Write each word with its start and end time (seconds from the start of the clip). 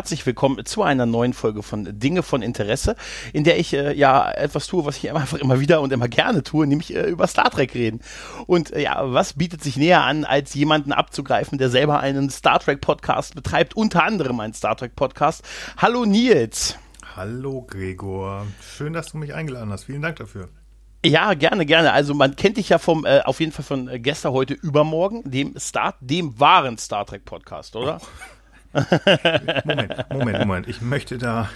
Herzlich 0.00 0.24
willkommen 0.24 0.64
zu 0.64 0.82
einer 0.82 1.04
neuen 1.04 1.34
Folge 1.34 1.62
von 1.62 1.86
Dinge 1.98 2.22
von 2.22 2.40
Interesse, 2.40 2.96
in 3.34 3.44
der 3.44 3.58
ich 3.58 3.74
äh, 3.74 3.92
ja 3.92 4.30
etwas 4.30 4.66
tue, 4.66 4.86
was 4.86 4.96
ich 4.96 5.10
einfach 5.14 5.36
immer 5.36 5.60
wieder 5.60 5.82
und 5.82 5.92
immer 5.92 6.08
gerne 6.08 6.42
tue, 6.42 6.66
nämlich 6.66 6.96
äh, 6.96 7.02
über 7.02 7.26
Star 7.26 7.50
Trek 7.50 7.74
reden. 7.74 8.00
Und 8.46 8.72
äh, 8.72 8.80
ja, 8.80 9.12
was 9.12 9.34
bietet 9.34 9.62
sich 9.62 9.76
näher 9.76 10.02
an, 10.02 10.24
als 10.24 10.54
jemanden 10.54 10.92
abzugreifen, 10.92 11.58
der 11.58 11.68
selber 11.68 12.00
einen 12.00 12.30
Star 12.30 12.60
Trek 12.60 12.80
Podcast 12.80 13.34
betreibt, 13.34 13.76
unter 13.76 14.02
anderem 14.02 14.40
einen 14.40 14.54
Star 14.54 14.74
Trek 14.74 14.96
Podcast. 14.96 15.44
Hallo 15.76 16.06
Nils. 16.06 16.78
Hallo 17.14 17.66
Gregor. 17.68 18.46
Schön, 18.74 18.94
dass 18.94 19.12
du 19.12 19.18
mich 19.18 19.34
eingeladen 19.34 19.70
hast. 19.70 19.84
Vielen 19.84 20.00
Dank 20.00 20.16
dafür. 20.16 20.48
Ja, 21.04 21.34
gerne, 21.34 21.66
gerne. 21.66 21.92
Also 21.92 22.14
man 22.14 22.36
kennt 22.36 22.56
dich 22.56 22.70
ja 22.70 22.78
vom, 22.78 23.04
äh, 23.04 23.20
auf 23.20 23.38
jeden 23.38 23.52
Fall 23.52 23.66
von 23.66 23.86
äh, 23.86 24.00
gestern, 24.00 24.32
heute, 24.32 24.54
übermorgen, 24.54 25.30
dem 25.30 25.58
Star, 25.58 25.96
dem 26.00 26.40
wahren 26.40 26.78
Star 26.78 27.04
Trek 27.04 27.26
Podcast, 27.26 27.76
oder? 27.76 28.00
Oh. 28.02 28.39
Moment, 28.72 30.10
Moment, 30.12 30.38
Moment. 30.38 30.68
Ich 30.68 30.80
möchte 30.80 31.18
da, 31.18 31.48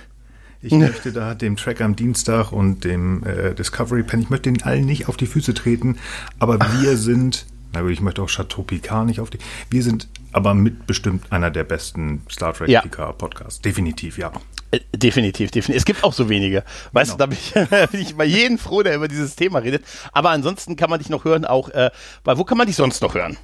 ich 0.63 0.73
möchte 0.73 1.13
da 1.13 1.35
dem 1.35 1.57
Track 1.57 1.81
am 1.81 1.97
Dienstag 1.97 2.53
und 2.53 2.85
dem 2.85 3.25
äh, 3.25 3.55
Discovery 3.55 4.03
Pen, 4.03 4.23
ich 4.23 4.31
möchte 4.31 4.51
den 4.51 4.63
allen 4.63 4.87
nicht 4.87 5.09
auf 5.09 5.17
die 5.17 5.27
Füße 5.27 5.55
treten, 5.55 5.99
aber 6.39 6.59
wir 6.81 6.97
sind, 6.97 7.47
na 7.73 7.83
gut, 7.83 7.91
ich 7.91 8.01
möchte 8.01 8.23
auch 8.23 8.29
Chateau 8.29 8.63
Picard 8.63 9.07
nicht 9.07 9.21
auf 9.21 9.31
die, 9.31 9.39
wir 9.71 9.83
sind 9.83 10.09
aber 10.33 10.55
mit 10.55 10.87
bestimmt 10.87 11.31
einer 11.31 11.51
der 11.51 11.65
besten 11.65 12.23
Star 12.31 12.53
Trek 12.53 12.69
ja. 12.69 12.81
Picard 12.81 13.19
Podcasts. 13.19 13.61
Definitiv, 13.61 14.19
ja. 14.19 14.33
Äh, 14.73 14.81
definitiv, 14.93 15.53
definitiv. 15.53 15.77
Es 15.77 15.85
gibt 15.85 16.03
auch 16.03 16.13
so 16.13 16.29
wenige. 16.29 16.65
Weißt 16.93 17.17
genau. 17.17 17.27
du, 17.27 17.37
da 17.53 17.61
bin 17.71 17.71
ich, 17.81 17.91
bin 17.93 18.01
ich 18.01 18.17
bei 18.17 18.25
jedem 18.25 18.59
froh, 18.59 18.83
der 18.83 18.97
über 18.97 19.07
dieses 19.07 19.37
Thema 19.37 19.61
redet. 19.61 19.85
Aber 20.13 20.31
ansonsten 20.31 20.75
kann 20.75 20.91
man 20.91 20.99
dich 20.99 21.11
noch 21.11 21.25
hören, 21.25 21.45
auch, 21.45 21.69
äh, 21.69 21.91
weil 22.25 22.39
wo 22.39 22.45
kann 22.45 22.59
man 22.59 22.67
dich 22.67 22.75
sonst 22.75 23.01
noch 23.03 23.15
hören? 23.15 23.37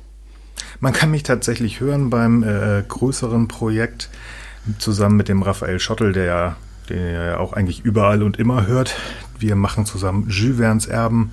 Man 0.80 0.94
kann 0.94 1.10
mich 1.10 1.22
tatsächlich 1.22 1.80
hören 1.80 2.08
beim 2.08 2.42
äh, 2.42 2.82
größeren 2.88 3.48
Projekt 3.48 4.08
zusammen 4.78 5.16
mit 5.16 5.28
dem 5.28 5.42
Raphael 5.42 5.78
Schottel, 5.78 6.12
der 6.12 6.24
ja, 6.24 6.56
den 6.88 7.14
ja 7.14 7.38
auch 7.38 7.52
eigentlich 7.52 7.84
überall 7.84 8.22
und 8.22 8.38
immer 8.38 8.66
hört. 8.66 8.96
Wir 9.38 9.56
machen 9.56 9.84
zusammen 9.84 10.28
Jules 10.30 10.56
Verne's 10.56 10.86
Erben 10.86 11.32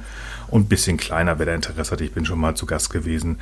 und 0.49 0.63
ein 0.63 0.69
bisschen 0.69 0.97
kleiner, 0.97 1.39
wer 1.39 1.45
da 1.45 1.55
Interesse 1.55 1.91
hat. 1.91 2.01
Ich 2.01 2.11
bin 2.11 2.25
schon 2.25 2.39
mal 2.39 2.55
zu 2.55 2.65
Gast 2.65 2.89
gewesen 2.89 3.37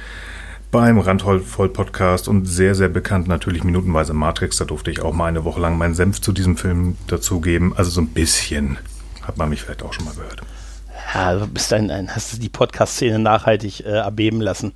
beim 0.69 0.99
Randvoll 0.99 1.39
Podcast 1.69 2.27
und 2.27 2.45
sehr, 2.45 2.75
sehr 2.75 2.89
bekannt 2.89 3.27
natürlich 3.27 3.63
minutenweise 3.63 4.13
Matrix. 4.13 4.57
Da 4.57 4.65
durfte 4.65 4.91
ich 4.91 5.01
auch 5.01 5.13
mal 5.13 5.27
eine 5.27 5.43
Woche 5.43 5.61
lang 5.61 5.77
meinen 5.77 5.95
Senf 5.95 6.21
zu 6.21 6.33
diesem 6.33 6.57
Film 6.57 6.97
dazugeben. 7.07 7.75
Also 7.75 7.89
so 7.89 8.01
ein 8.01 8.09
bisschen 8.09 8.77
hat 9.23 9.37
man 9.37 9.49
mich 9.49 9.63
vielleicht 9.63 9.81
auch 9.81 9.93
schon 9.93 10.05
mal 10.05 10.13
gehört. 10.13 10.41
Ja, 11.13 11.39
du 11.39 11.47
bist 11.47 11.71
ein, 11.73 11.89
ein 11.89 12.13
hast 12.13 12.33
du 12.33 12.37
die 12.37 12.49
Podcast-Szene 12.49 13.19
nachhaltig 13.19 13.85
äh, 13.85 13.89
erbeben 13.89 14.41
lassen. 14.41 14.73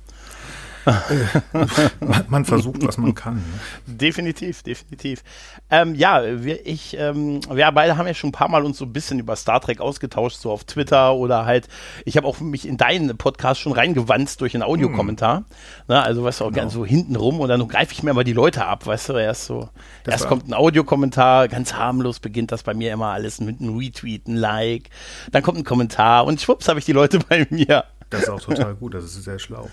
Man 2.28 2.44
versucht, 2.44 2.86
was 2.86 2.98
man 2.98 3.14
kann. 3.14 3.36
Ne? 3.36 3.96
Definitiv, 3.96 4.62
definitiv. 4.62 5.22
Ähm, 5.70 5.94
ja, 5.94 6.22
wir, 6.42 6.66
ich, 6.66 6.96
ähm, 6.98 7.40
wir 7.50 7.70
beide 7.72 7.96
haben 7.96 8.06
ja 8.06 8.14
schon 8.14 8.30
ein 8.30 8.32
paar 8.32 8.48
Mal 8.48 8.64
uns 8.64 8.78
so 8.78 8.84
ein 8.84 8.92
bisschen 8.92 9.18
über 9.18 9.36
Star 9.36 9.60
Trek 9.60 9.80
ausgetauscht, 9.80 10.38
so 10.38 10.50
auf 10.50 10.64
Twitter 10.64 11.14
oder 11.14 11.44
halt, 11.44 11.68
ich 12.04 12.16
habe 12.16 12.26
auch 12.26 12.40
mich 12.40 12.66
in 12.66 12.76
deinen 12.76 13.16
Podcast 13.16 13.60
schon 13.60 13.72
reingewanzt 13.72 14.40
durch 14.40 14.54
einen 14.54 14.62
Audiokommentar. 14.62 15.38
Hm. 15.38 15.44
Na, 15.88 16.02
also 16.02 16.24
weißt 16.24 16.40
du, 16.40 16.44
auch 16.44 16.48
genau. 16.48 16.62
ganz 16.62 16.72
so 16.72 16.84
hinten 16.84 17.16
rum 17.16 17.40
und 17.40 17.48
dann 17.48 17.66
greife 17.68 17.92
ich 17.92 18.02
mir 18.02 18.14
mal 18.14 18.24
die 18.24 18.32
Leute 18.32 18.64
ab, 18.64 18.86
weißt 18.86 19.10
du, 19.10 19.12
erst 19.14 19.46
so, 19.46 19.68
das 20.04 20.14
erst 20.14 20.28
kommt 20.28 20.48
ein 20.48 20.54
Audiokommentar, 20.54 21.48
ganz 21.48 21.74
harmlos 21.74 22.20
beginnt 22.20 22.52
das 22.52 22.62
bei 22.62 22.74
mir 22.74 22.92
immer 22.92 23.08
alles 23.08 23.40
mit 23.40 23.60
einem 23.60 23.76
Retweet, 23.76 24.26
ein 24.26 24.36
Like, 24.36 24.90
dann 25.32 25.42
kommt 25.42 25.58
ein 25.58 25.64
Kommentar 25.64 26.24
und 26.24 26.40
schwupps 26.40 26.68
habe 26.68 26.78
ich 26.78 26.84
die 26.84 26.92
Leute 26.92 27.18
bei 27.28 27.46
mir. 27.50 27.84
Das 28.10 28.22
ist 28.22 28.28
auch 28.28 28.40
total 28.40 28.74
gut, 28.74 28.94
das 28.94 29.04
ist 29.04 29.22
sehr 29.22 29.38
schlau. 29.38 29.68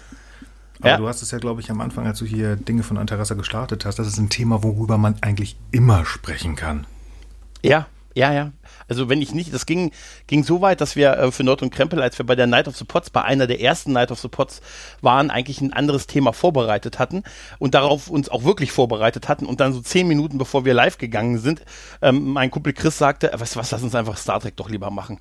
Aber 0.79 0.89
ja. 0.89 0.97
du 0.97 1.07
hast 1.07 1.21
es 1.21 1.31
ja, 1.31 1.39
glaube 1.39 1.61
ich, 1.61 1.71
am 1.71 1.81
Anfang, 1.81 2.05
als 2.05 2.19
du 2.19 2.25
hier 2.25 2.55
Dinge 2.55 2.83
von 2.83 2.97
Interesse 2.97 3.35
gestartet 3.35 3.85
hast, 3.85 3.97
das 3.99 4.07
ist 4.07 4.17
ein 4.17 4.29
Thema, 4.29 4.63
worüber 4.63 4.97
man 4.97 5.15
eigentlich 5.21 5.57
immer 5.71 6.05
sprechen 6.05 6.55
kann. 6.55 6.85
Ja, 7.63 7.88
ja, 8.17 8.33
ja. 8.33 8.51
Also 8.87 9.09
wenn 9.09 9.21
ich 9.21 9.33
nicht, 9.33 9.53
das 9.53 9.67
ging, 9.67 9.91
ging 10.25 10.43
so 10.43 10.61
weit, 10.61 10.81
dass 10.81 10.95
wir 10.95 11.13
äh, 11.17 11.31
für 11.31 11.43
Nord 11.43 11.61
und 11.61 11.69
Krempel, 11.69 12.01
als 12.01 12.17
wir 12.17 12.25
bei 12.25 12.35
der 12.35 12.47
Night 12.47 12.67
of 12.67 12.75
the 12.75 12.83
Pots, 12.83 13.11
bei 13.11 13.21
einer 13.21 13.45
der 13.45 13.61
ersten 13.61 13.91
Night 13.91 14.11
of 14.11 14.19
the 14.19 14.27
Pots 14.27 14.61
waren, 15.01 15.29
eigentlich 15.29 15.61
ein 15.61 15.71
anderes 15.71 16.07
Thema 16.07 16.33
vorbereitet 16.33 16.97
hatten 16.97 17.23
und 17.59 17.75
darauf 17.75 18.09
uns 18.09 18.29
auch 18.29 18.43
wirklich 18.43 18.71
vorbereitet 18.71 19.27
hatten 19.29 19.45
und 19.45 19.59
dann 19.59 19.71
so 19.71 19.81
zehn 19.81 20.07
Minuten 20.07 20.39
bevor 20.39 20.66
wir 20.66 20.73
live 20.73 20.97
gegangen 20.97 21.37
sind, 21.37 21.61
ähm, 22.01 22.33
mein 22.33 22.49
Kumpel 22.49 22.73
Chris 22.73 22.97
sagte, 22.97 23.31
weißt 23.33 23.55
du 23.55 23.59
was, 23.59 23.69
lass 23.69 23.83
uns 23.83 23.93
einfach 23.93 24.17
Star 24.17 24.39
Trek 24.39 24.55
doch 24.55 24.69
lieber 24.69 24.89
machen. 24.89 25.19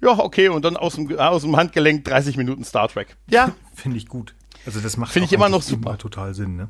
Ja, 0.00 0.18
okay, 0.18 0.48
und 0.48 0.64
dann 0.64 0.76
aus 0.76 0.96
dem, 0.96 1.16
aus 1.16 1.42
dem 1.42 1.56
Handgelenk 1.56 2.04
30 2.04 2.36
Minuten 2.36 2.64
Star 2.64 2.88
Trek. 2.88 3.16
Ja. 3.28 3.52
Finde 3.74 3.96
ich 3.96 4.08
gut. 4.08 4.34
Also 4.66 4.80
das 4.80 4.96
macht 4.96 5.12
Finde 5.12 5.26
ich 5.26 5.32
immer 5.32 5.48
noch 5.48 5.62
super. 5.62 5.98
Total 5.98 6.34
Sinn, 6.34 6.56
ne? 6.56 6.68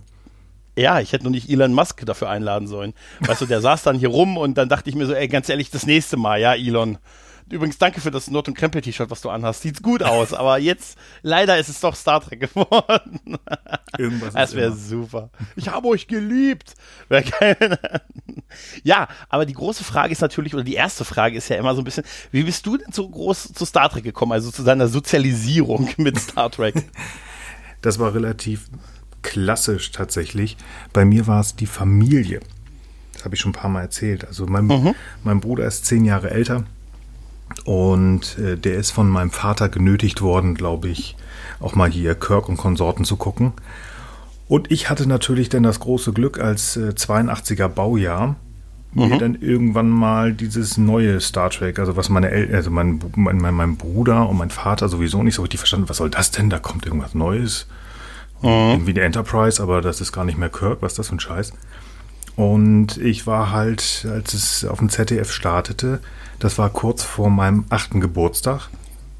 Ja, 0.76 0.98
ich 1.00 1.12
hätte 1.12 1.24
nur 1.24 1.30
nicht 1.30 1.48
Elon 1.48 1.72
Musk 1.72 2.04
dafür 2.04 2.28
einladen 2.28 2.66
sollen. 2.66 2.94
Weißt 3.20 3.40
du, 3.40 3.46
der 3.46 3.60
saß 3.60 3.84
dann 3.84 3.96
hier 3.96 4.08
rum 4.08 4.36
und 4.36 4.58
dann 4.58 4.68
dachte 4.68 4.90
ich 4.90 4.96
mir 4.96 5.06
so, 5.06 5.14
ey, 5.14 5.28
ganz 5.28 5.48
ehrlich, 5.48 5.70
das 5.70 5.86
nächste 5.86 6.16
Mal, 6.16 6.40
ja, 6.40 6.54
Elon. 6.54 6.98
Übrigens, 7.50 7.76
danke 7.76 8.00
für 8.00 8.10
das 8.10 8.30
Nord- 8.30 8.48
und 8.48 8.54
Krempel-T-Shirt, 8.54 9.10
was 9.10 9.20
du 9.20 9.28
anhast. 9.28 9.62
Sieht 9.62 9.82
gut 9.82 10.02
aus, 10.02 10.32
aber 10.32 10.58
jetzt, 10.58 10.96
leider 11.22 11.58
ist 11.58 11.68
es 11.68 11.78
doch 11.78 11.94
Star 11.94 12.20
Trek 12.22 12.40
geworden. 12.40 13.20
Irgendwas 13.98 14.32
Das 14.32 14.54
wäre 14.54 14.72
super. 14.72 15.28
Ich 15.54 15.68
habe 15.68 15.88
euch 15.88 16.06
geliebt. 16.06 16.72
ja, 18.82 19.08
aber 19.28 19.44
die 19.44 19.52
große 19.52 19.84
Frage 19.84 20.12
ist 20.12 20.22
natürlich, 20.22 20.54
oder 20.54 20.64
die 20.64 20.74
erste 20.74 21.04
Frage 21.04 21.36
ist 21.36 21.50
ja 21.50 21.56
immer 21.56 21.74
so 21.74 21.82
ein 21.82 21.84
bisschen, 21.84 22.04
wie 22.32 22.44
bist 22.44 22.64
du 22.64 22.78
denn 22.78 22.92
so 22.92 23.08
groß 23.08 23.52
zu 23.52 23.66
Star 23.66 23.90
Trek 23.90 24.04
gekommen, 24.04 24.32
also 24.32 24.50
zu 24.50 24.64
deiner 24.64 24.88
Sozialisierung 24.88 25.90
mit 25.98 26.18
Star 26.18 26.50
Trek? 26.50 26.74
Das 27.84 27.98
war 27.98 28.14
relativ 28.14 28.70
klassisch 29.20 29.92
tatsächlich. 29.92 30.56
Bei 30.94 31.04
mir 31.04 31.26
war 31.26 31.40
es 31.40 31.54
die 31.54 31.66
Familie. 31.66 32.40
Das 33.12 33.26
habe 33.26 33.34
ich 33.34 33.42
schon 33.42 33.50
ein 33.50 33.60
paar 33.60 33.70
Mal 33.70 33.82
erzählt. 33.82 34.26
Also 34.26 34.46
mein, 34.46 34.66
mhm. 34.66 34.94
mein 35.22 35.40
Bruder 35.40 35.66
ist 35.66 35.84
zehn 35.84 36.06
Jahre 36.06 36.30
älter 36.30 36.64
und 37.66 38.38
äh, 38.38 38.56
der 38.56 38.76
ist 38.76 38.90
von 38.90 39.06
meinem 39.10 39.30
Vater 39.30 39.68
genötigt 39.68 40.22
worden, 40.22 40.54
glaube 40.54 40.88
ich, 40.88 41.14
auch 41.60 41.74
mal 41.74 41.90
hier 41.90 42.14
Kirk 42.14 42.48
und 42.48 42.56
Konsorten 42.56 43.04
zu 43.04 43.16
gucken. 43.16 43.52
Und 44.48 44.72
ich 44.72 44.88
hatte 44.88 45.06
natürlich 45.06 45.50
dann 45.50 45.62
das 45.62 45.78
große 45.78 46.14
Glück 46.14 46.40
als 46.40 46.78
äh, 46.78 46.94
82er 46.96 47.68
Baujahr, 47.68 48.36
mhm. 48.94 49.08
mir 49.08 49.18
dann 49.18 49.34
irgendwann 49.34 49.88
mal 49.88 50.32
dieses 50.32 50.78
neue 50.78 51.20
Star 51.20 51.50
Trek, 51.50 51.78
also 51.78 51.96
was 51.96 52.08
meine 52.08 52.30
El 52.30 52.54
also 52.54 52.70
mein, 52.70 53.00
mein, 53.16 53.54
mein, 53.54 53.76
Bruder 53.76 54.28
und 54.28 54.38
mein 54.38 54.50
Vater 54.50 54.88
sowieso 54.88 55.22
nicht 55.22 55.34
so 55.34 55.42
richtig 55.42 55.60
verstanden, 55.60 55.88
was 55.88 55.98
soll 55.98 56.10
das 56.10 56.30
denn? 56.30 56.50
Da 56.50 56.58
kommt 56.58 56.86
irgendwas 56.86 57.14
Neues. 57.14 57.66
Mhm. 58.42 58.48
Irgendwie 58.48 58.92
eine 58.92 59.02
Enterprise, 59.02 59.62
aber 59.62 59.80
das 59.80 60.00
ist 60.00 60.12
gar 60.12 60.24
nicht 60.24 60.38
mehr 60.38 60.48
Kirk, 60.50 60.78
was 60.80 60.92
ist 60.92 60.98
das 60.98 61.08
für 61.08 61.16
ein 61.16 61.20
Scheiß? 61.20 61.52
Und 62.36 62.96
ich 62.96 63.26
war 63.26 63.52
halt, 63.52 64.06
als 64.10 64.34
es 64.34 64.64
auf 64.64 64.78
dem 64.78 64.88
ZDF 64.88 65.30
startete, 65.30 66.00
das 66.40 66.58
war 66.58 66.68
kurz 66.70 67.02
vor 67.02 67.30
meinem 67.30 67.64
achten 67.70 68.00
Geburtstag 68.00 68.68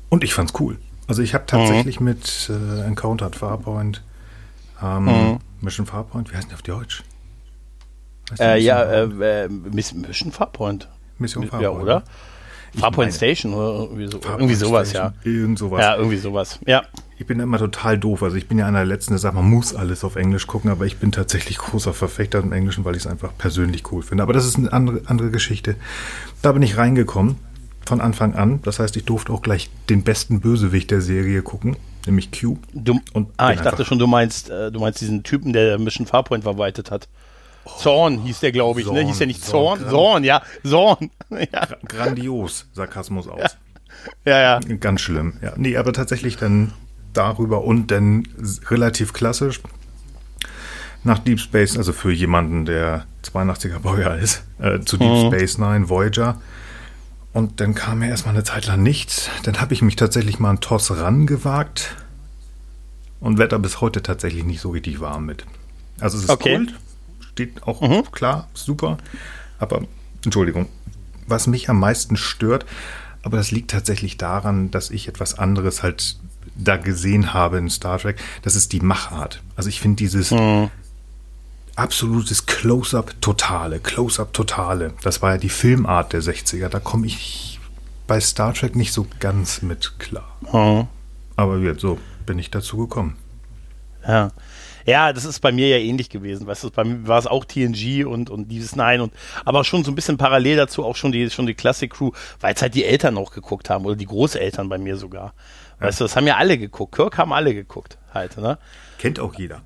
und 0.09 0.25
ich 0.25 0.35
fand's 0.35 0.53
cool. 0.59 0.79
Also 1.07 1.23
ich 1.23 1.35
habe 1.35 1.45
tatsächlich 1.47 2.01
mhm. 2.01 2.07
mit 2.07 2.51
äh, 2.51 2.87
Encountered 2.87 3.37
Farpoint, 3.37 4.03
ähm, 4.83 5.05
mhm. 5.05 5.39
Mission 5.61 5.87
Farpoint, 5.87 6.33
wie 6.33 6.37
heißt 6.37 6.49
denn 6.49 6.55
auf 6.55 6.63
Deutsch? 6.63 7.03
Äh, 8.39 8.61
ja, 8.61 8.83
äh, 8.83 9.45
äh, 9.45 9.49
Mission 9.49 10.33
Farpoint. 10.33 10.89
Mission 11.19 11.45
Farpoint. 11.45 11.63
Ja, 11.63 11.71
oder? 11.71 12.03
Farpoint 12.77 13.13
Station 13.13 13.55
oder 13.55 13.85
irgendwie, 13.85 14.07
so, 14.07 14.21
irgendwie 14.25 14.55
sowas, 14.55 14.91
Station, 14.91 15.13
ja. 15.25 15.31
Irgend 15.31 15.59
sowas. 15.59 15.81
Ja, 15.81 15.97
irgendwie 15.97 16.17
sowas, 16.17 16.59
ja. 16.67 16.83
Ich 17.17 17.27
bin 17.27 17.39
immer 17.39 17.59
total 17.59 17.99
doof. 17.99 18.25
Also 18.25 18.37
ich 18.37 18.49
bin 18.49 18.59
ja 18.59 18.67
einer 18.67 18.79
der 18.79 18.87
Letzten, 18.87 19.13
der 19.13 19.19
sagt, 19.19 19.37
man 19.37 19.49
muss 19.49 19.75
alles 19.75 20.03
auf 20.03 20.17
Englisch 20.17 20.49
gucken, 20.49 20.71
aber 20.71 20.85
ich 20.85 20.97
bin 20.97 21.13
tatsächlich 21.13 21.59
großer 21.59 21.93
Verfechter 21.93 22.41
im 22.41 22.53
Englischen, 22.53 22.85
weil 22.85 22.97
ich 22.97 23.03
es 23.03 23.07
einfach 23.07 23.31
persönlich 23.39 23.93
cool 23.93 24.03
finde. 24.03 24.25
Aber 24.25 24.33
das 24.33 24.47
ist 24.47 24.57
eine 24.57 24.73
andere, 24.73 25.03
andere 25.07 25.31
Geschichte. 25.31 25.77
Da 26.43 26.51
bin 26.51 26.63
ich 26.63 26.77
reingekommen 26.77 27.37
von 27.87 28.01
Anfang 28.01 28.35
an. 28.35 28.61
Das 28.63 28.81
heißt, 28.81 28.97
ich 28.97 29.05
durfte 29.05 29.33
auch 29.33 29.43
gleich 29.43 29.71
den 29.89 30.03
besten 30.03 30.41
Bösewicht 30.41 30.91
der 30.91 31.01
Serie 31.01 31.43
gucken, 31.43 31.77
nämlich 32.07 32.31
Q. 32.33 32.59
Du, 32.73 33.01
ah, 33.37 33.53
ich 33.53 33.61
dachte 33.61 33.85
schon, 33.85 34.01
du 34.01 34.09
meinst, 34.09 34.51
äh, 34.51 34.73
du 34.73 34.81
meinst 34.81 35.01
diesen 35.01 35.23
Typen, 35.23 35.53
der 35.53 35.79
Mission 35.79 36.07
Farpoint 36.07 36.43
verwaltet 36.43 36.91
hat. 36.91 37.09
Zorn 37.79 38.19
hieß 38.21 38.41
der, 38.41 38.53
glaube 38.53 38.81
ich, 38.81 38.87
Zorn, 38.87 38.97
ne? 38.97 39.07
Hieß 39.07 39.19
der 39.19 39.27
nicht 39.27 39.45
Zorn? 39.45 39.81
Zorn, 39.81 39.91
Zorn 39.91 40.25
ja. 40.25 40.43
Zorn. 40.67 41.11
ja. 41.31 41.67
Grandios, 41.87 42.67
Sarkasmus 42.73 43.29
aus. 43.29 43.57
Ja. 44.25 44.39
ja, 44.39 44.61
ja. 44.61 44.77
Ganz 44.77 45.01
schlimm. 45.01 45.39
Ja. 45.43 45.53
Nee, 45.57 45.77
aber 45.77 45.93
tatsächlich 45.93 46.37
dann 46.37 46.73
darüber 47.13 47.65
und 47.65 47.91
dann 47.91 48.29
relativ 48.69 49.13
klassisch 49.13 49.61
nach 51.05 51.19
Deep 51.19 51.39
Space, 51.39 51.77
also 51.77 51.93
für 51.93 52.13
jemanden, 52.13 52.65
der 52.65 53.05
82er 53.25 53.79
Baujahr 53.79 54.19
ist, 54.19 54.43
äh, 54.59 54.81
zu 54.81 54.97
Deep 54.97 55.11
mhm. 55.11 55.27
Space 55.27 55.59
Nine, 55.59 55.89
Voyager. 55.89 56.41
Und 57.33 57.61
dann 57.61 57.75
kam 57.75 57.99
mir 57.99 58.09
erstmal 58.09 58.35
eine 58.35 58.45
Zeit 58.45 58.67
lang 58.67 58.83
nichts. 58.83 59.29
Dann 59.43 59.61
habe 59.61 59.75
ich 59.75 59.83
mich 59.83 59.97
tatsächlich 59.97 60.39
mal 60.39 60.51
an 60.51 60.61
TOS 60.61 60.97
rangewagt 60.97 61.97
und 63.21 63.39
werde 63.39 63.51
da 63.51 63.59
bis 63.59 63.81
heute 63.81 64.03
tatsächlich 64.03 64.45
nicht 64.45 64.61
so 64.61 64.71
richtig 64.71 65.01
warm 65.01 65.27
mit. 65.27 65.45
Also 66.01 66.17
es 66.17 66.25
ist 66.25 66.31
okay. 66.31 66.57
Kult, 66.57 66.75
steht 67.35 67.65
auch 67.65 67.81
mhm. 67.81 68.11
klar, 68.13 68.49
super. 68.55 68.99
Aber, 69.59 69.83
Entschuldigung, 70.25 70.69
was 71.27 71.47
mich 71.47 71.69
am 71.69 71.81
meisten 71.81 72.17
stört, 72.17 72.65
aber 73.23 73.37
das 73.37 73.51
liegt 73.51 73.71
tatsächlich 73.71 74.17
daran, 74.17 74.71
dass 74.71 74.91
ich 74.91 75.09
etwas 75.09 75.39
anderes 75.39 75.83
halt 75.83 76.17
da 76.57 76.77
gesehen 76.77 77.35
habe 77.35 77.59
in 77.59 77.69
Star 77.69 77.99
Trek, 77.99 78.21
das 78.43 78.55
ist 78.55 78.73
die 78.73 78.81
Machart. 78.81 79.43
Also 79.57 79.69
ich 79.69 79.81
finde 79.81 79.97
dieses, 79.97 80.31
mhm. 80.31 80.71
absolutes 81.75 82.47
Close-up 82.47 83.15
Totale, 83.21 83.81
Close-up 83.81 84.33
Totale. 84.33 84.93
Das 85.03 85.21
war 85.21 85.33
ja 85.33 85.39
die 85.39 85.49
Filmart 85.49 86.13
der 86.13 86.23
60er. 86.23 86.69
Da 86.69 86.79
komme 86.79 87.07
ich 87.07 87.59
bei 88.07 88.21
Star 88.21 88.55
Trek 88.55 88.77
nicht 88.77 88.93
so 88.93 89.07
ganz 89.19 89.63
mit 89.63 89.99
klar. 89.99 90.37
Mhm. 90.53 90.87
Aber 91.37 91.59
jetzt 91.59 91.81
so 91.81 91.99
bin 92.27 92.39
ich 92.39 92.51
dazu 92.51 92.77
gekommen. 92.77 93.17
Ja. 94.07 94.31
Ja, 94.87 95.13
das 95.13 95.25
ist 95.25 95.41
bei 95.41 95.53
mir 95.53 95.69
ja 95.69 95.79
ähnlich 95.79 96.11
gewesen. 96.11 96.47
Weißt 96.47 96.65
du, 96.65 96.71
bei 96.71 96.85
mir 96.85 97.07
war 97.07 97.19
es 97.19 97.27
auch 97.27 97.45
TNG 97.45 98.05
und, 98.05 98.31
und 98.31 98.49
dieses 98.49 98.77
Nein 98.77 99.01
und 99.01 99.13
aber 99.45 99.65
schon 99.65 99.85
so 99.85 99.91
ein 99.91 99.95
bisschen 99.95 100.19
parallel 100.19 100.57
dazu 100.57 100.85
auch 100.85 100.97
schon 100.97 101.13
die, 101.13 101.31
schon 101.31 101.47
die 101.47 101.55
Classic 101.55 101.91
Crew, 101.91 102.11
weil 102.41 102.55
es 102.55 102.63
halt 102.63 102.75
die 102.75 102.85
Eltern 102.85 103.17
auch 103.17 103.33
geguckt 103.33 103.71
haben 103.71 103.85
oder 103.85 103.97
die 103.97 104.07
Großeltern 104.07 104.69
bei 104.69 104.79
mir 104.79 104.97
sogar. 104.97 105.35
Weißt 105.81 106.01
du, 106.01 106.05
das 106.05 106.17
haben 106.17 106.27
ja 106.27 106.37
alle 106.37 106.57
geguckt. 106.57 106.95
Kirk 106.95 107.19
haben 107.19 107.33
alle 107.33 107.55
geguckt 107.55 107.99
halt, 108.13 108.37
ne? 108.37 108.59
Kennt 108.99 109.19
auch 109.21 109.35
jeder. 109.35 109.63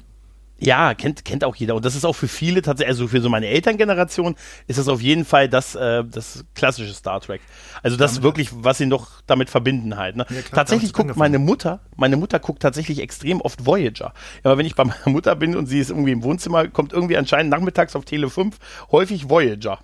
Ja, 0.61 0.95
kennt, 0.95 1.25
kennt 1.25 1.45
auch 1.45 1.55
jeder. 1.55 1.77
Und 1.77 1.85
das 1.85 1.95
ist 1.95 2.05
auch 2.05 2.15
für 2.15 2.27
viele 2.27 2.63
tatsächlich, 2.63 2.91
also 2.91 3.09
für 3.09 3.21
so 3.21 3.29
meine 3.29 3.47
Elterngeneration 3.47 4.35
ist 4.67 4.79
das 4.79 4.89
auf 4.89 5.01
jeden 5.01 5.25
Fall 5.25 5.49
das, 5.49 5.77
äh, 5.77 6.05
das 6.05 6.45
klassische 6.55 6.93
Star 6.93 7.21
Trek. 7.21 7.41
Also 7.83 7.97
das 7.97 8.13
damit 8.13 8.23
wirklich, 8.25 8.49
was 8.53 8.79
sie 8.79 8.87
noch 8.87 9.23
damit 9.27 9.51
verbinden 9.51 9.97
halt. 9.97 10.17
Ne? 10.17 10.27
Ja, 10.29 10.43
klar, 10.43 10.57
tatsächlich 10.57 10.93
guckt 10.93 11.17
meine 11.17 11.39
Mutter, 11.39 11.81
meine 11.97 12.17
Mutter 12.17 12.41
guckt 12.41 12.61
tatsächlich 12.61 13.01
extrem 13.01 13.41
oft 13.41 13.67
Voyager. 13.67 14.13
Aber 14.43 14.59
wenn 14.59 14.67
ich 14.67 14.75
bei 14.75 14.85
meiner 14.85 15.09
Mutter 15.09 15.37
bin 15.37 15.57
und 15.57 15.67
sie 15.67 15.79
ist 15.79 15.91
irgendwie 15.91 16.13
im 16.13 16.25
Wohnzimmer, 16.25 16.67
kommt 16.67 16.93
irgendwie 16.93 17.17
anscheinend 17.17 17.51
nachmittags 17.51 17.95
auf 17.95 18.05
Tele 18.05 18.29
5 18.29 18.57
häufig 18.91 19.29
Voyager. 19.29 19.79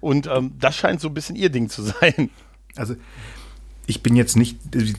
Und 0.00 0.26
ähm, 0.26 0.52
das 0.58 0.76
scheint 0.76 1.00
so 1.00 1.08
ein 1.08 1.14
bisschen 1.14 1.36
ihr 1.36 1.48
Ding 1.48 1.70
zu 1.70 1.82
sein. 2.00 2.28
Also 2.76 2.96
ich 3.86 4.02
bin 4.02 4.14
jetzt 4.14 4.36
nicht, 4.36 4.58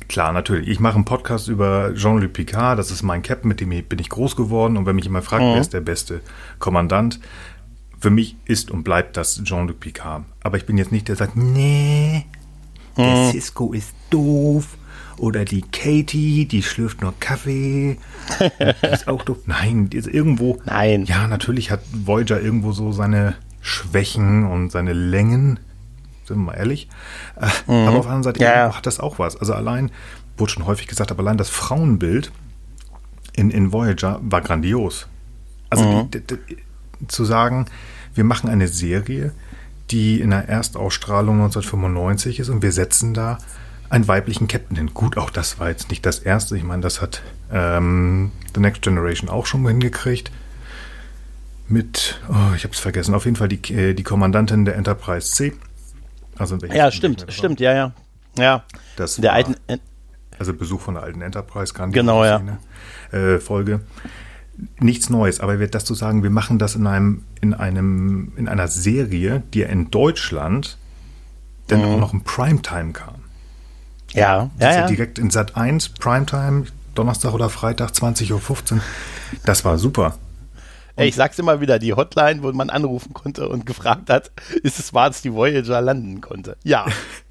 klar, 0.10 0.34
natürlich, 0.34 0.68
ich 0.68 0.80
mache 0.80 0.96
einen 0.96 1.06
Podcast 1.06 1.48
über 1.48 1.94
Jean-Luc 1.96 2.34
Picard, 2.34 2.78
das 2.78 2.92
ist 2.92 3.02
mein 3.02 3.22
Captain, 3.22 3.48
mit 3.48 3.60
dem 3.62 3.70
bin 3.70 4.00
ich 4.00 4.10
groß 4.10 4.36
geworden 4.36 4.78
und 4.78 4.86
wenn 4.86 4.96
mich 4.96 5.06
jemand 5.06 5.26
fragt, 5.26 5.44
mhm. 5.44 5.54
wer 5.54 5.62
ist 5.62 5.74
der 5.74 5.82
beste 5.82 6.22
Kommandant, 6.60 7.20
für 8.00 8.10
mich 8.10 8.36
ist 8.46 8.70
und 8.70 8.84
bleibt 8.84 9.16
das 9.16 9.42
Jean-Luc 9.44 9.80
Picard. 9.80 10.26
Aber 10.42 10.58
ich 10.58 10.66
bin 10.66 10.78
jetzt 10.78 10.92
nicht 10.92 11.08
der, 11.08 11.16
der 11.16 11.28
sagt, 11.28 11.38
nee, 11.38 12.26
der 12.98 13.16
mhm. 13.16 13.32
Cisco 13.32 13.72
ist 13.72 13.94
doof 14.10 14.78
oder 15.18 15.46
die 15.46 15.62
Katie, 15.62 16.46
die 16.46 16.64
schlürft 16.64 17.02
nur 17.02 17.14
Kaffee, 17.20 17.98
die 18.40 18.88
ist 18.88 19.08
auch 19.08 19.24
doof. 19.24 19.38
Nein, 19.46 19.88
ist 19.94 20.08
irgendwo, 20.08 20.60
Nein. 20.66 21.06
Ja, 21.06 21.28
natürlich 21.28 21.72
hat 21.72 21.82
Voyager 21.94 22.42
irgendwo 22.42 22.74
so 22.74 22.92
seine 22.92 23.36
Schwächen 23.62 24.46
und 24.46 24.72
seine 24.72 24.92
Längen, 24.92 25.60
sind 26.26 26.38
wir 26.38 26.44
mal 26.44 26.54
ehrlich. 26.54 26.90
Äh, 27.40 27.72
mhm. 27.72 27.88
Aber 27.88 27.98
auf 27.98 28.06
der 28.06 28.14
anderen 28.14 28.24
Seite 28.24 28.44
ja. 28.44 28.76
hat 28.76 28.86
das 28.86 29.00
auch 29.00 29.20
was. 29.20 29.36
Also 29.36 29.54
allein, 29.54 29.92
wurde 30.38 30.52
schon 30.52 30.66
häufig 30.66 30.88
gesagt, 30.88 31.12
aber 31.12 31.22
allein 31.22 31.38
das 31.38 31.50
Frauenbild 31.50 32.32
in, 33.34 33.52
in 33.52 33.72
Voyager 33.72 34.20
war 34.24 34.42
grandios. 34.42 35.08
Also 35.70 35.84
mhm. 35.86 36.12
die, 36.12 36.22
die, 36.22 36.38
die, 36.50 36.58
zu 37.08 37.26
sagen, 37.26 37.66
wir 38.14 38.24
machen 38.24 38.50
eine 38.50 38.68
Serie, 38.68 39.32
die 39.92 40.22
in 40.22 40.30
der 40.30 40.48
Erstausstrahlung 40.48 41.36
1995 41.36 42.40
ist 42.40 42.50
und 42.50 42.62
wir 42.62 42.72
setzen 42.72 43.14
da 43.14 43.38
einen 43.90 44.08
weiblichen 44.08 44.48
Captain 44.48 44.78
hin. 44.78 44.92
Gut, 44.94 45.18
auch 45.18 45.30
das 45.30 45.60
war 45.60 45.70
jetzt 45.70 45.90
nicht 45.90 46.06
das 46.06 46.20
erste. 46.20 46.58
Ich 46.58 46.64
meine, 46.64 46.82
das 46.82 47.02
hat 47.02 47.22
ähm, 47.52 48.32
The 48.56 48.62
Next 48.62 48.82
Generation 48.82 49.30
auch 49.30 49.46
schon 49.46 49.68
hingekriegt. 49.68 50.32
Mit, 51.68 52.20
oh, 52.30 52.56
ich 52.56 52.64
habe 52.64 52.74
es 52.74 52.80
vergessen, 52.80 53.14
auf 53.14 53.26
jeden 53.26 53.38
Fall 53.38 53.48
die, 53.48 53.74
äh, 53.74 53.94
die 53.94 54.04
Kommandantin 54.04 54.66
der 54.66 54.76
Enterprise 54.76 55.32
C. 55.32 55.54
Also 56.38 56.58
ja, 56.58 56.92
stimmt, 56.92 57.26
stimmt, 57.30 57.60
ja, 57.60 57.74
ja. 57.74 57.92
Ja. 58.38 58.64
Das 58.96 59.16
der 59.16 59.30
war, 59.30 59.34
alten, 59.36 59.56
also 60.40 60.54
Besuch 60.54 60.82
von 60.82 60.96
der 60.96 61.04
alten 61.04 61.22
Enterprise, 61.22 61.74
kann 61.74 61.92
genau, 61.92 62.26
ja. 62.26 62.42
Äh, 63.12 63.40
Folge. 63.40 63.82
Nichts 64.80 65.10
Neues, 65.10 65.40
aber 65.40 65.60
wird 65.60 65.76
das 65.76 65.86
zu 65.86 65.94
sagen, 65.94 66.24
wir 66.24 66.30
machen 66.30 66.60
das 66.60 66.76
in 66.76 66.86
einem, 66.86 67.24
in 67.42 67.54
einem, 67.54 68.34
in 68.36 68.48
einer 68.48 68.68
Serie, 68.68 69.44
die 69.54 69.60
ja 69.60 69.68
in 69.68 69.90
Deutschland 69.90 70.78
dann 71.68 71.80
mhm. 71.80 71.86
auch 71.86 72.00
noch 72.00 72.14
im 72.14 72.22
Primetime 72.22 72.94
kam. 72.94 73.24
Ja, 74.12 74.52
ja, 74.60 74.72
ja. 74.74 74.88
Direkt 74.88 75.18
in 75.18 75.32
Sat 75.32 75.56
1, 75.56 75.90
Primetime, 75.90 76.66
Donnerstag 76.94 77.34
oder 77.34 77.50
Freitag, 77.50 77.92
20.15 77.92 78.74
Uhr. 78.74 78.82
Das 79.46 79.66
war 79.66 79.80
super. 79.80 80.18
Ey, 80.96 81.08
ich 81.08 81.16
sag's 81.16 81.40
immer 81.40 81.60
wieder, 81.60 81.80
die 81.80 81.94
Hotline, 81.94 82.44
wo 82.44 82.52
man 82.52 82.70
anrufen 82.70 83.14
konnte 83.14 83.50
und 83.50 83.66
gefragt 83.66 84.10
hat, 84.12 84.32
ist 84.62 84.78
es 84.78 84.94
wahr, 84.94 85.10
dass 85.10 85.24
die 85.24 85.34
Voyager 85.34 85.82
landen 85.82 86.22
konnte? 86.22 86.56
Ja. 86.64 86.86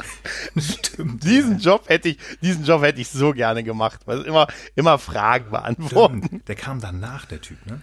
Stimmt. 0.56 1.22
diesen 1.22 1.58
Job 1.58 1.88
hätte 1.88 2.08
ich, 2.08 2.18
diesen 2.40 2.64
Job 2.64 2.82
hätte 2.82 3.00
ich 3.00 3.08
so 3.08 3.32
gerne 3.32 3.62
gemacht, 3.62 4.00
weil 4.06 4.22
immer, 4.22 4.48
immer 4.74 4.98
Fragen 4.98 5.50
beantworten. 5.50 6.24
Stimmt. 6.26 6.48
Der 6.48 6.56
kam 6.56 6.80
danach, 6.80 7.26
der 7.26 7.40
Typ, 7.40 7.64
ne? 7.66 7.80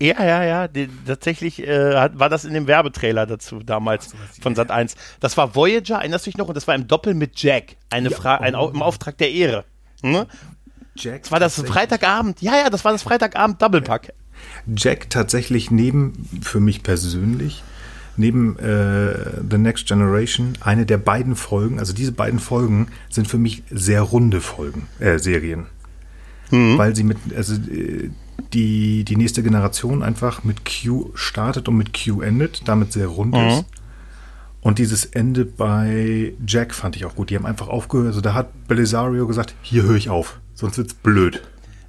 Ja, 0.00 0.22
ja, 0.22 0.44
ja. 0.44 0.68
Die, 0.68 0.88
tatsächlich 1.06 1.66
äh, 1.66 2.10
war 2.16 2.28
das 2.28 2.44
in 2.44 2.54
dem 2.54 2.68
Werbetrailer 2.68 3.26
dazu 3.26 3.58
damals 3.58 4.10
so, 4.10 4.16
von 4.40 4.54
Sat 4.54 4.70
1. 4.70 4.94
Das 5.18 5.36
war 5.36 5.56
Voyager, 5.56 5.96
erinnerst 5.96 6.26
du 6.26 6.30
dich 6.30 6.38
noch? 6.38 6.46
Und 6.46 6.56
das 6.56 6.68
war 6.68 6.76
im 6.76 6.86
Doppel 6.86 7.14
mit 7.14 7.42
Jack. 7.42 7.76
Eine 7.90 8.10
ja, 8.10 8.16
Frage, 8.16 8.44
ein, 8.44 8.54
im 8.54 8.82
Auftrag 8.82 9.18
der 9.18 9.32
Ehre. 9.32 9.64
Hm? 10.02 10.26
Jack. 10.94 11.22
Das 11.22 11.32
war 11.32 11.40
das 11.40 11.60
Freitagabend. 11.60 12.40
Ja, 12.40 12.56
ja, 12.56 12.70
das 12.70 12.84
war 12.84 12.92
das 12.92 13.02
Freitagabend 13.02 13.60
Doppelpack. 13.60 14.12
Jack 14.76 15.10
tatsächlich 15.10 15.70
neben, 15.70 16.12
für 16.42 16.60
mich 16.60 16.82
persönlich, 16.82 17.62
neben 18.16 18.58
äh, 18.58 19.42
The 19.48 19.58
Next 19.58 19.86
Generation, 19.86 20.54
eine 20.60 20.86
der 20.86 20.98
beiden 20.98 21.36
Folgen, 21.36 21.78
also 21.78 21.92
diese 21.92 22.12
beiden 22.12 22.38
Folgen 22.38 22.88
sind 23.08 23.28
für 23.28 23.38
mich 23.38 23.62
sehr 23.70 24.02
runde 24.02 24.40
Folgen, 24.40 24.88
äh, 24.98 25.18
Serien. 25.18 25.66
Mhm. 26.50 26.78
Weil 26.78 26.96
sie 26.96 27.04
mit, 27.04 27.18
also 27.36 27.54
äh, 27.54 28.10
die, 28.52 29.04
die 29.04 29.16
nächste 29.16 29.42
Generation 29.42 30.02
einfach 30.02 30.44
mit 30.44 30.62
Q 30.64 31.10
startet 31.14 31.68
und 31.68 31.76
mit 31.76 31.92
Q 31.92 32.22
endet, 32.22 32.66
damit 32.66 32.92
sehr 32.92 33.06
rund 33.06 33.34
mhm. 33.34 33.48
ist. 33.48 33.64
Und 34.60 34.78
dieses 34.78 35.04
Ende 35.04 35.44
bei 35.44 36.32
Jack 36.46 36.74
fand 36.74 36.96
ich 36.96 37.04
auch 37.04 37.14
gut. 37.14 37.30
Die 37.30 37.36
haben 37.36 37.46
einfach 37.46 37.68
aufgehört. 37.68 38.08
Also 38.08 38.20
da 38.20 38.34
hat 38.34 38.66
Belisario 38.66 39.26
gesagt, 39.26 39.54
hier 39.62 39.84
höre 39.84 39.96
ich 39.96 40.10
auf, 40.10 40.40
sonst 40.54 40.78
wird's 40.78 40.94
blöd. 40.94 41.42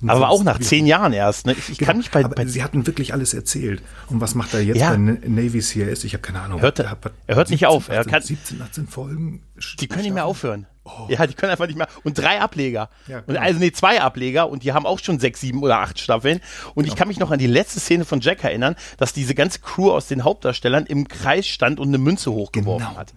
Aber 0.07 0.29
auch 0.29 0.43
nach 0.43 0.59
zehn 0.59 0.85
Jahren 0.85 1.13
erst. 1.13 1.45
Ne? 1.45 1.53
Ich, 1.53 1.69
ich 1.69 1.77
genau, 1.77 1.87
kann 1.89 1.97
mich 1.97 2.11
bei, 2.11 2.23
bei 2.23 2.45
Sie 2.45 2.63
hatten 2.63 2.87
wirklich 2.87 3.13
alles 3.13 3.33
erzählt. 3.33 3.81
Und 4.07 4.21
was 4.21 4.35
macht 4.35 4.53
er 4.53 4.61
jetzt 4.61 4.79
ja. 4.79 4.91
bei 4.91 4.97
Navy 4.97 5.61
CIS? 5.61 6.03
Ich 6.03 6.13
habe 6.13 6.21
keine 6.21 6.41
Ahnung. 6.41 6.61
Hört, 6.61 6.79
er, 6.79 6.97
er 7.27 7.35
hört 7.35 7.47
17, 7.49 7.53
nicht 7.53 7.65
auf. 7.67 7.89
18, 7.89 7.95
er 7.95 8.05
kann, 8.05 8.21
17, 8.21 8.61
18 8.61 8.87
Folgen. 8.87 9.43
Die 9.79 9.87
können 9.87 10.03
nicht 10.03 10.13
mehr 10.13 10.25
aufhören. 10.25 10.67
Oh. 10.85 11.07
Ja, 11.09 11.27
die 11.27 11.33
können 11.33 11.51
einfach 11.51 11.67
nicht 11.67 11.77
mehr. 11.77 11.87
Und 12.03 12.17
drei 12.17 12.39
Ableger. 12.39 12.89
Ja, 13.07 13.21
und 13.27 13.37
also 13.37 13.59
nee, 13.59 13.71
zwei 13.71 14.01
Ableger 14.01 14.49
und 14.49 14.63
die 14.63 14.73
haben 14.73 14.85
auch 14.85 14.99
schon 14.99 15.19
sechs, 15.19 15.41
sieben 15.41 15.61
oder 15.61 15.79
acht 15.79 15.99
Staffeln. 15.99 16.39
Und 16.73 16.83
genau. 16.83 16.93
ich 16.93 16.97
kann 16.97 17.07
mich 17.07 17.19
noch 17.19 17.31
an 17.31 17.39
die 17.39 17.47
letzte 17.47 17.79
Szene 17.79 18.05
von 18.05 18.21
Jack 18.21 18.43
erinnern, 18.43 18.75
dass 18.97 19.13
diese 19.13 19.35
ganze 19.35 19.59
Crew 19.59 19.91
aus 19.91 20.07
den 20.07 20.23
Hauptdarstellern 20.23 20.85
im 20.85 21.07
Kreis 21.07 21.47
stand 21.47 21.79
und 21.79 21.89
eine 21.89 21.97
Münze 21.97 22.31
hochgeworfen 22.31 22.87
genau. 22.87 22.99
hat. 22.99 23.13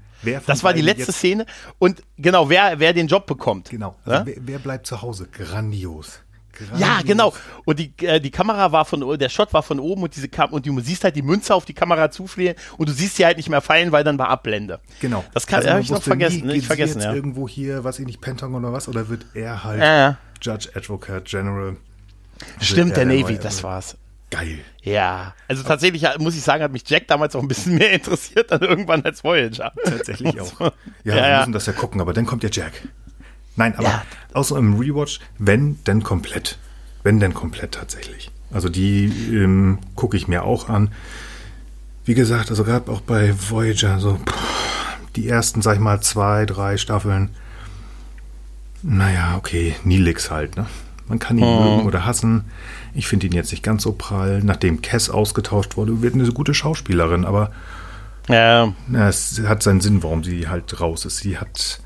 das 0.46 0.64
war 0.64 0.74
die 0.74 0.82
letzte 0.82 1.12
Szene. 1.12 1.46
Und 1.78 2.02
genau, 2.18 2.50
wer, 2.50 2.78
wer 2.78 2.92
den 2.92 3.06
Job 3.06 3.26
bekommt. 3.26 3.70
Genau. 3.70 3.96
Also 4.04 4.26
wer, 4.26 4.36
wer 4.40 4.58
bleibt 4.58 4.86
zu 4.86 5.00
Hause? 5.00 5.28
Grandios. 5.32 6.20
Grandios. 6.52 6.80
Ja, 6.80 7.00
genau. 7.04 7.32
Und 7.64 7.78
die, 7.78 7.92
äh, 8.04 8.20
die 8.20 8.30
Kamera 8.30 8.72
war 8.72 8.84
von, 8.84 9.18
der 9.18 9.28
Shot 9.28 9.52
war 9.52 9.62
von 9.62 9.80
oben 9.80 10.02
und 10.02 10.14
diese 10.16 10.28
Kam 10.28 10.52
und 10.52 10.66
du 10.66 10.80
siehst 10.80 11.04
halt 11.04 11.16
die 11.16 11.22
Münze 11.22 11.54
auf 11.54 11.64
die 11.64 11.74
Kamera 11.74 12.10
zufliehen 12.10 12.54
und 12.76 12.88
du 12.88 12.92
siehst 12.92 13.16
sie 13.16 13.24
halt 13.24 13.36
nicht 13.36 13.48
mehr 13.48 13.60
fallen, 13.60 13.92
weil 13.92 14.04
dann 14.04 14.18
war 14.18 14.28
Abblende. 14.28 14.80
Genau. 15.00 15.24
Das 15.34 15.46
kann, 15.46 15.60
also 15.60 15.70
habe 15.70 15.80
ich 15.80 15.90
noch 15.90 16.02
vergessen. 16.02 16.46
Nie? 16.46 16.54
Ich 16.54 16.66
vergessen, 16.66 16.98
jetzt 16.98 17.06
ja. 17.06 17.14
irgendwo 17.14 17.48
hier, 17.48 17.84
was 17.84 17.98
ich 17.98 18.06
nicht, 18.06 18.20
Pentagon 18.20 18.64
oder 18.64 18.72
was, 18.72 18.88
oder 18.88 19.08
wird 19.08 19.26
er 19.34 19.64
halt 19.64 19.80
ja, 19.80 19.96
ja. 19.96 20.18
Judge 20.40 20.70
Advocate 20.74 21.24
General? 21.24 21.76
Stimmt, 22.60 22.96
der, 22.96 23.04
der 23.04 23.16
Navy, 23.16 23.38
das 23.38 23.62
war's. 23.62 23.96
Geil. 24.30 24.60
Ja, 24.82 25.34
also 25.46 25.62
tatsächlich 25.62 26.06
muss 26.18 26.34
ich 26.34 26.42
sagen, 26.42 26.62
hat 26.62 26.72
mich 26.72 26.84
Jack 26.86 27.06
damals 27.06 27.36
auch 27.36 27.42
ein 27.42 27.48
bisschen 27.48 27.74
mehr 27.74 27.90
interessiert 27.92 28.50
dann 28.50 28.62
irgendwann 28.62 29.04
als 29.04 29.22
Voyager. 29.22 29.72
Tatsächlich 29.84 30.40
auch. 30.40 30.72
Ja, 31.04 31.16
ja 31.16 31.22
wir 31.22 31.38
müssen 31.40 31.52
das 31.52 31.66
ja 31.66 31.74
gucken, 31.74 32.00
aber 32.00 32.14
dann 32.14 32.24
kommt 32.24 32.42
ja 32.42 32.48
Jack. 32.50 32.72
Nein, 33.56 33.74
aber 33.76 33.88
ja. 33.88 34.02
außer 34.32 34.56
im 34.56 34.78
Rewatch, 34.78 35.20
wenn, 35.38 35.78
dann 35.84 36.02
komplett. 36.02 36.58
Wenn 37.02 37.20
denn 37.20 37.34
komplett 37.34 37.72
tatsächlich. 37.72 38.30
Also 38.52 38.68
die 38.68 39.06
ähm, 39.32 39.78
gucke 39.94 40.16
ich 40.16 40.28
mir 40.28 40.44
auch 40.44 40.68
an. 40.68 40.92
Wie 42.04 42.14
gesagt, 42.14 42.50
also 42.50 42.64
gerade 42.64 42.90
auch 42.90 43.00
bei 43.00 43.34
Voyager, 43.50 43.98
so 43.98 44.16
pff, 44.16 44.98
die 45.16 45.28
ersten, 45.28 45.62
sag 45.62 45.74
ich 45.74 45.80
mal, 45.80 46.00
zwei, 46.00 46.46
drei 46.46 46.76
Staffeln. 46.76 47.30
Naja, 48.82 49.36
okay, 49.36 49.76
Nilix 49.84 50.30
halt, 50.30 50.56
ne? 50.56 50.66
Man 51.08 51.18
kann 51.18 51.38
ihn 51.38 51.44
oh. 51.44 51.76
mögen 51.76 51.86
oder 51.86 52.04
hassen. 52.04 52.44
Ich 52.94 53.06
finde 53.06 53.26
ihn 53.26 53.32
jetzt 53.32 53.50
nicht 53.50 53.62
ganz 53.62 53.82
so 53.82 53.92
prall. 53.92 54.40
Nachdem 54.42 54.82
Cass 54.82 55.10
ausgetauscht 55.10 55.76
wurde, 55.76 56.02
wird 56.02 56.14
eine 56.14 56.30
gute 56.32 56.54
Schauspielerin, 56.54 57.24
aber 57.24 57.52
ja. 58.28 58.72
na, 58.88 59.08
es 59.08 59.40
hat 59.46 59.62
seinen 59.62 59.80
Sinn, 59.80 60.02
warum 60.02 60.24
sie 60.24 60.48
halt 60.48 60.80
raus 60.80 61.04
ist. 61.04 61.18
Sie 61.18 61.38
hat 61.38 61.80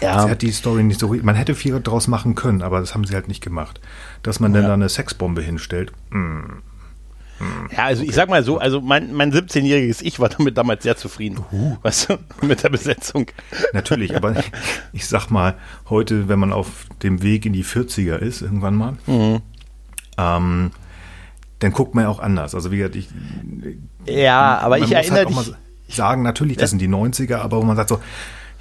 ja. 0.00 0.22
Sie 0.22 0.30
hat 0.30 0.42
die 0.42 0.52
Story 0.52 0.82
nicht 0.82 1.00
so. 1.00 1.14
Man 1.22 1.34
hätte 1.34 1.54
viel 1.54 1.80
draus 1.80 2.08
machen 2.08 2.34
können, 2.34 2.62
aber 2.62 2.80
das 2.80 2.94
haben 2.94 3.04
sie 3.04 3.14
halt 3.14 3.28
nicht 3.28 3.42
gemacht. 3.42 3.80
Dass 4.22 4.40
man 4.40 4.54
ja. 4.54 4.60
dann 4.60 4.68
da 4.68 4.74
eine 4.74 4.88
Sexbombe 4.88 5.42
hinstellt. 5.42 5.92
Mm. 6.10 6.60
Ja, 7.74 7.84
also 7.84 8.02
okay. 8.02 8.10
ich 8.10 8.14
sag 8.14 8.28
mal 8.28 8.44
so, 8.44 8.58
also 8.58 8.80
mein, 8.80 9.14
mein 9.14 9.32
17-jähriges 9.32 10.02
Ich 10.02 10.20
war 10.20 10.28
damit 10.28 10.58
damals 10.58 10.82
sehr 10.82 10.96
zufrieden, 10.96 11.38
uh. 11.52 11.76
weißt 11.82 12.10
du, 12.10 12.18
mit 12.46 12.62
der 12.62 12.68
Besetzung. 12.68 13.26
Natürlich, 13.72 14.14
aber 14.14 14.34
ich 14.92 15.06
sag 15.06 15.30
mal, 15.30 15.54
heute, 15.88 16.28
wenn 16.28 16.38
man 16.38 16.52
auf 16.52 16.86
dem 17.02 17.22
Weg 17.22 17.46
in 17.46 17.52
die 17.52 17.64
40er 17.64 18.16
ist, 18.16 18.42
irgendwann 18.42 18.74
mal, 18.74 18.92
mhm. 19.06 19.40
ähm, 20.18 20.70
dann 21.60 21.72
guckt 21.72 21.94
man 21.94 22.04
ja 22.04 22.10
auch 22.10 22.20
anders. 22.20 22.54
Also 22.54 22.70
wie 22.72 22.78
gesagt, 22.78 22.96
ich. 22.96 23.08
Ja, 24.06 24.58
aber 24.58 24.78
ich 24.78 24.94
halt 24.94 25.10
erinnere 25.10 25.34
halt 25.34 25.46
dich. 25.46 25.94
sagen, 25.96 26.22
natürlich, 26.22 26.56
das 26.56 26.70
sind 26.70 26.80
die 26.80 26.88
90er, 26.88 27.36
aber 27.36 27.58
wo 27.58 27.62
man 27.62 27.76
sagt 27.76 27.88
so, 27.88 28.00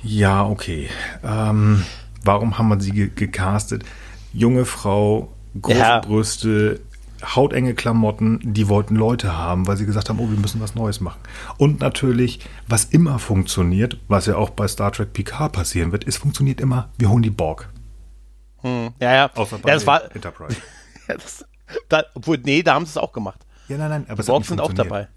ja, 0.04 0.46
okay, 0.46 0.90
ähm, 1.24 1.86
warum 2.24 2.58
haben 2.58 2.70
wir 2.70 2.80
sie 2.80 2.92
ge 2.92 3.10
gecastet? 3.14 3.84
Junge 4.34 4.66
Frau, 4.66 5.34
große 5.60 5.78
ja. 5.78 6.00
Brüste, 6.00 6.82
hautenge 7.24 7.74
Klamotten, 7.74 8.40
die 8.44 8.70
wollten 8.70 8.96
Leute 8.96 9.38
haben, 9.38 9.68
weil 9.68 9.78
sie 9.78 9.86
gesagt 9.86 10.10
haben, 10.10 10.20
oh, 10.20 10.30
wir 10.30 10.38
müssen 10.38 10.62
was 10.62 10.76
Neues 10.76 11.02
machen. 11.02 11.20
Und 11.58 11.80
natürlich, 11.80 12.40
was 12.68 12.86
immer 12.86 13.20
funktioniert, 13.20 13.98
was 14.08 14.26
ja 14.26 14.36
auch 14.36 14.52
bei 14.52 14.68
Star 14.68 14.92
Trek 14.92 15.14
Picard 15.14 15.52
passieren 15.52 15.92
wird, 15.92 16.08
es 16.08 16.18
funktioniert 16.18 16.62
immer, 16.62 16.90
wir 16.98 17.10
holen 17.10 17.24
die 17.24 17.30
Borg. 17.30 17.70
Hm, 18.62 18.90
ja, 19.00 19.14
ja. 19.14 19.32
Außer 19.36 19.58
bei 19.58 19.70
ja, 19.70 19.76
das 19.76 19.88
war, 19.88 20.16
Enterprise. 20.16 20.58
ja, 21.08 21.16
das, 21.16 21.46
da, 21.88 22.04
obwohl, 22.14 22.38
nee, 22.38 22.64
da 22.64 22.76
haben 22.76 22.86
sie 22.86 22.92
es 22.92 22.98
auch 22.98 23.12
gemacht. 23.12 23.46
Ja, 23.68 23.78
nein, 23.78 23.90
nein, 23.90 24.06
aber 24.08 24.24
die 24.24 24.28
Borg 24.28 24.46
sind 24.46 24.62
auch 24.62 24.74
dabei. 24.74 25.08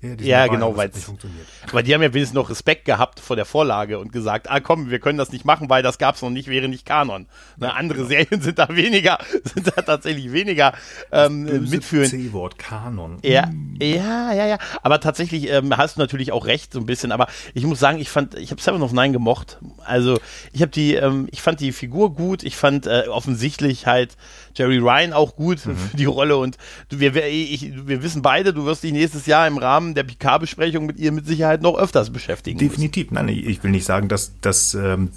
Ja, 0.00 0.14
ja 0.14 0.46
genau, 0.46 0.76
weil 0.76 0.90
es 0.90 1.04
funktioniert. 1.04 1.46
Aber 1.68 1.82
die 1.82 1.92
haben 1.92 2.02
ja 2.02 2.14
wenigstens 2.14 2.34
noch 2.34 2.50
Respekt 2.50 2.84
gehabt 2.84 3.18
vor 3.18 3.34
der 3.34 3.44
Vorlage 3.44 3.98
und 3.98 4.12
gesagt, 4.12 4.48
ah 4.48 4.60
komm, 4.60 4.90
wir 4.90 5.00
können 5.00 5.18
das 5.18 5.32
nicht 5.32 5.44
machen, 5.44 5.68
weil 5.68 5.82
das 5.82 5.98
gab 5.98 6.14
es 6.14 6.22
noch 6.22 6.30
nicht, 6.30 6.48
wäre 6.48 6.68
nicht 6.68 6.86
Kanon. 6.86 7.26
Ne, 7.56 7.74
andere 7.74 7.98
genau. 7.98 8.08
Serien 8.08 8.40
sind 8.40 8.60
da 8.60 8.68
weniger, 8.68 9.18
sind 9.44 9.66
da 9.66 9.82
tatsächlich 9.82 10.32
weniger 10.32 10.72
ähm, 11.10 11.68
mitführend. 11.68 12.10
C-Wort, 12.10 12.58
Kanon. 12.58 13.18
Ja, 13.24 13.48
hm. 13.48 13.76
ja, 13.80 14.32
ja, 14.32 14.46
ja. 14.46 14.58
Aber 14.82 15.00
tatsächlich 15.00 15.50
ähm, 15.50 15.76
hast 15.76 15.96
du 15.96 16.00
natürlich 16.00 16.30
auch 16.30 16.46
recht, 16.46 16.72
so 16.72 16.78
ein 16.78 16.86
bisschen. 16.86 17.10
Aber 17.10 17.26
ich 17.54 17.64
muss 17.64 17.80
sagen, 17.80 17.98
ich 17.98 18.08
fand, 18.08 18.36
ich 18.36 18.52
habe 18.52 18.62
Seven 18.62 18.82
of 18.82 18.92
Nine 18.92 19.10
gemocht. 19.10 19.58
Also 19.84 20.20
ich 20.52 20.62
habe 20.62 20.70
die, 20.70 20.94
ähm, 20.94 21.26
ich 21.32 21.42
fand 21.42 21.58
die 21.58 21.72
Figur 21.72 22.14
gut. 22.14 22.44
Ich 22.44 22.56
fand 22.56 22.86
äh, 22.86 23.06
offensichtlich 23.08 23.86
halt 23.88 24.16
Jerry 24.58 24.78
Ryan 24.78 25.12
auch 25.12 25.36
gut 25.36 25.64
mhm. 25.64 25.76
für 25.90 25.96
die 25.96 26.04
Rolle 26.04 26.36
und 26.36 26.56
wir, 26.90 27.14
ich, 27.26 27.72
wir 27.86 28.02
wissen 28.02 28.22
beide, 28.22 28.52
du 28.52 28.64
wirst 28.66 28.82
dich 28.82 28.92
nächstes 28.92 29.26
Jahr 29.26 29.46
im 29.46 29.58
Rahmen 29.58 29.94
der 29.94 30.02
Picard-Besprechung 30.02 30.86
mit 30.86 30.98
ihr 30.98 31.12
mit 31.12 31.26
Sicherheit 31.26 31.62
noch 31.62 31.78
öfters 31.78 32.10
beschäftigen. 32.10 32.58
Definitiv. 32.58 33.10
Müssen. 33.10 33.26
Nein, 33.26 33.34
ich 33.34 33.62
will 33.62 33.70
nicht 33.70 33.84
sagen, 33.84 34.08
dass, 34.08 34.32
dass, 34.40 34.74
ähm, 34.74 35.10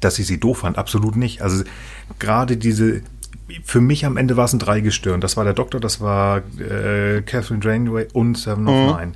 dass 0.00 0.18
ich 0.18 0.26
sie 0.26 0.38
doof 0.38 0.58
fand. 0.58 0.78
Absolut 0.78 1.16
nicht. 1.16 1.42
Also 1.42 1.64
gerade 2.18 2.56
diese, 2.56 3.02
für 3.64 3.80
mich 3.80 4.04
am 4.04 4.16
Ende 4.16 4.36
war 4.36 4.46
es 4.46 4.52
ein 4.52 4.58
Dreigestirn. 4.58 5.20
Das 5.20 5.36
war 5.36 5.44
der 5.44 5.54
Doktor, 5.54 5.80
das 5.80 6.00
war 6.00 6.38
äh, 6.58 7.22
Catherine 7.22 7.60
Janeway 7.62 8.08
und 8.12 8.36
Seven 8.36 8.66
of 8.68 8.74
mhm. 8.74 8.96
Nine. 8.98 9.12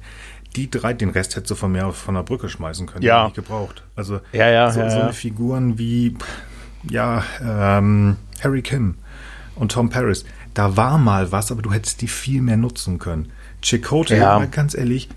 Die 0.56 0.70
drei, 0.70 0.92
den 0.94 1.10
Rest 1.10 1.36
hättest 1.36 1.50
du 1.50 1.54
von 1.54 1.72
mir 1.72 1.92
von 1.92 2.14
der 2.14 2.22
Brücke 2.22 2.48
schmeißen 2.48 2.86
können. 2.86 3.02
Ja. 3.02 3.24
Nicht 3.24 3.36
gebraucht. 3.36 3.82
Also 3.96 4.20
ja, 4.32 4.48
ja, 4.48 4.70
so, 4.70 4.80
ja, 4.80 4.90
so 4.90 5.00
eine 5.00 5.12
Figuren 5.12 5.78
wie 5.78 6.16
ja 6.90 7.22
ähm, 7.42 8.16
Harry 8.42 8.62
Kim 8.62 8.94
und 9.58 9.72
Tom 9.72 9.90
Paris, 9.90 10.24
da 10.54 10.76
war 10.76 10.98
mal 10.98 11.32
was, 11.32 11.50
aber 11.52 11.62
du 11.62 11.72
hättest 11.72 12.00
die 12.00 12.08
viel 12.08 12.42
mehr 12.42 12.56
nutzen 12.56 12.98
können. 12.98 13.30
Chakotay, 13.62 14.18
ja. 14.18 14.44
ganz 14.46 14.74
ehrlich, 14.74 15.08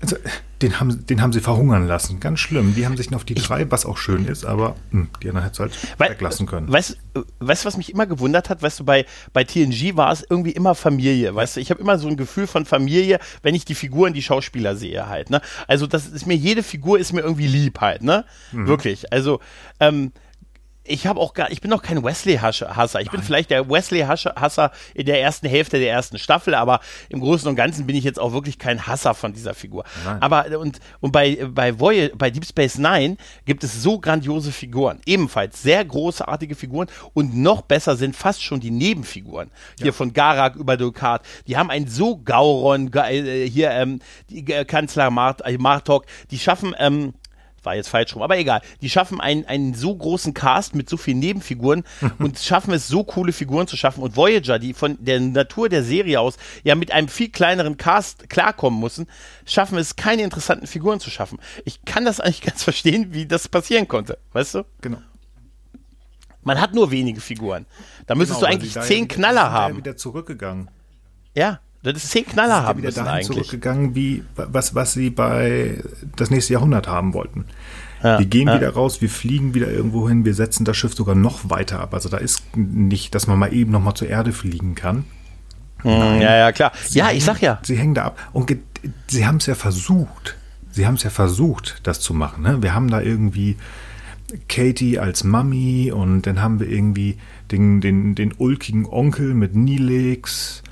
also, 0.00 0.16
den, 0.62 0.78
haben, 0.78 1.06
den 1.06 1.22
haben 1.22 1.32
sie 1.32 1.40
verhungern 1.40 1.86
lassen. 1.86 2.20
Ganz 2.20 2.38
schlimm. 2.38 2.74
Die 2.74 2.86
haben 2.86 2.96
sich 2.96 3.10
noch 3.10 3.18
auf 3.18 3.24
die 3.24 3.34
drei, 3.34 3.68
was 3.70 3.84
auch 3.84 3.96
schön 3.96 4.26
ist, 4.26 4.44
aber 4.44 4.76
mh, 4.90 5.00
hm, 5.02 5.08
die 5.22 5.28
anderen 5.28 5.44
hättest 5.44 5.58
du 5.58 5.62
halt 5.64 5.98
We 5.98 6.10
weglassen 6.10 6.46
können. 6.46 6.72
Weißt 6.72 6.96
du, 7.14 7.24
was 7.40 7.76
mich 7.76 7.92
immer 7.92 8.06
gewundert 8.06 8.48
hat? 8.48 8.62
Weißt 8.62 8.80
du, 8.80 8.84
bei, 8.84 9.06
bei 9.32 9.42
TNG 9.44 9.96
war 9.96 10.12
es 10.12 10.24
irgendwie 10.28 10.52
immer 10.52 10.74
Familie. 10.74 11.34
Weißt 11.34 11.56
du, 11.56 11.60
ich 11.60 11.70
habe 11.70 11.80
immer 11.80 11.98
so 11.98 12.08
ein 12.08 12.16
Gefühl 12.16 12.46
von 12.46 12.64
Familie, 12.64 13.18
wenn 13.42 13.54
ich 13.54 13.64
die 13.64 13.74
Figuren, 13.74 14.12
die 14.12 14.22
Schauspieler 14.22 14.76
sehe 14.76 15.08
halt. 15.08 15.30
Ne? 15.30 15.40
Also, 15.66 15.86
das 15.86 16.06
ist 16.06 16.26
mir, 16.26 16.36
jede 16.36 16.62
Figur 16.62 16.98
ist 16.98 17.12
mir 17.12 17.20
irgendwie 17.20 17.48
lieb 17.48 17.80
halt. 17.80 18.02
Ne? 18.02 18.24
Mhm. 18.52 18.68
Wirklich. 18.68 19.12
Also, 19.12 19.40
ähm, 19.80 20.12
ich 20.88 21.06
habe 21.06 21.20
auch 21.20 21.34
gar, 21.34 21.50
ich 21.50 21.60
bin 21.60 21.70
noch 21.70 21.82
kein 21.82 22.02
Wesley-Hasser. 22.02 23.00
Ich 23.00 23.06
Nein. 23.06 23.06
bin 23.12 23.22
vielleicht 23.22 23.50
der 23.50 23.68
Wesley-Hasser 23.68 24.72
in 24.94 25.06
der 25.06 25.20
ersten 25.20 25.48
Hälfte 25.48 25.78
der 25.78 25.90
ersten 25.90 26.18
Staffel, 26.18 26.54
aber 26.54 26.80
im 27.08 27.20
Großen 27.20 27.48
und 27.48 27.56
Ganzen 27.56 27.86
bin 27.86 27.96
ich 27.96 28.04
jetzt 28.04 28.18
auch 28.18 28.32
wirklich 28.32 28.58
kein 28.58 28.86
Hasser 28.86 29.14
von 29.14 29.32
dieser 29.32 29.54
Figur. 29.54 29.84
Nein. 30.04 30.22
Aber 30.22 30.58
und, 30.58 30.80
und 31.00 31.12
bei, 31.12 31.46
bei, 31.50 31.78
Voy 31.78 32.10
bei 32.16 32.30
Deep 32.30 32.46
Space 32.46 32.78
Nine 32.78 33.16
gibt 33.44 33.64
es 33.64 33.82
so 33.82 33.98
grandiose 33.98 34.52
Figuren. 34.52 35.00
Ebenfalls 35.06 35.62
sehr 35.62 35.84
großartige 35.84 36.54
Figuren 36.54 36.88
und 37.12 37.36
noch 37.36 37.62
besser 37.62 37.96
sind 37.96 38.16
fast 38.16 38.42
schon 38.42 38.60
die 38.60 38.70
Nebenfiguren. 38.70 39.50
Hier 39.76 39.86
ja. 39.86 39.92
von 39.92 40.12
Garak 40.12 40.56
über 40.56 40.76
Dukat. 40.76 41.22
Die 41.46 41.56
haben 41.56 41.70
einen 41.70 41.88
so 41.88 42.16
Gauron, 42.16 42.92
äh, 42.94 43.48
hier 43.48 43.70
ähm, 43.70 44.00
die, 44.30 44.50
äh, 44.52 44.64
Kanzler 44.64 45.10
Mart, 45.10 45.42
äh, 45.44 45.58
Martok, 45.58 46.06
die 46.30 46.38
schaffen 46.38 46.74
ähm, 46.78 47.14
war 47.68 47.76
jetzt 47.76 47.88
falsch 47.88 48.14
rum, 48.14 48.22
aber 48.22 48.38
egal. 48.38 48.62
Die 48.80 48.88
schaffen 48.88 49.20
einen, 49.20 49.44
einen 49.44 49.74
so 49.74 49.94
großen 49.94 50.32
Cast 50.32 50.74
mit 50.74 50.88
so 50.88 50.96
vielen 50.96 51.18
Nebenfiguren 51.18 51.84
und 52.18 52.38
schaffen 52.38 52.72
es, 52.72 52.88
so 52.88 53.04
coole 53.04 53.32
Figuren 53.32 53.66
zu 53.66 53.76
schaffen. 53.76 54.02
Und 54.02 54.16
Voyager, 54.16 54.58
die 54.58 54.72
von 54.72 54.96
der 54.98 55.20
Natur 55.20 55.68
der 55.68 55.84
Serie 55.84 56.18
aus 56.18 56.38
ja 56.64 56.74
mit 56.74 56.92
einem 56.92 57.08
viel 57.08 57.28
kleineren 57.28 57.76
Cast 57.76 58.30
klarkommen 58.30 58.80
müssen, 58.80 59.06
schaffen 59.44 59.76
es, 59.76 59.96
keine 59.96 60.22
interessanten 60.22 60.66
Figuren 60.66 60.98
zu 60.98 61.10
schaffen. 61.10 61.38
Ich 61.66 61.84
kann 61.84 62.06
das 62.06 62.20
eigentlich 62.20 62.40
ganz 62.48 62.64
verstehen, 62.64 63.12
wie 63.12 63.26
das 63.26 63.48
passieren 63.48 63.86
konnte. 63.86 64.18
Weißt 64.32 64.54
du? 64.54 64.64
Genau. 64.80 64.98
Man 66.42 66.58
hat 66.58 66.72
nur 66.72 66.90
wenige 66.90 67.20
Figuren. 67.20 67.66
Da 68.06 68.14
müsstest 68.14 68.40
genau, 68.40 68.50
du 68.50 68.56
eigentlich 68.56 68.80
zehn 68.80 69.06
ja 69.06 69.14
Knaller 69.14 69.52
haben. 69.52 69.76
wieder 69.76 69.98
zurückgegangen. 69.98 70.70
Ja, 71.34 71.60
das 71.82 72.04
ist 72.04 72.10
zehn 72.10 72.26
Knaller 72.26 72.62
haben 72.64 72.82
wieder 72.82 72.90
dahin 72.90 73.08
eigentlich. 73.08 73.26
zurückgegangen, 73.26 73.94
wie 73.94 74.24
was, 74.34 74.74
was 74.74 74.92
sie 74.92 75.10
bei 75.10 75.82
das 76.16 76.30
nächste 76.30 76.54
Jahrhundert 76.54 76.88
haben 76.88 77.14
wollten. 77.14 77.44
Ja, 78.02 78.18
wir 78.18 78.26
gehen 78.26 78.48
ja. 78.48 78.56
wieder 78.56 78.70
raus, 78.70 79.00
wir 79.00 79.08
fliegen 79.08 79.54
wieder 79.54 79.68
irgendwo 79.68 80.08
hin, 80.08 80.24
wir 80.24 80.34
setzen 80.34 80.64
das 80.64 80.76
Schiff 80.76 80.94
sogar 80.94 81.14
noch 81.14 81.50
weiter 81.50 81.80
ab. 81.80 81.94
Also 81.94 82.08
da 82.08 82.16
ist 82.16 82.56
nicht, 82.56 83.14
dass 83.14 83.26
man 83.26 83.38
mal 83.38 83.52
eben 83.52 83.72
noch 83.72 83.80
mal 83.80 83.94
zur 83.94 84.08
Erde 84.08 84.32
fliegen 84.32 84.74
kann. 84.74 85.04
Hm, 85.82 85.98
Nein, 85.98 86.22
ja, 86.22 86.36
ja, 86.36 86.52
klar. 86.52 86.72
ja, 86.90 87.06
hängen, 87.06 87.18
ich 87.18 87.24
sag 87.24 87.40
ja. 87.40 87.58
Sie 87.62 87.76
hängen 87.76 87.94
da 87.94 88.06
ab. 88.06 88.18
Und 88.32 88.56
sie 89.08 89.26
haben 89.26 89.36
es 89.36 89.46
ja 89.46 89.54
versucht. 89.54 90.36
Sie 90.70 90.86
haben 90.86 90.94
es 90.94 91.02
ja 91.02 91.10
versucht, 91.10 91.80
das 91.84 92.00
zu 92.00 92.14
machen. 92.14 92.42
Ne? 92.42 92.62
Wir 92.62 92.74
haben 92.74 92.88
da 92.88 93.00
irgendwie 93.00 93.56
Katie 94.48 94.98
als 94.98 95.24
Mami 95.24 95.90
und 95.92 96.22
dann 96.22 96.40
haben 96.40 96.60
wir 96.60 96.68
irgendwie 96.68 97.18
den, 97.50 97.80
den, 97.80 98.14
den 98.14 98.34
ulkigen 98.36 98.86
Onkel 98.86 99.34
mit 99.34 99.54
Nilix 99.56 100.62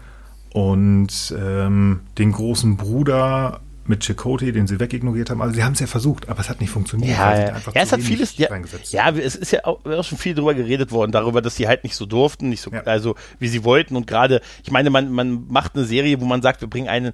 und 0.57 1.37
ähm, 1.39 2.01
den 2.17 2.33
großen 2.33 2.79
Bruder 2.79 3.61
mit 3.85 4.05
Chakotay, 4.05 4.53
den 4.53 4.67
sie 4.67 4.81
wegignoriert 4.81 5.29
haben. 5.29 5.43
Also 5.43 5.55
sie 5.55 5.63
haben 5.63 5.75
es 5.75 5.81
ja 5.81 5.87
versucht, 5.87 6.31
aber 6.31 6.41
es 6.41 6.49
hat 6.49 6.63
nicht 6.63 6.71
funktioniert. 6.71 7.11
Ja, 7.11 7.39
ja. 7.39 7.47
ja 7.49 7.83
es 7.83 7.93
hat 7.93 8.01
vieles, 8.01 8.39
ja, 8.39 8.49
ja, 8.89 9.11
es 9.11 9.37
ist 9.37 9.53
ja 9.53 9.65
auch, 9.65 9.85
auch, 9.85 10.03
schon 10.03 10.17
viel 10.17 10.35
drüber 10.35 10.55
geredet 10.55 10.93
worden, 10.93 11.13
darüber, 11.13 11.43
dass 11.43 11.57
sie 11.57 11.69
halt 11.69 11.85
nicht 11.85 11.95
so 11.95 12.07
durften, 12.07 12.49
nicht 12.49 12.63
so, 12.63 12.71
ja. 12.71 12.81
also 12.85 13.17
wie 13.39 13.49
sie 13.49 13.65
wollten 13.65 13.97
und 13.97 14.07
gerade, 14.07 14.41
ich 14.65 14.71
meine, 14.71 14.89
man, 14.89 15.13
man 15.13 15.47
macht 15.47 15.77
eine 15.77 15.85
Serie, 15.85 16.23
wo 16.23 16.25
man 16.25 16.41
sagt, 16.41 16.63
wir 16.63 16.69
bringen 16.69 16.89
einen, 16.89 17.13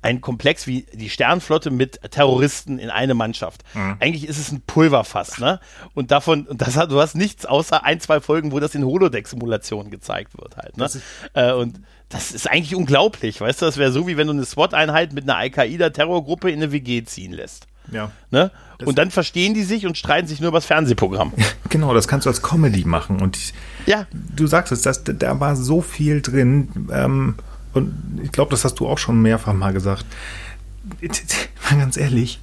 einen 0.00 0.22
Komplex 0.22 0.66
wie 0.66 0.86
die 0.94 1.10
Sternflotte 1.10 1.70
mit 1.70 2.00
Terroristen 2.10 2.78
in 2.78 2.88
eine 2.88 3.12
Mannschaft. 3.12 3.64
Mhm. 3.74 3.96
Eigentlich 4.00 4.26
ist 4.26 4.38
es 4.38 4.50
ein 4.50 4.62
Pulverfass, 4.66 5.38
ne? 5.38 5.60
Und 5.92 6.10
davon, 6.10 6.46
und 6.46 6.62
das 6.62 6.78
hat, 6.78 6.90
du 6.90 7.00
hast 7.00 7.16
nichts 7.16 7.44
außer 7.44 7.84
ein, 7.84 8.00
zwei 8.00 8.20
Folgen, 8.22 8.50
wo 8.52 8.60
das 8.60 8.74
in 8.74 8.82
Holodeck-Simulationen 8.82 9.90
gezeigt 9.90 10.38
wird 10.38 10.56
halt, 10.56 10.78
ne? 10.78 10.88
Äh, 11.34 11.52
und 11.52 11.80
das 12.08 12.32
ist 12.32 12.50
eigentlich 12.50 12.74
unglaublich, 12.74 13.40
weißt 13.40 13.60
du? 13.60 13.66
Das 13.66 13.76
wäre 13.76 13.92
so, 13.92 14.06
wie 14.06 14.16
wenn 14.16 14.26
du 14.26 14.32
eine 14.32 14.44
SWAT-Einheit 14.44 15.12
mit 15.12 15.24
einer 15.24 15.36
Al-Qaida-Terrorgruppe 15.36 16.50
in 16.50 16.62
eine 16.62 16.72
WG 16.72 17.04
ziehen 17.04 17.32
lässt. 17.32 17.66
Ja. 17.90 18.10
Ne? 18.30 18.50
Und 18.84 18.98
dann 18.98 19.10
verstehen 19.10 19.54
die 19.54 19.62
sich 19.62 19.86
und 19.86 19.96
streiten 19.96 20.26
sich 20.26 20.40
nur 20.40 20.48
über 20.48 20.58
das 20.58 20.66
Fernsehprogramm. 20.66 21.32
genau, 21.68 21.94
das 21.94 22.08
kannst 22.08 22.26
du 22.26 22.30
als 22.30 22.42
Comedy 22.42 22.84
machen. 22.84 23.20
Und 23.20 23.36
ich, 23.36 23.54
ja. 23.86 24.06
du 24.12 24.46
sagst 24.46 24.72
es, 24.72 24.82
das, 24.82 25.04
da 25.04 25.40
war 25.40 25.56
so 25.56 25.80
viel 25.82 26.22
drin. 26.22 26.88
Ähm, 26.92 27.34
und 27.74 28.20
ich 28.22 28.32
glaube, 28.32 28.50
das 28.50 28.64
hast 28.64 28.76
du 28.80 28.86
auch 28.86 28.98
schon 28.98 29.20
mehrfach 29.20 29.52
mal 29.52 29.72
gesagt. 29.72 30.06
Mal 31.00 31.78
ganz 31.78 31.96
ehrlich, 31.96 32.40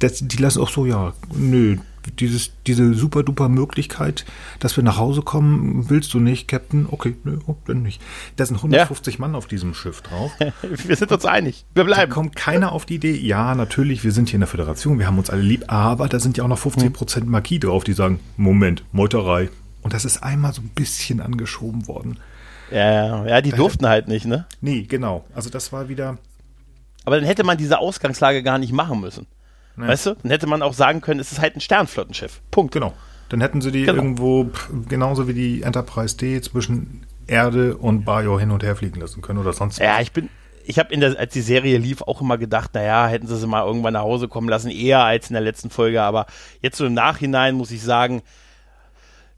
das, 0.00 0.18
die 0.20 0.36
lassen 0.38 0.60
auch 0.60 0.70
so, 0.70 0.86
ja, 0.86 1.12
nö, 1.34 1.76
dieses, 2.18 2.52
diese 2.66 2.94
super 2.94 3.22
duper 3.22 3.48
Möglichkeit, 3.48 4.24
dass 4.58 4.76
wir 4.76 4.84
nach 4.84 4.98
Hause 4.98 5.22
kommen, 5.22 5.88
willst 5.88 6.12
du 6.14 6.20
nicht, 6.20 6.48
Captain? 6.48 6.86
Okay, 6.90 7.16
nö, 7.24 7.38
oh, 7.46 7.56
dann 7.66 7.82
nicht. 7.82 8.00
Da 8.36 8.46
sind 8.46 8.56
150 8.56 9.14
ja. 9.14 9.20
Mann 9.20 9.34
auf 9.34 9.46
diesem 9.46 9.74
Schiff 9.74 10.02
drauf. 10.02 10.32
wir 10.62 10.96
sind 10.96 11.12
uns 11.12 11.24
einig. 11.24 11.64
Wir 11.74 11.84
bleiben. 11.84 12.10
Da 12.10 12.14
kommt 12.14 12.36
keiner 12.36 12.72
auf 12.72 12.86
die 12.86 12.96
Idee, 12.96 13.16
ja, 13.16 13.54
natürlich, 13.54 14.04
wir 14.04 14.12
sind 14.12 14.28
hier 14.28 14.36
in 14.36 14.40
der 14.40 14.48
Föderation, 14.48 14.98
wir 14.98 15.06
haben 15.06 15.18
uns 15.18 15.30
alle 15.30 15.42
lieb, 15.42 15.64
aber 15.68 16.08
da 16.08 16.18
sind 16.18 16.36
ja 16.36 16.44
auch 16.44 16.48
noch 16.48 16.58
50 16.58 16.92
Prozent 16.92 17.28
Marquis 17.28 17.60
drauf, 17.60 17.84
die 17.84 17.92
sagen, 17.92 18.20
Moment, 18.36 18.84
Meuterei. 18.92 19.50
Und 19.82 19.94
das 19.94 20.04
ist 20.04 20.22
einmal 20.22 20.52
so 20.52 20.62
ein 20.62 20.70
bisschen 20.74 21.20
angeschoben 21.20 21.88
worden. 21.88 22.18
Ja, 22.70 23.26
ja, 23.26 23.40
die 23.40 23.50
da 23.50 23.56
durften 23.56 23.86
halt 23.86 24.08
nicht, 24.08 24.24
ne? 24.24 24.46
Nee, 24.60 24.82
genau. 24.84 25.24
Also 25.34 25.50
das 25.50 25.72
war 25.72 25.88
wieder. 25.88 26.18
Aber 27.04 27.16
dann 27.16 27.26
hätte 27.26 27.44
man 27.44 27.58
diese 27.58 27.78
Ausgangslage 27.78 28.42
gar 28.42 28.58
nicht 28.58 28.72
machen 28.72 29.00
müssen. 29.00 29.26
Nee. 29.76 29.88
Weißt 29.88 30.06
du? 30.06 30.16
Dann 30.22 30.30
hätte 30.30 30.46
man 30.46 30.62
auch 30.62 30.74
sagen 30.74 31.00
können, 31.00 31.20
es 31.20 31.32
ist 31.32 31.40
halt 31.40 31.56
ein 31.56 31.60
Sternflottenschiff. 31.60 32.40
Punkt. 32.50 32.72
Genau. 32.72 32.92
Dann 33.28 33.40
hätten 33.40 33.62
sie 33.62 33.72
die 33.72 33.84
genau. 33.84 34.02
irgendwo, 34.02 34.50
genauso 34.88 35.26
wie 35.26 35.34
die 35.34 35.62
Enterprise 35.62 36.16
D, 36.16 36.40
zwischen 36.42 37.06
Erde 37.26 37.76
und 37.76 38.04
Bajo 38.04 38.38
hin 38.38 38.50
und 38.50 38.62
her 38.62 38.76
fliegen 38.76 39.00
lassen 39.00 39.22
können 39.22 39.38
oder 39.38 39.52
sonst 39.52 39.80
was. 39.80 39.86
Ja, 39.86 40.00
ich 40.00 40.12
bin, 40.12 40.28
ich 40.66 40.78
habe 40.78 40.92
in 40.92 41.00
der, 41.00 41.18
als 41.18 41.32
die 41.32 41.40
Serie 41.40 41.78
lief, 41.78 42.02
auch 42.02 42.20
immer 42.20 42.36
gedacht, 42.36 42.74
naja, 42.74 43.06
hätten 43.06 43.26
sie 43.26 43.36
sie 43.36 43.46
mal 43.46 43.64
irgendwann 43.64 43.94
nach 43.94 44.02
Hause 44.02 44.28
kommen 44.28 44.48
lassen, 44.48 44.70
eher 44.70 45.02
als 45.02 45.30
in 45.30 45.34
der 45.34 45.42
letzten 45.42 45.70
Folge. 45.70 46.02
Aber 46.02 46.26
jetzt 46.60 46.76
so 46.76 46.84
im 46.84 46.94
Nachhinein 46.94 47.54
muss 47.54 47.70
ich 47.70 47.82
sagen, 47.82 48.22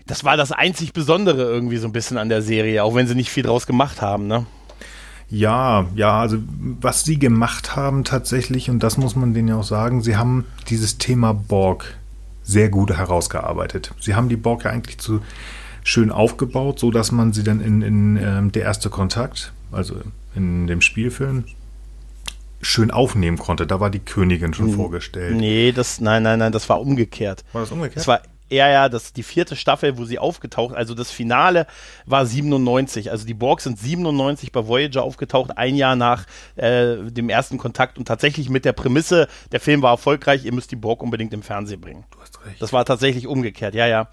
das 0.07 0.25
war 0.25 0.37
das 0.37 0.53
einzig 0.53 0.93
Besondere 0.93 1.43
irgendwie 1.43 1.79
so 1.79 1.87
ein 1.87 1.93
bisschen 1.93 2.19
an 2.19 2.29
der 2.29 2.43
Serie, 2.43 2.85
auch 2.85 2.95
wenn 2.95 3.07
sie 3.07 3.15
nicht 3.15 3.31
viel 3.31 3.43
draus 3.43 3.67
gemacht 3.67 4.03
haben, 4.03 4.27
ne? 4.27 4.47
Ja, 5.35 5.87
ja, 5.97 6.21
also 6.21 6.39
was 6.81 7.03
sie 7.03 7.19
gemacht 7.19 7.75
haben 7.75 8.05
tatsächlich, 8.05 8.71
und 8.71 8.85
das 8.85 8.97
muss 8.97 9.17
man 9.17 9.35
denen 9.35 9.49
ja 9.49 9.57
auch 9.57 9.65
sagen, 9.65 10.01
sie 10.01 10.17
haben 10.17 10.45
dieses 10.69 10.97
Thema 10.99 11.33
Borg 11.35 11.97
sehr 12.45 12.69
gut 12.69 12.97
herausgearbeitet. 12.97 13.93
Sie 14.01 14.15
haben 14.15 14.29
die 14.29 14.37
Borg 14.37 14.65
ja 14.65 14.71
eigentlich 14.71 14.99
zu 14.99 15.23
schön 15.83 16.13
aufgebaut, 16.13 16.79
so 16.79 16.93
dass 16.93 17.11
man 17.11 17.33
sie 17.33 17.43
dann 17.43 17.61
in, 17.61 17.83
in 17.83 18.17
ähm, 18.17 18.53
der 18.53 18.63
erste 18.63 18.91
Kontakt, 18.91 19.53
also 19.73 19.97
in 20.37 20.69
dem 20.69 20.81
Spielfilm, 20.81 21.45
schön 22.61 22.93
aufnehmen 22.93 23.37
konnte. 23.37 23.67
Da 23.67 23.81
war 23.81 23.91
die 23.91 23.99
Königin 23.99 24.55
schon 24.55 24.71
vorgestellt. 24.71 25.37
Nee, 25.37 25.73
das, 25.73 26.01
nein, 26.01 26.23
nein, 26.23 26.39
nein, 26.39 26.53
das 26.53 26.69
war 26.69 26.81
umgekehrt. 26.81 27.45
War 27.53 27.63
das 27.63 27.73
umgekehrt? 27.73 27.97
Das 27.97 28.07
war 28.07 28.21
ja, 28.55 28.69
ja, 28.69 28.89
das 28.89 29.13
die 29.13 29.23
vierte 29.23 29.57
Staffel, 29.57 29.99
wo 29.99 30.05
sie 30.05 30.19
aufgetaucht, 30.19 30.75
also 30.75 30.95
das 30.95 31.11
Finale 31.11 31.67
war 32.07 32.27
97. 32.27 33.11
Also 33.11 33.27
die 33.27 33.35
Borgs 33.35 33.65
sind 33.65 33.79
97 33.79 34.53
bei 34.53 34.67
Voyager 34.67 35.03
aufgetaucht, 35.03 35.57
ein 35.59 35.77
Jahr 35.77 35.97
nach 35.97 36.27
äh, 36.57 36.97
dem 37.11 37.29
ersten 37.29 37.59
Kontakt 37.59 37.99
und 37.99 38.07
tatsächlich 38.07 38.49
mit 38.49 38.65
der 38.65 38.73
Prämisse, 38.73 39.29
der 39.53 39.61
Film 39.61 39.83
war 39.83 39.91
erfolgreich, 39.91 40.45
ihr 40.45 40.53
müsst 40.53 40.71
die 40.71 40.77
Borg 40.77 41.03
unbedingt 41.03 41.33
im 41.35 41.43
Fernsehen 41.43 41.81
bringen. 41.81 42.05
Du 42.11 42.21
hast 42.21 42.45
recht. 42.45 42.61
Das 42.61 42.73
war 42.73 42.85
tatsächlich 42.85 43.27
umgekehrt, 43.27 43.75
ja, 43.75 43.87
ja. 43.87 44.09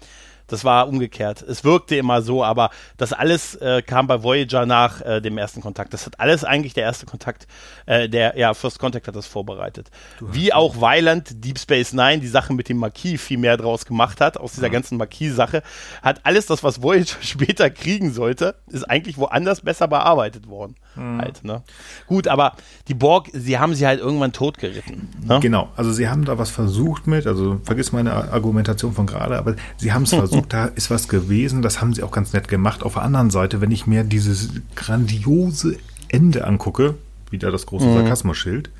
Das 0.52 0.64
war 0.64 0.86
umgekehrt. 0.86 1.40
Es 1.40 1.64
wirkte 1.64 1.96
immer 1.96 2.20
so, 2.20 2.44
aber 2.44 2.68
das 2.98 3.12
alles 3.14 3.54
äh, 3.54 3.80
kam 3.80 4.06
bei 4.06 4.22
Voyager 4.22 4.66
nach 4.66 5.00
äh, 5.00 5.20
dem 5.22 5.38
ersten 5.38 5.62
Kontakt. 5.62 5.94
Das 5.94 6.04
hat 6.04 6.20
alles 6.20 6.44
eigentlich 6.44 6.74
der 6.74 6.84
erste 6.84 7.06
Kontakt, 7.06 7.46
äh, 7.86 8.08
der, 8.08 8.36
ja, 8.38 8.52
First 8.52 8.78
Contact 8.78 9.08
hat 9.08 9.16
das 9.16 9.26
vorbereitet. 9.26 9.90
Wie 10.20 10.52
auch 10.52 10.78
Weiland 10.80 11.44
Deep 11.44 11.58
Space 11.58 11.94
Nine 11.94 12.18
die 12.18 12.28
Sache 12.28 12.52
mit 12.52 12.68
dem 12.68 12.76
Marquis 12.76 13.20
viel 13.22 13.38
mehr 13.38 13.56
draus 13.56 13.86
gemacht 13.86 14.20
hat, 14.20 14.36
aus 14.36 14.52
dieser 14.52 14.66
Ja. 14.66 14.72
ganzen 14.74 14.98
Marquis-Sache, 14.98 15.62
hat 16.02 16.20
alles 16.24 16.44
das, 16.46 16.62
was 16.62 16.82
Voyager 16.82 17.16
später 17.22 17.70
kriegen 17.70 18.12
sollte, 18.12 18.54
ist 18.68 18.84
eigentlich 18.84 19.16
woanders 19.16 19.62
besser 19.62 19.88
bearbeitet 19.88 20.48
worden. 20.48 20.74
Halt, 20.96 21.42
ne? 21.44 21.62
Gut, 22.06 22.28
aber 22.28 22.52
die 22.88 22.94
Borg, 22.94 23.28
sie 23.32 23.58
haben 23.58 23.74
sie 23.74 23.86
halt 23.86 24.00
irgendwann 24.00 24.32
totgeritten. 24.32 25.08
Ne? 25.26 25.40
Genau, 25.40 25.70
also 25.76 25.92
sie 25.92 26.08
haben 26.08 26.24
da 26.24 26.36
was 26.38 26.50
versucht 26.50 27.06
mit, 27.06 27.26
also 27.26 27.60
vergiss 27.64 27.92
meine 27.92 28.12
Argumentation 28.12 28.92
von 28.92 29.06
gerade, 29.06 29.38
aber 29.38 29.56
sie 29.78 29.92
haben 29.92 30.02
es 30.02 30.10
versucht, 30.14 30.52
da 30.52 30.66
ist 30.66 30.90
was 30.90 31.08
gewesen, 31.08 31.62
das 31.62 31.80
haben 31.80 31.94
sie 31.94 32.02
auch 32.02 32.10
ganz 32.10 32.32
nett 32.32 32.48
gemacht. 32.48 32.82
Auf 32.82 32.94
der 32.94 33.02
anderen 33.02 33.30
Seite, 33.30 33.60
wenn 33.60 33.70
ich 33.70 33.86
mir 33.86 34.04
dieses 34.04 34.50
grandiose 34.76 35.76
Ende 36.08 36.44
angucke, 36.46 36.94
wieder 37.30 37.50
das 37.50 37.64
große 37.64 37.90
Sarkasmus-Schild, 37.94 38.70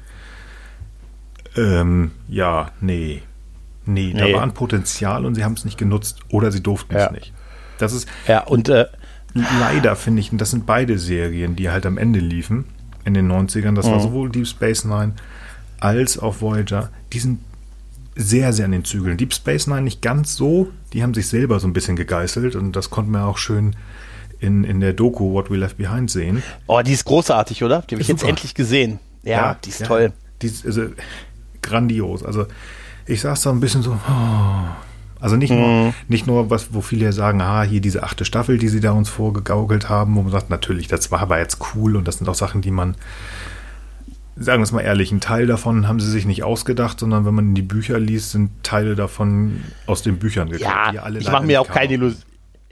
ähm, 1.56 2.12
ja, 2.28 2.70
nee, 2.80 3.22
nee, 3.84 4.12
da 4.16 4.24
Nee. 4.26 4.34
war 4.34 4.42
ein 4.42 4.54
Potenzial 4.54 5.24
und 5.26 5.34
sie 5.34 5.44
haben 5.44 5.52
es 5.54 5.64
nicht 5.64 5.78
genutzt 5.78 6.20
oder 6.30 6.50
sie 6.52 6.62
durften 6.62 6.94
Ja. 6.94 7.06
es 7.06 7.12
nicht. 7.12 7.32
Das 7.78 7.92
ist 7.92 8.08
Ja, 8.28 8.44
und 8.44 8.68
äh, 8.68 8.86
leider, 9.34 9.96
finde 9.96 10.20
ich, 10.20 10.32
und 10.32 10.38
das 10.40 10.50
sind 10.50 10.66
beide 10.66 10.98
Serien, 10.98 11.56
die 11.56 11.70
halt 11.70 11.86
am 11.86 11.98
Ende 11.98 12.20
liefen, 12.20 12.64
in 13.04 13.14
den 13.14 13.30
90ern, 13.30 13.74
das 13.74 13.86
war 13.86 13.96
Mhm. 13.98 14.02
sowohl 14.02 14.30
Deep 14.30 14.46
Space 14.46 14.84
Nine 14.84 15.14
als 15.80 16.18
auch 16.18 16.40
Voyager, 16.40 16.90
die 17.12 17.18
sind 17.18 17.40
sehr, 18.14 18.52
sehr 18.52 18.66
an 18.66 18.72
den 18.72 18.84
Zügeln. 18.84 19.16
Deep 19.16 19.32
Space 19.34 19.66
Nine 19.66 19.82
nicht 19.82 20.02
ganz 20.02 20.36
so, 20.36 20.68
die 20.92 21.02
haben 21.02 21.14
sich 21.14 21.26
selber 21.28 21.58
so 21.60 21.66
ein 21.66 21.72
bisschen 21.72 21.96
gegeißelt 21.96 22.54
und 22.56 22.76
das 22.76 22.90
konnten 22.90 23.10
wir 23.12 23.24
auch 23.24 23.38
schön 23.38 23.74
in, 24.38 24.64
in 24.64 24.80
der 24.80 24.92
Doku 24.92 25.32
What 25.32 25.50
We 25.50 25.56
Left 25.56 25.78
Behind 25.78 26.10
sehen. 26.10 26.42
oh, 26.66 26.80
die 26.82 26.92
ist 26.92 27.04
großartig, 27.04 27.64
oder? 27.64 27.82
Die 27.82 27.94
habe 27.94 28.02
ich 28.02 28.02
Ist 28.02 28.08
jetzt 28.08 28.20
super. 28.20 28.30
endlich 28.30 28.54
gesehen. 28.54 28.98
Ja, 29.22 29.56
die 29.64 29.70
ist 29.70 29.80
ja, 29.80 29.86
toll. 29.86 30.12
Die 30.42 30.46
ist 30.48 30.66
also, 30.66 30.82
grandios. 31.62 32.22
Also 32.24 32.46
ich 33.06 33.20
saß 33.20 33.42
da 33.42 33.50
ein 33.50 33.60
bisschen 33.60 33.82
so, 33.82 33.92
oh. 33.92 34.64
Also 35.22 35.36
nicht 35.36 35.50
Mhm. 35.50 35.56
nur, 35.58 35.94
nicht 36.08 36.26
nur 36.26 36.50
was, 36.50 36.74
wo 36.74 36.80
viele 36.82 37.06
ja 37.06 37.12
sagen, 37.12 37.40
ah, 37.40 37.62
hier 37.62 37.80
diese 37.80 38.02
achte 38.02 38.24
Staffel, 38.24 38.58
die 38.58 38.68
sie 38.68 38.80
da 38.80 38.90
uns 38.90 39.08
vorgegaukelt 39.08 39.88
haben, 39.88 40.16
wo 40.16 40.22
man 40.22 40.32
sagt, 40.32 40.50
natürlich, 40.50 40.88
das 40.88 41.10
war 41.10 41.20
aber 41.20 41.38
jetzt 41.38 41.58
cool 41.74 41.96
und 41.96 42.06
das 42.06 42.18
sind 42.18 42.28
auch 42.28 42.34
Sachen, 42.34 42.60
die 42.60 42.72
man, 42.72 42.96
sagen 44.36 44.60
wir 44.60 44.64
es 44.64 44.72
mal 44.72 44.80
ehrlich, 44.80 45.12
ein 45.12 45.20
Teil 45.20 45.46
davon 45.46 45.86
haben 45.86 46.00
sie 46.00 46.10
sich 46.10 46.26
nicht 46.26 46.42
ausgedacht, 46.42 46.98
sondern 46.98 47.24
wenn 47.24 47.34
man 47.34 47.46
in 47.46 47.54
die 47.54 47.62
Bücher 47.62 47.98
liest, 48.00 48.32
sind 48.32 48.50
Teile 48.64 48.96
davon 48.96 49.62
aus 49.86 50.02
den 50.02 50.18
Büchern 50.18 50.50
gekommen. 50.50 50.70
Ja, 50.74 50.90
die 50.90 50.98
alle 50.98 51.20
ich 51.20 51.30
mache 51.30 51.46
mir 51.46 51.60
auch 51.60 51.68
keine. 51.68 51.94
Illusion. 51.94 52.22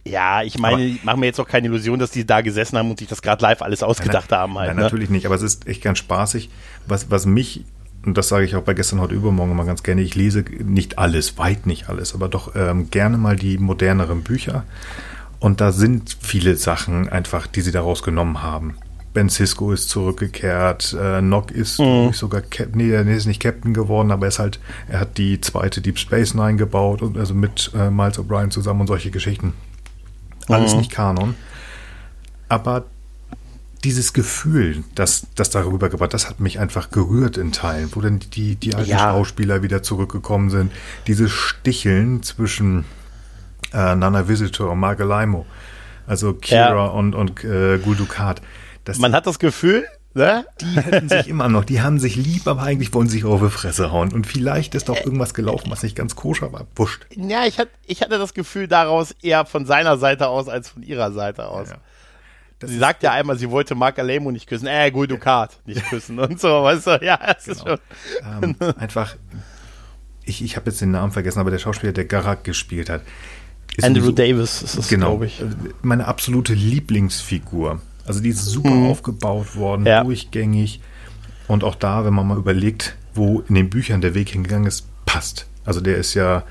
Ja, 0.05 0.43
ich 0.43 0.59
meine, 0.59 0.83
ich 0.83 1.05
mache 1.05 1.19
mir 1.19 1.27
jetzt 1.27 1.39
auch 1.39 1.47
keine 1.47 1.67
Illusion, 1.69 1.99
dass 1.99 2.11
die 2.11 2.25
da 2.27 2.41
gesessen 2.41 2.79
haben 2.79 2.91
und 2.91 2.99
sich 2.99 3.07
das 3.09 3.21
gerade 3.21 3.43
live 3.43 3.61
alles 3.61 3.83
ausgedacht 3.83 4.33
haben 4.33 4.59
halt. 4.59 4.69
Nein, 4.69 4.77
ne? 4.77 4.83
natürlich 4.83 5.11
nicht, 5.11 5.27
aber 5.27 5.35
es 5.35 5.43
ist 5.43 5.69
echt 5.69 5.83
ganz 5.83 5.99
spaßig. 5.99 6.49
Was, 6.87 7.11
was 7.11 7.27
mich, 7.27 7.65
und 8.05 8.17
das 8.17 8.29
sage 8.29 8.45
ich 8.45 8.57
auch 8.57 8.63
bei 8.63 8.75
gestern, 8.75 9.01
heute, 9.01 9.15
übermorgen 9.15 9.53
immer 9.53 9.65
ganz 9.65 9.83
gerne, 9.83 10.01
ich 10.03 10.15
lese 10.15 10.45
nicht 10.65 10.99
alles, 10.99 11.39
weit 11.39 11.67
nicht 11.67 11.89
alles, 11.89 12.15
aber 12.15 12.29
doch 12.29 12.55
ähm, 12.55 12.91
gerne 12.91 13.19
mal 13.19 13.37
die 13.37 13.59
moderneren 13.59 14.23
Bücher. 14.23 14.65
Und 15.39 15.61
da 15.61 15.73
sind 15.73 16.17
viele 16.21 16.57
Sachen 16.57 17.09
einfach, 17.09 17.47
die 17.47 17.61
sie 17.63 17.73
daraus 17.73 18.03
genommen 18.03 18.43
haben. 18.43 18.77
Ben 19.13 19.29
Cisco 19.29 19.73
ist 19.73 19.89
zurückgekehrt, 19.89 20.97
äh, 21.01 21.21
Nock 21.21 21.51
ist 21.51 21.81
Mhm. 21.81 22.13
sogar 22.13 22.43
Cap 22.43 22.69
nee, 22.75 22.91
er 22.91 23.05
ist 23.07 23.27
nicht 23.27 23.41
Captain 23.43 23.75
geworden, 23.75 24.13
aber 24.13 24.27
er 24.27 24.29
ist 24.29 24.39
halt, 24.39 24.61
er 24.89 25.01
hat 25.01 25.19
die 25.19 25.41
zweite 25.41 25.81
Deep 25.81 25.99
Space 25.99 26.35
Nine 26.35 26.57
gebaut 26.57 27.03
und 27.03 27.19
also 27.19 27.35
mit 27.35 27.73
äh, 27.75 27.91
Miles 27.91 28.19
O'Brien 28.21 28.51
zusammen 28.51 28.83
und 28.83 28.87
solche 28.87 29.11
Geschichten. 29.11 29.53
Alles 30.49 30.73
Mhm. 30.75 30.79
nicht 30.79 30.93
Kanon. 30.93 31.35
Aber 32.49 32.85
dieses 33.85 34.13
Gefühl, 34.13 34.85
das, 34.95 35.27
das 35.37 35.51
darüber 35.51 35.89
gebracht, 35.89 36.13
das 36.13 36.29
hat 36.29 36.41
mich 36.41 36.59
einfach 36.59 36.91
gerührt 36.91 37.37
in 37.37 37.53
Teilen, 37.53 37.91
wo 37.95 38.01
dann 38.01 38.19
die, 38.19 38.57
die 38.57 38.75
alten 38.75 38.91
Ja. 38.91 38.99
Schauspieler 38.99 39.63
wieder 39.63 39.83
zurückgekommen 39.83 40.51
sind. 40.51 40.73
Dieses 41.07 41.31
Sticheln 41.33 42.23
zwischen 42.23 42.85
äh, 43.73 43.95
Nana 43.95 44.29
Visitor 44.29 44.71
und 44.71 44.81
Mark 44.81 45.01
Alaimo, 45.01 45.47
also 46.07 46.35
Kira 46.35 46.75
Ja. 46.75 46.85
und, 46.87 47.15
und 47.15 47.43
äh, 47.45 47.79
Gul 47.79 47.97
Dukat. 47.97 48.43
Das, 48.85 48.99
Man 48.99 49.15
hat 49.15 49.27
das 49.27 49.39
Gefühl, 49.39 49.85
ne? 50.15 50.45
die 50.61 50.67
hätten 50.81 51.09
sich 51.09 51.29
immer 51.29 51.49
noch, 51.49 51.65
die 51.65 51.81
haben 51.81 51.99
sich 51.99 52.17
lieb, 52.17 52.47
aber 52.49 52.63
eigentlich 52.63 52.93
wollen 52.93 53.09
sie 53.09 53.19
sich 53.19 53.25
auf 53.25 53.41
die 53.41 53.49
Fresse 53.51 53.93
hauen. 53.93 54.13
Und 54.13 54.27
vielleicht 54.27 54.75
ist 54.75 54.89
doch 54.89 54.97
irgendwas 54.97 55.33
gelaufen, 55.35 55.71
was 55.71 55.83
nicht 55.83 55.97
ganz 55.97 56.17
koscher 56.17 56.53
war. 56.53 56.67
Wurscht. 56.77 57.07
Ja, 57.15 57.45
ich, 57.47 57.59
hat, 57.59 57.69
ich 57.87 58.03
hatte 58.03 58.19
das 58.19 58.35
Gefühl 58.35 58.69
daraus 58.69 59.13
eher 59.23 59.47
von 59.47 59.65
seiner 59.67 59.97
Seite 59.99 60.29
aus 60.29 60.49
als 60.49 60.69
von 60.71 60.83
ihrer 60.83 61.13
Seite 61.13 61.47
aus. 61.47 61.71
Ja. 61.71 61.77
Das 62.61 62.71
Sie 62.71 62.77
ist- 62.77 62.81
sagt 62.81 63.03
ja 63.03 63.13
einmal, 63.13 63.37
sie 63.39 63.51
wollte 63.51 63.75
Mark 63.75 63.99
Alemo 63.99 64.31
nicht 64.31 64.47
küssen. 64.47 64.67
Äh, 64.69 64.91
Gul 64.93 65.07
Dukat 65.09 65.59
nicht 65.67 65.83
küssen 65.89 66.19
und 66.21 66.39
so, 66.41 66.63
weißt 66.63 66.87
du? 66.87 67.01
Ja, 67.03 67.19
es 67.37 67.49
ist 67.49 67.65
Genau. 67.65 67.77
schon. 68.23 68.43
ähm, 68.43 68.57
einfach, 68.79 69.17
ich, 70.25 70.43
ich 70.45 70.57
habe 70.57 70.71
jetzt 70.71 70.81
den 70.81 70.91
Namen 70.93 71.11
vergessen, 71.13 71.41
aber 71.41 71.51
der 71.51 71.59
Schauspieler, 71.59 71.93
der 71.93 72.05
Garak 72.05 72.45
gespielt 72.45 72.89
hat, 72.91 73.03
ist 73.77 73.85
Andrew 73.85 74.05
so- 74.07 74.13
Davis 74.13 74.63
ist 74.63 74.77
es, 74.79 74.89
genau, 74.89 75.09
glaube 75.17 75.27
ich. 75.27 75.43
meine 75.83 76.07
absolute 76.07 76.55
Lieblingsfigur. 76.55 77.81
Also 78.07 78.21
die 78.21 78.31
ist 78.31 78.45
super 78.45 78.71
aufgebaut 78.71 79.57
worden, 79.57 79.83
Mhm. 79.83 79.87
Ja. 79.87 80.05
durchgängig. 80.05 80.81
Und 81.49 81.65
auch 81.65 81.75
da, 81.75 82.05
wenn 82.05 82.13
man 82.15 82.27
mal 82.29 82.37
überlegt, 82.39 82.97
wo 83.15 83.41
in 83.49 83.55
den 83.55 83.71
Büchern 83.71 84.01
der 84.01 84.15
Weg 84.15 84.29
hingegangen 84.31 84.67
ist, 84.67 84.87
passt. 85.07 85.47
Also 85.65 85.81
der 85.81 85.97
ist 85.97 86.15
ja 86.15 86.45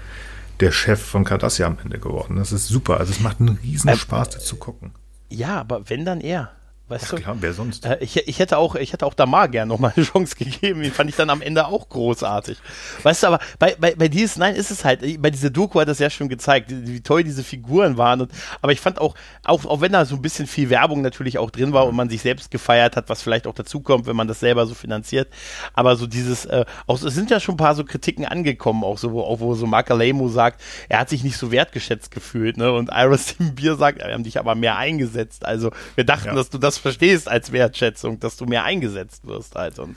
der 0.59 0.71
Chef 0.71 1.01
von 1.01 1.23
Cardassia 1.23 1.65
am 1.67 1.77
Ende 1.83 1.99
geworden. 1.99 2.35
Das 2.37 2.51
ist 2.51 2.67
super. 2.67 2.99
Also 2.99 3.11
es 3.11 3.19
macht 3.21 3.39
einen 3.39 3.57
riesen 3.63 3.89
Ähm, 3.89 3.95
Spaß, 3.97 4.29
das 4.31 4.45
zu 4.45 4.57
gucken. 4.57 4.91
Ja, 5.29 5.59
aber 5.59 5.89
wenn 5.89 6.05
dann 6.05 6.21
er. 6.21 6.51
Weißt 6.89 7.11
Ja, 7.11 7.17
du? 7.17 7.23
klar, 7.23 7.35
wer 7.39 7.53
sonst? 7.53 7.85
Äh, 7.85 7.97
ich, 8.01 8.27
ich 8.27 8.39
hätte 8.39 8.57
auch, 8.57 8.75
ich 8.75 8.91
hätte 8.93 9.05
auch 9.05 9.13
Damar 9.13 9.47
gern 9.47 9.67
noch 9.67 9.79
mal 9.79 9.93
eine 9.95 10.03
Chance 10.11 10.35
gegeben. 10.35 10.81
Den 10.81 10.91
fand 10.91 11.09
ich 11.09 11.15
dann 11.15 11.29
am 11.29 11.41
Ende 11.41 11.67
auch 11.67 11.87
großartig. 11.87 12.57
Weißt 13.03 13.23
du, 13.23 13.27
aber 13.27 13.39
bei, 13.59 13.75
bei, 13.79 13.95
bei 13.95 14.07
dieses 14.07 14.37
Nein 14.37 14.55
ist 14.55 14.71
es 14.71 14.83
halt, 14.83 15.01
bei 15.21 15.29
dieser 15.29 15.49
Doku 15.51 15.79
hat 15.79 15.87
das 15.87 15.99
ja 15.99 16.09
schon 16.09 16.29
gezeigt, 16.29 16.67
wie 16.71 17.01
toll 17.01 17.23
diese 17.23 17.43
Figuren 17.43 17.97
waren. 17.97 18.21
Und, 18.21 18.31
aber 18.61 18.71
ich 18.71 18.81
fand 18.81 18.99
auch, 18.99 19.15
auch, 19.43 19.65
auch 19.65 19.81
wenn 19.81 19.91
da 19.91 20.03
so 20.05 20.15
ein 20.15 20.21
bisschen 20.21 20.47
viel 20.47 20.69
Werbung 20.69 21.01
natürlich 21.01 21.37
auch 21.37 21.51
drin 21.51 21.73
war 21.73 21.85
und 21.87 21.95
man 21.95 22.09
sich 22.09 22.21
selbst 22.21 22.51
gefeiert 22.51 22.95
hat, 22.95 23.07
was 23.09 23.21
vielleicht 23.21 23.45
auch 23.47 23.53
dazukommt, 23.53 24.07
wenn 24.07 24.15
man 24.15 24.27
das 24.27 24.39
selber 24.39 24.65
so 24.65 24.73
finanziert. 24.73 25.27
Aber 25.73 25.95
so 25.95 26.07
dieses, 26.07 26.45
äh, 26.45 26.65
auch, 26.87 27.01
es 27.01 27.13
sind 27.13 27.29
ja 27.29 27.39
schon 27.39 27.53
ein 27.53 27.57
paar 27.57 27.75
so 27.75 27.83
Kritiken 27.83 28.25
angekommen, 28.25 28.83
auch 28.83 28.97
so, 28.97 29.11
wo, 29.13 29.21
auch 29.21 29.39
wo 29.39 29.53
so 29.53 29.67
Mark 29.67 29.91
Alemo 29.91 30.27
sagt, 30.27 30.61
er 30.89 30.99
hat 30.99 31.09
sich 31.09 31.23
nicht 31.23 31.37
so 31.37 31.51
wertgeschätzt 31.51 32.09
gefühlt, 32.11 32.57
ne? 32.57 32.71
Und 32.71 32.89
Iris 32.91 33.35
Bier 33.39 33.75
sagt, 33.75 33.99
wir 33.99 34.11
haben 34.13 34.23
dich 34.23 34.39
aber 34.39 34.55
mehr 34.55 34.77
eingesetzt. 34.77 35.45
Also 35.45 35.71
wir 35.95 36.03
dachten, 36.03 36.29
Ja. 36.29 36.33
dass 36.35 36.49
du 36.49 36.57
das 36.57 36.78
verstehst 36.79 37.27
als 37.27 37.51
Wertschätzung, 37.51 38.19
dass 38.19 38.37
du 38.37 38.45
mehr 38.45 38.63
eingesetzt 38.63 39.25
wirst 39.27 39.55
halt. 39.55 39.79
Und 39.79 39.95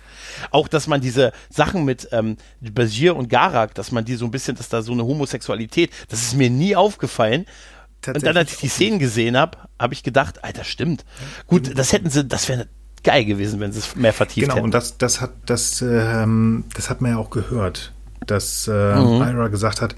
auch, 0.51 0.69
dass 0.69 0.87
man 0.87 1.01
diese 1.01 1.33
Sachen 1.51 1.85
mit 1.85 2.09
ähm, 2.13 2.37
Bashir 2.61 3.17
und 3.17 3.29
Garak, 3.29 3.75
dass 3.75 3.93
man 3.93 4.05
die 4.05 4.15
so 4.17 4.25
ein 4.27 4.31
bisschen, 4.31 4.57
dass 4.57 4.69
da 4.69 4.83
so 4.83 4.93
eine 4.93 5.05
Homosexualität, 5.05 5.91
das 6.09 6.23
ist 6.23 6.35
mir 6.35 6.51
nie 6.51 6.77
aufgefallen. 6.77 7.47
Und 8.07 8.25
dann, 8.27 8.37
als 8.37 8.53
ich 8.53 8.59
die 8.59 8.69
Szenen 8.69 8.99
gesehen 8.99 9.37
habe, 9.37 9.59
habe 9.79 9.95
ich 9.95 10.03
gedacht, 10.03 10.43
Alter, 10.43 10.65
stimmt. 10.65 11.05
Gut, 11.47 11.79
das 11.79 11.93
hätten 11.93 12.11
sie, 12.11 12.25
das 12.25 12.49
wäre 12.49 12.67
geil 13.05 13.25
gewesen, 13.25 13.61
wenn 13.61 13.73
sie 13.73 13.79
es 13.79 13.95
mehr 13.97 14.13
vertieft 14.13 14.43
Genau, 14.47 14.55
hätten. 14.57 14.65
und 14.65 14.75
das, 14.75 14.99
das 14.99 15.21
hat, 15.21 15.31
das, 15.47 15.83
ähm, 15.83 16.65
das 16.75 16.91
hat 16.91 17.01
man 17.01 17.13
ja 17.13 17.17
auch 17.19 17.31
gehört, 17.31 17.93
dass 18.27 18.67
äh, 18.69 18.73
Mhm. 18.97 19.23
Ira 19.23 19.49
gesagt 19.49 19.81
hat, 19.81 19.95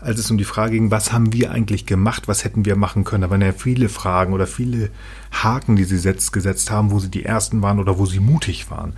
als 0.00 0.18
es 0.18 0.30
um 0.30 0.38
die 0.38 0.44
Frage 0.44 0.72
ging, 0.72 0.90
was 0.90 1.12
haben 1.12 1.32
wir 1.32 1.50
eigentlich 1.50 1.86
gemacht, 1.86 2.28
was 2.28 2.44
hätten 2.44 2.64
wir 2.64 2.76
machen 2.76 3.04
können, 3.04 3.22
da 3.22 3.30
waren 3.30 3.40
ja 3.40 3.52
viele 3.52 3.88
Fragen 3.88 4.32
oder 4.32 4.46
viele 4.46 4.90
Haken, 5.32 5.76
die 5.76 5.84
sie 5.84 5.98
setzt, 5.98 6.32
gesetzt 6.32 6.70
haben, 6.70 6.90
wo 6.90 6.98
sie 6.98 7.10
die 7.10 7.24
Ersten 7.24 7.62
waren 7.62 7.78
oder 7.78 7.98
wo 7.98 8.06
sie 8.06 8.20
mutig 8.20 8.70
waren. 8.70 8.92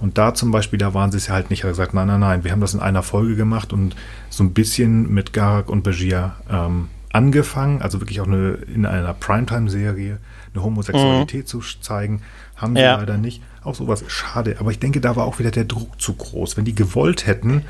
Und 0.00 0.18
da 0.18 0.34
zum 0.34 0.50
Beispiel, 0.50 0.78
da 0.78 0.94
waren 0.94 1.10
sie 1.10 1.18
es 1.18 1.28
ja 1.28 1.34
halt 1.34 1.50
nicht, 1.50 1.64
hat 1.64 1.70
gesagt, 1.70 1.94
nein, 1.94 2.06
nein, 2.06 2.20
nein, 2.20 2.44
wir 2.44 2.52
haben 2.52 2.60
das 2.60 2.74
in 2.74 2.80
einer 2.80 3.02
Folge 3.02 3.36
gemacht 3.36 3.72
und 3.72 3.96
so 4.30 4.44
ein 4.44 4.52
bisschen 4.52 5.12
mit 5.12 5.32
Garak 5.32 5.68
und 5.68 5.82
Bajir 5.82 6.32
ähm, 6.50 6.88
angefangen, 7.12 7.80
also 7.80 8.00
wirklich 8.00 8.20
auch 8.20 8.26
eine, 8.26 8.58
in 8.74 8.86
einer 8.86 9.14
Primetime-Serie 9.14 10.18
eine 10.52 10.64
Homosexualität 10.64 11.44
mhm. 11.44 11.46
zu 11.46 11.60
zeigen, 11.80 12.22
haben 12.56 12.74
sie 12.74 12.82
ja. 12.82 12.96
leider 12.96 13.18
nicht. 13.18 13.42
Auch 13.62 13.74
sowas 13.74 14.04
schade. 14.08 14.56
Aber 14.60 14.70
ich 14.70 14.78
denke, 14.78 15.00
da 15.00 15.16
war 15.16 15.24
auch 15.24 15.38
wieder 15.38 15.50
der 15.50 15.64
Druck 15.64 16.00
zu 16.00 16.14
groß. 16.14 16.56
Wenn 16.56 16.64
die 16.64 16.74
gewollt 16.74 17.26
hätten, 17.26 17.62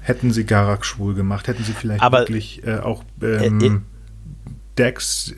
hätten 0.00 0.32
sie 0.32 0.44
Garak 0.44 0.84
schwul 0.84 1.14
gemacht, 1.14 1.48
hätten 1.48 1.64
sie 1.64 1.72
vielleicht 1.72 2.02
aber, 2.02 2.20
wirklich 2.20 2.66
äh, 2.66 2.78
auch 2.78 3.04
ähm, 3.22 3.60
äh, 3.60 3.66
äh 3.66 3.78
Dex 4.78 5.34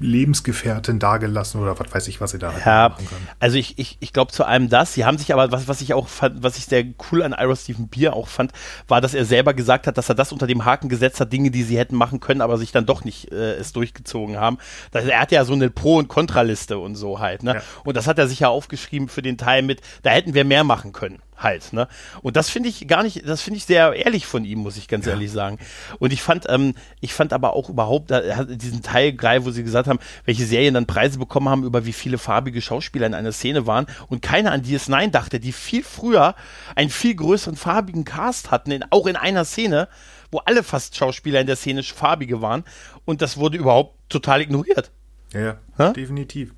Lebensgefährtin 0.00 0.98
dagelassen 0.98 1.60
oder 1.60 1.78
was 1.78 1.92
weiß 1.92 2.08
ich, 2.08 2.20
was 2.20 2.30
sie 2.30 2.38
da 2.38 2.52
halt 2.52 2.64
ja, 2.64 2.88
machen 2.90 3.06
können. 3.06 3.28
Also 3.40 3.56
ich, 3.56 3.78
ich, 3.78 3.96
ich 4.00 4.12
glaube 4.12 4.32
zu 4.32 4.44
allem 4.44 4.68
das. 4.68 4.94
Sie 4.94 5.04
haben 5.04 5.18
sich 5.18 5.32
aber, 5.32 5.50
was, 5.50 5.68
was 5.68 5.80
ich 5.80 5.94
auch 5.94 6.08
fand, 6.08 6.42
was 6.42 6.56
ich 6.56 6.66
sehr 6.66 6.84
cool 7.10 7.22
an 7.22 7.32
Ira 7.32 7.56
Stephen 7.56 7.88
Beer 7.88 8.14
auch 8.14 8.28
fand, 8.28 8.52
war, 8.86 9.00
dass 9.00 9.14
er 9.14 9.24
selber 9.24 9.54
gesagt 9.54 9.86
hat, 9.86 9.98
dass 9.98 10.08
er 10.08 10.14
das 10.14 10.32
unter 10.32 10.46
dem 10.46 10.64
Haken 10.64 10.88
gesetzt 10.88 11.20
hat, 11.20 11.32
Dinge, 11.32 11.50
die 11.50 11.62
sie 11.62 11.78
hätten 11.78 11.96
machen 11.96 12.20
können, 12.20 12.40
aber 12.40 12.58
sich 12.58 12.72
dann 12.72 12.86
doch 12.86 13.04
nicht 13.04 13.32
äh, 13.32 13.54
es 13.54 13.72
durchgezogen 13.72 14.36
haben. 14.38 14.58
Das, 14.92 15.04
er 15.04 15.20
hat 15.20 15.32
ja 15.32 15.44
so 15.44 15.52
eine 15.52 15.70
Pro- 15.70 15.98
und 15.98 16.08
Kontraliste 16.08 16.78
und 16.78 16.94
so 16.94 17.18
halt, 17.18 17.42
ne? 17.42 17.54
Ja. 17.54 17.62
Und 17.84 17.96
das 17.96 18.06
hat 18.06 18.18
er 18.18 18.28
sich 18.28 18.40
ja 18.40 18.48
aufgeschrieben 18.48 19.08
für 19.08 19.22
den 19.22 19.36
Teil 19.38 19.62
mit, 19.62 19.80
da 20.02 20.10
hätten 20.10 20.34
wir 20.34 20.44
mehr 20.44 20.64
machen 20.64 20.92
können 20.92 21.20
halt. 21.38 21.72
Ne? 21.72 21.88
Und 22.22 22.36
das 22.36 22.50
finde 22.50 22.68
ich 22.68 22.86
gar 22.88 23.02
nicht, 23.02 23.26
das 23.26 23.40
finde 23.40 23.58
ich 23.58 23.64
sehr 23.64 23.92
ehrlich 23.92 24.26
von 24.26 24.44
ihm, 24.44 24.58
muss 24.60 24.76
ich 24.76 24.88
ganz 24.88 25.06
ja. 25.06 25.12
ehrlich 25.12 25.30
sagen. 25.30 25.58
Und 25.98 26.12
ich 26.12 26.22
fand, 26.22 26.46
ähm, 26.48 26.74
ich 27.00 27.14
fand 27.14 27.32
aber 27.32 27.54
auch 27.54 27.68
überhaupt 27.68 28.10
da, 28.10 28.44
diesen 28.44 28.82
Teil 28.82 29.12
geil, 29.12 29.44
wo 29.44 29.50
sie 29.50 29.62
gesagt 29.62 29.88
haben, 29.88 29.98
welche 30.24 30.44
Serien 30.44 30.74
dann 30.74 30.86
Preise 30.86 31.18
bekommen 31.18 31.48
haben, 31.48 31.64
über 31.64 31.86
wie 31.86 31.92
viele 31.92 32.18
farbige 32.18 32.60
Schauspieler 32.60 33.06
in 33.06 33.14
einer 33.14 33.32
Szene 33.32 33.66
waren 33.66 33.86
und 34.08 34.22
keiner 34.22 34.52
an 34.52 34.62
DS9 34.62 35.10
dachte, 35.10 35.40
die 35.40 35.52
viel 35.52 35.82
früher 35.82 36.34
einen 36.74 36.90
viel 36.90 37.14
größeren 37.14 37.56
farbigen 37.56 38.04
Cast 38.04 38.50
hatten, 38.50 38.70
in, 38.70 38.84
auch 38.90 39.06
in 39.06 39.16
einer 39.16 39.44
Szene, 39.44 39.88
wo 40.30 40.38
alle 40.38 40.62
fast 40.62 40.96
Schauspieler 40.96 41.40
in 41.40 41.46
der 41.46 41.56
Szene 41.56 41.82
farbige 41.82 42.42
waren 42.42 42.64
und 43.04 43.22
das 43.22 43.36
wurde 43.36 43.56
überhaupt 43.56 43.94
total 44.08 44.40
ignoriert. 44.40 44.90
Ja, 45.32 45.58
ja 45.78 45.92
definitiv. 45.92 46.54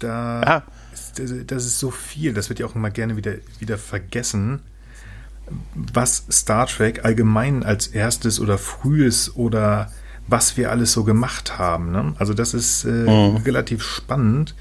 Da 0.00 0.42
ja 0.42 0.62
das 1.14 1.64
ist 1.66 1.78
so 1.78 1.90
viel, 1.90 2.34
das 2.34 2.48
wird 2.48 2.58
ja 2.58 2.66
auch 2.66 2.74
immer 2.74 2.90
gerne 2.90 3.16
wieder, 3.16 3.34
wieder 3.58 3.78
vergessen, 3.78 4.60
was 5.74 6.24
Star 6.30 6.66
Trek 6.66 7.04
allgemein 7.04 7.62
als 7.62 7.86
erstes 7.86 8.40
oder 8.40 8.58
frühes 8.58 9.34
oder 9.36 9.90
was 10.26 10.56
wir 10.56 10.70
alles 10.70 10.92
so 10.92 11.04
gemacht 11.04 11.58
haben. 11.58 11.92
Ne? 11.92 12.14
Also 12.18 12.32
das 12.34 12.54
ist 12.54 12.84
äh, 12.84 12.88
mhm. 12.88 13.36
relativ 13.38 13.82
spannend, 13.82 14.54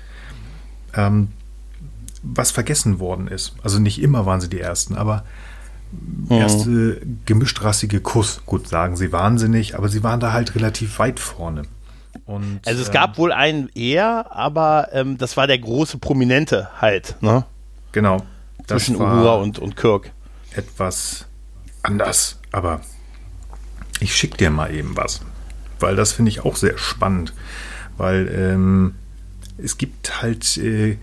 ähm, 0.94 1.30
was 2.22 2.52
vergessen 2.52 3.00
worden 3.00 3.28
ist. 3.28 3.54
Also 3.64 3.80
nicht 3.80 4.02
immer 4.02 4.26
waren 4.26 4.42
sie 4.42 4.50
die 4.50 4.60
Ersten, 4.60 4.96
aber 4.96 5.24
mhm. 5.92 6.32
erste 6.32 7.02
gemischtrassige 7.26 8.02
Kuss, 8.02 8.42
gut 8.46 8.68
sagen 8.68 8.98
sie 8.98 9.12
wahnsinnig, 9.12 9.76
aber 9.78 9.88
sie 9.90 10.04
waren 10.04 10.20
da 10.20 10.34
halt 10.34 10.56
relativ 10.56 11.00
weit 11.00 11.20
vorne. 11.20 11.64
Und, 12.26 12.62
also 12.66 12.82
es 12.82 12.88
ähm, 12.88 12.94
gab 12.94 13.18
wohl 13.18 13.32
einen 13.32 13.70
eher, 13.76 14.32
aber 14.32 14.90
ähm, 14.94 15.18
das 15.18 15.36
war 15.38 15.48
der 15.48 15.60
große 15.60 15.98
Prominente 15.98 16.70
halt, 16.80 17.16
ne? 17.22 17.46
Genau. 17.92 18.24
Zwischen 18.68 18.96
Uhura 18.96 19.36
und, 19.36 19.60
und 19.60 19.76
Kirk. 19.76 20.12
Etwas 20.56 21.28
anders, 21.82 22.40
aber 22.52 22.82
ich 24.00 24.16
schicke 24.16 24.38
dir 24.38 24.50
mal 24.50 24.74
eben 24.74 24.96
was, 24.96 25.22
weil 25.80 25.96
das 25.96 26.14
finde 26.14 26.30
ich 26.30 26.46
auch 26.46 26.56
sehr 26.56 26.78
spannend, 26.78 27.34
weil 27.98 28.28
ähm, 28.34 28.96
es 29.58 29.78
gibt 29.78 30.22
halt 30.22 30.58
äh, 30.58 30.98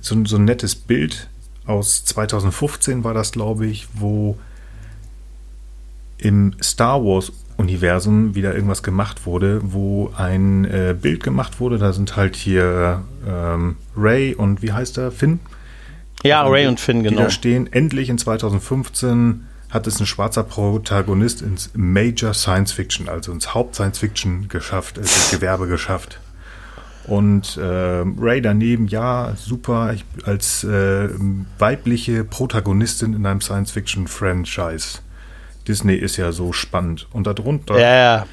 so, 0.00 0.24
so 0.24 0.36
ein 0.36 0.44
nettes 0.44 0.74
Bild 0.74 1.28
aus 1.66 2.04
2015 2.04 3.02
war 3.02 3.14
das, 3.14 3.32
glaube 3.32 3.66
ich, 3.66 3.88
wo 3.94 4.38
im 6.18 6.54
Star 6.62 7.02
Wars 7.04 7.32
Universum 7.56 8.34
wieder 8.34 8.54
irgendwas 8.54 8.82
gemacht 8.82 9.26
wurde, 9.26 9.60
wo 9.62 10.12
ein 10.16 10.64
äh, 10.64 10.94
Bild 11.00 11.22
gemacht 11.22 11.60
wurde. 11.60 11.78
Da 11.78 11.92
sind 11.92 12.16
halt 12.16 12.36
hier 12.36 13.02
ähm, 13.26 13.76
Ray 13.96 14.34
und 14.34 14.62
wie 14.62 14.72
heißt 14.72 14.98
er? 14.98 15.10
Finn? 15.10 15.40
Ja, 16.22 16.44
und 16.44 16.52
Ray 16.52 16.66
und 16.66 16.80
Finn, 16.80 17.02
genau. 17.02 17.16
Die 17.16 17.22
da 17.24 17.30
stehen. 17.30 17.72
Endlich 17.72 18.08
in 18.08 18.18
2015 18.18 19.46
hat 19.70 19.86
es 19.86 20.00
ein 20.00 20.06
schwarzer 20.06 20.42
Protagonist 20.42 21.42
ins 21.42 21.70
Major 21.74 22.34
Science 22.34 22.72
Fiction, 22.72 23.08
also 23.08 23.32
ins 23.32 23.54
Haupt 23.54 23.74
Science 23.74 23.98
Fiction 23.98 24.48
geschafft, 24.48 24.98
also 24.98 25.08
das 25.08 25.30
Gewerbe 25.30 25.66
geschafft. 25.66 26.20
Und 27.06 27.56
äh, 27.56 27.62
Ray 28.18 28.40
daneben, 28.42 28.88
ja, 28.88 29.34
super, 29.36 29.92
ich, 29.94 30.04
als 30.24 30.64
äh, 30.64 31.08
weibliche 31.58 32.24
Protagonistin 32.24 33.14
in 33.14 33.26
einem 33.26 33.40
Science 33.40 33.70
Fiction 33.70 34.08
Franchise. 34.08 34.98
Disney 35.66 35.94
ist 35.94 36.16
ja 36.16 36.32
so 36.32 36.52
spannend. 36.52 37.08
Und 37.12 37.26
darunter 37.26 37.78
ja, 37.78 37.94
ja. 38.18 38.26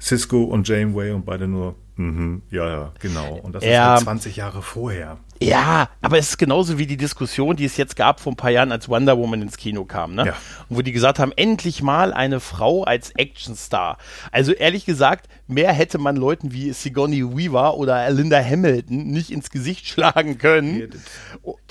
Cisco 0.00 0.42
und 0.44 0.68
Janeway 0.68 1.12
und 1.12 1.24
beide 1.24 1.48
nur, 1.48 1.74
mhm, 1.96 2.42
ja, 2.50 2.68
ja, 2.68 2.92
genau. 3.00 3.34
Und 3.42 3.54
das 3.54 3.64
ja. 3.64 3.94
ist 3.94 3.98
halt 3.98 4.02
20 4.02 4.36
Jahre 4.36 4.62
vorher. 4.62 5.18
Ja, 5.40 5.88
aber 6.02 6.18
es 6.18 6.30
ist 6.30 6.38
genauso 6.38 6.78
wie 6.78 6.86
die 6.86 6.96
Diskussion, 6.96 7.56
die 7.56 7.64
es 7.64 7.76
jetzt 7.76 7.94
gab 7.96 8.20
vor 8.20 8.32
ein 8.32 8.36
paar 8.36 8.50
Jahren, 8.50 8.72
als 8.72 8.88
Wonder 8.88 9.16
Woman 9.16 9.42
ins 9.42 9.56
Kino 9.56 9.84
kam, 9.84 10.14
ne? 10.14 10.26
Ja. 10.26 10.34
wo 10.68 10.82
die 10.82 10.92
gesagt 10.92 11.18
haben, 11.18 11.32
endlich 11.36 11.80
mal 11.82 12.12
eine 12.12 12.40
Frau 12.40 12.82
als 12.82 13.12
Actionstar. 13.16 13.98
Also 14.32 14.52
ehrlich 14.52 14.84
gesagt, 14.84 15.28
mehr 15.46 15.72
hätte 15.72 15.98
man 15.98 16.16
Leuten 16.16 16.52
wie 16.52 16.72
Sigourney 16.72 17.24
Weaver 17.36 17.76
oder 17.76 18.10
Linda 18.10 18.42
Hamilton 18.42 19.06
nicht 19.08 19.30
ins 19.30 19.50
Gesicht 19.50 19.86
schlagen 19.86 20.38
können. 20.38 20.90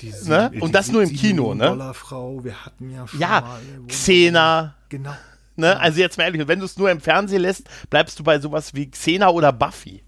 Die, 0.00 0.10
die, 0.10 0.28
ne? 0.28 0.50
Und 0.60 0.74
das 0.74 0.90
nur 0.90 1.02
im 1.02 1.12
Kino, 1.12 1.54
ne? 1.54 1.92
Frau, 1.92 2.42
wir 2.44 2.64
hatten 2.64 2.90
ja 2.90 3.06
schon 3.06 3.20
ja, 3.20 3.40
mal 3.40 3.60
Xena. 3.88 4.77
Genau. 4.88 5.14
Ne? 5.56 5.78
Also 5.78 6.00
jetzt 6.00 6.18
mal 6.18 6.24
ehrlich, 6.24 6.46
wenn 6.46 6.60
du 6.60 6.64
es 6.64 6.78
nur 6.78 6.90
im 6.90 7.00
Fernsehen 7.00 7.42
lässt, 7.42 7.68
bleibst 7.90 8.18
du 8.18 8.22
bei 8.22 8.38
sowas 8.38 8.74
wie 8.74 8.90
Xena 8.90 9.28
oder 9.28 9.52
Buffy. 9.52 10.02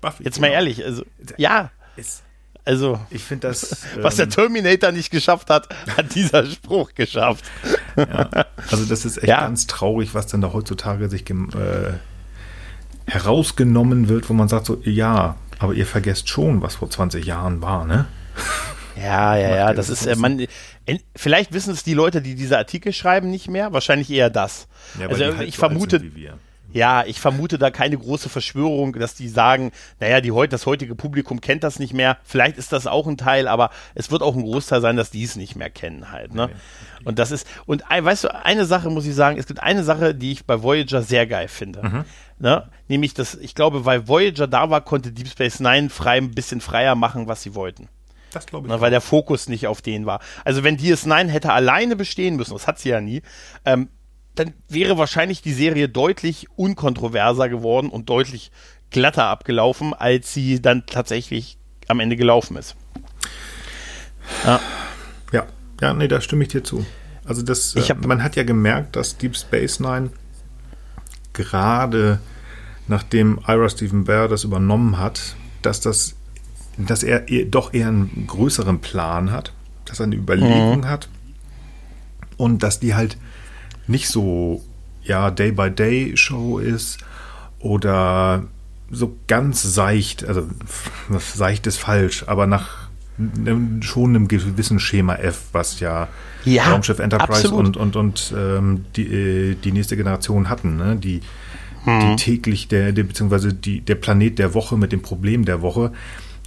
Buffy. 0.00 0.24
Jetzt 0.24 0.36
genau. 0.36 0.48
mal 0.48 0.54
ehrlich, 0.54 0.84
also 0.84 1.04
ja. 1.36 1.70
Es, 1.96 2.22
also, 2.64 3.00
ich 3.08 3.24
finde 3.24 3.48
das. 3.48 3.86
was 4.02 4.16
der 4.16 4.26
ähm, 4.26 4.30
Terminator 4.30 4.92
nicht 4.92 5.10
geschafft 5.10 5.48
hat, 5.48 5.68
hat 5.96 6.14
dieser 6.14 6.44
Spruch 6.44 6.94
geschafft. 6.94 7.44
Ja, 7.96 8.28
also, 8.70 8.84
das 8.84 9.04
ist 9.04 9.16
echt 9.16 9.26
ja. 9.26 9.40
ganz 9.40 9.66
traurig, 9.66 10.14
was 10.14 10.26
dann 10.26 10.42
da 10.42 10.52
heutzutage 10.52 11.08
sich 11.08 11.28
äh, 11.30 11.94
herausgenommen 13.06 14.08
wird, 14.08 14.28
wo 14.28 14.34
man 14.34 14.48
sagt 14.48 14.66
so, 14.66 14.80
ja, 14.84 15.36
aber 15.58 15.72
ihr 15.72 15.86
vergesst 15.86 16.28
schon, 16.28 16.62
was 16.62 16.76
vor 16.76 16.90
20 16.90 17.24
Jahren 17.24 17.62
war, 17.62 17.86
ne? 17.86 18.06
Ja, 19.02 19.36
ja, 19.36 19.54
ja, 19.54 19.72
das 19.72 19.88
ist, 19.88 20.06
äh, 20.06 20.16
man, 20.16 20.46
vielleicht 21.14 21.52
wissen 21.52 21.72
es 21.72 21.84
die 21.84 21.94
Leute, 21.94 22.22
die 22.22 22.34
diese 22.34 22.58
Artikel 22.58 22.92
schreiben, 22.92 23.30
nicht 23.30 23.48
mehr, 23.48 23.72
wahrscheinlich 23.72 24.10
eher 24.10 24.30
das. 24.30 24.68
Ja, 24.98 25.08
also 25.08 25.24
halt 25.24 25.48
ich 25.48 25.56
so 25.56 25.60
vermute, 25.60 26.02
ja, 26.72 27.04
ich 27.06 27.20
vermute 27.20 27.58
da 27.58 27.70
keine 27.70 27.96
große 27.96 28.28
Verschwörung, 28.28 28.92
dass 28.92 29.14
die 29.14 29.28
sagen, 29.28 29.72
naja, 30.00 30.20
die, 30.20 30.32
das 30.48 30.66
heutige 30.66 30.94
Publikum 30.94 31.40
kennt 31.40 31.64
das 31.64 31.78
nicht 31.78 31.94
mehr. 31.94 32.18
Vielleicht 32.24 32.58
ist 32.58 32.72
das 32.72 32.86
auch 32.86 33.06
ein 33.06 33.16
Teil, 33.16 33.48
aber 33.48 33.70
es 33.94 34.10
wird 34.10 34.22
auch 34.22 34.36
ein 34.36 34.42
Großteil 34.42 34.82
sein, 34.82 34.96
dass 34.96 35.10
die 35.10 35.24
es 35.24 35.36
nicht 35.36 35.56
mehr 35.56 35.70
kennen 35.70 36.12
halt. 36.12 36.34
Ne? 36.34 36.50
Und 37.04 37.18
das 37.18 37.30
ist, 37.30 37.46
und 37.64 37.84
weißt 37.88 38.24
du, 38.24 38.44
eine 38.44 38.66
Sache 38.66 38.90
muss 38.90 39.06
ich 39.06 39.14
sagen, 39.14 39.38
es 39.38 39.46
gibt 39.46 39.62
eine 39.62 39.82
Sache, 39.82 40.14
die 40.14 40.32
ich 40.32 40.44
bei 40.44 40.62
Voyager 40.62 41.02
sehr 41.02 41.26
geil 41.26 41.48
finde. 41.48 41.82
Mhm. 41.82 42.04
Ne? 42.38 42.68
Nämlich, 42.88 43.14
dass 43.14 43.34
ich 43.34 43.54
glaube, 43.54 43.86
weil 43.86 44.06
Voyager 44.06 44.46
da 44.46 44.68
war, 44.68 44.82
konnte 44.82 45.12
Deep 45.12 45.28
Space 45.28 45.60
Nine 45.60 45.88
frei, 45.88 46.18
ein 46.18 46.32
bisschen 46.32 46.60
freier 46.60 46.94
machen, 46.94 47.28
was 47.28 47.42
sie 47.42 47.54
wollten. 47.54 47.88
Das 48.32 48.46
glaube 48.46 48.66
ich. 48.66 48.70
Na, 48.70 48.80
weil 48.80 48.90
der 48.90 49.00
Fokus 49.00 49.48
nicht 49.48 49.66
auf 49.66 49.82
den 49.82 50.06
war. 50.06 50.20
Also 50.44 50.62
wenn 50.64 50.76
DS9 50.76 51.28
hätte 51.28 51.52
alleine 51.52 51.96
bestehen 51.96 52.36
müssen, 52.36 52.52
das 52.52 52.66
hat 52.66 52.78
sie 52.78 52.90
ja 52.90 53.00
nie, 53.00 53.22
ähm, 53.64 53.88
dann 54.34 54.54
wäre 54.68 54.98
wahrscheinlich 54.98 55.42
die 55.42 55.52
Serie 55.52 55.88
deutlich 55.88 56.46
unkontroverser 56.56 57.48
geworden 57.48 57.88
und 57.90 58.08
deutlich 58.08 58.52
glatter 58.90 59.24
abgelaufen, 59.24 59.94
als 59.94 60.32
sie 60.32 60.62
dann 60.62 60.86
tatsächlich 60.86 61.58
am 61.88 62.00
Ende 62.00 62.16
gelaufen 62.16 62.56
ist. 62.56 62.76
Ja, 64.44 64.60
ja, 65.32 65.46
ja 65.80 65.94
nee, 65.94 66.08
da 66.08 66.20
stimme 66.20 66.44
ich 66.44 66.50
dir 66.50 66.62
zu. 66.62 66.86
Also 67.24 67.42
das, 67.42 67.74
äh, 67.76 67.80
hab, 67.80 68.04
man 68.06 68.22
hat 68.22 68.36
ja 68.36 68.44
gemerkt, 68.44 68.96
dass 68.96 69.16
Deep 69.16 69.36
Space 69.36 69.80
Nine 69.80 70.10
gerade 71.32 72.20
nachdem 72.88 73.38
Ira 73.46 73.68
Stephen 73.68 74.04
Bear 74.04 74.28
das 74.28 74.44
übernommen 74.44 74.98
hat, 74.98 75.36
dass 75.62 75.80
das, 75.80 76.16
dass 76.86 77.02
er 77.02 77.20
doch 77.46 77.74
eher 77.74 77.88
einen 77.88 78.24
größeren 78.26 78.80
Plan 78.80 79.32
hat, 79.32 79.52
dass 79.84 80.00
er 80.00 80.04
eine 80.04 80.16
Überlegung 80.16 80.78
mhm. 80.78 80.88
hat 80.88 81.08
und 82.36 82.62
dass 82.62 82.80
die 82.80 82.94
halt 82.94 83.16
nicht 83.86 84.08
so, 84.08 84.62
ja, 85.02 85.30
Day-by-Day-Show 85.30 86.58
ist 86.58 86.98
oder 87.58 88.44
so 88.90 89.16
ganz 89.26 89.62
seicht, 89.62 90.24
also 90.24 90.46
seicht 91.18 91.66
ist 91.66 91.78
falsch, 91.78 92.24
aber 92.26 92.46
nach 92.46 92.88
schon 93.80 94.10
einem 94.10 94.28
gewissen 94.28 94.78
Schema 94.78 95.16
F, 95.16 95.46
was 95.52 95.80
ja, 95.80 96.08
ja 96.44 96.70
Raumschiff 96.70 97.00
Enterprise 97.00 97.48
absolut. 97.48 97.76
und, 97.76 97.96
und, 97.96 97.96
und 97.96 98.34
ähm, 98.36 98.84
die, 98.94 99.06
äh, 99.06 99.54
die 99.56 99.72
nächste 99.72 99.96
Generation 99.96 100.48
hatten, 100.48 100.76
ne? 100.76 100.94
die, 100.94 101.20
hm. 101.84 102.00
die 102.00 102.16
täglich, 102.16 102.68
der, 102.68 102.92
der, 102.92 103.02
beziehungsweise 103.02 103.52
die, 103.52 103.80
der 103.80 103.96
Planet 103.96 104.38
der 104.38 104.54
Woche 104.54 104.76
mit 104.76 104.92
dem 104.92 105.02
Problem 105.02 105.44
der 105.44 105.62
Woche. 105.62 105.92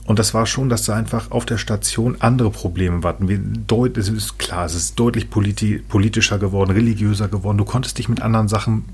Und 0.06 0.20
das 0.20 0.34
war 0.34 0.46
schon, 0.46 0.70
dass 0.70 0.84
da 0.86 0.96
einfach 0.96 1.32
auf 1.32 1.46
der 1.46 1.58
Station 1.58 2.18
andere 2.20 2.50
Probleme 2.50 3.04
warten. 3.04 3.66
Deut, 3.68 3.98
es 3.98 4.10
ist 4.10 4.40
klar, 4.40 4.66
es 4.66 4.76
ist 4.76 5.00
deutlich 5.00 5.30
politi 5.30 5.78
politischer 5.78 6.40
geworden, 6.40 6.72
religiöser 6.72 7.28
geworden. 7.28 7.58
Du 7.58 7.66
konntest 7.66 7.98
dich 7.98 8.10
mit 8.10 8.22
anderen 8.22 8.48
Sachen 8.48 8.86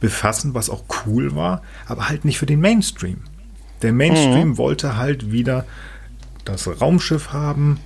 befassen, 0.00 0.54
was 0.54 0.70
auch 0.70 0.84
cool 1.06 1.34
war, 1.34 1.62
aber 1.86 2.08
halt 2.08 2.24
nicht 2.24 2.38
für 2.38 2.46
den 2.46 2.60
Mainstream. 2.60 3.18
Der 3.82 3.92
Mainstream 3.92 4.50
mhm. 4.50 4.58
wollte 4.58 4.96
halt 4.96 5.32
wieder 5.32 5.64
das 6.44 6.68
Raumschiff 6.80 7.32
haben 7.32 7.78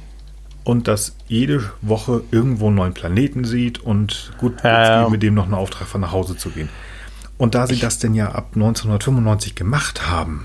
und 0.65 0.89
das 0.89 1.17
jede 1.27 1.71
Woche 1.83 2.23
irgendwo 2.31 2.67
einen 2.67 2.77
neuen 2.77 2.95
Planeten 2.95 3.45
sieht 3.45 3.79
und 3.79 4.33
gut 4.39 4.63
ja, 4.63 5.09
mit 5.09 5.23
dem 5.23 5.35
noch 5.35 5.45
einen 5.45 5.55
Auftrag 5.55 5.89
von 5.89 6.01
nach 6.01 6.13
Hause 6.13 6.37
zu 6.37 6.51
gehen. 6.51 6.69
Und 7.39 7.55
da 7.55 7.67
sie 7.67 7.79
das 7.79 7.99
denn 7.99 8.15
ja 8.15 8.33
ab 8.33 8.53
1995 8.55 9.55
gemacht 9.55 10.09
haben, 10.09 10.45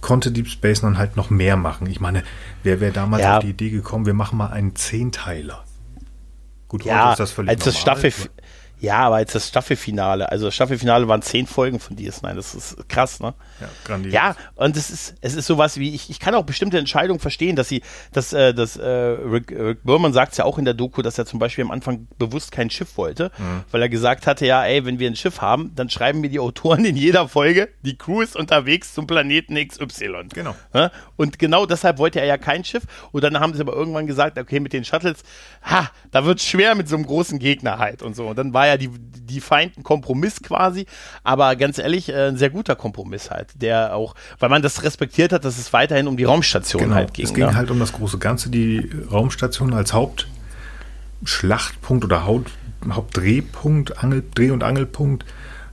konnte 0.00 0.30
Deep 0.30 0.48
Space 0.48 0.82
Nine 0.82 0.98
halt 0.98 1.16
noch 1.16 1.30
mehr 1.30 1.56
machen. 1.56 1.86
Ich 1.86 2.00
meine, 2.00 2.22
wer 2.62 2.80
wäre 2.80 2.92
damals 2.92 3.22
ja. 3.22 3.38
auf 3.38 3.44
die 3.44 3.50
Idee 3.50 3.70
gekommen, 3.70 4.06
wir 4.06 4.14
machen 4.14 4.38
mal 4.38 4.48
einen 4.48 4.74
Zehnteiler. 4.76 5.64
Gut, 6.68 6.84
ja, 6.84 7.04
heute 7.04 7.12
ist 7.12 7.18
das 7.20 7.32
völlig 7.32 7.50
als 7.50 7.60
normal. 7.60 7.72
Das 7.72 7.80
Staffel, 7.80 8.30
ja, 8.80 8.98
aber 8.98 9.20
jetzt 9.20 9.34
das 9.34 9.48
Staffelfinale, 9.48 10.30
also 10.30 10.46
das 10.46 10.54
Staffelfinale 10.54 11.08
waren 11.08 11.22
zehn 11.22 11.46
Folgen 11.46 11.80
von 11.80 11.96
DS9, 11.96 12.34
das 12.34 12.54
ist 12.54 12.88
krass, 12.88 13.20
ne? 13.20 13.34
Ja, 13.60 13.68
grandios. 13.84 14.14
Ja, 14.14 14.36
und 14.54 14.76
es 14.76 14.90
ist, 14.90 15.14
es 15.20 15.34
ist 15.34 15.46
sowas 15.46 15.78
wie, 15.78 15.94
ich, 15.94 16.10
ich 16.10 16.20
kann 16.20 16.34
auch 16.34 16.44
bestimmte 16.44 16.78
Entscheidungen 16.78 17.18
verstehen, 17.18 17.56
dass 17.56 17.68
sie, 17.68 17.82
dass, 18.12 18.32
äh, 18.32 18.54
dass 18.54 18.76
äh, 18.76 18.88
Rick, 18.88 19.50
Rick 19.50 19.82
Berman 19.82 20.12
sagt 20.12 20.32
es 20.32 20.38
ja 20.38 20.44
auch 20.44 20.58
in 20.58 20.64
der 20.64 20.74
Doku, 20.74 21.02
dass 21.02 21.18
er 21.18 21.26
zum 21.26 21.38
Beispiel 21.38 21.64
am 21.64 21.70
Anfang 21.70 22.06
bewusst 22.18 22.52
kein 22.52 22.70
Schiff 22.70 22.96
wollte, 22.96 23.32
mhm. 23.36 23.64
weil 23.72 23.82
er 23.82 23.88
gesagt 23.88 24.26
hatte, 24.26 24.46
ja, 24.46 24.64
ey, 24.64 24.84
wenn 24.84 24.98
wir 24.98 25.10
ein 25.10 25.16
Schiff 25.16 25.40
haben, 25.40 25.72
dann 25.74 25.90
schreiben 25.90 26.22
wir 26.22 26.30
die 26.30 26.38
Autoren 26.38 26.84
in 26.84 26.96
jeder 26.96 27.28
Folge, 27.28 27.68
die 27.82 27.96
Crew 27.98 28.20
ist 28.20 28.36
unterwegs 28.36 28.94
zum 28.94 29.06
Planeten 29.06 29.56
XY. 29.56 30.28
Genau. 30.32 30.54
Ja? 30.72 30.92
Und 31.16 31.38
genau 31.38 31.66
deshalb 31.66 31.98
wollte 31.98 32.20
er 32.20 32.26
ja 32.26 32.38
kein 32.38 32.64
Schiff. 32.64 32.84
Und 33.10 33.24
dann 33.24 33.40
haben 33.40 33.54
sie 33.54 33.60
aber 33.60 33.72
irgendwann 33.72 34.06
gesagt, 34.06 34.38
okay, 34.38 34.60
mit 34.60 34.72
den 34.72 34.84
Shuttles, 34.84 35.22
ha, 35.62 35.90
da 36.12 36.24
wird 36.24 36.38
es 36.38 36.46
schwer 36.46 36.76
mit 36.76 36.88
so 36.88 36.94
einem 36.94 37.06
großen 37.06 37.38
Gegner 37.40 37.78
halt 37.78 38.02
und 38.02 38.14
so. 38.14 38.28
Und 38.28 38.38
dann 38.38 38.54
war 38.54 38.67
ja 38.68 38.76
die, 38.76 38.90
die 38.90 39.40
Feind 39.40 39.78
ein 39.78 39.82
Kompromiss 39.82 40.42
quasi, 40.42 40.86
aber 41.24 41.56
ganz 41.56 41.78
ehrlich, 41.78 42.08
äh, 42.08 42.28
ein 42.28 42.36
sehr 42.36 42.50
guter 42.50 42.76
Kompromiss 42.76 43.30
halt, 43.30 43.48
der 43.60 43.94
auch, 43.94 44.14
weil 44.38 44.48
man 44.48 44.62
das 44.62 44.82
respektiert 44.82 45.32
hat, 45.32 45.44
dass 45.44 45.58
es 45.58 45.72
weiterhin 45.72 46.08
um 46.08 46.16
die 46.16 46.24
Raumstation 46.24 46.82
genau, 46.82 46.94
halt 46.94 47.14
ging. 47.14 47.24
Es 47.24 47.34
ging 47.34 47.44
ja. 47.44 47.54
halt 47.54 47.70
um 47.70 47.78
das 47.78 47.92
große 47.92 48.18
Ganze, 48.18 48.50
die 48.50 48.90
Raumstation 49.10 49.74
als 49.74 49.92
Hauptschlachtpunkt 49.92 52.04
oder 52.04 52.26
Haupt, 52.26 52.50
Hauptdrehpunkt, 52.90 54.02
Angel, 54.02 54.22
Dreh- 54.34 54.50
und 54.50 54.62
Angelpunkt 54.62 55.24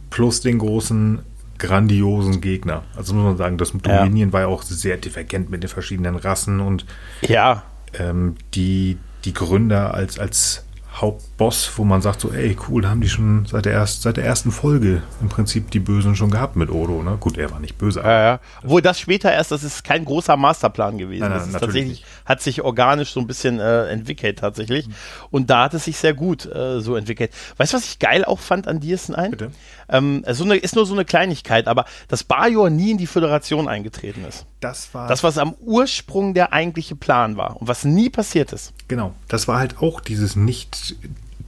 plus 0.10 0.42
den 0.42 0.60
großen 0.60 1.20
grandiosen 1.58 2.42
Gegner. 2.42 2.84
Also 2.96 3.14
muss 3.14 3.24
man 3.24 3.38
sagen, 3.38 3.58
das 3.58 3.72
Dominion 3.72 4.30
ja. 4.30 4.34
war 4.34 4.42
ja 4.42 4.48
auch 4.48 4.64
sehr 4.64 4.98
divergent 4.98 5.50
mit 5.50 5.64
den 5.64 5.70
verschiedenen 5.70 6.16
Rassen 6.16 6.60
und 6.60 6.86
ja. 7.22 7.64
ähm, 7.98 8.36
die, 8.54 8.98
die 9.24 9.34
Gründer 9.34 9.94
als, 9.94 10.20
als 10.20 10.66
Hauptboss, 10.96 11.72
wo 11.76 11.84
man 11.84 12.02
sagt 12.02 12.22
so, 12.22 12.32
ey, 12.32 12.56
cool, 12.68 12.82
da 12.82 12.90
haben 12.90 13.02
die 13.02 13.10
schon 13.10 13.46
seit 13.46 13.66
der, 13.66 13.74
erst, 13.74 14.04
seit 14.04 14.18
der 14.18 14.24
ersten 14.24 14.52
Folge 14.52 15.04
im 15.20 15.28
Prinzip 15.28 15.70
die 15.72 15.80
Bösen 15.80 16.16
schon 16.16 16.32
gehabt 16.32 16.56
mit 16.56 16.70
Odo, 16.70 17.04
ne? 17.04 17.18
Gut, 17.20 17.38
er 17.38 17.52
war 17.52 17.60
nicht 17.60 17.78
böse. 17.78 18.00
Ja, 18.00 18.22
ja. 18.22 18.40
Obwohl 18.64 18.82
das 18.82 19.00
später 19.00 19.32
erst, 19.32 19.52
das 19.52 19.64
ist 19.64 19.84
kein 19.84 20.06
großer 20.06 20.38
Masterplan 20.38 20.98
gewesen. 20.98 21.22
Nein, 21.22 21.32
nein, 21.32 21.40
das 21.40 21.48
ist 21.48 21.60
tatsächlich, 21.60 22.00
nicht. 22.00 22.06
hat 22.26 22.42
sich 22.42 22.62
organisch 22.62 23.12
so 23.12 23.20
ein 23.20 23.28
bisschen 23.28 23.60
äh, 23.60 23.88
entwickelt 23.88 24.40
tatsächlich. 24.40 24.88
Mhm. 24.88 24.94
Und 25.32 25.50
da 25.50 25.64
hat 25.66 25.74
es 25.74 25.86
sich 25.86 25.98
sehr 25.98 26.14
gut 26.14 26.46
äh, 26.46 26.80
so 26.80 26.96
entwickelt. 26.96 27.32
Weißt 27.58 27.74
du, 27.74 27.78
was 27.78 27.86
ich 27.86 28.00
geil 28.00 28.24
auch 28.24 28.40
fand 28.40 28.68
an 28.68 28.80
DS9? 28.80 29.30
Bitte. 29.32 29.52
Ähm, 29.90 30.24
so 30.30 30.44
eine, 30.44 30.56
ist 30.56 30.76
nur 30.76 30.86
so 30.86 30.94
eine 30.94 31.06
Kleinigkeit, 31.06 31.68
aber 31.68 31.86
dass 32.08 32.24
Bajor 32.24 32.70
nie 32.70 32.92
in 32.92 32.98
die 32.98 33.08
Föderation 33.08 33.68
eingetreten 33.68 34.26
ist. 34.26 34.46
Das 34.60 34.94
war. 34.94 35.08
Das, 35.08 35.24
was 35.24 35.38
am 35.38 35.54
Ursprung 35.54 36.34
der 36.34 36.54
eigentliche 36.54 36.96
Plan 36.96 37.38
war 37.38 37.60
und 37.60 37.68
was 37.68 37.86
nie 37.86 38.10
passiert 38.10 38.54
ist. 38.54 38.74
Genau. 38.88 39.14
Das 39.28 39.48
war 39.48 39.60
halt 39.60 39.82
auch 39.82 40.00
dieses 40.00 40.36
nicht 40.36 40.96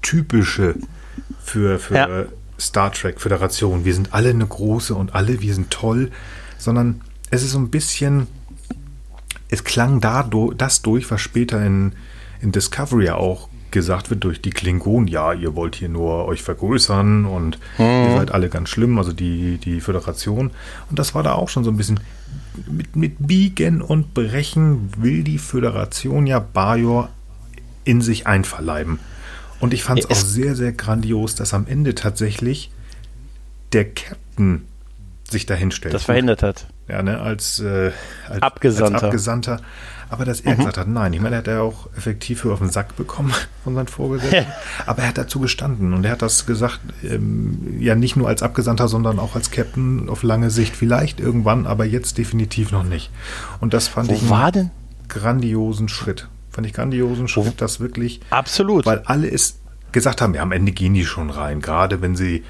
typische 0.02 0.76
für, 1.44 1.80
für 1.80 1.96
ja. 1.96 2.26
Star 2.60 2.92
Trek 2.92 3.20
Föderation. 3.20 3.86
Wir 3.86 3.94
sind 3.94 4.14
alle 4.14 4.30
eine 4.30 4.46
große 4.46 4.94
und 4.96 5.16
alle, 5.16 5.42
wir 5.42 5.54
sind 5.54 5.72
toll, 5.72 6.12
sondern 6.58 7.02
es 7.30 7.44
ist 7.44 7.52
so 7.52 7.60
ein 7.60 7.70
bisschen, 7.70 8.28
es 9.50 9.64
klang 9.64 10.02
da 10.02 10.30
das 10.56 10.82
durch, 10.82 11.10
was 11.12 11.22
später 11.22 11.64
in, 11.66 11.94
in 12.42 12.52
Discovery 12.52 13.10
auch 13.10 13.50
gesagt 13.72 14.10
wird 14.10 14.24
durch 14.24 14.42
die 14.42 14.50
Klingonen, 14.50 15.08
ja, 15.08 15.34
ihr 15.34 15.56
wollt 15.56 15.76
hier 15.76 15.90
nur 15.90 16.26
euch 16.26 16.42
vergrößern 16.42 17.26
und 17.26 17.60
hm. 17.78 17.86
ihr 17.86 18.18
seid 18.18 18.32
alle 18.32 18.50
ganz 18.50 18.70
schlimm, 18.70 18.98
also 18.98 19.14
die, 19.14 19.58
die 19.58 19.82
Föderation. 19.82 20.52
Und 20.90 21.00
das 21.00 21.16
war 21.16 21.24
da 21.24 21.34
auch 21.34 21.50
schon 21.50 21.64
so 21.64 21.72
ein 21.72 21.78
bisschen 21.78 22.00
mit, 22.68 22.96
mit 22.96 23.16
Biegen 23.20 23.82
und 23.82 24.14
Brechen 24.14 24.92
will 24.98 25.24
die 25.24 25.38
Föderation 25.38 26.28
ja 26.28 26.40
Bajor 26.40 27.10
in 27.84 28.02
sich 28.02 28.28
einverleiben. 28.28 29.00
Und 29.60 29.74
ich 29.74 29.84
fand 29.84 30.00
es 30.00 30.10
auch 30.10 30.16
sehr, 30.16 30.56
sehr 30.56 30.72
grandios, 30.72 31.36
dass 31.36 31.54
am 31.54 31.66
Ende 31.68 31.96
tatsächlich 31.96 32.72
der 33.74 33.86
Captain 33.86 34.66
sich 35.30 35.46
dahin 35.46 35.72
stellt. 35.72 35.94
Das 35.94 36.04
verhindert 36.04 36.44
hat. 36.44 36.68
Ja, 36.88 37.02
ne, 37.04 37.20
als, 37.20 37.60
äh, 37.60 37.92
als 38.30 38.42
Abgesandter. 38.42 38.96
Als 38.96 39.04
Abgesandter. 39.04 39.62
Aber 40.10 40.26
dass 40.26 40.42
er 40.42 40.54
mhm. 40.54 40.58
gesagt 40.58 40.78
hat, 40.78 40.88
nein, 40.88 41.14
ich 41.14 41.22
meine, 41.22 41.36
er 41.36 41.40
hat 41.40 41.48
ja 41.48 41.62
auch 41.62 41.90
effektiv 41.98 42.42
für 42.42 42.54
auf 42.54 42.60
den 42.60 42.70
Sack 42.70 42.96
bekommen 42.96 43.34
von 43.64 43.76
seinen 43.76 43.88
Vorgesetzten. 43.88 44.46
aber 44.86 45.02
er 45.02 45.10
hat 45.10 45.18
dazu 45.18 45.40
gestanden 45.40 45.94
und 45.94 46.06
er 46.06 46.12
hat 46.12 46.22
das 46.22 46.46
gesagt, 46.46 46.80
ähm, 47.04 47.78
ja 47.80 47.96
nicht 47.96 48.16
nur 48.16 48.28
als 48.28 48.44
Abgesandter, 48.44 48.88
sondern 48.88 49.20
auch 49.20 49.36
als 49.36 49.52
Captain 49.52 50.10
auf 50.10 50.24
lange 50.24 50.50
Sicht 50.50 50.76
vielleicht 50.76 51.20
irgendwann, 51.20 51.68
aber 51.68 51.86
jetzt 51.86 52.18
definitiv 52.18 52.72
noch 52.72 52.84
nicht. 52.84 53.10
Und 53.60 53.74
das 53.74 53.88
fand 53.88 54.10
Wo 54.10 54.14
ich 54.14 54.30
war 54.30 54.52
denn? 54.52 54.72
grandiosen 55.10 55.90
Schritt. 55.90 56.28
Fand 56.50 56.68
ich 56.68 56.74
grandiosen 56.74 57.28
Schritt, 57.28 57.48
oh. 57.48 57.54
das 57.58 57.80
wirklich. 57.80 58.22
Absolut. 58.30 58.86
Weil 58.86 59.02
alle 59.06 59.30
es 59.30 59.60
gesagt 59.92 60.22
haben, 60.22 60.34
ja, 60.34 60.42
am 60.42 60.52
Ende 60.52 60.72
gehen 60.72 60.94
die 60.94 61.06
schon 61.06 61.30
rein, 61.30 61.62
gerade 61.62 62.02
wenn 62.02 62.16
sie 62.16 62.44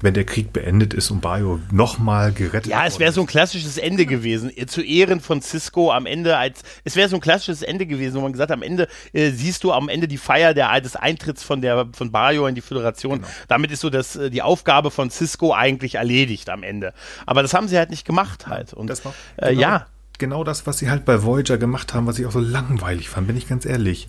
wenn 0.00 0.14
der 0.14 0.24
Krieg 0.24 0.52
beendet 0.52 0.94
ist 0.94 1.10
und 1.10 1.20
Bayo 1.20 1.58
nochmal 1.70 2.32
gerettet 2.32 2.66
Ja, 2.66 2.86
es 2.86 2.98
wäre 2.98 3.12
so 3.12 3.22
ein 3.22 3.26
klassisches 3.26 3.78
Ende 3.78 4.06
gewesen. 4.06 4.50
Zu 4.66 4.82
Ehren 4.82 5.20
von 5.20 5.40
Cisco 5.40 5.90
am 5.92 6.06
Ende 6.06 6.36
als, 6.36 6.62
es 6.84 6.96
wäre 6.96 7.08
so 7.08 7.16
ein 7.16 7.20
klassisches 7.20 7.62
Ende 7.62 7.86
gewesen, 7.86 8.16
wo 8.16 8.20
man 8.20 8.32
gesagt 8.32 8.50
hat, 8.50 8.56
am 8.56 8.62
Ende 8.62 8.88
äh, 9.12 9.30
siehst 9.30 9.64
du 9.64 9.72
am 9.72 9.88
Ende 9.88 10.08
die 10.08 10.18
Feier 10.18 10.54
der, 10.54 10.80
des 10.80 10.96
Eintritts 10.96 11.42
von 11.42 11.60
der, 11.60 11.88
von 11.92 12.12
Bayo 12.12 12.46
in 12.46 12.54
die 12.54 12.60
Föderation. 12.60 13.16
Genau. 13.16 13.28
Damit 13.48 13.70
ist 13.70 13.80
so 13.80 13.90
das, 13.90 14.16
äh, 14.16 14.30
die 14.30 14.42
Aufgabe 14.42 14.90
von 14.90 15.10
Cisco 15.10 15.54
eigentlich 15.54 15.96
erledigt 15.96 16.50
am 16.50 16.62
Ende. 16.62 16.92
Aber 17.24 17.42
das 17.42 17.54
haben 17.54 17.68
sie 17.68 17.78
halt 17.78 17.90
nicht 17.90 18.06
gemacht 18.06 18.46
halt. 18.46 18.74
Und, 18.74 18.88
das 18.88 19.04
war, 19.04 19.14
äh, 19.36 19.50
genau, 19.50 19.60
ja. 19.60 19.86
Genau 20.18 20.44
das, 20.44 20.66
was 20.66 20.78
sie 20.78 20.88
halt 20.88 21.04
bei 21.04 21.22
Voyager 21.22 21.58
gemacht 21.58 21.92
haben, 21.92 22.06
was 22.06 22.18
ich 22.18 22.24
auch 22.24 22.32
so 22.32 22.40
langweilig 22.40 23.10
fand, 23.10 23.26
bin 23.26 23.36
ich 23.36 23.48
ganz 23.48 23.66
ehrlich. 23.66 24.08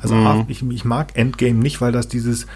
Also 0.00 0.14
mhm. 0.14 0.44
ich, 0.48 0.62
ich 0.62 0.84
mag 0.84 1.16
Endgame 1.16 1.58
nicht, 1.58 1.80
weil 1.80 1.92
das 1.92 2.08
dieses, 2.08 2.46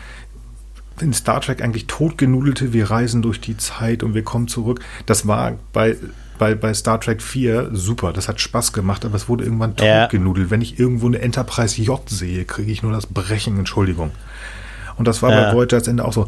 in 1.02 1.12
Star 1.12 1.40
Trek 1.40 1.62
eigentlich 1.62 1.86
totgenudelte, 1.86 2.72
wir 2.72 2.90
reisen 2.90 3.22
durch 3.22 3.40
die 3.40 3.56
Zeit 3.56 4.02
und 4.02 4.14
wir 4.14 4.22
kommen 4.22 4.48
zurück. 4.48 4.80
Das 5.06 5.26
war 5.26 5.54
bei, 5.72 5.96
bei, 6.38 6.54
bei 6.54 6.72
Star 6.74 7.00
Trek 7.00 7.22
4 7.22 7.70
super, 7.72 8.12
das 8.12 8.28
hat 8.28 8.40
Spaß 8.40 8.72
gemacht, 8.72 9.04
aber 9.04 9.14
es 9.14 9.28
wurde 9.28 9.44
irgendwann 9.44 9.76
totgenudelt. 9.76 10.46
Ja. 10.46 10.50
Wenn 10.50 10.62
ich 10.62 10.78
irgendwo 10.78 11.06
eine 11.06 11.20
Enterprise 11.20 11.80
J 11.80 12.00
sehe, 12.08 12.44
kriege 12.44 12.72
ich 12.72 12.82
nur 12.82 12.92
das 12.92 13.06
Brechen, 13.06 13.58
Entschuldigung. 13.58 14.10
Und 14.96 15.06
das 15.06 15.22
war 15.22 15.30
ja. 15.30 15.50
bei 15.50 15.56
Voyager 15.56 15.86
Ende 15.86 16.04
auch 16.04 16.12
so, 16.12 16.26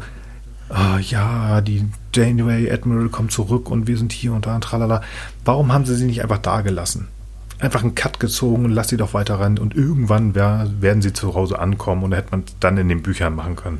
oh, 0.69 0.97
ja, 0.99 1.61
die 1.61 1.85
Janeway 2.13 2.71
Admiral 2.71 3.09
kommt 3.09 3.31
zurück 3.31 3.69
und 3.69 3.87
wir 3.87 3.97
sind 3.97 4.11
hier 4.11 4.33
und 4.33 4.45
da 4.45 4.55
und 4.55 4.63
tralala. 4.63 5.01
Warum 5.45 5.73
haben 5.73 5.85
sie 5.85 5.95
sie 5.95 6.05
nicht 6.05 6.21
einfach 6.21 6.39
da 6.39 6.61
gelassen? 6.61 7.07
Einfach 7.59 7.81
einen 7.81 7.95
Cut 7.95 8.19
gezogen 8.19 8.65
und 8.65 8.71
lass 8.71 8.89
sie 8.89 8.97
doch 8.97 9.13
weiter 9.13 9.39
rennen 9.39 9.57
und 9.57 9.75
irgendwann 9.75 10.35
werden 10.35 11.01
sie 11.01 11.13
zu 11.13 11.33
Hause 11.33 11.59
ankommen 11.59 12.03
und 12.03 12.11
da 12.11 12.17
hätte 12.17 12.31
man 12.31 12.43
dann 12.59 12.77
in 12.77 12.89
den 12.89 13.03
Büchern 13.03 13.35
machen 13.35 13.55
können 13.55 13.79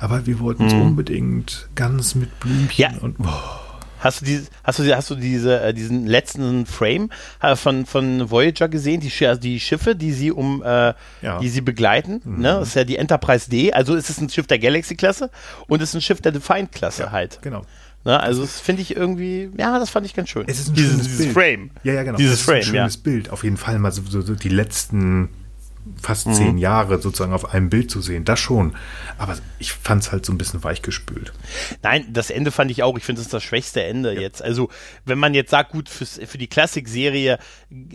aber 0.00 0.26
wir 0.26 0.40
wollten 0.40 0.66
es 0.66 0.72
hm. 0.72 0.82
unbedingt 0.82 1.68
ganz 1.74 2.14
mit 2.14 2.40
Blümchen 2.40 2.94
ja. 2.94 3.00
und. 3.00 3.16
Oh. 3.20 3.26
Hast 4.00 4.22
du, 4.22 4.24
diese, 4.24 4.46
hast 4.64 4.78
du, 4.78 4.96
hast 4.96 5.10
du 5.10 5.14
diese, 5.14 5.60
äh, 5.60 5.74
diesen 5.74 6.06
letzten 6.06 6.64
Frame 6.64 7.10
äh, 7.42 7.54
von, 7.54 7.84
von 7.84 8.30
Voyager 8.30 8.66
gesehen? 8.68 9.00
Die, 9.00 9.26
also 9.26 9.38
die 9.38 9.60
Schiffe, 9.60 9.94
die 9.94 10.12
sie 10.12 10.32
um, 10.32 10.62
äh, 10.62 10.94
ja. 11.20 11.38
die 11.38 11.48
sie 11.50 11.60
begleiten. 11.60 12.22
Mhm. 12.24 12.40
Ne? 12.40 12.48
Das 12.60 12.68
ist 12.68 12.74
ja 12.76 12.84
die 12.84 12.96
Enterprise 12.96 13.50
D. 13.50 13.74
Also 13.74 13.94
ist 13.94 14.08
es 14.08 14.18
ein 14.18 14.30
Schiff 14.30 14.46
der 14.46 14.58
Galaxy-Klasse 14.58 15.30
und 15.68 15.82
es 15.82 15.90
ist 15.90 15.96
ein 15.96 16.00
Schiff 16.00 16.22
der 16.22 16.32
Defiant-Klasse 16.32 17.02
ja, 17.04 17.10
halt. 17.12 17.40
Genau. 17.42 17.66
Ne? 18.06 18.18
Also 18.18 18.40
das 18.40 18.58
finde 18.58 18.80
ich 18.80 18.96
irgendwie, 18.96 19.50
ja, 19.58 19.78
das 19.78 19.90
fand 19.90 20.06
ich 20.06 20.14
ganz 20.14 20.30
schön. 20.30 20.44
Es 20.46 20.58
ist 20.58 20.70
ein 20.70 20.74
dieses, 20.76 20.92
schönes 20.92 21.06
dieses 21.06 21.18
Bild. 21.18 21.32
Frame. 21.34 21.70
Ja, 21.82 21.92
ja, 21.92 22.02
genau. 22.02 22.16
Dieses 22.16 22.40
Frame, 22.40 22.56
ein 22.56 22.62
schönes 22.62 22.94
ja. 22.94 23.00
Bild. 23.02 23.28
Auf 23.28 23.44
jeden 23.44 23.58
Fall 23.58 23.78
mal 23.78 23.92
so, 23.92 24.00
so, 24.08 24.22
so 24.22 24.34
die 24.34 24.48
letzten 24.48 25.28
fast 26.00 26.26
mhm. 26.26 26.34
zehn 26.34 26.58
Jahre 26.58 27.00
sozusagen 27.00 27.32
auf 27.32 27.52
einem 27.52 27.70
Bild 27.70 27.90
zu 27.90 28.00
sehen, 28.00 28.24
das 28.24 28.38
schon. 28.38 28.74
Aber 29.18 29.36
ich 29.58 29.72
fand 29.72 30.02
es 30.02 30.12
halt 30.12 30.24
so 30.26 30.32
ein 30.32 30.38
bisschen 30.38 30.62
weichgespült. 30.62 31.32
Nein, 31.82 32.06
das 32.12 32.30
Ende 32.30 32.50
fand 32.50 32.70
ich 32.70 32.82
auch. 32.82 32.96
Ich 32.96 33.04
finde, 33.04 33.20
es 33.20 33.26
ist 33.26 33.34
das 33.34 33.42
schwächste 33.42 33.82
Ende 33.82 34.14
ja. 34.14 34.20
jetzt. 34.20 34.42
Also, 34.42 34.68
wenn 35.04 35.18
man 35.18 35.34
jetzt 35.34 35.50
sagt, 35.50 35.72
gut, 35.72 35.88
fürs, 35.88 36.20
für 36.24 36.38
die 36.38 36.48
Klassik-Serie 36.48 37.38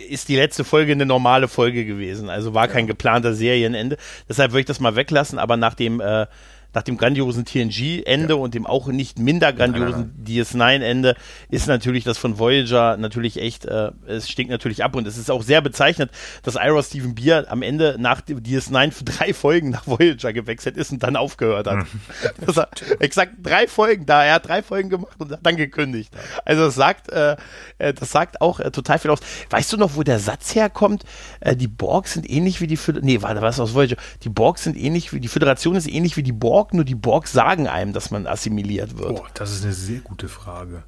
ist 0.08 0.30
die 0.30 0.36
letzte 0.36 0.64
Folge 0.64 0.92
eine 0.92 1.06
normale 1.06 1.48
Folge 1.48 1.86
gewesen. 1.86 2.30
Also 2.30 2.54
war 2.54 2.68
kein 2.68 2.88
geplanter 2.88 3.34
Serienende. 3.34 3.98
Deshalb 4.28 4.52
würde 4.52 4.62
ich 4.62 4.66
das 4.66 4.80
mal 4.80 4.96
weglassen. 4.96 5.40
Aber 5.40 5.58
nach 5.58 5.74
dem, 5.74 6.00
äh, 6.00 6.28
nach 6.76 6.84
dem 6.84 6.98
grandiosen 6.98 7.46
TNG-Ende 7.46 8.34
ja. 8.34 8.40
und 8.40 8.54
dem 8.54 8.68
auch 8.68 8.88
nicht 8.88 9.18
minder 9.18 9.54
grandiosen 9.54 10.14
DS9-Ende 10.24 11.16
ist 11.50 11.68
natürlich 11.68 12.04
das 12.04 12.18
von 12.18 12.38
Voyager 12.38 12.98
natürlich 12.98 13.42
echt, 13.42 13.66
äh, 13.66 13.92
es 14.06 14.30
stinkt 14.30 14.52
natürlich 14.52 14.84
ab 14.84 14.96
und 14.96 15.08
es 15.08 15.18
ist 15.18 15.32
auch 15.32 15.42
sehr 15.42 15.62
bezeichnend, 15.62 16.12
dass 16.44 16.56
Ira 16.56 16.84
Stephen 16.84 17.16
Beer 17.16 17.46
am 17.50 17.62
Ende 17.62 17.96
nach 17.98 18.22
dem 18.22 18.40
DS9 18.40 18.92
für 18.92 19.06
drei 19.06 19.34
Folgen 19.34 19.70
nach 19.70 19.88
Voyager 19.88 20.34
gewechselt 20.34 20.76
ist 20.76 20.92
und 20.92 21.02
dann 21.02 21.16
aufgehört 21.16 21.68
hat. 21.68 21.86
das 22.46 22.58
hat 22.58 22.84
exakt 23.00 23.34
drei 23.42 23.68
Folgen 23.68 24.06
da, 24.06 24.24
er 24.24 24.36
hat 24.36 24.48
drei 24.48 24.62
Folgen 24.62 24.90
gemacht 24.90 25.16
und 25.18 25.32
hat 25.32 25.40
dann 25.44 25.56
gekündigt. 25.56 26.14
Also 26.44 26.66
das 26.66 26.76
sagt, 26.76 27.10
äh, 27.12 27.38
äh, 27.78 27.94
das 27.94 28.12
sagt 28.12 28.42
auch 28.42 28.60
äh, 28.60 28.72
total 28.72 29.00
viel 29.00 29.12
aus. 29.12 29.20
Weißt 29.50 29.72
du 29.72 29.78
noch, 29.78 29.96
wo 29.96 30.04
der 30.04 30.20
Satz 30.20 30.54
herkommt? 30.56 31.04
Äh, 31.40 31.56
die 31.56 31.70
Borg 31.70 32.08
sind 32.08 32.30
ähnlich 32.30 32.60
wie 32.60 32.68
die 32.68 32.78
Föderation, 32.78 33.06
nee, 33.06 33.22
warte, 33.22 33.42
was 33.42 33.62
aus 33.62 33.74
Voyager? 33.74 33.96
Die 34.24 34.30
Borg 34.30 34.58
sind 34.60 34.76
ähnlich 34.76 35.14
wie, 35.14 35.22
die 35.22 35.30
Föderation 35.30 35.76
ist 35.78 35.88
ähnlich 35.88 36.18
wie 36.18 36.24
die 36.24 36.34
Borg 36.34 36.65
Borg, 36.66 36.74
nur 36.74 36.84
die 36.84 36.96
Borg 36.96 37.28
sagen 37.28 37.68
einem, 37.68 37.94
dass 37.94 38.12
man 38.12 38.28
assimiliert 38.28 38.98
wird. 38.98 39.20
Oh, 39.20 39.26
das 39.34 39.52
ist 39.52 39.64
eine 39.64 39.74
sehr 39.74 40.00
gute 40.00 40.28
Frage. 40.28 40.84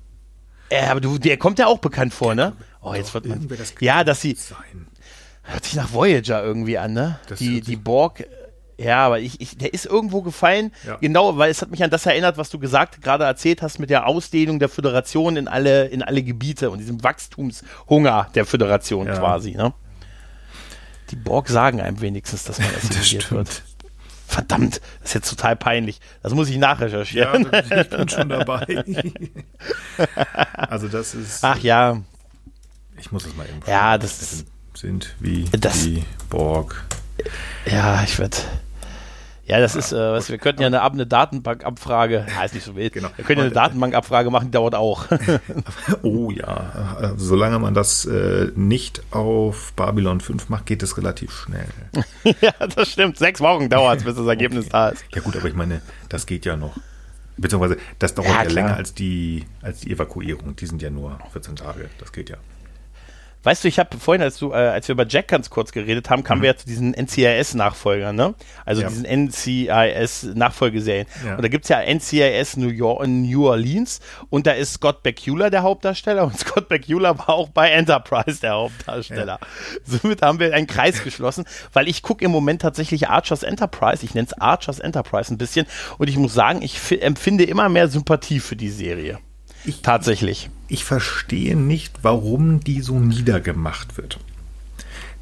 Äh, 0.70 0.86
aber 0.88 1.02
du, 1.02 1.18
der 1.18 1.38
kommt 1.38 1.60
ja 1.60 1.68
auch 1.68 1.78
bekannt 1.78 2.14
vor, 2.14 2.36
ne? 2.36 2.54
Oh, 2.82 2.94
jetzt 2.94 3.14
wird 3.14 3.26
man. 3.26 3.48
Das 3.48 3.76
ja, 3.80 4.04
dass 4.04 4.22
sie. 4.22 4.34
Sein. 4.34 4.88
Hört 5.44 5.64
sich 5.64 5.76
nach 5.76 5.94
Voyager 5.94 6.44
irgendwie 6.44 6.78
an, 6.78 6.94
ne? 6.94 7.20
Das 7.28 7.40
die, 7.40 7.62
die 7.62 7.76
Borg. 7.76 8.26
Ja, 8.80 9.06
aber 9.06 9.20
ich, 9.20 9.42
ich, 9.42 9.58
der 9.58 9.74
ist 9.74 9.88
irgendwo 9.88 10.22
gefallen, 10.22 10.72
ja. 10.86 10.98
genau, 10.98 11.38
weil 11.38 11.50
es 11.50 11.64
hat 11.64 11.72
mich 11.72 11.84
an 11.84 11.90
das 11.90 12.06
erinnert, 12.06 12.38
was 12.38 12.52
du 12.52 12.60
gesagt, 12.60 13.02
gerade 13.02 13.24
erzählt 13.24 13.64
hast 13.64 13.80
mit 13.80 13.90
der 13.90 14.06
Ausdehnung 14.06 14.60
der 14.60 14.70
Föderation 14.70 15.36
in 15.36 15.48
alle, 15.48 15.88
in 15.88 16.04
alle 16.04 16.22
Gebiete 16.22 16.70
und 16.70 16.78
diesem 16.78 17.04
Wachstumshunger 17.04 18.30
der 18.36 18.46
Föderation 18.46 19.08
ja. 19.08 19.18
quasi, 19.18 19.52
ne? 19.52 19.74
Die 21.10 21.16
Borg 21.16 21.50
sagen 21.50 21.82
einem 21.82 22.02
wenigstens, 22.02 22.44
dass 22.44 22.60
man 22.60 22.68
assimiliert 22.76 23.32
wird. 23.32 23.64
Verdammt, 24.30 24.82
das 25.00 25.12
ist 25.12 25.14
jetzt 25.16 25.30
total 25.30 25.56
peinlich. 25.56 26.02
Das 26.22 26.34
muss 26.34 26.50
ich 26.50 26.58
nachrecherchieren. 26.58 27.50
Ja, 27.50 27.82
ich 27.82 27.90
bin 27.90 28.10
schon 28.10 28.28
dabei. 28.28 28.84
also 30.54 30.90
das 30.90 31.16
ist. 31.16 31.44
Ach 31.46 31.58
ja. 31.60 32.02
Ich 33.00 33.12
muss 33.14 33.26
es 33.26 33.36
mal 33.38 33.48
eben. 33.48 33.62
Ja, 33.66 33.98
das 33.98 34.44
sind 34.74 35.16
wie 35.20 35.46
das, 35.46 35.84
die 35.84 36.04
Borg. 36.30 36.84
Ja, 37.66 38.04
ich 38.04 38.20
werde. 38.20 38.38
Ja, 39.48 39.62
das 39.62 39.78
ist, 39.78 39.94
äh, 39.94 39.96
was, 39.96 40.30
wir 40.30 40.38
könnten 40.40 40.62
ja 40.62 40.68
eine, 40.68 40.82
eine 40.82 41.08
Datenbankabfrage, 41.08 42.26
ja, 42.28 42.44
ist 42.44 42.54
nicht 42.54 42.66
so 42.66 42.76
wild. 42.76 42.92
Genau. 42.92 43.08
Wir 43.16 43.24
können 43.24 43.40
ja 43.40 43.46
eine 43.46 43.54
Datenbankabfrage 43.54 44.30
machen, 44.30 44.48
die 44.48 44.52
dauert 44.52 44.76
auch. 44.76 45.06
oh 46.02 46.32
ja, 46.32 46.98
also, 47.00 47.16
solange 47.18 47.58
man 47.58 47.74
das 47.74 48.04
äh, 48.04 48.52
nicht 48.56 49.02
auf 49.12 49.72
Babylon 49.78 50.20
5 50.20 50.50
macht, 50.50 50.66
geht 50.66 50.84
es 50.84 50.98
relativ 50.98 51.32
schnell. 51.32 51.68
ja, 52.42 52.52
das 52.76 52.92
stimmt. 52.92 53.18
Sechs 53.18 53.40
Wochen 53.40 53.70
dauert 53.70 54.00
es, 54.00 54.04
bis 54.04 54.16
das 54.16 54.28
Ergebnis 54.28 54.66
okay. 54.66 54.74
da 54.74 54.90
ist. 54.90 55.06
Ja 55.16 55.22
gut, 55.22 55.38
aber 55.38 55.48
ich 55.48 55.56
meine, 55.56 55.82
das 56.10 56.26
geht 56.26 56.46
ja 56.46 56.58
noch. 56.58 56.76
Beziehungsweise, 57.38 57.78
das 58.00 58.16
dauert 58.16 58.30
ja, 58.30 58.44
ja 58.44 58.50
länger 58.50 58.76
als 58.76 58.94
die, 58.94 59.46
als 59.62 59.80
die 59.80 59.92
Evakuierung. 59.92 60.58
Die 60.58 60.66
sind 60.66 60.82
ja 60.82 60.90
nur 60.90 61.20
14 61.32 61.56
Tage. 61.56 61.90
Das 62.00 62.12
geht 62.12 62.30
ja. 62.30 62.38
Weißt 63.44 63.64
du, 63.64 63.68
ich 63.68 63.80
habe 63.80 63.98
vorhin, 63.98 64.22
als, 64.22 64.38
du, 64.38 64.52
äh, 64.52 64.56
als 64.56 64.88
wir 64.88 64.94
über 64.94 65.08
Jack 65.08 65.30
ganz 65.30 65.50
kurz 65.50 65.72
geredet 65.72 66.10
haben, 66.10 66.24
kamen 66.24 66.40
mhm. 66.40 66.44
wir 66.44 66.52
ja 66.52 66.58
zu 66.58 66.66
diesen 66.66 66.94
NCIS-Nachfolgern, 66.94 68.16
ne? 68.16 68.36
Also 68.66 68.82
ja. 68.82 68.90
diesen 68.90 69.06
NCIS-Nachfolgeserien. 69.06 71.08
Ja. 71.26 71.36
Und 71.36 71.44
da 71.44 71.48
gibt 71.48 71.66
es 71.66 71.70
ja 71.70 71.82
NCIS 71.82 72.58
New, 72.58 72.70
York, 72.70 73.08
New 73.08 73.48
Orleans 73.48 74.00
und 74.30 74.48
da 74.48 74.52
ist 74.52 74.74
Scott 74.74 75.04
Bakula 75.04 75.50
der 75.50 75.64
Hauptdarsteller 75.64 76.26
und 76.26 76.38
Scott 76.40 76.68
Bakula 76.68 77.18
war 77.18 77.30
auch 77.30 77.50
bei 77.50 77.70
Enterprise 77.70 78.42
der 78.42 78.54
Hauptdarsteller. 78.54 79.40
Ja. 79.42 79.48
Somit 79.84 80.22
haben 80.22 80.40
wir 80.40 80.54
einen 80.54 80.68
Kreis 80.68 81.04
geschlossen, 81.04 81.46
weil 81.74 81.88
ich 81.88 82.02
gucke 82.02 82.26
im 82.26 82.32
Moment 82.32 82.62
tatsächlich 82.62 83.08
Archers 83.08 83.44
Enterprise, 83.44 84.04
ich 84.04 84.14
nenne 84.14 84.28
es 84.28 84.34
Archers 84.34 84.80
Enterprise 84.80 85.34
ein 85.34 85.38
bisschen 85.38 85.68
und 85.98 86.10
ich 86.10 86.18
muss 86.18 86.34
sagen, 86.34 86.62
ich 86.62 87.02
empfinde 87.02 87.44
immer 87.44 87.70
mehr 87.70 87.88
Sympathie 87.88 88.40
für 88.40 88.56
die 88.56 88.70
Serie. 88.70 89.20
Ich, 89.68 89.82
Tatsächlich. 89.82 90.50
Ich 90.70 90.86
verstehe 90.86 91.56
nicht, 91.58 92.00
warum 92.02 92.62
die 92.62 92.82
so 92.82 93.00
niedergemacht 93.00 93.98
wird. 93.98 94.18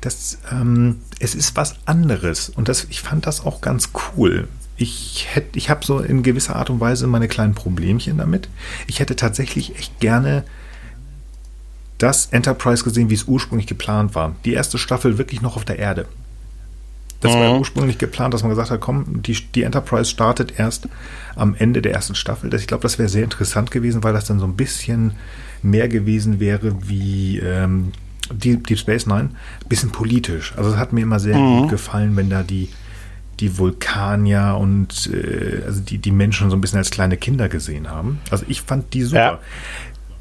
Das, 0.02 0.38
ähm, 0.52 1.02
es 1.20 1.34
ist 1.34 1.56
was 1.56 1.76
anderes 1.86 2.50
und 2.50 2.70
das, 2.70 2.86
ich 2.90 3.02
fand 3.02 3.26
das 3.26 3.44
auch 3.44 3.62
ganz 3.62 3.90
cool. 4.16 4.48
Ich, 4.78 5.28
hätte, 5.32 5.58
ich 5.58 5.70
habe 5.70 5.86
so 5.86 6.00
in 6.00 6.22
gewisser 6.22 6.56
Art 6.56 6.70
und 6.70 6.80
Weise 6.80 7.08
meine 7.08 7.28
kleinen 7.28 7.56
Problemchen 7.56 8.20
damit. 8.20 8.50
Ich 8.86 9.00
hätte 9.00 9.16
tatsächlich 9.16 9.76
echt 9.78 10.00
gerne 10.00 10.44
das 11.98 12.28
Enterprise 12.28 12.84
gesehen, 12.84 13.10
wie 13.10 13.16
es 13.16 13.24
ursprünglich 13.24 13.68
geplant 13.68 14.14
war. 14.14 14.36
Die 14.46 14.54
erste 14.54 14.78
Staffel 14.78 15.18
wirklich 15.18 15.42
noch 15.42 15.56
auf 15.56 15.66
der 15.66 15.80
Erde. 15.80 16.08
Das 17.22 17.34
mhm. 17.34 17.40
war 17.40 17.60
ursprünglich 17.60 17.98
geplant, 17.98 18.34
dass 18.34 18.44
man 18.44 18.50
gesagt 18.50 18.72
hat, 18.72 18.82
komm, 18.82 19.22
die, 19.24 19.34
die 19.34 19.64
Enterprise 19.64 20.10
startet 20.10 20.60
erst 20.60 20.88
am 21.36 21.56
Ende 21.56 21.82
der 21.82 21.94
ersten 21.94 22.16
Staffel. 22.16 22.54
Ich 22.54 22.68
glaube, 22.68 22.84
das 22.84 23.00
wäre 23.00 23.10
sehr 23.10 23.24
interessant 23.24 23.72
gewesen, 23.72 24.04
weil 24.04 24.14
das 24.14 24.26
dann 24.26 24.40
so 24.40 24.46
ein 24.46 24.56
bisschen 24.56 25.14
mehr 25.62 25.88
gewesen 25.88 26.40
wäre 26.40 26.88
wie 26.88 27.40
ähm, 27.40 27.92
Deep, 28.32 28.68
Deep 28.68 28.80
Space 28.80 29.06
Nine. 29.06 29.30
Ein 29.64 29.70
bisschen 29.70 29.92
politisch. 29.92 30.54
Also 30.58 30.72
es 30.72 30.78
hat 30.78 30.94
mir 30.94 31.02
immer 31.02 31.20
sehr 31.20 31.38
mhm. 31.38 31.62
gut 31.62 31.70
gefallen, 31.70 32.16
wenn 32.16 32.30
da 32.30 32.44
die 32.44 32.70
die 33.40 33.58
Vulkanier 33.58 34.58
und 34.60 35.12
äh, 35.14 35.64
also 35.66 35.82
die, 35.82 35.98
die 35.98 36.12
Menschen 36.12 36.50
so 36.50 36.56
ein 36.56 36.62
bisschen 36.62 36.80
als 36.80 36.90
kleine 36.90 37.18
Kinder 37.18 37.50
gesehen 37.50 37.90
haben. 37.90 38.20
Also 38.32 38.46
ich 38.48 38.62
fand 38.62 38.94
die 38.94 39.04
super. 39.04 39.20
Ja. 39.20 39.40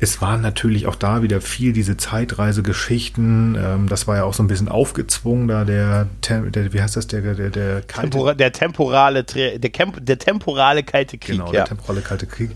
Es 0.01 0.21
waren 0.21 0.41
natürlich 0.41 0.87
auch 0.87 0.97
da 0.97 1.23
wieder 1.23 1.41
viel 1.41 1.73
diese 1.73 1.97
Zeitreisegeschichten. 1.97 3.57
Ähm, 3.59 3.89
das 3.89 4.07
war 4.07 4.17
ja 4.17 4.25
auch 4.25 4.35
so 4.35 4.43
ein 4.43 4.49
bisschen 4.49 4.69
aufgezwungen, 4.69 5.49
da 5.49 5.65
der, 5.65 6.09
der 6.29 6.73
wie 6.73 6.83
heißt 6.83 6.97
das, 6.97 7.07
der, 7.07 7.23
der, 7.35 7.51
der, 7.51 7.83
kalte, 7.83 8.11
Tempora, 8.11 8.35
der 8.35 8.53
temporale, 8.53 9.25
der, 9.25 9.59
der 9.59 10.19
temporale 10.19 10.83
kalte 10.83 11.19
Krieg. 11.19 11.37
Genau, 11.37 11.47
ja. 11.47 11.53
der 11.53 11.65
temporale 11.67 12.01
kalte 12.01 12.27
Krieg. 12.27 12.51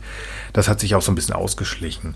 Das 0.52 0.68
hat 0.68 0.80
sich 0.80 0.94
auch 0.94 1.02
so 1.02 1.12
ein 1.12 1.14
bisschen 1.14 1.34
ausgeschlichen. 1.34 2.14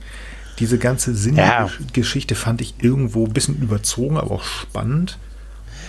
Diese 0.58 0.78
ganze 0.78 1.14
Sinngeschichte 1.14 2.35
ja. 2.35 2.40
fand 2.40 2.61
ich 2.61 2.74
irgendwo 2.80 3.24
ein 3.26 3.32
bisschen 3.32 3.56
überzogen, 3.62 4.18
aber 4.18 4.32
auch 4.32 4.44
spannend. 4.44 5.18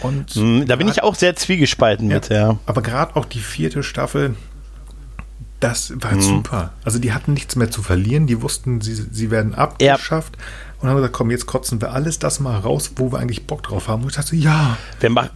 Und 0.02 0.32
hm, 0.32 0.68
da 0.68 0.76
bin 0.76 0.88
ich 0.88 1.02
auch 1.02 1.16
sehr 1.16 1.36
zwiegespalten 1.36 2.10
ja, 2.10 2.16
mit, 2.16 2.30
ja. 2.30 2.58
Aber 2.66 2.82
gerade 2.82 3.16
auch 3.16 3.26
die 3.26 3.40
vierte 3.40 3.84
Staffel, 3.84 4.36
das 5.64 5.94
war 6.02 6.14
mhm. 6.14 6.22
super. 6.22 6.74
Also 6.84 7.00
die 7.00 7.14
hatten 7.14 7.34
nichts 7.34 7.56
mehr 7.56 7.72
zu 7.72 7.82
verlieren. 7.82 8.28
Die 8.28 8.42
wussten, 8.42 8.82
sie, 8.82 8.94
sie 8.94 9.32
werden 9.32 9.56
abgeschafft. 9.56 10.36
Ja. 10.36 10.44
Und 10.82 10.90
haben 10.90 10.98
gesagt, 10.98 11.14
komm, 11.14 11.32
jetzt 11.32 11.46
kotzen 11.46 11.80
wir 11.80 11.94
alles 11.94 12.20
das 12.20 12.42
mal 12.42 12.58
raus, 12.58 12.92
wo 12.98 13.14
wir 13.14 13.20
eigentlich 13.20 13.48
Bock 13.48 13.64
drauf 13.64 13.88
haben. 13.88 14.04
Und 14.04 14.10
ich 14.10 14.16
dachte, 14.18 14.36
ja. 14.36 14.78
Wir, 15.00 15.10
machen 15.10 15.30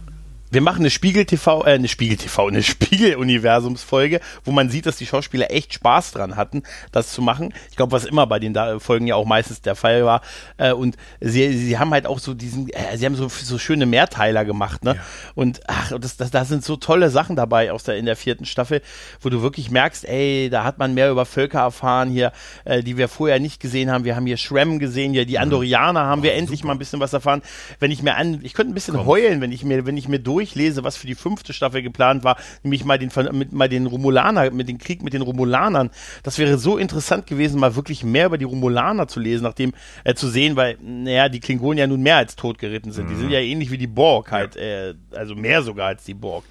wir 0.50 0.60
machen 0.60 0.80
eine 0.80 0.90
Spiegel-TV, 0.90 1.64
äh, 1.64 1.70
eine 1.72 1.88
Spiegel-TV, 1.88 2.46
eine 2.48 2.62
Spiegel-Universumsfolge, 2.62 4.20
wo 4.44 4.52
man 4.52 4.70
sieht, 4.70 4.86
dass 4.86 4.96
die 4.96 5.06
Schauspieler 5.06 5.50
echt 5.50 5.74
Spaß 5.74 6.12
dran 6.12 6.36
hatten, 6.36 6.62
das 6.92 7.12
zu 7.12 7.22
machen. 7.22 7.52
Ich 7.70 7.76
glaube, 7.76 7.92
was 7.92 8.04
immer 8.04 8.26
bei 8.26 8.38
den 8.38 8.54
da 8.54 8.78
Folgen 8.78 9.06
ja 9.06 9.14
auch 9.14 9.26
meistens 9.26 9.60
der 9.60 9.74
Fall 9.74 10.04
war. 10.04 10.22
Äh, 10.56 10.72
und 10.72 10.96
sie, 11.20 11.56
sie 11.56 11.78
haben 11.78 11.90
halt 11.90 12.06
auch 12.06 12.18
so 12.18 12.34
diesen, 12.34 12.68
äh, 12.70 12.96
sie 12.96 13.06
haben 13.06 13.14
so, 13.14 13.28
so 13.28 13.58
schöne 13.58 13.86
Mehrteiler 13.86 14.44
gemacht, 14.44 14.84
ne? 14.84 14.94
Ja. 14.94 15.00
Und 15.34 15.60
ach, 15.66 15.92
das, 15.98 16.16
das, 16.16 16.30
da 16.30 16.44
sind 16.44 16.64
so 16.64 16.76
tolle 16.76 17.10
Sachen 17.10 17.36
dabei 17.36 17.72
aus 17.72 17.84
der, 17.84 17.96
in 17.96 18.06
der 18.06 18.16
vierten 18.16 18.44
Staffel, 18.44 18.82
wo 19.20 19.28
du 19.28 19.42
wirklich 19.42 19.70
merkst, 19.70 20.06
ey, 20.06 20.48
da 20.50 20.64
hat 20.64 20.78
man 20.78 20.94
mehr 20.94 21.10
über 21.10 21.26
Völker 21.26 21.60
erfahren 21.60 22.10
hier, 22.10 22.32
äh, 22.64 22.82
die 22.82 22.96
wir 22.96 23.08
vorher 23.08 23.40
nicht 23.40 23.60
gesehen 23.60 23.90
haben. 23.90 24.04
Wir 24.04 24.16
haben 24.16 24.26
hier 24.26 24.36
Shrem 24.36 24.78
gesehen, 24.78 25.12
hier 25.12 25.26
die 25.26 25.36
mhm. 25.36 25.42
Andorianer 25.42 26.04
haben 26.04 26.20
oh, 26.20 26.24
wir 26.24 26.34
endlich 26.34 26.60
super. 26.60 26.68
mal 26.68 26.74
ein 26.74 26.78
bisschen 26.78 27.00
was 27.00 27.12
erfahren. 27.12 27.42
Wenn 27.80 27.90
ich 27.90 28.02
mir 28.02 28.16
an, 28.16 28.40
ich 28.42 28.54
könnte 28.54 28.72
ein 28.72 28.74
bisschen 28.74 28.94
Komm. 28.94 29.06
heulen, 29.06 29.40
wenn 29.40 29.52
ich 29.52 29.64
mir, 29.64 29.84
wenn 29.86 29.96
ich 29.96 30.08
mir 30.08 30.18
durch 30.18 30.37
durchlese, 30.38 30.84
was 30.84 30.96
für 30.96 31.06
die 31.06 31.16
fünfte 31.16 31.52
Staffel 31.52 31.82
geplant 31.82 32.22
war, 32.22 32.36
nämlich 32.62 32.84
mal 32.84 32.98
den, 32.98 33.10
mit, 33.32 33.52
mal 33.52 33.68
den 33.68 33.86
Romulaner, 33.86 34.50
mit 34.52 34.68
dem 34.68 34.78
Krieg 34.78 35.02
mit 35.02 35.12
den 35.12 35.22
Romulanern, 35.22 35.90
das 36.22 36.38
wäre 36.38 36.58
so 36.58 36.78
interessant 36.78 37.26
gewesen, 37.26 37.58
mal 37.58 37.74
wirklich 37.74 38.04
mehr 38.04 38.26
über 38.26 38.38
die 38.38 38.44
Romulaner 38.44 39.08
zu 39.08 39.18
lesen, 39.18 39.42
nachdem 39.42 39.72
äh, 40.04 40.14
zu 40.14 40.28
sehen, 40.28 40.54
weil, 40.54 40.78
naja, 40.80 41.28
die 41.28 41.40
Klingonen 41.40 41.78
ja 41.78 41.86
nun 41.86 42.02
mehr 42.02 42.16
als 42.16 42.36
tot 42.36 42.58
geritten 42.58 42.92
sind. 42.92 43.06
Mhm. 43.06 43.10
Die 43.10 43.16
sind 43.16 43.30
ja 43.30 43.40
ähnlich 43.40 43.70
wie 43.70 43.78
die 43.78 43.88
Borg 43.88 44.30
halt, 44.30 44.54
ja. 44.54 44.90
äh, 44.90 44.94
also 45.12 45.34
mehr 45.34 45.62
sogar 45.62 45.88
als 45.88 46.04
die 46.04 46.14
Borg 46.14 46.44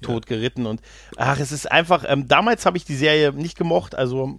tot 0.00 0.26
geritten 0.26 0.66
und 0.66 0.80
ach, 1.16 1.38
es 1.38 1.52
ist 1.52 1.70
einfach, 1.70 2.04
ähm, 2.08 2.26
damals 2.26 2.66
habe 2.66 2.76
ich 2.76 2.84
die 2.84 2.96
Serie 2.96 3.32
nicht 3.32 3.56
gemocht, 3.56 3.94
also 3.94 4.36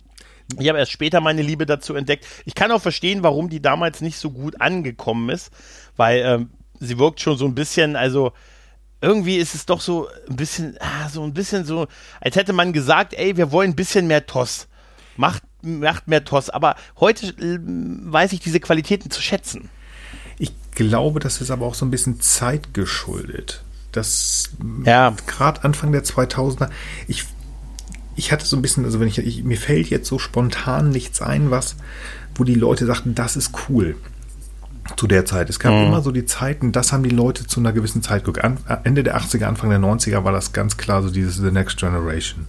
ich 0.60 0.68
habe 0.68 0.78
erst 0.78 0.92
später 0.92 1.22
meine 1.22 1.42
Liebe 1.42 1.66
dazu 1.66 1.96
entdeckt. 1.96 2.28
Ich 2.46 2.54
kann 2.54 2.70
auch 2.72 2.82
verstehen, 2.82 3.24
warum 3.24 3.50
die 3.50 3.62
damals 3.62 4.02
nicht 4.02 4.18
so 4.18 4.30
gut 4.30 4.60
angekommen 4.60 5.30
ist, 5.30 5.52
weil 5.96 6.20
ähm, 6.20 6.50
sie 6.82 7.00
wirkt 7.00 7.22
schon 7.22 7.38
so 7.38 7.46
ein 7.46 7.56
bisschen, 7.56 7.96
also 7.96 8.34
irgendwie 9.04 9.36
ist 9.36 9.54
es 9.54 9.66
doch 9.66 9.82
so 9.82 10.08
ein 10.30 10.38
bisschen, 10.38 10.78
ah, 10.80 11.10
so 11.10 11.24
ein 11.24 11.34
bisschen 11.34 11.66
so, 11.66 11.88
als 12.22 12.38
hätte 12.38 12.54
man 12.54 12.72
gesagt, 12.72 13.14
ey, 13.14 13.36
wir 13.36 13.52
wollen 13.52 13.72
ein 13.72 13.76
bisschen 13.76 14.08
mehr 14.08 14.26
Toss. 14.26 14.68
Macht, 15.18 15.44
macht 15.62 16.08
mehr 16.08 16.24
Toss. 16.24 16.50
Aber 16.50 16.78
heute 17.02 17.28
äh, 17.28 17.60
weiß 17.62 18.32
ich 18.32 18.40
diese 18.40 18.62
Qualitäten 18.62 19.12
zu 19.12 19.22
schätzen. 19.22 19.70
Ich 20.40 20.54
glaube, 20.72 21.20
das 21.20 21.42
ist 21.42 21.52
aber 21.52 21.66
auch 21.66 21.76
so 21.76 21.86
ein 21.86 21.92
bisschen 21.92 22.22
zeitgeschuldet. 22.22 23.64
Das 23.92 24.52
ja. 24.86 25.14
gerade 25.28 25.66
Anfang 25.66 25.92
der 25.92 26.06
2000er, 26.06 26.70
ich, 27.10 27.26
ich 28.16 28.32
hatte 28.32 28.46
so 28.46 28.56
ein 28.56 28.62
bisschen, 28.62 28.86
also 28.86 29.02
wenn 29.02 29.10
ich, 29.10 29.18
ich, 29.20 29.44
mir 29.44 29.58
fällt 29.58 29.90
jetzt 29.90 30.08
so 30.08 30.18
spontan 30.18 30.90
nichts 30.90 31.22
ein, 31.22 31.52
was, 31.52 31.76
wo 32.36 32.46
die 32.46 32.56
Leute 32.56 32.86
sagten, 32.86 33.16
das 33.16 33.36
ist 33.36 33.52
cool 33.68 33.98
zu 34.96 35.08
der 35.08 35.26
Zeit. 35.26 35.50
Es 35.50 35.60
gab 35.60 35.74
mhm. 35.74 35.88
immer 35.88 36.02
so 36.02 36.12
die 36.12 36.26
Zeiten, 36.26 36.72
das 36.72 36.94
haben 36.94 37.04
die 37.04 37.10
Leute 37.10 37.48
zu 37.48 37.60
einer 37.60 37.74
gewissen 37.74 38.02
Zeit 38.02 38.24
geguckt. 38.24 38.46
Ende 38.84 39.04
der 39.04 39.18
80er, 39.18 39.46
Anfang 39.46 39.70
der 39.70 39.80
90er 39.80 40.24
war 40.24 40.32
das 40.32 40.54
ganz 40.54 40.78
klar 40.78 41.02
so 41.02 41.10
dieses 41.10 41.38
The 41.38 41.52
Next 41.52 41.78
Generation. 41.78 42.48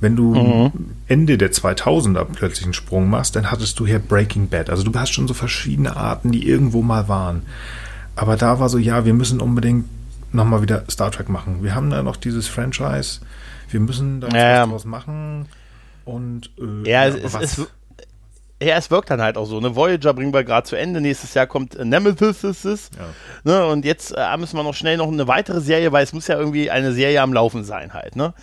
Wenn 0.00 0.14
du 0.14 0.34
mhm. 0.34 0.72
Ende 1.08 1.38
der 1.38 1.50
2000er 1.50 2.24
plötzlich 2.24 2.64
einen 2.64 2.74
Sprung 2.74 3.10
machst, 3.10 3.34
dann 3.34 3.50
hattest 3.50 3.78
du 3.80 3.86
hier 3.86 3.98
Breaking 3.98 4.48
Bad. 4.48 4.70
Also 4.70 4.84
du 4.84 4.96
hast 4.98 5.12
schon 5.12 5.26
so 5.26 5.34
verschiedene 5.34 5.96
Arten, 5.96 6.30
die 6.30 6.48
irgendwo 6.48 6.82
mal 6.82 7.08
waren. 7.08 7.42
Aber 8.14 8.36
da 8.36 8.60
war 8.60 8.68
so, 8.68 8.78
ja, 8.78 9.04
wir 9.04 9.14
müssen 9.14 9.40
unbedingt 9.40 9.86
nochmal 10.32 10.62
wieder 10.62 10.84
Star 10.88 11.10
Trek 11.10 11.28
machen. 11.28 11.62
Wir 11.62 11.74
haben 11.74 11.90
da 11.90 12.02
noch 12.02 12.16
dieses 12.16 12.46
Franchise. 12.46 13.20
Wir 13.70 13.80
müssen 13.80 14.20
da 14.20 14.28
ja. 14.28 14.62
was 14.62 14.68
draus 14.68 14.84
machen. 14.84 15.46
Und 16.04 16.50
äh, 16.58 16.88
ja, 16.88 17.06
ja 17.06 17.14
es, 17.16 17.34
es, 17.34 17.66
ja, 18.60 18.76
es 18.76 18.90
wirkt 18.90 19.10
dann 19.10 19.22
halt 19.22 19.36
auch 19.36 19.44
so. 19.44 19.60
Ne? 19.60 19.76
Voyager 19.76 20.12
bringen 20.14 20.32
wir 20.32 20.42
gerade 20.42 20.66
zu 20.66 20.76
Ende. 20.76 21.00
Nächstes 21.00 21.34
Jahr 21.34 21.46
kommt 21.46 21.76
äh, 21.76 21.84
Nemesis. 21.84 22.62
Ja. 22.64 23.06
Ne? 23.44 23.66
Und 23.66 23.84
jetzt 23.84 24.12
äh, 24.16 24.36
müssen 24.36 24.56
wir 24.56 24.64
noch 24.64 24.74
schnell 24.74 24.96
noch 24.96 25.08
eine 25.08 25.28
weitere 25.28 25.60
Serie, 25.60 25.92
weil 25.92 26.02
es 26.02 26.12
muss 26.12 26.26
ja 26.26 26.36
irgendwie 26.36 26.70
eine 26.70 26.92
Serie 26.92 27.22
am 27.22 27.32
Laufen 27.32 27.64
sein 27.64 27.94
halt. 27.94 28.16
Ne? 28.16 28.34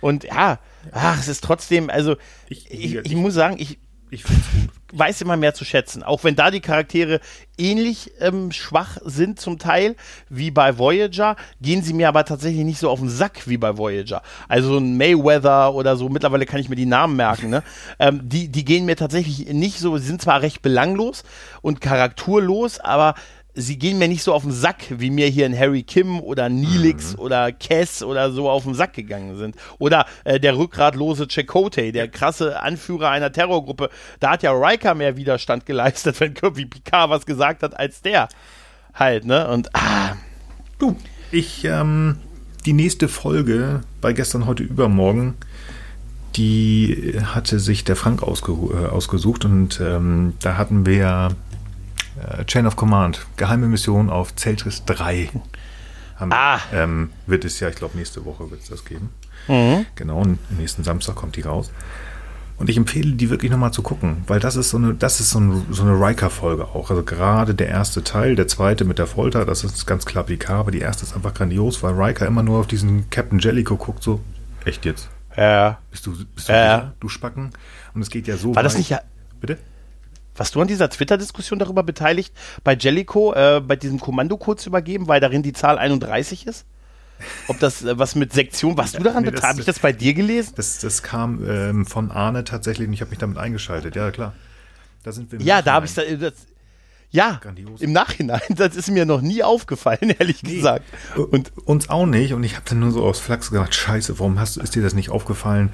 Und 0.00 0.24
ja, 0.24 0.58
ach, 0.90 1.18
es 1.18 1.28
ist 1.28 1.44
trotzdem, 1.44 1.88
also 1.88 2.16
ich, 2.48 2.70
ich, 2.70 2.96
ich, 2.96 3.06
ich 3.06 3.14
muss 3.14 3.34
sagen, 3.34 3.56
ich, 3.58 3.78
ich 4.12 4.24
weiß 4.92 5.22
immer 5.22 5.38
mehr 5.38 5.54
zu 5.54 5.64
schätzen. 5.64 6.02
Auch 6.02 6.22
wenn 6.22 6.36
da 6.36 6.50
die 6.50 6.60
Charaktere 6.60 7.20
ähnlich 7.56 8.12
ähm, 8.20 8.52
schwach 8.52 8.98
sind 9.02 9.40
zum 9.40 9.58
Teil 9.58 9.96
wie 10.28 10.50
bei 10.50 10.76
Voyager, 10.76 11.36
gehen 11.62 11.82
sie 11.82 11.94
mir 11.94 12.08
aber 12.08 12.26
tatsächlich 12.26 12.64
nicht 12.64 12.78
so 12.78 12.90
auf 12.90 13.00
den 13.00 13.08
Sack 13.08 13.48
wie 13.48 13.56
bei 13.56 13.78
Voyager. 13.78 14.20
Also 14.48 14.76
ein 14.76 14.98
Mayweather 14.98 15.74
oder 15.74 15.96
so, 15.96 16.10
mittlerweile 16.10 16.44
kann 16.44 16.60
ich 16.60 16.68
mir 16.68 16.76
die 16.76 16.84
Namen 16.84 17.16
merken, 17.16 17.48
ne? 17.48 17.62
ähm, 17.98 18.20
die, 18.28 18.48
die 18.48 18.66
gehen 18.66 18.84
mir 18.84 18.96
tatsächlich 18.96 19.48
nicht 19.48 19.78
so, 19.78 19.96
sind 19.96 20.20
zwar 20.20 20.42
recht 20.42 20.60
belanglos 20.60 21.24
und 21.62 21.80
charakterlos, 21.80 22.80
aber 22.80 23.14
sie 23.54 23.78
gehen 23.78 23.98
mir 23.98 24.08
nicht 24.08 24.22
so 24.22 24.32
auf 24.32 24.42
den 24.42 24.52
Sack, 24.52 24.84
wie 24.88 25.10
mir 25.10 25.26
hier 25.26 25.44
ein 25.46 25.58
Harry 25.58 25.82
Kim 25.82 26.20
oder 26.20 26.48
Neelix 26.48 27.14
mhm. 27.14 27.20
oder 27.20 27.52
Cass 27.52 28.02
oder 28.02 28.32
so 28.32 28.48
auf 28.48 28.64
den 28.64 28.74
Sack 28.74 28.94
gegangen 28.94 29.36
sind. 29.36 29.56
Oder 29.78 30.06
äh, 30.24 30.40
der 30.40 30.56
rückgratlose 30.56 31.26
Chakotay, 31.28 31.92
der 31.92 32.08
krasse 32.08 32.60
Anführer 32.62 33.10
einer 33.10 33.32
Terrorgruppe. 33.32 33.90
Da 34.20 34.30
hat 34.30 34.42
ja 34.42 34.52
Riker 34.52 34.94
mehr 34.94 35.16
Widerstand 35.16 35.66
geleistet, 35.66 36.18
wenn 36.20 36.34
Kirby 36.34 36.66
Picard 36.66 37.10
was 37.10 37.26
gesagt 37.26 37.62
hat, 37.62 37.78
als 37.78 38.00
der. 38.00 38.28
Halt, 38.94 39.24
ne? 39.24 39.48
Und, 39.48 39.74
ah. 39.74 40.16
Du, 40.78 40.96
ich, 41.30 41.64
ähm, 41.64 42.16
die 42.64 42.72
nächste 42.72 43.08
Folge 43.08 43.82
bei 44.00 44.12
gestern, 44.12 44.46
heute, 44.46 44.62
übermorgen, 44.62 45.34
die 46.36 47.14
hatte 47.24 47.58
sich 47.58 47.84
der 47.84 47.96
Frank 47.96 48.22
ausge 48.22 48.52
äh, 48.52 48.86
ausgesucht 48.86 49.44
und 49.44 49.80
ähm, 49.82 50.34
da 50.40 50.56
hatten 50.56 50.86
wir 50.86 51.36
Chain 52.44 52.66
of 52.66 52.76
Command, 52.76 53.26
geheime 53.36 53.66
Mission 53.66 54.10
auf 54.10 54.34
Zeltris 54.36 54.84
3. 54.84 55.30
Haben, 56.16 56.32
ah. 56.32 56.60
ähm, 56.72 57.10
wird 57.26 57.44
es 57.44 57.60
ja, 57.60 57.68
ich 57.68 57.76
glaube, 57.76 57.96
nächste 57.96 58.24
Woche 58.24 58.50
wird 58.50 58.62
es 58.62 58.68
das 58.68 58.84
geben. 58.84 59.10
Mhm. 59.48 59.86
Genau, 59.96 60.20
und 60.20 60.38
nächsten 60.58 60.84
Samstag 60.84 61.16
kommt 61.16 61.36
die 61.36 61.42
raus. 61.42 61.70
Und 62.58 62.70
ich 62.70 62.76
empfehle, 62.76 63.14
die 63.14 63.28
wirklich 63.28 63.50
nochmal 63.50 63.72
zu 63.72 63.82
gucken, 63.82 64.22
weil 64.28 64.38
das 64.38 64.54
ist 64.54 64.70
so 64.70 64.76
eine, 64.76 64.94
das 64.94 65.18
ist 65.18 65.30
so 65.30 65.40
eine, 65.40 65.62
so 65.70 65.82
eine 65.82 65.92
Riker-Folge 65.92 66.66
auch. 66.66 66.90
Also 66.90 67.02
gerade 67.02 67.54
der 67.56 67.68
erste 67.68 68.04
Teil, 68.04 68.36
der 68.36 68.46
zweite 68.46 68.84
mit 68.84 69.00
der 69.00 69.08
Folter, 69.08 69.44
das 69.44 69.64
ist 69.64 69.84
ganz 69.86 70.06
klar 70.06 70.24
Picard, 70.24 70.60
aber 70.60 70.70
die 70.70 70.78
erste 70.78 71.04
ist 71.04 71.16
einfach 71.16 71.34
grandios, 71.34 71.82
weil 71.82 71.94
Riker 71.94 72.26
immer 72.26 72.44
nur 72.44 72.60
auf 72.60 72.68
diesen 72.68 73.10
Captain 73.10 73.40
Jellicoe 73.40 73.76
guckt, 73.76 74.02
so, 74.02 74.20
echt 74.64 74.84
jetzt? 74.84 75.08
Ja. 75.36 75.78
Bist 75.90 76.06
du, 76.06 76.12
bist 76.36 76.48
du, 76.48 76.52
ja. 76.52 76.92
du 77.00 77.08
Spacken? 77.08 77.50
Und 77.94 78.02
es 78.02 78.10
geht 78.10 78.28
ja 78.28 78.36
so 78.36 78.50
War 78.50 78.56
weit. 78.56 78.66
das 78.66 78.76
nicht 78.76 78.90
ja. 78.90 79.00
Bitte? 79.40 79.58
Warst 80.36 80.54
du 80.54 80.60
an 80.60 80.68
dieser 80.68 80.88
Twitter-Diskussion 80.88 81.58
darüber 81.58 81.82
beteiligt, 81.82 82.34
bei 82.64 82.74
Jellico 82.74 83.34
äh, 83.34 83.60
bei 83.60 83.76
diesem 83.76 84.00
Kommandocode 84.00 84.60
zu 84.60 84.70
übergeben, 84.70 85.08
weil 85.08 85.20
darin 85.20 85.42
die 85.42 85.52
Zahl 85.52 85.78
31 85.78 86.46
ist? 86.46 86.64
Ob 87.48 87.58
das 87.60 87.84
äh, 87.84 87.98
was 87.98 88.14
mit 88.14 88.32
Sektion, 88.32 88.76
warst 88.76 88.98
du 88.98 89.02
daran 89.02 89.24
nee, 89.24 89.30
beteiligt? 89.30 89.48
Habe 89.48 89.60
ich 89.60 89.66
das 89.66 89.78
bei 89.78 89.92
dir 89.92 90.14
gelesen? 90.14 90.54
Das, 90.56 90.78
das 90.78 91.02
kam 91.02 91.46
ähm, 91.48 91.86
von 91.86 92.10
Arne 92.10 92.44
tatsächlich 92.44 92.88
und 92.88 92.94
ich 92.94 93.00
habe 93.00 93.10
mich 93.10 93.18
damit 93.18 93.38
eingeschaltet, 93.38 93.94
ja 93.94 94.10
klar. 94.10 94.34
Da 95.02 95.12
sind 95.12 95.32
wir 95.32 95.40
ja, 95.40 95.62
da 95.62 95.74
habe 95.74 95.86
ich 95.86 95.94
da, 95.94 96.02
das, 96.02 96.34
ja, 97.10 97.38
Grandios. 97.42 97.82
im 97.82 97.92
Nachhinein, 97.92 98.40
das 98.48 98.74
ist 98.74 98.90
mir 98.90 99.04
noch 99.04 99.20
nie 99.20 99.42
aufgefallen, 99.42 100.10
ehrlich 100.18 100.42
nee, 100.42 100.56
gesagt. 100.56 100.84
Und 101.14 101.52
uns 101.66 101.90
auch 101.90 102.06
nicht. 102.06 102.32
Und 102.32 102.42
ich 102.42 102.56
habe 102.56 102.64
dann 102.68 102.80
nur 102.80 102.90
so 102.90 103.04
aus 103.04 103.20
Flachs 103.20 103.50
gedacht, 103.50 103.74
scheiße, 103.74 104.18
warum 104.18 104.40
hast, 104.40 104.56
ist 104.56 104.74
dir 104.74 104.82
das 104.82 104.94
nicht 104.94 105.10
aufgefallen? 105.10 105.72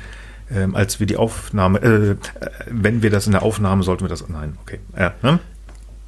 Ähm, 0.55 0.75
als 0.75 1.01
wir 1.01 1.07
die 1.07 1.17
Aufnahme, 1.17 1.81
äh, 1.83 2.17
wenn 2.71 3.03
wir 3.03 3.11
das 3.11 3.27
in 3.27 3.33
der 3.33 3.43
Aufnahme, 3.43 3.83
sollten 3.83 4.05
wir 4.05 4.09
das, 4.09 4.29
nein, 4.29 4.57
okay, 4.63 4.81
ja, 4.97 5.15
ne? 5.23 5.41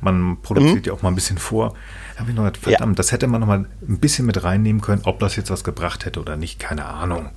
Man 0.02 0.38
produziert 0.40 0.76
mhm. 0.76 0.84
ja 0.84 0.92
auch 0.94 1.02
mal 1.02 1.10
ein 1.10 1.14
bisschen 1.14 1.36
vor. 1.36 1.74
Da 2.14 2.20
habe 2.20 2.30
ich 2.30 2.36
noch 2.36 2.44
gedacht, 2.44 2.62
verdammt, 2.62 2.92
ja. 2.92 2.96
das 2.96 3.12
hätte 3.12 3.26
man 3.26 3.40
noch 3.40 3.46
mal 3.46 3.66
ein 3.86 3.98
bisschen 3.98 4.24
mit 4.24 4.42
reinnehmen 4.42 4.80
können, 4.80 5.02
ob 5.04 5.20
das 5.20 5.36
jetzt 5.36 5.50
was 5.50 5.62
gebracht 5.62 6.06
hätte 6.06 6.20
oder 6.20 6.36
nicht, 6.38 6.58
keine 6.58 6.86
Ahnung. 6.86 7.28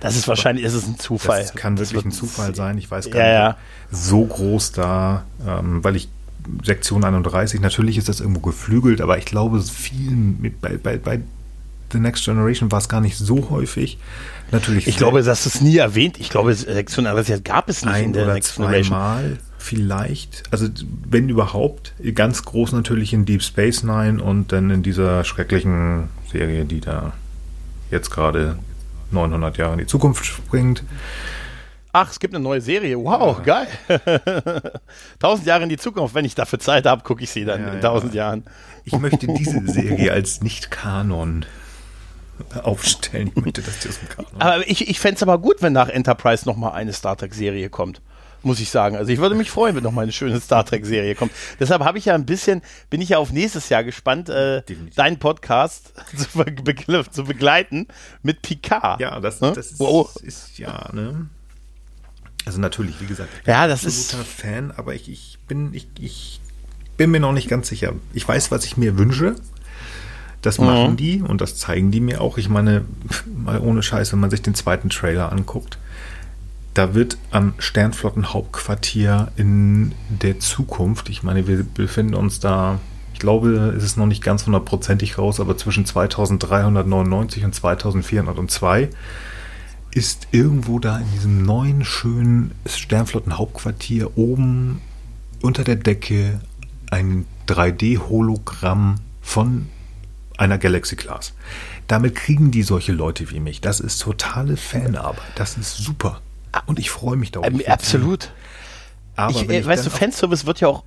Das 0.00 0.16
ist 0.16 0.28
wahrscheinlich, 0.28 0.64
ist 0.64 0.74
es 0.74 0.86
ein 0.86 0.98
Zufall. 0.98 1.42
Das 1.42 1.54
kann 1.54 1.78
wirklich 1.78 2.04
ein 2.04 2.12
Zufall 2.12 2.54
sein. 2.54 2.78
Ich 2.78 2.90
weiß 2.90 3.10
gar 3.10 3.26
ja, 3.26 3.48
nicht, 3.48 3.58
so 3.90 4.24
groß 4.24 4.72
da, 4.72 5.24
ähm, 5.46 5.82
weil 5.82 5.96
ich 5.96 6.08
Sektion 6.64 7.04
31, 7.04 7.60
natürlich 7.60 7.98
ist 7.98 8.08
das 8.08 8.20
irgendwo 8.20 8.40
geflügelt, 8.40 9.00
aber 9.00 9.18
ich 9.18 9.24
glaube, 9.24 9.60
vielen 9.60 10.40
mit, 10.40 10.60
bei, 10.60 10.76
bei, 10.76 10.96
bei 10.96 11.20
The 11.92 11.98
Next 11.98 12.24
Generation 12.24 12.70
war 12.70 12.78
es 12.78 12.88
gar 12.88 13.00
nicht 13.00 13.16
so 13.16 13.50
häufig. 13.50 13.98
Natürlich. 14.50 14.86
Ich 14.86 14.96
glaube, 14.96 15.22
das 15.22 15.46
ist 15.46 15.60
nie 15.60 15.76
erwähnt. 15.76 16.18
Ich 16.18 16.30
glaube, 16.30 16.54
Sektion 16.54 17.06
31 17.06 17.44
gab 17.44 17.68
es 17.68 17.84
nicht 17.84 17.94
ein 17.94 18.04
in 18.04 18.12
der 18.12 18.24
oder 18.24 18.34
Next 18.34 18.56
Generation. 18.56 18.98
Mal 18.98 19.38
vielleicht, 19.58 20.44
also 20.50 20.68
wenn 21.08 21.28
überhaupt, 21.28 21.92
ganz 22.14 22.44
groß 22.44 22.72
natürlich 22.72 23.12
in 23.12 23.26
Deep 23.26 23.42
Space 23.42 23.82
Nine 23.82 24.22
und 24.22 24.52
dann 24.52 24.70
in 24.70 24.82
dieser 24.82 25.24
schrecklichen 25.24 26.08
Serie, 26.30 26.64
die 26.64 26.80
da 26.80 27.12
jetzt 27.90 28.10
gerade 28.10 28.58
900 29.10 29.58
Jahre 29.58 29.72
in 29.72 29.78
die 29.78 29.86
Zukunft 29.86 30.24
springt. 30.24 30.82
Ach, 31.92 32.10
es 32.10 32.20
gibt 32.20 32.34
eine 32.34 32.42
neue 32.42 32.60
Serie. 32.60 32.98
Wow, 32.98 33.40
ja. 33.44 33.66
geil. 33.88 34.70
Tausend 35.18 35.46
Jahre 35.46 35.62
in 35.64 35.68
die 35.68 35.78
Zukunft. 35.78 36.14
Wenn 36.14 36.24
ich 36.24 36.34
dafür 36.34 36.58
Zeit 36.58 36.86
habe, 36.86 37.02
gucke 37.02 37.22
ich 37.22 37.30
sie 37.30 37.44
dann 37.44 37.62
ja, 37.62 37.72
in 37.72 37.80
tausend 37.80 38.14
ja. 38.14 38.26
Jahren. 38.26 38.44
Ich 38.84 38.98
möchte 38.98 39.26
diese 39.26 39.66
Serie 39.66 40.12
als 40.12 40.42
Nicht-Kanon 40.42 41.44
aufstellen. 42.62 43.32
Ich 43.34 43.42
möchte 43.42 43.62
das 43.62 43.86
aus 43.86 43.98
dem 43.98 44.08
Kanon. 44.08 44.40
Aber 44.40 44.68
ich, 44.68 44.88
ich 44.88 45.00
fände 45.00 45.16
es 45.16 45.22
aber 45.22 45.38
gut, 45.38 45.62
wenn 45.62 45.72
nach 45.72 45.88
Enterprise 45.88 46.46
nochmal 46.46 46.72
eine 46.72 46.92
Star 46.92 47.16
Trek-Serie 47.16 47.70
kommt. 47.70 48.00
Muss 48.42 48.60
ich 48.60 48.70
sagen. 48.70 48.96
Also 48.96 49.10
ich 49.10 49.18
würde 49.18 49.34
mich 49.34 49.50
freuen, 49.50 49.74
wenn 49.74 49.82
nochmal 49.82 50.04
eine 50.04 50.12
schöne 50.12 50.40
Star 50.40 50.64
Trek-Serie 50.64 51.16
kommt. 51.16 51.32
Deshalb 51.58 51.82
habe 51.82 51.98
ich 51.98 52.04
ja 52.04 52.14
ein 52.14 52.24
bisschen, 52.24 52.62
bin 52.88 53.00
ich 53.00 53.10
ja 53.10 53.18
auf 53.18 53.32
nächstes 53.32 53.68
Jahr 53.68 53.82
gespannt, 53.82 54.28
äh, 54.28 54.62
deinen 54.94 55.18
Podcast 55.18 55.92
zu, 56.16 56.44
be 56.44 57.10
zu, 57.10 57.24
begleiten 57.24 57.88
mit 58.22 58.42
Picard. 58.42 59.00
Ja, 59.00 59.18
das, 59.18 59.40
hm? 59.40 59.54
das 59.54 59.72
ist, 59.72 59.80
wow. 59.80 60.14
ist, 60.22 60.58
ja, 60.58 60.88
ne? 60.92 61.26
Also 62.46 62.60
natürlich, 62.60 63.00
wie 63.00 63.06
gesagt, 63.06 63.28
ich 63.36 63.44
bin 63.44 63.52
ja, 63.52 63.66
das 63.66 63.84
ist 63.84 64.14
Fan, 64.14 64.70
aber 64.70 64.94
ich, 64.94 65.10
ich 65.10 65.38
bin, 65.48 65.74
ich, 65.74 65.88
ich 65.98 66.40
bin 66.96 67.10
mir 67.10 67.20
noch 67.20 67.32
nicht 67.32 67.48
ganz 67.48 67.68
sicher. 67.68 67.92
Ich 68.14 68.26
weiß, 68.26 68.50
was 68.50 68.64
ich 68.64 68.76
mir 68.76 68.96
wünsche. 68.96 69.34
Das 70.42 70.58
mhm. 70.58 70.66
machen 70.66 70.96
die 70.96 71.22
und 71.22 71.40
das 71.40 71.56
zeigen 71.56 71.90
die 71.90 72.00
mir 72.00 72.20
auch. 72.20 72.38
Ich 72.38 72.48
meine, 72.48 72.84
mal 73.36 73.60
ohne 73.60 73.82
Scheiß, 73.82 74.12
wenn 74.12 74.20
man 74.20 74.30
sich 74.30 74.42
den 74.42 74.54
zweiten 74.54 74.90
Trailer 74.90 75.32
anguckt, 75.32 75.78
da 76.74 76.94
wird 76.94 77.18
am 77.32 77.54
Sternflottenhauptquartier 77.58 79.32
in 79.36 79.92
der 80.08 80.38
Zukunft, 80.38 81.08
ich 81.08 81.24
meine, 81.24 81.48
wir 81.48 81.64
befinden 81.64 82.14
uns 82.14 82.38
da, 82.38 82.78
ich 83.12 83.18
glaube, 83.18 83.74
es 83.76 83.82
ist 83.82 83.96
noch 83.96 84.06
nicht 84.06 84.22
ganz 84.22 84.46
hundertprozentig 84.46 85.18
raus, 85.18 85.40
aber 85.40 85.56
zwischen 85.56 85.86
2399 85.86 87.44
und 87.44 87.52
2402 87.52 88.90
ist 89.90 90.28
irgendwo 90.30 90.78
da 90.78 90.98
in 90.98 91.10
diesem 91.14 91.42
neuen, 91.42 91.84
schönen 91.84 92.52
Sternflottenhauptquartier 92.64 94.16
oben 94.16 94.80
unter 95.42 95.64
der 95.64 95.76
Decke 95.76 96.40
ein 96.90 97.26
3D-Hologramm 97.48 98.96
von 99.20 99.66
einer 100.38 100.56
Galaxy 100.58 100.96
Class. 100.96 101.34
Damit 101.86 102.14
kriegen 102.14 102.50
die 102.50 102.62
solche 102.62 102.92
Leute 102.92 103.30
wie 103.30 103.40
mich. 103.40 103.60
Das 103.60 103.80
ist 103.80 103.98
totale 103.98 104.56
Fanarbeit. 104.56 105.20
Das 105.34 105.56
ist 105.56 105.76
super. 105.76 106.22
Und 106.66 106.78
ich 106.78 106.90
freue 106.90 107.16
mich 107.16 107.32
darauf. 107.32 107.48
Ähm, 107.48 107.62
absolut. 107.66 108.32
Aber 109.16 109.32
ich, 109.32 109.48
äh, 109.48 109.66
weißt 109.66 109.84
du, 109.84 109.90
Fanservice 109.90 110.46
wird 110.46 110.60
ja 110.60 110.68
auch 110.68 110.84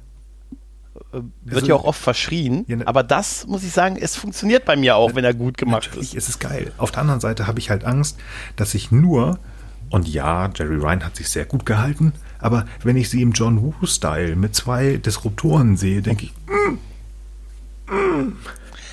äh, 1.14 1.20
wird 1.44 1.56
also, 1.56 1.68
ja 1.68 1.76
auch 1.76 1.84
oft 1.84 2.00
verschrien, 2.00 2.66
ja, 2.68 2.78
ne, 2.78 2.88
aber 2.88 3.04
das 3.04 3.46
muss 3.48 3.64
ich 3.64 3.72
sagen, 3.72 3.98
es 3.98 4.16
funktioniert 4.16 4.66
bei 4.66 4.76
mir 4.76 4.96
auch, 4.96 5.10
ne, 5.10 5.16
wenn 5.16 5.26
er 5.26 5.34
gut 5.34 5.58
gemacht 5.58 5.90
ist. 6.00 6.14
ist 6.14 6.30
es 6.30 6.40
geil. 6.40 6.72
Auf 6.78 6.92
der 6.92 7.02
anderen 7.02 7.20
Seite 7.20 7.48
habe 7.48 7.60
ich 7.60 7.70
halt 7.70 7.84
Angst, 7.84 8.18
dass 8.56 8.74
ich 8.74 8.92
nur 8.92 9.40
und 9.90 10.08
ja, 10.08 10.50
Jerry 10.56 10.78
Ryan 10.78 11.04
hat 11.04 11.18
sich 11.18 11.28
sehr 11.28 11.46
gut 11.46 11.66
gehalten, 11.66 12.14
aber 12.40 12.66
wenn 12.84 12.96
ich 12.96 13.10
sie 13.10 13.22
im 13.22 13.34
John 13.34 13.62
Woo-Style 13.62 14.38
mit 14.38 14.56
zwei 14.56 14.98
Disruptoren 14.98 15.76
sehe, 15.76 16.02
denke 16.02 16.26
ich, 16.26 16.34
mm, 16.48 17.94
mm, 17.94 18.38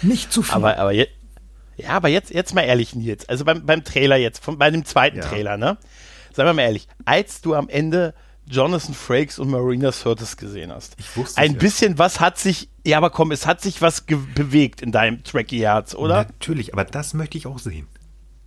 nicht 0.03 0.33
zu 0.33 0.43
viel. 0.43 0.55
Aber, 0.55 0.79
aber 0.79 0.93
je, 0.93 1.09
ja, 1.77 1.91
aber 1.91 2.09
jetzt, 2.09 2.31
jetzt 2.31 2.55
mal 2.55 2.63
ehrlich, 2.63 2.95
Nils. 2.95 3.29
Also 3.29 3.45
beim, 3.45 3.65
beim 3.65 3.85
Trailer 3.85 4.17
jetzt, 4.17 4.43
von, 4.43 4.59
bei 4.59 4.71
dem 4.71 4.85
zweiten 4.85 5.19
ja. 5.19 5.25
Trailer, 5.25 5.57
ne? 5.57 5.79
Sagen 6.33 6.49
wir 6.49 6.55
mal 6.55 6.63
ehrlich, 6.63 6.89
als 7.05 7.41
du 7.41 7.55
am 7.55 7.69
Ende 7.69 8.15
Jonathan 8.51 8.95
Frakes 8.95 9.39
und 9.39 9.51
Marina 9.51 9.93
Sirtis 9.93 10.37
gesehen 10.37 10.73
hast. 10.73 10.97
Ein 11.37 11.53
ja. 11.53 11.59
bisschen 11.59 11.99
was 11.99 12.21
hat 12.21 12.39
sich, 12.39 12.69
ja, 12.85 12.97
aber 12.97 13.11
komm, 13.11 13.31
es 13.31 13.47
hat 13.47 13.61
sich 13.61 13.83
was 13.83 14.03
bewegt 14.35 14.81
in 14.81 14.91
deinem 14.91 15.23
Tracky 15.23 15.59
Herz, 15.59 15.95
oder? 15.95 16.25
Natürlich, 16.25 16.73
aber 16.73 16.85
das 16.85 17.15
möchte 17.15 17.39
ich 17.39 17.47
auch 17.47 17.59
sehen. 17.59 17.87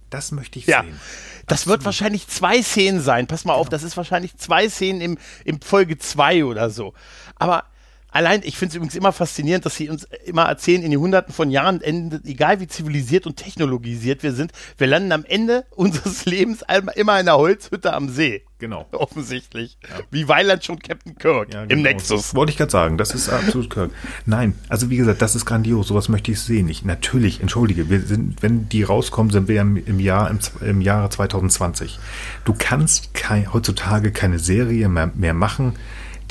Das 0.09 0.31
möchte 0.31 0.59
ich 0.59 0.65
Ja. 0.65 0.81
sehen. 0.83 0.99
Das 1.47 1.67
wird 1.67 1.85
wahrscheinlich 1.85 2.27
zwei 2.27 2.61
Szenen 2.61 3.01
sein. 3.01 3.27
Pass 3.27 3.45
mal 3.45 3.53
auf, 3.53 3.69
das 3.69 3.83
ist 3.83 3.97
wahrscheinlich 3.97 4.37
zwei 4.37 4.69
Szenen 4.69 5.01
im, 5.01 5.17
im 5.45 5.61
Folge 5.61 5.97
zwei 5.97 6.45
oder 6.45 6.69
so. 6.69 6.93
Aber 7.35 7.65
allein, 8.11 8.41
ich 8.43 8.57
finde 8.57 8.71
es 8.71 8.75
übrigens 8.75 8.95
immer 8.95 9.11
faszinierend, 9.11 9.65
dass 9.65 9.75
sie 9.75 9.89
uns 9.89 10.07
immer 10.25 10.43
erzählen, 10.43 10.83
in 10.83 10.91
den 10.91 10.99
hunderten 10.99 11.33
von 11.33 11.49
Jahren, 11.49 11.81
endet, 11.81 12.25
egal 12.25 12.59
wie 12.59 12.67
zivilisiert 12.67 13.25
und 13.25 13.37
technologisiert 13.37 14.21
wir 14.23 14.33
sind, 14.33 14.51
wir 14.77 14.87
landen 14.87 15.11
am 15.11 15.25
Ende 15.25 15.65
unseres 15.75 16.25
Lebens 16.25 16.63
immer 16.69 16.95
in 16.95 17.09
einer 17.09 17.37
Holzhütte 17.37 17.93
am 17.93 18.09
See. 18.09 18.43
Genau. 18.59 18.85
Offensichtlich. 18.91 19.77
Wie 20.11 20.27
Weiland 20.27 20.63
schon 20.63 20.77
Captain 20.77 21.15
Kirk 21.15 21.51
Ja, 21.51 21.63
im 21.63 21.69
genau. 21.69 21.81
Nexus. 21.81 22.21
Das 22.21 22.35
wollte 22.35 22.51
ich 22.51 22.57
gerade 22.57 22.71
sagen. 22.71 22.97
Das 22.99 23.15
ist 23.15 23.27
absolut 23.27 23.71
Kirk. 23.71 23.91
Nein, 24.27 24.53
also 24.69 24.91
wie 24.91 24.97
gesagt, 24.97 25.21
das 25.21 25.35
ist 25.35 25.45
grandios. 25.45 25.87
Sowas 25.87 26.09
möchte 26.09 26.31
ich 26.31 26.39
sehen. 26.39 26.69
Ich, 26.69 26.85
natürlich, 26.85 27.41
entschuldige, 27.41 27.89
wir 27.89 28.01
sind, 28.01 28.43
wenn 28.43 28.69
die 28.69 28.83
rauskommen, 28.83 29.31
sind 29.31 29.47
wir 29.47 29.61
im, 29.61 29.77
im 29.77 29.99
Jahr 29.99 30.29
im, 30.29 30.39
im 30.61 30.81
Jahre 30.81 31.09
2020. 31.09 31.97
Du 32.45 32.53
kannst 32.55 33.15
kein, 33.15 33.51
heutzutage 33.51 34.11
keine 34.11 34.37
Serie 34.37 34.89
mehr, 34.89 35.11
mehr 35.15 35.33
machen, 35.33 35.73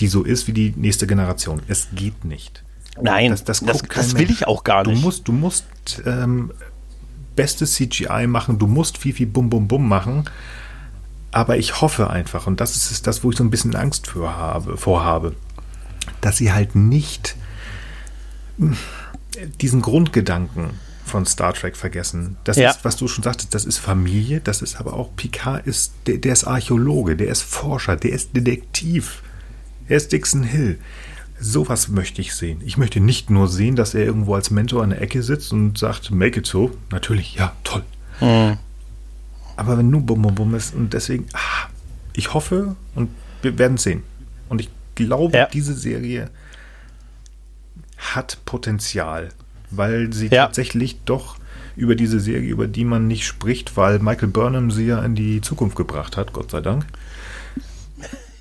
die 0.01 0.09
so 0.09 0.23
ist 0.25 0.47
wie 0.49 0.53
die 0.53 0.73
nächste 0.77 1.07
Generation. 1.07 1.61
Es 1.69 1.89
geht 1.95 2.25
nicht. 2.25 2.65
Nein, 3.01 3.31
Das, 3.31 3.45
das, 3.45 3.61
das, 3.61 3.83
das 3.83 4.15
will 4.19 4.31
ich 4.31 4.47
auch 4.47 4.65
gar 4.65 4.85
Du 4.85 4.91
nicht. 4.91 5.03
musst, 5.03 5.29
du 5.29 5.33
musst 5.33 5.65
ähm, 6.05 6.53
bestes 7.37 7.75
CGI 7.75 8.27
machen, 8.27 8.59
du 8.59 8.67
musst 8.67 8.99
viel, 8.99 9.15
viel 9.15 9.27
Bum, 9.27 9.49
Bum, 9.49 9.69
Bum 9.69 9.89
machen. 9.89 10.25
Aber 11.33 11.57
ich 11.57 11.81
hoffe 11.81 12.11
einfach, 12.11 12.47
und 12.49 12.61
das 12.61 12.75
ist 12.91 13.07
das, 13.07 13.23
wo 13.23 13.31
ich 13.31 13.37
so 13.37 13.45
ein 13.45 13.51
bisschen 13.51 13.77
Angst 13.77 14.09
für 14.09 14.37
habe, 14.37 14.77
vorhabe, 14.77 15.35
dass 16.21 16.39
sie 16.39 16.53
halt 16.53 16.75
nicht 16.75 17.37
mh, 18.59 18.77
diesen 19.61 19.81
Grundgedanken 19.81 20.71
von 21.05 21.27
Star 21.27 21.55
Trek 21.55 21.77
vergessen. 21.77 22.37
Das 22.45 22.57
Ja. 22.57 22.71
ist, 22.71 22.85
was 22.85 22.97
du 22.97 23.07
schon 23.09 23.23
sagtest, 23.25 23.55
das 23.55 23.65
ist 23.65 23.79
Familie, 23.79 24.41
das 24.41 24.61
ist 24.63 24.79
aber 24.81 24.95
auch 24.95 25.15
Picard 25.17 25.67
ist, 25.67 25.93
der, 26.07 26.19
der 26.19 26.33
ist 26.33 26.45
Archäologe, 26.45 27.17
der 27.17 27.29
ist 27.29 27.43
Forscher, 27.43 27.97
der 27.97 28.13
ist 28.13 28.31
Detektiv. 28.37 29.23
Er 29.91 29.97
ist 29.97 30.13
Dixon 30.13 30.45
Hill. 30.45 30.79
Sowas 31.41 31.89
möchte 31.89 32.21
ich 32.21 32.35
sehen. 32.35 32.61
Ich 32.65 32.77
möchte 32.77 33.01
nicht 33.01 33.29
nur 33.29 33.49
sehen, 33.49 33.75
dass 33.75 33.95
er 33.95 34.05
irgendwo 34.05 34.35
als 34.37 34.51
Mentor 34.51 34.83
an 34.85 34.91
der 34.91 35.03
Ecke 35.03 35.23
sitzt 35.23 35.53
und 35.53 35.77
sagt, 35.79 36.11
make 36.13 36.39
it 36.39 36.47
so. 36.47 36.71
Natürlich, 36.91 37.35
ja, 37.35 37.53
toll. 37.65 37.83
Aber 39.57 39.77
wenn 39.79 39.91
nur 39.91 40.03
Bum 40.03 40.23
Bum 40.23 40.35
Bum 40.35 40.55
ist 40.55 40.75
und 40.75 40.93
deswegen, 40.93 41.27
ah, 41.33 41.69
ich 42.15 42.35
hoffe 42.35 42.77
und 42.95 43.11
wir 43.43 43.59
werden 43.59 43.75
es 43.75 43.83
sehen. 43.83 44.03
Und 44.49 44.61
ich 44.61 44.69
glaube, 44.95 45.37
Ja. 45.37 45.47
diese 45.47 45.75
Serie 45.75 46.31
hat 47.97 48.39
Potenzial, 48.45 49.31
weil 49.71 50.13
sie 50.13 50.27
Ja. 50.29 50.45
tatsächlich 50.47 50.99
doch 51.05 51.37
über 51.77 51.95
diese 51.95 52.21
Serie, 52.21 52.49
über 52.49 52.67
die 52.67 52.85
man 52.85 53.09
nicht 53.09 53.27
spricht, 53.27 53.77
weil 53.77 53.99
Michael 53.99 54.29
Burnham 54.29 54.71
sie 54.71 54.87
ja 54.87 55.03
in 55.03 55.15
die 55.15 55.41
Zukunft 55.41 55.77
gebracht 55.77 56.17
hat, 56.17 56.33
Gott 56.33 56.51
sei 56.51 56.61
Dank. 56.61 56.85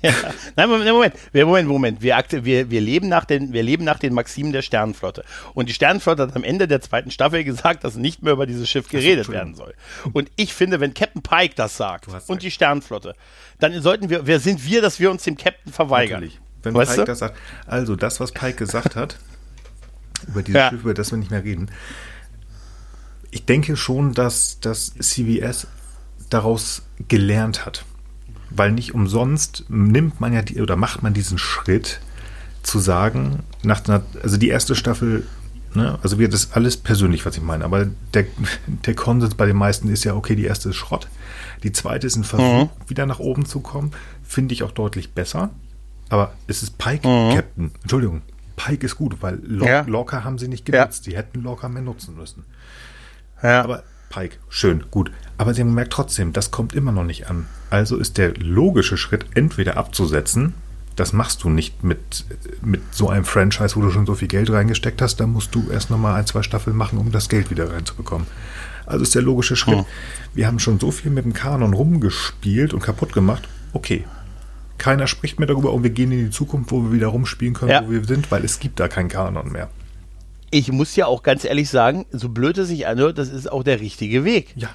Ja. 0.02 0.12
Nein, 0.56 0.68
Moment, 0.68 0.90
Moment, 0.90 1.14
Moment, 1.34 1.68
Moment. 1.68 2.02
Wir, 2.02 2.16
wir, 2.30 2.70
wir, 2.70 2.80
leben 2.80 3.08
nach 3.08 3.24
den, 3.24 3.52
wir 3.52 3.62
leben 3.62 3.84
nach 3.84 3.98
den 3.98 4.14
Maximen 4.14 4.52
der 4.52 4.62
Sternenflotte. 4.62 5.24
Und 5.54 5.68
die 5.68 5.74
Sternenflotte 5.74 6.22
hat 6.22 6.36
am 6.36 6.44
Ende 6.44 6.66
der 6.66 6.80
zweiten 6.80 7.10
Staffel 7.10 7.44
gesagt, 7.44 7.84
dass 7.84 7.96
nicht 7.96 8.22
mehr 8.22 8.32
über 8.32 8.46
dieses 8.46 8.68
Schiff 8.68 8.88
geredet 8.88 9.28
werden 9.28 9.54
soll. 9.54 9.74
Und 10.12 10.30
ich 10.36 10.54
finde, 10.54 10.80
wenn 10.80 10.94
Captain 10.94 11.22
Pike 11.22 11.54
das 11.54 11.76
sagt 11.76 12.06
und 12.28 12.42
die 12.42 12.50
Sternenflotte, 12.50 13.14
dann 13.58 13.80
sollten 13.82 14.08
wir, 14.08 14.26
wer 14.26 14.40
sind 14.40 14.64
wir, 14.64 14.80
dass 14.80 15.00
wir 15.00 15.10
uns 15.10 15.24
dem 15.24 15.36
Captain 15.36 15.72
verweigern? 15.72 16.20
Natürlich. 16.20 16.40
Wenn 16.62 16.74
Weißt 16.74 16.92
Pike 16.92 17.02
du? 17.02 17.06
das 17.06 17.18
sagt. 17.18 17.38
Also, 17.66 17.96
das, 17.96 18.20
was 18.20 18.32
Pike 18.32 18.56
gesagt 18.56 18.96
hat, 18.96 19.18
über 20.26 20.42
dieses 20.42 20.58
Ja. 20.58 20.70
Schiff, 20.70 20.80
über 20.80 20.94
das 20.94 21.10
wir 21.10 21.18
nicht 21.18 21.30
mehr 21.30 21.44
reden, 21.44 21.70
ich 23.30 23.44
denke 23.44 23.76
schon, 23.76 24.12
dass 24.12 24.60
das 24.60 24.94
CBS 24.94 25.66
daraus 26.30 26.82
gelernt 27.08 27.64
hat. 27.64 27.84
Weil 28.50 28.72
nicht 28.72 28.94
umsonst 28.94 29.64
nimmt 29.68 30.20
man 30.20 30.32
ja 30.32 30.42
die, 30.42 30.60
oder 30.60 30.76
macht 30.76 31.02
man 31.02 31.14
diesen 31.14 31.38
Schritt 31.38 32.00
zu 32.62 32.78
sagen, 32.78 33.40
nach 33.62 33.86
einer, 33.86 34.02
also 34.22 34.36
die 34.36 34.48
erste 34.48 34.74
Staffel, 34.74 35.26
ne, 35.74 35.98
also 36.02 36.18
wir 36.18 36.28
das 36.28 36.52
alles 36.52 36.76
persönlich, 36.76 37.24
was 37.24 37.36
ich 37.36 37.42
meine, 37.42 37.64
aber 37.64 37.86
der, 38.12 38.26
der 38.66 38.94
Konsens 38.94 39.34
bei 39.34 39.46
den 39.46 39.56
meisten 39.56 39.88
ist 39.88 40.04
ja, 40.04 40.14
okay, 40.14 40.34
die 40.36 40.44
erste 40.44 40.70
ist 40.70 40.76
Schrott, 40.76 41.08
die 41.62 41.72
zweite 41.72 42.06
ist 42.06 42.16
ein 42.16 42.24
Versuch, 42.24 42.68
wieder 42.88 43.06
nach 43.06 43.18
oben 43.18 43.46
zu 43.46 43.60
kommen, 43.60 43.92
finde 44.24 44.52
ich 44.52 44.62
auch 44.62 44.72
deutlich 44.72 45.12
besser, 45.12 45.50
aber 46.10 46.34
es 46.48 46.62
ist 46.62 46.76
Pike 46.76 47.02
Captain, 47.34 47.70
Entschuldigung, 47.82 48.22
Pike 48.56 48.84
ist 48.84 48.96
gut, 48.96 49.16
weil 49.22 49.38
Lo 49.42 49.64
Ja. 49.64 49.82
Lorca 49.86 50.22
haben 50.24 50.38
sie 50.38 50.48
nicht 50.48 50.68
Ja. 50.68 50.82
genutzt, 50.84 51.04
sie 51.04 51.16
hätten 51.16 51.40
Lorca 51.42 51.68
mehr 51.68 51.82
nutzen 51.82 52.14
müssen. 52.16 52.44
Ja. 53.42 53.62
Aber 53.64 53.84
Pike, 54.10 54.36
schön, 54.48 54.84
gut. 54.90 55.10
Aber 55.38 55.54
sie 55.54 55.60
haben 55.62 55.68
gemerkt 55.68 55.92
trotzdem, 55.92 56.32
das 56.32 56.50
kommt 56.50 56.74
immer 56.74 56.92
noch 56.92 57.04
nicht 57.04 57.30
an. 57.30 57.46
Also 57.70 57.96
ist 57.96 58.18
der 58.18 58.34
logische 58.36 58.96
Schritt, 58.96 59.24
entweder 59.34 59.76
abzusetzen, 59.76 60.52
das 60.96 61.12
machst 61.12 61.44
du 61.44 61.48
nicht 61.48 61.82
mit, 61.84 62.26
mit 62.60 62.82
so 62.90 63.08
einem 63.08 63.24
Franchise, 63.24 63.76
wo 63.76 63.80
du 63.80 63.90
schon 63.90 64.06
so 64.06 64.14
viel 64.14 64.26
Geld 64.28 64.50
reingesteckt 64.50 65.00
hast, 65.00 65.16
da 65.20 65.26
musst 65.26 65.54
du 65.54 65.70
erst 65.70 65.88
nochmal 65.90 66.16
ein, 66.16 66.26
zwei 66.26 66.42
Staffeln 66.42 66.76
machen, 66.76 66.98
um 66.98 67.12
das 67.12 67.28
Geld 67.28 67.50
wieder 67.50 67.72
reinzubekommen. 67.72 68.26
Also 68.84 69.04
ist 69.04 69.14
der 69.14 69.22
logische 69.22 69.54
Schritt. 69.54 69.84
Wir 70.34 70.48
haben 70.48 70.58
schon 70.58 70.80
so 70.80 70.90
viel 70.90 71.12
mit 71.12 71.24
dem 71.24 71.32
Kanon 71.32 71.72
rumgespielt 71.72 72.74
und 72.74 72.80
kaputt 72.82 73.12
gemacht. 73.12 73.48
Okay. 73.72 74.04
Keiner 74.78 75.06
spricht 75.06 75.38
mehr 75.38 75.46
darüber 75.46 75.72
und 75.72 75.84
wir 75.84 75.90
gehen 75.90 76.10
in 76.10 76.24
die 76.26 76.30
Zukunft, 76.30 76.72
wo 76.72 76.82
wir 76.82 76.92
wieder 76.92 77.06
rumspielen 77.06 77.54
können, 77.54 77.70
Ja. 77.70 77.84
wo 77.86 77.90
wir 77.92 78.04
sind, 78.04 78.30
weil 78.32 78.44
es 78.44 78.58
gibt 78.58 78.80
da 78.80 78.88
keinen 78.88 79.08
Kanon 79.08 79.52
mehr. 79.52 79.68
Ich 80.50 80.72
muss 80.72 80.96
ja 80.96 81.06
auch 81.06 81.22
ganz 81.22 81.44
ehrlich 81.44 81.68
sagen, 81.68 82.06
so 82.10 82.28
blöd 82.28 82.58
es 82.58 82.68
sich 82.68 82.86
anhört, 82.86 83.18
das 83.18 83.28
ist 83.28 83.50
auch 83.50 83.62
der 83.62 83.80
richtige 83.80 84.24
Weg. 84.24 84.52
Ja. 84.56 84.70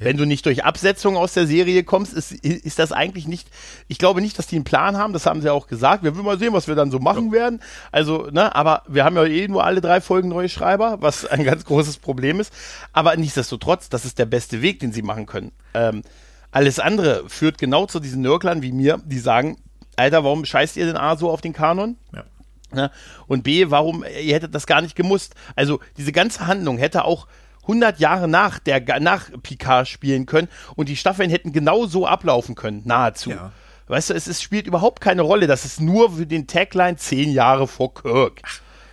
Wenn 0.00 0.16
du 0.16 0.24
nicht 0.24 0.46
durch 0.46 0.64
Absetzung 0.64 1.18
aus 1.18 1.34
der 1.34 1.46
Serie 1.46 1.84
kommst, 1.84 2.14
ist, 2.14 2.32
ist 2.32 2.78
das 2.78 2.90
eigentlich 2.90 3.28
nicht. 3.28 3.48
Ich 3.86 3.98
glaube 3.98 4.22
nicht, 4.22 4.38
dass 4.38 4.46
die 4.46 4.56
einen 4.56 4.64
Plan 4.64 4.96
haben. 4.96 5.12
Das 5.12 5.26
haben 5.26 5.42
sie 5.42 5.52
auch 5.52 5.66
gesagt. 5.66 6.02
Wir 6.02 6.14
wollen 6.14 6.24
mal 6.24 6.38
sehen, 6.38 6.54
was 6.54 6.68
wir 6.68 6.74
dann 6.74 6.90
so 6.90 6.98
machen 7.00 7.32
werden. 7.32 7.60
Also, 7.92 8.28
ne, 8.30 8.54
aber 8.54 8.82
wir 8.88 9.04
haben 9.04 9.16
ja 9.16 9.24
eh 9.26 9.46
nur 9.46 9.62
alle 9.62 9.82
drei 9.82 10.00
Folgen 10.00 10.30
neue 10.30 10.48
Schreiber, 10.48 10.96
was 11.02 11.26
ein 11.26 11.44
ganz 11.44 11.66
großes 11.66 11.98
Problem 11.98 12.40
ist. 12.40 12.50
Aber 12.94 13.14
nichtsdestotrotz, 13.16 13.90
das 13.90 14.06
ist 14.06 14.18
der 14.18 14.24
beste 14.24 14.62
Weg, 14.62 14.80
den 14.80 14.92
sie 14.92 15.02
machen 15.02 15.26
können. 15.26 15.52
Ähm, 15.74 16.02
alles 16.50 16.80
andere 16.80 17.28
führt 17.28 17.58
genau 17.58 17.84
zu 17.84 18.00
diesen 18.00 18.22
Nörklern 18.22 18.62
wie 18.62 18.72
mir, 18.72 19.02
die 19.04 19.18
sagen, 19.18 19.58
Alter, 19.96 20.24
warum 20.24 20.46
scheißt 20.46 20.78
ihr 20.78 20.86
denn 20.86 20.96
A 20.96 21.16
so 21.16 21.30
auf 21.30 21.42
den 21.42 21.52
Kanon? 21.52 21.98
Ja. 22.14 22.24
Ne? 22.72 22.90
Und 23.26 23.42
B, 23.44 23.70
warum, 23.70 24.04
ihr 24.04 24.34
hättet 24.34 24.54
das 24.54 24.66
gar 24.66 24.80
nicht 24.82 24.96
gemusst. 24.96 25.34
Also 25.56 25.80
diese 25.96 26.12
ganze 26.12 26.46
Handlung 26.46 26.78
hätte 26.78 27.04
auch 27.04 27.26
100 27.62 28.00
Jahre 28.00 28.26
nach, 28.26 28.58
der, 28.58 29.00
nach 29.00 29.26
Picard 29.42 29.86
spielen 29.86 30.26
können 30.26 30.48
und 30.76 30.88
die 30.88 30.96
Staffeln 30.96 31.30
hätten 31.30 31.52
genau 31.52 31.86
so 31.86 32.06
ablaufen 32.06 32.54
können, 32.54 32.82
nahezu. 32.84 33.30
Ja. 33.30 33.52
Weißt 33.86 34.10
du, 34.10 34.14
es 34.14 34.28
ist, 34.28 34.42
spielt 34.42 34.66
überhaupt 34.66 35.00
keine 35.00 35.22
Rolle, 35.22 35.46
das 35.46 35.64
ist 35.64 35.80
nur 35.80 36.12
für 36.12 36.26
den 36.26 36.46
Tagline 36.46 36.96
10 36.96 37.30
Jahre 37.32 37.66
vor 37.66 37.92
Kirk. 37.94 38.40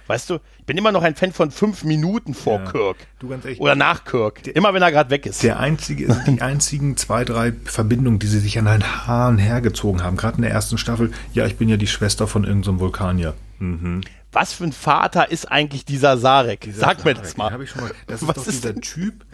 Weißt 0.07 0.29
du, 0.29 0.39
ich 0.59 0.65
bin 0.65 0.77
immer 0.77 0.91
noch 0.91 1.03
ein 1.03 1.15
Fan 1.15 1.33
von 1.33 1.51
5 1.51 1.83
Minuten 1.83 2.33
vor 2.33 2.59
Ja. 2.59 2.71
Kirk. 2.71 2.97
Du, 3.19 3.27
ganz 3.27 3.45
ehrlich, 3.45 3.59
Oder 3.59 3.75
nach 3.75 4.05
Kirk. 4.05 4.47
immer 4.47 4.73
wenn 4.73 4.81
er 4.81 4.91
gerade 4.91 5.09
weg 5.09 5.25
ist. 5.25 5.43
Der 5.43 5.59
einzige, 5.59 6.09
also 6.09 6.21
die 6.31 6.41
einzigen 6.41 6.97
zwei, 6.97 7.25
drei 7.25 7.53
Verbindungen, 7.65 8.17
die 8.19 8.27
sie 8.27 8.39
sich 8.39 8.57
an 8.57 8.65
den 8.65 8.83
Haaren 9.07 9.37
hergezogen 9.37 10.03
haben, 10.03 10.17
gerade 10.17 10.37
in 10.37 10.41
der 10.43 10.51
ersten 10.51 10.77
Staffel, 10.77 11.11
ja, 11.33 11.45
ich 11.45 11.57
bin 11.57 11.67
ja 11.69 11.77
die 11.77 11.87
Schwester 11.87 12.25
von 12.27 12.43
irgendeinem 12.43 12.79
Vulkanier. 12.79 13.33
Mhm. 13.59 14.01
Was 14.31 14.53
für 14.53 14.65
ein 14.65 14.71
Vater 14.73 15.31
ist 15.31 15.45
eigentlich 15.51 15.85
dieser 15.85 16.17
Sarek? 16.17 16.69
Sag 16.73 17.03
mir 17.05 17.13
das 17.13 17.37
mal. 17.37 17.51
hab 17.51 17.61
ich 17.61 17.69
schon 17.71 17.81
mal. 17.81 17.91
Das 18.07 18.21
ist 18.21 18.27
Was 18.27 18.35
doch 18.35 18.47
ist 18.47 18.63
dieser 18.63 18.73
denn- 18.73 18.81
Typ, 18.81 19.25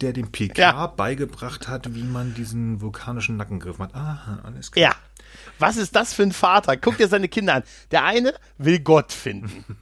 der 0.00 0.12
dem 0.12 0.30
Picard 0.30 0.58
Ja. 0.58 0.86
beigebracht 0.86 1.68
hat, 1.68 1.94
wie 1.94 2.02
man 2.04 2.34
diesen 2.34 2.80
vulkanischen 2.80 3.36
Nackengriff 3.36 3.78
macht. 3.78 3.94
Aha, 3.94 4.40
alles 4.42 4.70
klar. 4.72 4.90
Ja. 4.90 4.96
Was 5.58 5.76
ist 5.76 5.94
das 5.94 6.12
für 6.14 6.22
ein 6.24 6.32
Vater? 6.32 6.76
Guck 6.76 6.96
dir 6.98 7.08
seine 7.08 7.28
Kinder 7.28 7.54
an. 7.54 7.62
Der 7.90 8.04
eine 8.04 8.34
will 8.58 8.80
Gott 8.80 9.12
finden. 9.12 9.64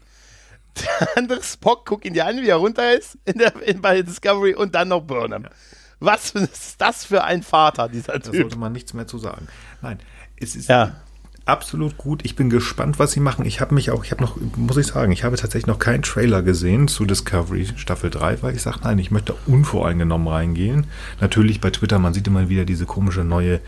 Der 0.81 1.09
andere 1.17 1.43
Spock, 1.43 1.87
guck 1.87 2.05
ihn 2.05 2.15
dir 2.15 2.27
an, 2.27 2.37
wie 2.41 2.49
er 2.49 2.57
runter 2.57 2.93
ist 2.97 3.19
in 3.25 3.39
der, 3.39 3.61
in, 3.63 3.81
bei 3.81 4.01
Discovery 4.03 4.55
und 4.55 4.75
dann 4.77 4.89
noch 4.89 5.01
Burnham. 5.01 5.47
Was 5.99 6.31
ist 6.31 6.81
das 6.81 7.05
für 7.05 7.25
ein 7.25 7.43
Vater, 7.43 7.89
dieser 7.89 8.13
Da 8.13 8.31
Typ? 8.31 8.43
sollte 8.43 8.59
man 8.59 8.73
nichts 8.73 8.95
mehr 8.95 9.07
zu 9.09 9.19
sagen. 9.19 9.49
Nein, 9.83 9.99
es 10.37 10.55
ist 10.55 10.69
Ja. 10.69 10.95
Absolut 11.49 11.97
gut. 11.97 12.25
Ich 12.25 12.37
bin 12.37 12.51
gespannt, 12.51 12.99
was 12.99 13.13
sie 13.13 13.21
machen. 13.21 13.45
Ich 13.47 13.61
habe 13.61 13.75
mich 13.75 13.91
auch, 13.91 14.05
ich 14.05 14.11
habe 14.11 14.23
noch, 14.23 14.37
muss 14.57 14.77
ich 14.77 14.87
sagen, 14.87 15.13
ich 15.13 15.25
habe 15.25 15.37
tatsächlich 15.37 15.67
noch 15.67 15.79
keinen 15.79 16.03
Trailer 16.03 16.43
gesehen 16.43 16.89
zu 16.89 17.05
Discovery 17.05 17.67
Staffel 17.77 18.11
3, 18.11 18.43
weil 18.43 18.55
ich 18.55 18.63
sage, 18.63 18.81
nein, 18.83 18.99
ich 18.99 19.11
möchte 19.11 19.35
unvoreingenommen 19.47 20.29
reingehen. 20.29 20.87
Natürlich 21.21 21.61
bei 21.61 21.71
Twitter, 21.71 21.99
man 21.99 22.15
sieht 22.15 22.27
immer 22.27 22.49
wieder 22.49 22.65
diese 22.65 22.85
komische 22.87 23.25
neue 23.25 23.61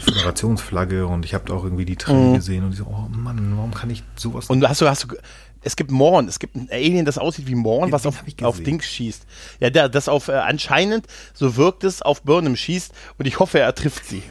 Föderationsflagge 0.00 1.06
und 1.06 1.24
ich 1.24 1.34
habe 1.34 1.52
auch 1.52 1.64
irgendwie 1.64 1.84
die 1.84 1.96
Tränen 1.96 2.34
gesehen 2.34 2.64
und 2.64 2.72
ich 2.72 2.78
so, 2.78 2.86
oh 2.86 3.08
Mann, 3.10 3.54
warum 3.56 3.74
kann 3.74 3.90
ich 3.90 4.02
sowas 4.16 4.48
Und 4.48 4.66
hast 4.66 4.80
du, 4.80 4.88
hast 4.88 5.04
du, 5.04 5.16
es 5.62 5.76
gibt 5.76 5.90
Morn, 5.90 6.28
es 6.28 6.38
gibt 6.38 6.54
ein 6.54 6.68
Alien, 6.70 7.04
das 7.04 7.18
aussieht 7.18 7.46
wie 7.46 7.54
Morn, 7.54 7.90
was 7.90 8.06
auf, 8.06 8.22
auf. 8.42 8.62
Dings 8.62 8.86
schießt. 8.86 9.26
Ja, 9.60 9.70
der, 9.70 9.88
das 9.88 10.08
auf, 10.08 10.28
äh, 10.28 10.32
anscheinend, 10.32 11.06
so 11.32 11.56
wirkt 11.56 11.84
es, 11.84 12.02
auf 12.02 12.22
Burnham 12.22 12.56
schießt 12.56 12.92
und 13.18 13.26
ich 13.26 13.38
hoffe, 13.40 13.58
er 13.58 13.74
trifft 13.74 14.06
sie. 14.06 14.22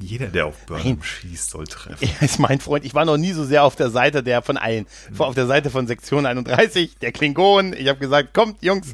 Jeder, 0.00 0.26
der 0.26 0.46
auf 0.46 0.66
Burnham 0.66 0.86
Nein. 0.86 1.02
schießt, 1.02 1.50
soll 1.50 1.66
treffen. 1.66 2.08
Er 2.20 2.22
ist 2.24 2.38
mein 2.38 2.60
Freund. 2.60 2.84
Ich 2.84 2.94
war 2.94 3.04
noch 3.04 3.16
nie 3.16 3.32
so 3.32 3.44
sehr 3.44 3.64
auf 3.64 3.76
der 3.76 3.90
Seite 3.90 4.22
der 4.22 4.42
von 4.42 4.56
allen. 4.56 4.86
Vor 5.12 5.26
auf 5.26 5.34
der 5.34 5.46
Seite 5.46 5.70
von 5.70 5.86
Sektion 5.86 6.26
31, 6.26 6.98
der 6.98 7.12
Klingonen. 7.12 7.72
Ich 7.72 7.88
habe 7.88 7.98
gesagt, 7.98 8.34
kommt, 8.34 8.62
Jungs. 8.62 8.92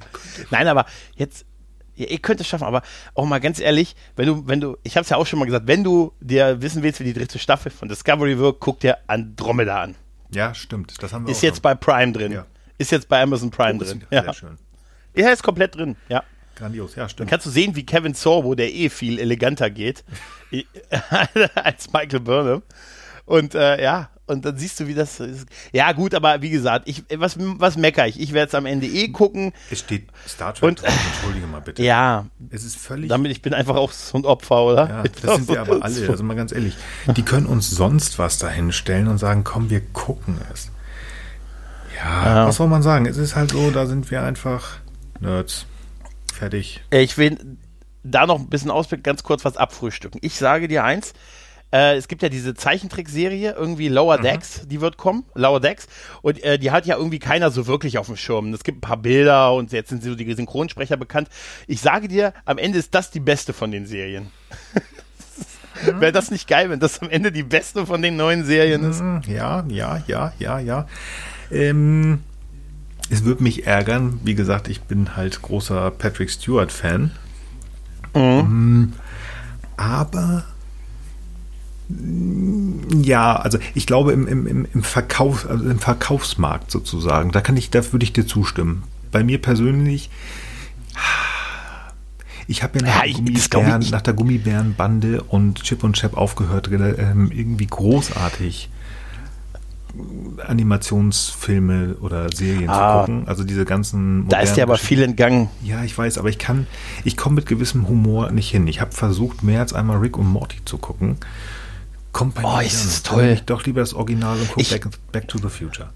Nein, 0.51 0.67
aber 0.69 0.87
jetzt, 1.17 1.45
Ja, 1.97 2.07
ihr 2.07 2.19
könnt 2.19 2.41
es 2.41 2.47
schaffen, 2.47 2.65
aber 2.65 2.83
auch 3.15 3.25
mal 3.27 3.41
ganz 3.41 3.59
ehrlich, 3.61 3.95
wenn 4.17 4.27
du, 4.27 4.47
wenn 4.47 4.61
du, 4.61 4.77
ich 4.85 4.97
habe 4.97 5.03
es 5.05 5.11
ja 5.11 5.17
auch 5.17 5.27
schon 5.27 5.39
mal 5.39 5.45
gesagt, 5.47 5.67
wenn 5.67 5.83
du 5.85 6.13
dir 6.21 6.61
wissen 6.63 6.83
willst, 6.83 7.01
wie 7.01 7.05
die 7.05 7.13
dritte 7.15 7.39
Staffel 7.39 7.71
von 7.73 7.89
Discovery 7.89 8.39
wirkt, 8.39 8.61
guck 8.61 8.81
dir 8.81 8.99
Andromeda 9.07 9.83
an. 9.83 9.95
Ja, 10.31 10.55
stimmt. 10.55 10.95
Das 11.03 11.13
haben 11.13 11.27
wir 11.27 11.33
Ist 11.33 11.43
jetzt 11.43 11.63
bei 11.63 11.75
Prime 11.75 12.13
drin. 12.13 12.33
Ja. 12.33 12.47
Ist 12.79 12.91
jetzt 12.91 13.09
bei 13.09 13.23
Amazon 13.23 13.51
Prime 13.51 13.79
Oh, 13.81 13.85
drin. 13.85 14.05
Sehr 14.11 14.25
Ja. 14.25 14.33
schön. 14.35 14.57
ja, 15.15 15.31
ist 15.31 15.43
komplett 15.43 15.75
drin. 15.77 15.97
Ja. 16.09 16.23
Grandios, 16.57 16.95
ja, 16.97 17.03
Dann 17.05 17.09
stimmt. 17.11 17.31
kannst 17.31 17.47
du 17.47 17.51
sehen, 17.51 17.77
wie 17.77 17.87
Kevin 17.87 18.15
Sorbo, 18.15 18.55
der 18.55 18.73
eh 18.75 18.89
viel 18.89 19.19
eleganter 19.19 19.71
geht, 19.71 20.05
als 21.55 21.93
Michael 21.93 22.21
Burnham. 22.21 22.63
Und 23.25 23.55
äh, 23.57 23.83
ja, 23.83 24.09
und 24.27 24.45
dann 24.45 24.57
siehst 24.57 24.79
du, 24.81 24.87
wie 24.87 24.95
das 24.95 25.19
ist. 25.21 25.47
Ja, 25.73 25.91
gut, 25.93 26.15
aber 26.15 26.43
wie 26.43 26.51
gesagt, 26.51 26.89
ich, 26.89 27.05
was, 27.17 27.37
was 27.39 27.77
mecker 27.77 28.07
ich? 28.07 28.21
Ich 28.21 28.33
werde 28.33 28.49
es 28.49 28.55
am 28.55 28.67
Ende 28.67 28.87
eh 28.87 29.09
gucken. 29.09 29.53
Es 29.71 29.81
steht 29.81 30.09
Star 30.29 30.55
Trek 30.55 30.69
Und- 30.69 30.83
drauf, 30.83 30.95
entschuldige 31.15 31.47
mal 31.47 31.61
bitte. 31.61 31.83
Ja, 31.85 32.27
Es 32.51 32.65
ist 32.65 32.77
völlig. 32.77 33.09
damit 33.09 33.33
ich 33.33 33.43
bin 33.43 33.53
einfach 33.55 33.75
auch 33.77 33.91
so 33.93 34.19
ein 34.19 34.25
Opfer, 34.25 34.63
oder? 34.65 34.89
ja, 34.89 35.03
das 35.03 35.37
sind 35.37 35.49
wir 35.49 35.61
aber 35.61 35.83
alle, 35.83 36.09
also 36.09 36.23
mal 36.25 36.35
ganz 36.37 36.53
ehrlich. 36.53 36.77
Die 37.17 37.23
können 37.23 37.47
uns 37.47 37.69
sonst 37.71 38.19
was 38.19 38.39
dahinstellen 38.39 39.09
und 39.09 39.19
sagen, 39.19 39.43
komm, 39.45 39.71
wir 39.71 39.81
gucken 39.93 40.39
es. 40.53 40.71
Ja, 41.97 42.27
Ja. 42.43 42.47
was 42.47 42.57
soll 42.57 42.69
man 42.69 42.83
sagen? 42.83 43.07
Es 43.07 43.17
ist 43.17 43.35
halt 43.37 43.51
so, 43.53 43.71
da 43.71 43.87
sind 43.87 44.11
wir 44.11 44.23
einfach 44.23 44.79
Nerds. 45.21 45.67
Fertig. 46.39 46.83
Äh, 46.91 47.03
Ich 47.03 47.19
will 47.19 47.39
da 48.03 48.27
noch 48.27 48.39
ein 48.39 48.49
bisschen 48.49 48.71
Ausblick 48.71 49.03
ganz 49.03 49.23
kurz 49.23 49.45
was 49.45 49.57
abfrühstücken. 49.57 50.21
Ich 50.23 50.35
sage 50.37 50.69
dir 50.69 50.85
eins. 50.85 51.13
Äh, 51.73 51.97
es 51.97 52.07
gibt 52.07 52.23
ja 52.23 52.29
diese 52.29 52.55
Zeichentrickserie, 52.55 53.53
irgendwie 53.59 53.89
Lower 53.89 54.19
Decks, 54.19 54.63
die 54.69 54.81
wird 54.81 54.97
kommen, 54.99 55.25
Lower 55.35 55.59
Decks, 55.59 55.89
und 56.23 56.41
äh, 56.45 56.61
die 56.61 56.71
hat 56.71 56.87
ja 56.87 56.97
irgendwie 56.97 57.19
keiner 57.19 57.51
so 57.51 57.67
wirklich 57.67 57.99
auf 57.99 58.07
dem 58.07 58.17
Schirm. 58.17 58.55
Es 58.55 58.63
gibt 58.63 58.79
ein 58.79 58.81
paar 58.83 58.97
Bilder 58.99 59.53
und 59.53 59.73
jetzt 59.73 59.89
sind 59.89 60.05
so 60.05 60.15
die 60.15 60.33
Synchronsprecher 60.33 60.97
bekannt. 60.97 61.29
Ich 61.67 61.81
sage 61.81 62.07
dir, 62.07 62.33
am 62.45 62.59
Ende 62.59 62.79
ist 62.79 62.95
das 62.95 63.11
die 63.11 63.19
beste 63.19 63.53
von 63.53 63.73
den 63.73 63.85
Serien. 63.87 64.31
Wäre 65.99 66.13
das 66.13 66.31
nicht 66.31 66.47
geil, 66.49 66.71
wenn 66.71 66.79
das 66.79 67.01
am 67.03 67.11
Ende 67.11 67.33
die 67.33 67.43
beste 67.43 67.85
von 67.85 68.01
den 68.01 68.17
neuen 68.17 68.45
Serien 68.45 68.85
ist? 68.85 69.01
Hm, 69.01 69.23
Ja, 69.27 69.65
ja, 69.69 70.03
ja, 70.07 70.33
ja, 70.39 70.59
ja. 70.61 70.87
Ähm, 71.51 72.23
es 73.11 73.25
wird 73.25 73.41
mich 73.41 73.67
ärgern. 73.67 74.21
Wie 74.25 74.35
gesagt, 74.35 74.69
ich 74.69 74.83
bin 74.83 75.17
halt 75.17 75.43
großer 75.43 75.91
Patrick 75.91 76.31
Stewart-Fan. 76.31 77.13
Mm, 78.15 78.93
Aber 79.77 80.45
mm, 81.89 83.03
ja, 83.03 83.37
also 83.37 83.59
ich 83.75 83.87
glaube 83.87 84.13
im, 84.13 84.27
im, 84.27 84.67
im, 84.73 84.83
Verkauf, 84.83 85.49
also 85.49 85.69
im 85.69 85.79
Verkaufsmarkt 85.79 86.71
sozusagen, 86.71 87.31
da 87.33 87.41
kann 87.41 87.57
ich, 87.57 87.71
da 87.71 87.93
würde 87.93 88.05
ich 88.05 88.13
dir 88.13 88.27
zustimmen. 88.27 88.85
Bei 89.13 89.23
mir 89.23 89.41
persönlich, 89.41 90.11
ich 92.49 92.63
habe 92.63 92.79
ja 92.79 92.87
nach, 92.87 93.05
Ja, 93.05 93.13
Gummibären, 93.13 93.87
nach 93.91 94.03
der 94.03 94.15
Gummibärenbande 94.15 95.23
und 95.23 95.63
Chip 95.63 95.85
und 95.85 95.95
Chap 95.95 96.17
aufgehört, 96.17 96.71
ähm, 96.73 97.31
irgendwie 97.33 97.67
großartig 97.67 98.71
Animationsfilme 100.47 101.97
oder 102.01 102.29
Serien 102.35 102.69
Ah. 102.71 103.05
zu 103.05 103.13
gucken. 103.13 103.29
Also 103.29 103.45
diese 103.45 103.65
ganzen. 103.65 104.29
Da 104.29 104.41
ist 104.41 104.51
dir 104.51 104.63
modernen 104.63 104.71
aber 104.71 104.79
viel 104.79 105.03
entgangen. 105.03 105.49
Ja, 105.63 105.83
ich 105.85 105.97
weiß, 105.97 106.19
aber 106.19 106.29
ich 106.29 106.39
kann, 106.39 106.67
ich 107.05 107.17
komme 107.17 107.37
mit 107.37 107.47
gewissem 107.47 107.89
Humor 107.89 108.31
nicht 108.31 108.51
hin. 108.51 108.67
Ich 108.67 108.81
habe 108.81 108.93
versucht, 108.93 109.43
mehr 109.43 109.61
als 109.61 109.73
einmal 109.73 109.99
Rick 109.99 110.17
und 110.19 110.27
Morty 110.27 110.59
zu 110.65 110.79
gucken. 110.79 111.17
Kommt 112.13 112.35
bei 112.35 112.45
Oh, 112.45 112.57
mir 112.59 112.63
ist 112.67 112.85
das 112.85 113.03
toll. 113.03 113.31
Ich 113.35 113.43
doch 113.43 113.65
lieber 113.65 113.81
das 113.81 113.95
Original 113.95 114.39
und 114.39 114.49
gucke 114.49 114.61
Ich- 114.63 114.71
back, 114.71 114.89
back 115.13 115.29
to 115.29 115.39
the 115.39 115.49
Future. 115.49 115.91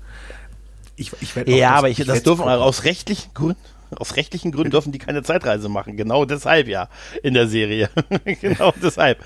Ich, 0.97 1.13
ich 1.21 1.35
werd 1.35 1.49
auch 1.49 1.53
Ja, 1.53 1.71
das- 1.71 1.79
aber 1.79 1.89
ich, 1.89 1.97
das 1.99 2.07
werd's 2.09 2.23
dürfen 2.25 2.43
aus 2.43 2.85
rechtlichen 2.85 3.33
Gründen. 3.35 3.57
Aus 3.97 4.15
rechtlichen 4.15 4.53
Gründen 4.53 4.71
dürfen 4.71 4.93
die 4.93 4.99
keine 4.99 5.23
Zeitreise 5.25 5.69
machen. 5.69 5.97
Genau 5.97 6.25
deshalb 6.25 6.69
ja 6.69 6.89
in 7.25 7.35
der 7.35 7.49
Serie. 7.49 7.91
genau 8.41 8.73
deshalb. 8.81 9.19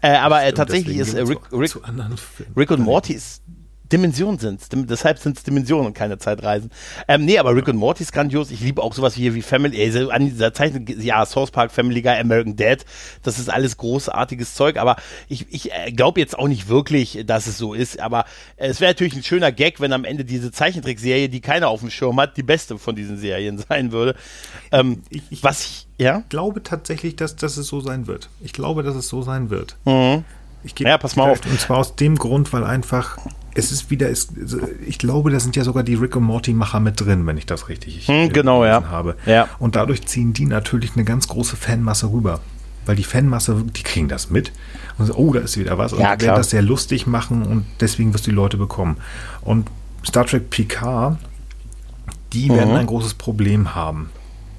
Äh, 0.00 0.16
aber 0.16 0.42
äh, 0.42 0.52
tatsächlich 0.52 0.96
ist 0.96 1.14
äh, 1.14 1.20
Rick, 1.20 1.38
Rick. 1.52 1.76
Rick 2.56 2.70
und 2.72 2.80
Morty 2.80 3.12
ist 3.12 3.42
Dimensionen 3.92 4.38
sind 4.38 4.60
deshalb 4.90 5.18
sind 5.18 5.36
es 5.38 5.44
Dimensionen 5.44 5.86
und 5.86 5.94
keine 5.94 6.18
Zeitreisen. 6.18 6.70
Ähm, 7.08 7.24
nee, 7.24 7.38
aber 7.38 7.54
Rick 7.54 7.68
und 7.68 7.76
Morty 7.76 8.02
ist 8.02 8.12
grandios. 8.12 8.50
Ich 8.50 8.60
liebe 8.60 8.82
auch 8.82 8.92
sowas 8.92 9.16
wie 9.16 9.22
hier 9.22 9.34
wie 9.34 9.42
Family, 9.42 9.76
äh, 9.82 10.10
an 10.10 10.24
dieser 10.26 10.52
Zeichen, 10.52 10.86
ja, 11.00 11.24
Source 11.24 11.50
Park, 11.50 11.72
Family 11.72 12.02
Guy, 12.02 12.18
American 12.18 12.56
Dad. 12.56 12.84
Das 13.22 13.38
ist 13.38 13.48
alles 13.48 13.76
großartiges 13.76 14.54
Zeug, 14.54 14.76
aber 14.76 14.96
ich, 15.28 15.46
ich 15.50 15.72
äh, 15.72 15.92
glaube 15.92 16.20
jetzt 16.20 16.38
auch 16.38 16.48
nicht 16.48 16.68
wirklich, 16.68 17.24
dass 17.26 17.46
es 17.46 17.56
so 17.58 17.74
ist. 17.74 18.00
Aber 18.00 18.24
äh, 18.56 18.68
es 18.68 18.80
wäre 18.80 18.90
natürlich 18.90 19.14
ein 19.16 19.22
schöner 19.22 19.52
Gag, 19.52 19.80
wenn 19.80 19.92
am 19.92 20.04
Ende 20.04 20.24
diese 20.24 20.52
Zeichentrickserie, 20.52 21.28
die 21.28 21.40
keiner 21.40 21.68
auf 21.68 21.80
dem 21.80 21.90
Schirm 21.90 22.20
hat, 22.20 22.36
die 22.36 22.42
beste 22.42 22.78
von 22.78 22.94
diesen 22.94 23.16
Serien 23.18 23.58
sein 23.68 23.92
würde. 23.92 24.14
Ähm, 24.72 25.02
Ich- 25.08 25.22
ich- 25.30 25.42
was 25.42 25.64
ich, 25.64 25.86
ja? 25.98 26.18
Ich 26.20 26.28
glaube 26.28 26.62
tatsächlich, 26.62 27.16
dass, 27.16 27.36
dass 27.36 27.56
es 27.56 27.66
so 27.68 27.80
sein 27.80 28.06
wird. 28.06 28.28
Ich 28.42 28.52
glaube, 28.52 28.82
dass 28.82 28.94
es 28.96 29.08
so 29.08 29.22
sein 29.22 29.50
wird. 29.50 29.76
Ich 30.64 30.74
gebe 30.74 30.88
Mhm. 30.88 30.90
Ja, 30.90 30.98
pass 30.98 31.16
mal 31.16 31.30
auf. 31.30 31.40
Und 31.46 31.58
zwar 31.60 31.78
aus 31.78 31.96
dem 31.96 32.16
Grund, 32.16 32.52
weil 32.52 32.64
einfach 32.64 33.16
es 33.58 33.72
ist 33.72 33.90
wieder, 33.90 34.08
es, 34.08 34.28
ich 34.86 34.98
glaube, 34.98 35.30
da 35.30 35.40
sind 35.40 35.56
ja 35.56 35.64
sogar 35.64 35.82
die 35.82 35.94
Rick 35.96 36.14
und 36.16 36.22
Morty 36.22 36.54
Macher 36.54 36.80
mit 36.80 37.00
drin, 37.00 37.26
wenn 37.26 37.36
ich 37.36 37.44
das 37.46 37.68
richtig 37.68 38.06
Hm, 38.06 38.32
genau, 38.32 38.64
ja. 38.64 38.84
habe. 38.88 39.16
Ja. 39.26 39.48
Und 39.58 39.74
dadurch 39.76 40.06
ziehen 40.06 40.32
die 40.32 40.46
natürlich 40.46 40.92
eine 40.94 41.04
ganz 41.04 41.26
große 41.28 41.56
Fanmasse 41.56 42.10
rüber. 42.12 42.40
Weil 42.86 42.96
die 42.96 43.04
Fanmasse, 43.04 43.64
die 43.76 43.82
kriegen 43.82 44.08
das 44.08 44.30
mit 44.30 44.52
und 44.96 45.06
so, 45.06 45.14
oh, 45.14 45.32
da 45.32 45.40
ist 45.40 45.58
wieder 45.58 45.76
was. 45.76 45.92
Und 45.92 46.00
Ja, 46.00 46.16
die 46.16 46.24
werden 46.26 46.36
das 46.36 46.50
sehr 46.50 46.62
lustig 46.62 47.06
machen 47.06 47.42
und 47.42 47.66
deswegen 47.80 48.14
wirst 48.14 48.26
du 48.26 48.30
die 48.30 48.36
Leute 48.36 48.56
bekommen. 48.56 48.96
Und 49.42 49.68
Star 50.06 50.24
Trek 50.24 50.48
Picard, 50.50 51.18
die 52.32 52.48
werden 52.48 52.70
Mhm. 52.70 52.76
ein 52.76 52.86
großes 52.86 53.14
Problem 53.14 53.74
haben. 53.74 54.08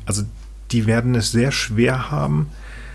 Also 0.06 0.24
die 0.72 0.86
werden 0.86 1.16
es 1.16 1.32
sehr 1.32 1.52
schwer 1.52 2.12
haben 2.12 2.50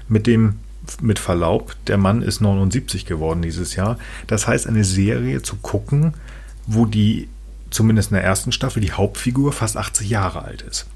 mit 0.08 0.26
dem, 0.26 0.56
mit 1.00 1.18
Verlaub, 1.18 1.76
der 1.86 1.98
Mann 1.98 2.22
ist 2.22 2.40
79 2.40 3.06
geworden 3.06 3.42
dieses 3.42 3.76
Jahr. 3.76 3.98
Das 4.26 4.46
heißt, 4.46 4.66
eine 4.66 4.84
Serie 4.84 5.42
zu 5.42 5.56
gucken, 5.56 6.14
wo 6.66 6.86
die, 6.86 7.28
zumindest 7.70 8.10
in 8.10 8.16
der 8.16 8.24
ersten 8.24 8.52
Staffel, 8.52 8.80
die 8.80 8.92
Hauptfigur 8.92 9.52
fast 9.52 9.76
80 9.76 10.08
Jahre 10.08 10.42
alt 10.42 10.62
ist. 10.62 10.86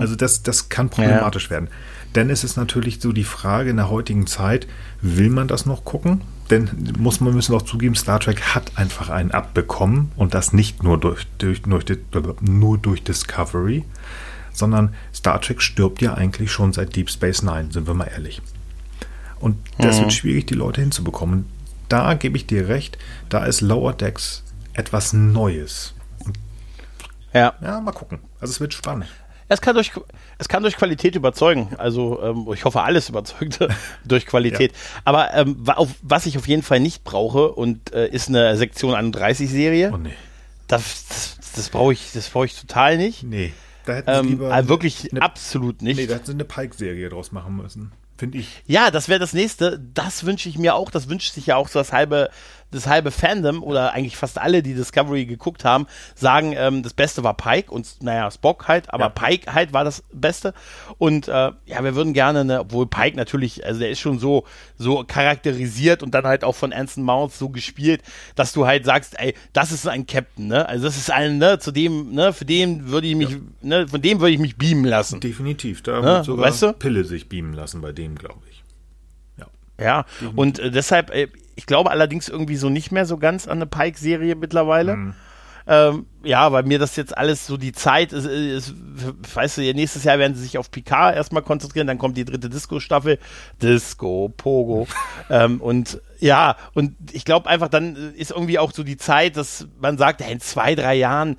Also 0.00 0.16
das, 0.16 0.42
das 0.42 0.68
kann 0.68 0.88
problematisch 0.88 1.50
werden. 1.50 1.68
Denn 2.14 2.30
es 2.30 2.44
ist 2.44 2.56
natürlich 2.56 3.00
so 3.00 3.12
die 3.12 3.24
Frage 3.24 3.70
in 3.70 3.76
der 3.76 3.90
heutigen 3.90 4.26
Zeit, 4.26 4.66
will 5.02 5.28
man 5.28 5.48
das 5.48 5.66
noch 5.66 5.84
gucken? 5.84 6.22
Denn 6.50 6.70
muss 6.98 7.20
man 7.20 7.34
müssen 7.34 7.54
auch 7.54 7.62
zugeben, 7.62 7.94
Star 7.94 8.20
Trek 8.20 8.40
hat 8.54 8.72
einfach 8.76 9.10
einen 9.10 9.32
abbekommen 9.32 10.12
und 10.16 10.32
das 10.32 10.54
nicht 10.54 10.82
nur 10.82 10.98
durch, 10.98 11.26
durch, 11.36 11.60
durch, 11.62 11.84
nur 12.40 12.78
durch 12.78 13.02
Discovery, 13.02 13.84
sondern 14.58 14.94
Star 15.14 15.40
Trek 15.40 15.62
stirbt 15.62 16.02
ja 16.02 16.14
eigentlich 16.14 16.50
schon 16.50 16.72
seit 16.72 16.94
Deep 16.96 17.10
Space 17.10 17.42
Nine, 17.42 17.68
sind 17.70 17.86
wir 17.86 17.94
mal 17.94 18.08
ehrlich. 18.08 18.42
Und 19.40 19.56
das 19.78 20.00
wird 20.00 20.12
schwierig, 20.12 20.46
die 20.46 20.54
Leute 20.54 20.80
hinzubekommen. 20.80 21.46
Da 21.88 22.14
gebe 22.14 22.36
ich 22.36 22.46
dir 22.46 22.68
recht, 22.68 22.98
da 23.28 23.44
ist 23.44 23.60
Lower 23.60 23.92
Decks 23.92 24.42
etwas 24.74 25.12
Neues. 25.12 25.94
Ja. 27.32 27.54
ja, 27.60 27.80
mal 27.80 27.92
gucken. 27.92 28.18
Also 28.40 28.52
es 28.52 28.60
wird 28.60 28.74
spannend. 28.74 29.08
Es 29.50 29.60
kann 29.62 29.74
durch, 29.74 29.92
es 30.36 30.48
kann 30.48 30.62
durch 30.62 30.76
Qualität 30.76 31.14
überzeugen. 31.16 31.70
Also 31.78 32.22
ähm, 32.22 32.46
ich 32.52 32.64
hoffe, 32.64 32.82
alles 32.82 33.08
überzeugt 33.08 33.58
durch 34.04 34.26
Qualität. 34.26 34.72
Aber 35.04 35.32
ähm, 35.34 35.64
auf, 35.68 35.88
was 36.02 36.26
ich 36.26 36.36
auf 36.36 36.46
jeden 36.46 36.62
Fall 36.62 36.80
nicht 36.80 37.04
brauche 37.04 37.52
und 37.52 37.92
äh, 37.92 38.08
ist 38.08 38.28
eine 38.28 38.56
Sektion 38.56 38.94
31 38.94 39.48
Serie. 39.48 39.90
Oh 39.92 39.96
nee. 39.96 40.12
Das, 40.66 41.06
das, 41.08 41.38
das 41.54 41.70
brauche 41.70 41.94
ich, 41.94 42.12
das 42.12 42.28
brauche 42.28 42.44
ich 42.44 42.60
total 42.60 42.98
nicht. 42.98 43.22
Nee. 43.22 43.54
Da 43.88 43.94
hätten 43.94 44.12
sie 44.12 44.18
Ähm, 44.18 44.28
lieber 44.28 44.52
also 44.52 44.68
wirklich 44.68 45.10
eine, 45.10 45.22
absolut 45.22 45.80
nicht. 45.80 45.96
Nee, 45.96 46.06
da 46.06 46.16
hätten 46.16 46.26
sie 46.26 46.32
eine 46.32 46.44
Pike-Serie 46.44 47.08
draus 47.08 47.32
machen 47.32 47.56
müssen. 47.56 47.92
Finde 48.18 48.36
ich. 48.36 48.62
Ja, 48.66 48.90
das 48.90 49.08
wäre 49.08 49.18
das 49.18 49.32
nächste. 49.32 49.78
Das 49.94 50.26
wünsche 50.26 50.50
ich 50.50 50.58
mir 50.58 50.74
auch. 50.74 50.90
Das 50.90 51.08
wünscht 51.08 51.32
sich 51.32 51.46
ja 51.46 51.56
auch 51.56 51.68
so 51.68 51.78
das 51.78 51.92
halbe, 51.92 52.28
das 52.70 52.86
halbe 52.86 53.10
Fandom 53.10 53.62
oder 53.62 53.92
eigentlich 53.94 54.16
fast 54.16 54.38
alle, 54.38 54.62
die 54.62 54.74
Discovery 54.74 55.24
geguckt 55.26 55.64
haben, 55.64 55.86
sagen, 56.14 56.54
ähm, 56.56 56.82
das 56.82 56.92
Beste 56.92 57.24
war 57.24 57.34
Pike 57.34 57.70
und 57.70 58.02
naja, 58.02 58.30
Spock 58.30 58.68
halt, 58.68 58.92
aber 58.92 59.04
Ja. 59.04 59.08
Pike 59.10 59.54
halt 59.54 59.72
war 59.72 59.84
das 59.84 60.02
Beste. 60.12 60.52
Und 60.98 61.28
äh, 61.28 61.32
ja, 61.66 61.82
wir 61.84 61.94
würden 61.94 62.12
gerne, 62.12 62.44
ne, 62.44 62.60
obwohl 62.60 62.86
Pike 62.86 63.16
natürlich, 63.16 63.64
also 63.64 63.80
der 63.80 63.90
ist 63.90 64.00
schon 64.00 64.18
so, 64.18 64.44
so 64.76 65.04
charakterisiert 65.06 66.02
und 66.02 66.14
dann 66.14 66.26
halt 66.26 66.44
auch 66.44 66.54
von 66.54 66.72
Anson 66.72 67.04
Mount 67.04 67.32
so 67.32 67.48
gespielt, 67.48 68.02
dass 68.34 68.52
du 68.52 68.66
halt 68.66 68.84
sagst, 68.84 69.18
ey, 69.18 69.34
das 69.52 69.72
ist 69.72 69.86
ein 69.88 70.06
Captain, 70.06 70.48
ne? 70.48 70.68
Also 70.68 70.84
das 70.84 70.96
ist 70.96 71.10
ein, 71.10 71.38
ne, 71.38 71.58
zu 71.58 71.72
dem, 71.72 72.12
ne, 72.12 72.32
für 72.32 72.44
den 72.44 72.88
würde 72.88 73.06
ich 73.06 73.16
mich, 73.16 73.36
ne, 73.62 73.88
von 73.88 74.02
dem 74.02 74.20
würde 74.20 74.32
ich 74.32 74.38
mich 74.40 74.56
beamen 74.56 74.84
lassen. 74.84 75.20
Definitiv. 75.20 75.82
Da 75.82 75.92
Ja, 76.00 76.02
wird 76.04 76.24
sogar 76.26 76.46
weißt 76.46 76.62
du? 76.62 76.72
Pille 76.74 77.04
sich 77.04 77.28
beamen 77.28 77.54
lassen 77.54 77.80
bei 77.80 77.92
dem, 77.92 78.14
glaube 78.16 78.40
ich. 78.50 78.62
Ja. 79.38 79.46
Ja, 79.80 80.04
und 80.36 80.58
äh, 80.58 80.70
deshalb, 80.70 81.10
äh, 81.14 81.28
ich 81.58 81.66
glaube 81.66 81.90
allerdings 81.90 82.28
irgendwie 82.28 82.54
so 82.54 82.70
nicht 82.70 82.92
mehr 82.92 83.04
so 83.04 83.18
ganz 83.18 83.48
an 83.48 83.58
eine 83.58 83.66
Pike-Serie 83.66 84.36
mittlerweile. 84.36 84.94
Mhm. 84.94 85.14
Ähm, 85.66 86.06
ja, 86.22 86.52
weil 86.52 86.62
mir 86.62 86.78
das 86.78 86.94
jetzt 86.94 87.18
alles 87.18 87.48
so 87.48 87.56
die 87.56 87.72
Zeit 87.72 88.12
ist, 88.12 88.26
ist, 88.26 88.74
weißt 89.34 89.58
du, 89.58 89.74
nächstes 89.74 90.04
Jahr 90.04 90.20
werden 90.20 90.36
sie 90.36 90.42
sich 90.42 90.56
auf 90.56 90.70
Picard 90.70 91.16
erstmal 91.16 91.42
konzentrieren, 91.42 91.88
dann 91.88 91.98
kommt 91.98 92.16
die 92.16 92.24
dritte 92.24 92.48
Disco-Staffel, 92.48 93.18
Disco, 93.60 94.32
Pogo. 94.34 94.86
ähm, 95.30 95.60
und 95.60 96.00
ja, 96.20 96.56
und 96.74 96.94
ich 97.10 97.24
glaube 97.24 97.50
einfach, 97.50 97.68
dann 97.68 98.14
ist 98.14 98.30
irgendwie 98.30 98.60
auch 98.60 98.72
so 98.72 98.84
die 98.84 98.96
Zeit, 98.96 99.36
dass 99.36 99.66
man 99.80 99.98
sagt, 99.98 100.20
in 100.20 100.40
zwei, 100.40 100.76
drei 100.76 100.94
Jahren 100.94 101.36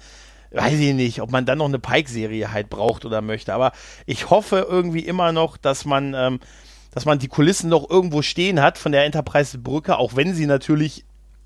weiß 0.52 0.80
ich 0.80 0.94
nicht, 0.94 1.22
ob 1.22 1.32
man 1.32 1.46
dann 1.46 1.60
noch 1.60 1.68
eine 1.68 1.80
Pike-Serie 1.80 2.52
halt 2.52 2.70
braucht 2.70 3.06
oder 3.06 3.22
möchte. 3.22 3.54
Aber 3.54 3.72
ich 4.06 4.30
hoffe 4.30 4.68
irgendwie 4.70 5.06
immer 5.06 5.32
noch, 5.32 5.56
dass 5.56 5.86
man, 5.86 6.14
ähm, 6.14 6.40
dass 6.92 7.06
man 7.06 7.20
die 7.20 7.28
Kulissen 7.28 7.70
noch 7.70 7.90
irgendwo 7.90 8.22
stehen 8.22 8.62
hat 8.62 8.78
von 8.78 8.92
der 8.92 9.06
Enterprise-Brücke, 9.06 9.98
auch 9.98 10.16
wenn 10.16 10.34
sie 10.34 10.46
natürlich 10.46 11.06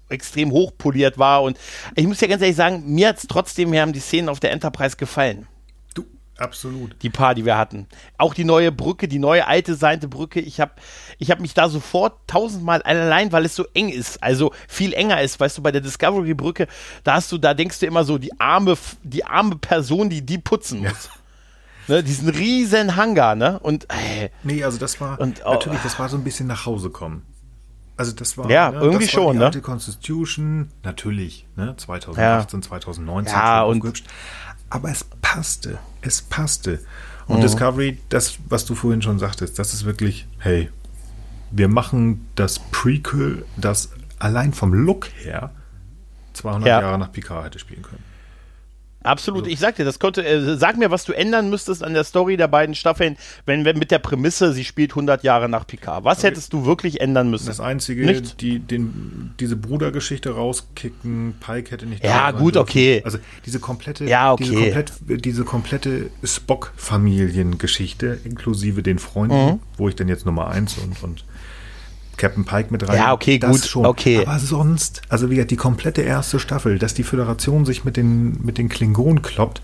extrem 0.09 0.51
hochpoliert 0.51 1.17
war. 1.17 1.43
Und 1.43 1.57
ich 1.95 2.07
muss 2.07 2.21
ja 2.21 2.27
ganz 2.27 2.41
ehrlich 2.41 2.55
sagen, 2.55 2.83
mir 2.85 3.09
hat 3.09 3.17
es 3.17 3.27
trotzdem, 3.27 3.69
mir 3.69 3.81
haben 3.81 3.93
die 3.93 3.99
Szenen 3.99 4.29
auf 4.29 4.39
der 4.39 4.51
Enterprise 4.51 4.95
gefallen. 4.95 5.47
Du, 5.93 6.05
absolut. 6.37 6.95
Die 7.01 7.09
paar, 7.09 7.35
die 7.35 7.45
wir 7.45 7.57
hatten. 7.57 7.87
Auch 8.17 8.33
die 8.33 8.43
neue 8.43 8.71
Brücke, 8.71 9.07
die 9.07 9.19
neue 9.19 9.47
alte 9.47 9.75
Seite 9.75 10.07
Brücke. 10.07 10.39
Ich 10.39 10.59
habe 10.59 10.73
ich 11.17 11.31
hab 11.31 11.39
mich 11.39 11.53
da 11.53 11.67
sofort 11.67 12.13
tausendmal 12.27 12.81
allein, 12.83 13.31
weil 13.31 13.45
es 13.45 13.55
so 13.55 13.65
eng 13.73 13.89
ist. 13.89 14.21
Also 14.21 14.53
viel 14.67 14.93
enger 14.93 15.21
ist. 15.21 15.39
Weißt 15.39 15.57
du, 15.57 15.61
bei 15.61 15.71
der 15.71 15.81
Discovery 15.81 16.33
Brücke, 16.33 16.67
da 17.03 17.15
hast 17.15 17.31
du, 17.31 17.37
da 17.37 17.53
denkst 17.53 17.79
du 17.79 17.85
immer 17.85 18.03
so, 18.03 18.17
die 18.17 18.39
arme, 18.39 18.77
die 19.03 19.25
arme 19.25 19.57
Person, 19.57 20.09
die 20.09 20.21
die 20.21 20.37
putzen 20.37 20.81
muss. 20.81 21.05
Ja. 21.05 21.22
Ne, 21.87 22.03
diesen 22.03 22.29
riesen 22.29 22.95
Hangar, 22.95 23.35
ne? 23.35 23.59
Und 23.59 23.85
äh, 23.89 24.29
nee, 24.43 24.63
also 24.63 24.77
das 24.77 25.01
war 25.01 25.19
und, 25.19 25.41
oh, 25.45 25.53
natürlich, 25.53 25.81
das 25.81 25.99
war 25.99 26.09
so 26.09 26.17
ein 26.17 26.23
bisschen 26.23 26.47
nach 26.47 26.65
Hause 26.65 26.89
kommen. 26.89 27.25
Also 27.95 28.11
das 28.11 28.37
war 28.37 28.49
ja 28.49 28.71
ne, 28.71 28.79
irgendwie 28.79 29.05
das 29.05 29.15
war 29.15 29.23
schon, 29.23 29.33
die 29.33 29.39
ne? 29.39 29.45
alte 29.45 29.61
Constitution, 29.61 30.69
natürlich, 30.83 31.45
ne? 31.55 31.75
2018, 31.77 32.59
ja. 32.59 32.67
2019 32.67 33.35
ja, 33.35 33.63
und 33.63 34.03
aber 34.69 34.89
es 34.89 35.03
passte, 35.21 35.77
es 36.01 36.21
passte. 36.21 36.79
Und 37.27 37.37
mhm. 37.37 37.41
Discovery, 37.41 37.99
das, 38.09 38.37
was 38.49 38.65
du 38.65 38.75
vorhin 38.75 39.01
schon 39.01 39.19
sagtest, 39.19 39.59
das 39.59 39.73
ist 39.73 39.85
wirklich, 39.85 40.27
hey, 40.39 40.69
wir 41.51 41.67
machen 41.67 42.27
das 42.35 42.59
Prequel, 42.59 43.45
das 43.55 43.91
allein 44.19 44.53
vom 44.53 44.73
Look 44.73 45.09
her 45.23 45.51
200 46.33 46.67
ja. 46.67 46.81
Jahre 46.81 46.97
nach 46.97 47.11
Picard 47.11 47.45
hätte 47.45 47.59
spielen 47.59 47.83
können. 47.83 48.03
Absolut, 49.03 49.47
ich 49.47 49.59
sag 49.59 49.75
dir, 49.75 49.85
das 49.85 49.99
konnte, 49.99 50.25
äh, 50.25 50.57
sag 50.57 50.77
mir, 50.77 50.89
was 50.89 51.03
du 51.03 51.13
ändern 51.13 51.49
müsstest 51.49 51.83
an 51.83 51.93
der 51.93 52.03
Story 52.03 52.37
der 52.37 52.47
beiden 52.47 52.73
Staffeln, 52.73 53.17
wenn, 53.45 53.65
wenn 53.65 53.77
mit 53.77 53.91
der 53.91 53.99
Prämisse, 53.99 54.53
sie 54.53 54.63
spielt 54.63 54.91
100 54.91 55.23
Jahre 55.23 55.49
nach 55.49 55.67
Picard. 55.67 56.03
Was 56.03 56.19
okay. 56.19 56.27
hättest 56.27 56.53
du 56.53 56.65
wirklich 56.65 57.01
ändern 57.01 57.29
müssen? 57.29 57.47
Das 57.47 57.59
Einzige, 57.59 58.05
nicht? 58.05 58.41
Die, 58.41 58.59
den, 58.59 59.33
diese 59.39 59.55
Brudergeschichte 59.55 60.31
rauskicken, 60.31 61.35
Pike 61.39 61.71
hätte 61.71 61.85
nicht 61.85 62.03
Ja, 62.03 62.31
gut, 62.31 62.55
dürfen. 62.55 62.69
okay. 62.69 63.01
Also 63.03 63.17
diese 63.45 63.59
komplette, 63.59 64.05
ja, 64.05 64.31
okay. 64.31 64.43
diese, 64.43 64.55
komplett, 64.55 64.91
diese 65.25 65.43
komplette 65.43 66.09
Spock-Familiengeschichte, 66.23 68.19
inklusive 68.23 68.83
den 68.83 68.99
Freunden, 68.99 69.45
mhm. 69.45 69.59
wo 69.77 69.89
ich 69.89 69.95
dann 69.95 70.07
jetzt 70.07 70.25
Nummer 70.25 70.47
eins 70.47 70.77
und, 70.77 71.03
und 71.03 71.25
Captain 72.17 72.45
Pike 72.45 72.71
mit 72.71 72.87
rein. 72.87 72.97
Ja, 72.97 73.13
okay, 73.13 73.39
das 73.39 73.51
gut, 73.51 73.65
schon. 73.65 73.85
okay. 73.85 74.25
Aber 74.25 74.39
sonst, 74.39 75.01
also 75.09 75.29
wie 75.29 75.35
gesagt, 75.35 75.51
die 75.51 75.57
komplette 75.57 76.01
erste 76.01 76.39
Staffel, 76.39 76.79
dass 76.79 76.93
die 76.93 77.03
Föderation 77.03 77.65
sich 77.65 77.83
mit 77.83 77.97
den, 77.97 78.43
mit 78.43 78.57
den 78.57 78.69
Klingonen 78.69 79.21
kloppt. 79.21 79.61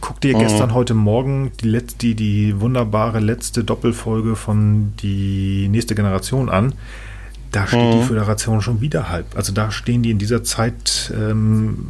Guck 0.00 0.20
dir 0.20 0.36
mhm. 0.36 0.40
gestern, 0.40 0.74
heute 0.74 0.94
Morgen 0.94 1.52
die, 1.62 1.68
letzte, 1.68 1.98
die, 1.98 2.14
die 2.14 2.60
wunderbare 2.60 3.20
letzte 3.20 3.64
Doppelfolge 3.64 4.36
von 4.36 4.92
die 5.00 5.68
nächste 5.68 5.94
Generation 5.94 6.50
an. 6.50 6.74
Da 7.50 7.66
steht 7.66 7.94
mhm. 7.94 8.00
die 8.00 8.06
Föderation 8.06 8.60
schon 8.60 8.80
wieder 8.80 9.08
halb. 9.08 9.34
Also 9.34 9.52
da 9.52 9.70
stehen 9.70 10.02
die 10.02 10.10
in 10.10 10.18
dieser 10.18 10.44
Zeit, 10.44 11.12
ähm, 11.16 11.88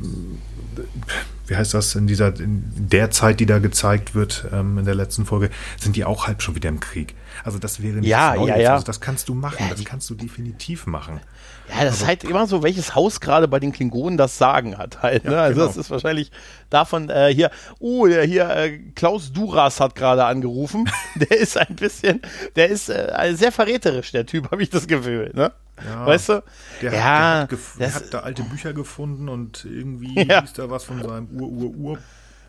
wie 1.49 1.57
heißt 1.57 1.75
das, 1.75 1.97
in 1.97 2.07
dieser, 2.07 2.39
in 2.39 2.63
der 2.77 3.11
Zeit, 3.11 3.41
die 3.41 3.47
da 3.47 3.59
gezeigt 3.59 4.15
wird, 4.15 4.47
ähm, 4.53 4.79
in 4.79 4.85
der 4.85 4.95
letzten 4.95 5.27
Folge, 5.27 5.51
sind 5.79 5.97
die 5.97 6.05
auch 6.05 6.29
halb 6.29 6.43
schon 6.43 6.55
wieder 6.55 6.69
im 6.69 6.79
Krieg. 6.79 7.15
Also 7.45 7.59
das 7.59 7.83
wäre 7.83 7.97
nicht 7.97 8.09
ja, 8.09 8.35
Neues. 8.35 8.49
Ja, 8.49 8.57
ja. 8.57 8.73
Also 8.75 8.87
das 8.87 9.01
kannst 9.01 9.29
du 9.29 9.35
machen, 9.35 9.57
ja, 9.61 9.75
das 9.75 9.85
kannst 9.85 10.09
du 10.11 10.15
definitiv 10.15 10.87
machen. 10.87 11.21
Ja, 11.69 11.75
das 11.75 11.81
also, 11.81 12.03
ist 12.03 12.07
halt 12.07 12.25
immer 12.25 12.47
so, 12.47 12.63
welches 12.63 12.95
Haus 12.95 13.21
gerade 13.21 13.47
bei 13.49 13.61
den 13.61 13.73
Klingonen 13.73 14.17
das 14.17 14.39
Sagen 14.39 14.79
hat 14.79 15.03
halt. 15.03 15.25
Ne? 15.25 15.33
Ja, 15.33 15.43
also 15.43 15.55
genau. 15.61 15.67
das 15.67 15.77
ist 15.77 15.91
wahrscheinlich 15.91 16.31
davon 16.71 17.11
äh, 17.11 17.33
hier, 17.35 17.51
oh, 17.79 18.07
hier 18.07 18.49
äh, 18.51 18.79
Klaus 18.95 19.33
Duras 19.33 19.81
hat 19.81 19.95
gerade 19.95 20.25
angerufen. 20.25 20.91
der 21.15 21.39
ist 21.39 21.59
ein 21.59 21.77
bisschen, 21.77 22.23
der 22.57 22.69
ist 22.69 22.89
äh, 22.89 23.35
sehr 23.35 23.53
verräterisch, 23.53 24.13
der 24.13 24.27
Typ, 24.27 24.49
habe 24.51 24.63
ich 24.63 24.71
das 24.71 24.87
Gefühl. 24.87 25.31
Ne? 25.35 25.53
Ja, 25.85 26.07
weißt 26.07 26.29
du? 26.31 26.45
Der, 26.83 26.93
ja, 26.93 27.01
hat, 27.43 27.51
der, 27.53 27.59
hat, 27.59 27.79
der 27.79 27.95
hat 27.95 28.15
da 28.15 28.21
alte 28.21 28.43
Bücher 28.43 28.73
gefunden 28.73 29.29
und 29.29 29.65
irgendwie 29.65 30.15
ja. 30.29 30.41
hieß 30.41 30.55
da 30.55 30.71
was 30.71 30.85
von 30.85 31.03
seinem 31.03 31.29
Ur-Ur-Ur 31.29 31.99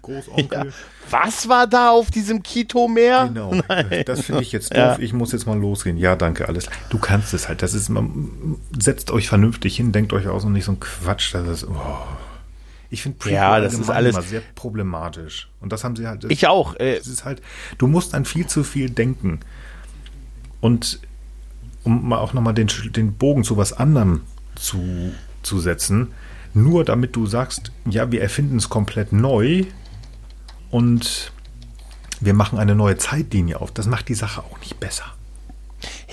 Großonkel. 0.10 0.66
Ja. 0.66 0.66
Was 1.10 1.50
war 1.50 1.68
da 1.68 1.92
auf 1.92 2.12
diesem 2.12 2.44
Kito-Meer? 2.44 3.28
Genau, 3.28 3.54
Nein. 3.68 4.04
das 4.06 4.22
finde 4.22 4.42
ich 4.42 4.52
jetzt 4.52 4.72
doof. 4.72 4.78
Ja. 4.78 5.00
Ich 5.00 5.14
muss 5.14 5.32
jetzt 5.32 5.46
mal 5.46 5.58
losgehen. 5.58 5.98
Ja, 5.98 6.16
danke, 6.16 6.48
alles. 6.48 6.68
Du 6.90 6.98
kannst 6.98 7.34
es 7.34 7.48
halt. 7.48 7.62
Das 7.62 7.74
ist, 7.74 7.90
man, 7.90 8.58
setzt 8.78 9.12
euch 9.12 9.28
vernünftig 9.28 9.76
hin, 9.78 9.92
denkt 9.92 10.14
euch 10.14 10.28
aus 10.28 10.46
und 10.46 10.54
nicht 10.54 10.66
so 10.66 10.74
ein 10.74 10.80
Quatsch. 10.80 11.34
Das 11.34 11.48
ist, 11.48 11.68
oh. 11.68 11.98
Ich 12.92 13.04
finde 13.04 13.30
ja, 13.30 13.60
das 13.60 13.76
ist 13.76 13.90
alles 13.90 14.16
immer 14.16 14.24
sehr 14.24 14.42
problematisch. 14.56 15.50
Und 15.62 15.72
das 15.72 15.84
haben 15.84 15.96
sie 15.96 16.08
halt. 16.08 16.24
Das, 16.24 16.32
ich 16.32 16.48
auch. 16.48 16.76
Äh, 16.80 16.98
es 16.98 17.08
ist 17.08 17.24
halt, 17.24 17.42
du 17.78 17.88
musst 17.88 18.16
an 18.16 18.26
viel 18.26 18.48
zu 18.48 18.64
viel 18.64 18.90
denken. 18.90 19.42
Und 20.60 21.00
um 21.84 22.10
mal 22.10 22.18
auch 22.18 22.34
nochmal 22.34 22.54
den, 22.54 22.68
den 22.96 23.14
Bogen 23.14 23.44
zu 23.44 23.58
was 23.58 23.74
anderem 23.74 24.22
zu, 24.56 25.14
zu 25.44 25.60
setzen, 25.60 26.10
nur 26.54 26.84
damit 26.84 27.16
du 27.16 27.26
sagst, 27.26 27.72
ja, 27.90 28.12
wir 28.12 28.22
erfinden 28.22 28.58
es 28.58 28.70
komplett 28.70 29.14
neu, 29.14 29.66
und 30.72 31.32
wir 32.20 32.34
machen 32.34 32.60
eine 32.60 32.76
neue 32.76 32.98
Zeitlinie 32.98 33.62
auf. 33.62 33.72
Das 33.72 33.88
macht 33.88 34.10
die 34.10 34.16
Sache 34.16 34.44
auch 34.44 34.60
nicht 34.60 34.80
besser. 34.80 35.06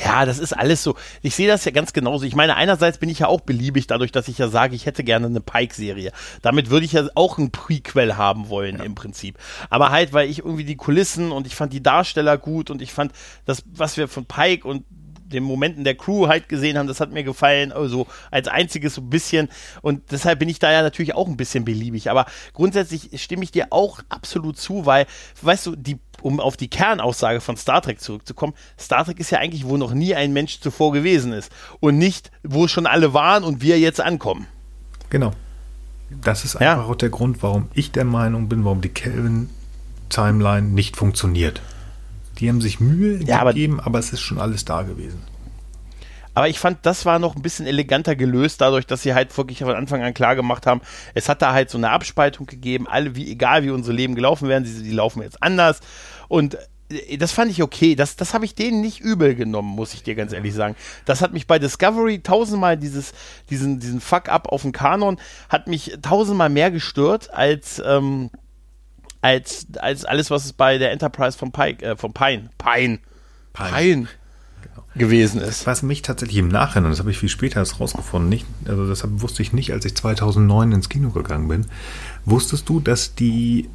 Ja, 0.04 0.24
das 0.24 0.38
ist 0.38 0.52
alles 0.52 0.82
so. 0.82 0.94
Ich 1.22 1.34
sehe 1.34 1.48
das 1.48 1.64
ja 1.64 1.72
ganz 1.72 1.92
genauso. 1.92 2.24
Ich 2.24 2.36
meine, 2.36 2.54
einerseits 2.54 2.98
bin 2.98 3.08
ich 3.08 3.20
ja 3.20 3.26
auch 3.26 3.40
beliebig 3.40 3.86
dadurch, 3.86 4.12
dass 4.12 4.28
ich 4.28 4.38
ja 4.38 4.48
sage, 4.48 4.76
ich 4.76 4.86
hätte 4.86 5.02
gerne 5.02 5.26
eine 5.26 5.40
Pike-Serie. 5.40 6.12
Damit 6.42 6.70
würde 6.70 6.86
ich 6.86 6.92
ja 6.92 7.08
auch 7.14 7.38
ein 7.38 7.50
Prequel 7.50 8.16
haben 8.16 8.48
wollen 8.48 8.76
ja. 8.76 8.84
im 8.84 8.94
Prinzip. 8.94 9.38
Aber 9.70 9.90
halt, 9.90 10.12
weil 10.12 10.30
ich 10.30 10.40
irgendwie 10.40 10.64
die 10.64 10.76
Kulissen 10.76 11.32
und 11.32 11.46
ich 11.46 11.56
fand 11.56 11.72
die 11.72 11.82
Darsteller 11.82 12.38
gut 12.38 12.70
und 12.70 12.82
ich 12.82 12.92
fand 12.92 13.12
das, 13.44 13.64
was 13.74 13.96
wir 13.96 14.06
von 14.06 14.26
Pike 14.26 14.68
und 14.68 14.84
den 15.28 15.42
Momenten 15.42 15.84
der 15.84 15.94
Crew 15.94 16.28
halt 16.28 16.48
gesehen 16.48 16.78
haben, 16.78 16.86
das 16.86 17.00
hat 17.00 17.12
mir 17.12 17.24
gefallen, 17.24 17.72
also 17.72 18.06
als 18.30 18.48
einziges 18.48 18.94
so 18.94 19.00
ein 19.00 19.10
bisschen 19.10 19.48
und 19.82 20.10
deshalb 20.10 20.38
bin 20.38 20.48
ich 20.48 20.58
da 20.58 20.72
ja 20.72 20.82
natürlich 20.82 21.14
auch 21.14 21.26
ein 21.26 21.36
bisschen 21.36 21.64
beliebig, 21.64 22.10
aber 22.10 22.26
grundsätzlich 22.52 23.10
stimme 23.22 23.44
ich 23.44 23.50
dir 23.50 23.68
auch 23.70 24.00
absolut 24.08 24.58
zu, 24.58 24.86
weil, 24.86 25.06
weißt 25.42 25.66
du, 25.66 25.76
die, 25.76 25.98
um 26.22 26.40
auf 26.40 26.56
die 26.56 26.68
Kernaussage 26.68 27.40
von 27.40 27.56
Star 27.56 27.82
Trek 27.82 28.00
zurückzukommen, 28.00 28.54
Star 28.78 29.04
Trek 29.04 29.20
ist 29.20 29.30
ja 29.30 29.38
eigentlich, 29.38 29.66
wo 29.66 29.76
noch 29.76 29.92
nie 29.92 30.14
ein 30.14 30.32
Mensch 30.32 30.60
zuvor 30.60 30.92
gewesen 30.92 31.32
ist 31.32 31.50
und 31.80 31.98
nicht, 31.98 32.30
wo 32.42 32.68
schon 32.68 32.86
alle 32.86 33.14
waren 33.14 33.44
und 33.44 33.62
wir 33.62 33.78
jetzt 33.78 34.00
ankommen. 34.00 34.46
Genau. 35.10 35.32
Das 36.10 36.44
ist 36.44 36.56
einfach 36.56 36.84
ja. 36.84 36.92
auch 36.92 36.96
der 36.96 37.10
Grund, 37.10 37.42
warum 37.42 37.68
ich 37.74 37.90
der 37.90 38.04
Meinung 38.04 38.48
bin, 38.48 38.64
warum 38.64 38.80
die 38.80 38.88
Kelvin-Timeline 38.88 40.68
nicht 40.68 40.96
funktioniert. 40.96 41.60
Die 42.38 42.48
haben 42.48 42.60
sich 42.60 42.80
Mühe 42.80 43.22
ja, 43.24 43.44
gegeben, 43.44 43.78
aber, 43.80 43.86
aber 43.86 43.98
es 43.98 44.12
ist 44.12 44.20
schon 44.20 44.38
alles 44.38 44.64
da 44.64 44.82
gewesen. 44.82 45.22
Aber 46.36 46.50
ich 46.50 46.58
fand, 46.58 46.84
das 46.84 47.06
war 47.06 47.18
noch 47.18 47.34
ein 47.34 47.40
bisschen 47.40 47.66
eleganter 47.66 48.14
gelöst, 48.14 48.60
dadurch, 48.60 48.86
dass 48.86 49.02
sie 49.02 49.14
halt 49.14 49.34
wirklich 49.38 49.60
von 49.60 49.74
Anfang 49.74 50.02
an 50.02 50.12
klar 50.12 50.36
gemacht 50.36 50.66
haben, 50.66 50.82
es 51.14 51.30
hat 51.30 51.40
da 51.40 51.54
halt 51.54 51.70
so 51.70 51.78
eine 51.78 51.88
Abspaltung 51.88 52.44
gegeben, 52.44 52.86
alle, 52.86 53.16
wie, 53.16 53.32
egal 53.32 53.64
wie 53.64 53.70
unsere 53.70 53.96
Leben 53.96 54.14
gelaufen 54.14 54.46
werden, 54.46 54.64
die, 54.64 54.82
die 54.82 54.90
laufen 54.90 55.22
jetzt 55.22 55.42
anders. 55.42 55.80
Und 56.28 56.58
äh, 56.90 57.16
das 57.16 57.32
fand 57.32 57.50
ich 57.50 57.62
okay. 57.62 57.94
Das, 57.94 58.16
das 58.16 58.34
habe 58.34 58.44
ich 58.44 58.54
denen 58.54 58.82
nicht 58.82 59.00
übel 59.00 59.34
genommen, 59.34 59.74
muss 59.74 59.94
ich 59.94 60.02
dir 60.02 60.14
ganz 60.14 60.34
ehrlich 60.34 60.52
sagen. 60.52 60.76
Das 61.06 61.22
hat 61.22 61.32
mich 61.32 61.46
bei 61.46 61.58
Discovery 61.58 62.20
tausendmal 62.20 62.76
dieses, 62.76 63.14
diesen, 63.48 63.80
diesen 63.80 64.02
Fuck-up 64.02 64.48
auf 64.48 64.60
dem 64.60 64.72
Kanon, 64.72 65.18
hat 65.48 65.68
mich 65.68 65.96
tausendmal 66.02 66.50
mehr 66.50 66.70
gestört 66.70 67.32
als, 67.32 67.82
ähm, 67.82 68.28
als, 69.26 69.66
als 69.78 70.04
alles, 70.04 70.30
was 70.30 70.44
es 70.44 70.52
bei 70.52 70.78
der 70.78 70.92
Enterprise 70.92 71.36
von 71.36 71.50
Pike, 71.50 71.84
äh, 71.84 71.96
von 71.96 72.12
Pine, 72.12 72.48
Pine, 72.58 73.00
Pine, 73.52 73.70
Pine 73.72 74.08
gewesen 74.94 75.40
ist. 75.40 75.66
Was 75.66 75.82
mich 75.82 76.02
tatsächlich 76.02 76.38
im 76.38 76.48
Nachhinein, 76.48 76.90
das 76.90 77.00
habe 77.00 77.10
ich 77.10 77.18
viel 77.18 77.28
später 77.28 77.58
erst 77.58 77.80
rausgefunden, 77.80 78.28
nicht, 78.28 78.46
also 78.66 78.86
das 78.86 79.04
wusste 79.20 79.42
ich 79.42 79.52
nicht, 79.52 79.72
als 79.72 79.84
ich 79.84 79.96
2009 79.96 80.72
ins 80.72 80.88
Kino 80.88 81.10
gegangen 81.10 81.48
bin. 81.48 81.66
Wusstest 82.24 82.68
du, 82.68 82.78
dass 82.78 83.14
die 83.14 83.68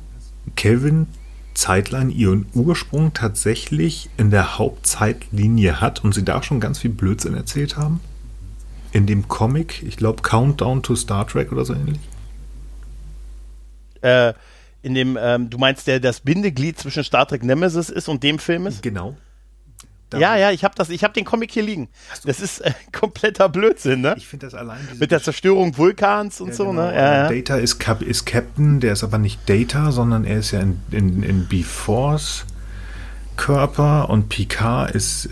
Kelvin 0.56 1.08
Zeitline 1.54 2.12
ihren 2.12 2.45
Ursprung 2.54 3.14
tatsächlich 3.14 4.10
in 4.16 4.32
der 4.32 4.58
Hauptzeitlinie 4.58 5.82
hat 5.82 6.02
und 6.02 6.16
sie 6.16 6.24
da 6.24 6.41
schon 6.41 6.62
ganz 6.62 6.80
viel 6.80 6.91
Blödsinn 6.91 7.36
erzählt 7.36 7.76
haben? 7.76 7.99
In 8.93 9.06
dem 9.06 9.28
Comic, 9.28 9.84
ich 9.84 9.97
glaube 9.97 10.22
Countdown 10.22 10.82
to 10.82 10.95
Star 10.95 11.28
Trek 11.28 11.52
oder 11.52 11.66
so 11.66 11.74
ähnlich? 11.74 11.99
Äh, 14.02 14.34
in 14.82 14.94
dem, 14.94 15.18
ähm, 15.20 15.50
du 15.50 15.58
meinst, 15.58 15.88
der 15.88 16.00
das 16.00 16.22
Bindeglied 16.22 16.80
zwischen 16.80 17.04
Star 17.04 17.28
Trek 17.28 17.44
Nemesis 17.44 17.90
ist 17.90 18.10
und 18.10 18.24
dem 18.24 18.40
Film 18.40 18.68
ist? 18.68 18.82
Genau. 18.82 19.16
Da 20.12 20.18
ja, 20.18 20.36
ja, 20.36 20.52
ich 20.52 20.66
habe 20.66 20.76
das, 20.76 20.90
ich 20.90 21.06
habe 21.06 21.14
den 21.14 21.24
Comic 21.24 21.52
hier 21.52 21.64
liegen. 21.64 21.88
Das 22.26 22.42
ist 22.42 22.60
äh, 22.60 22.74
kompletter 22.92 23.48
Blödsinn, 23.48 24.02
ne? 24.02 24.14
Ich 24.18 24.28
finde 24.28 24.48
das 24.48 24.54
allein 24.54 24.80
mit 25.00 25.10
der 25.10 25.24
Zerstörung 25.24 25.78
Vulkans 25.78 26.42
und 26.42 26.50
ja, 26.50 26.54
so, 26.54 26.66
genau. 26.66 26.82
ne? 26.88 26.94
Ja, 26.94 27.14
ja. 27.14 27.30
Data 27.30 27.56
ist, 27.56 27.80
Cap 27.80 28.02
ist 28.02 28.26
Captain, 28.26 28.82
der 28.82 28.94
ist 28.94 29.06
aber 29.06 29.18
nicht 29.18 29.50
Data, 29.50 29.92
sondern 29.92 30.26
er 30.26 30.40
ist 30.40 30.52
ja 30.52 30.60
in, 30.60 30.82
in, 30.92 31.24
in 31.24 31.48
Befores 31.48 32.46
Körper 33.38 34.10
und 34.10 34.28
Picard 34.28 34.92
ist 34.92 35.28
äh, 35.28 35.30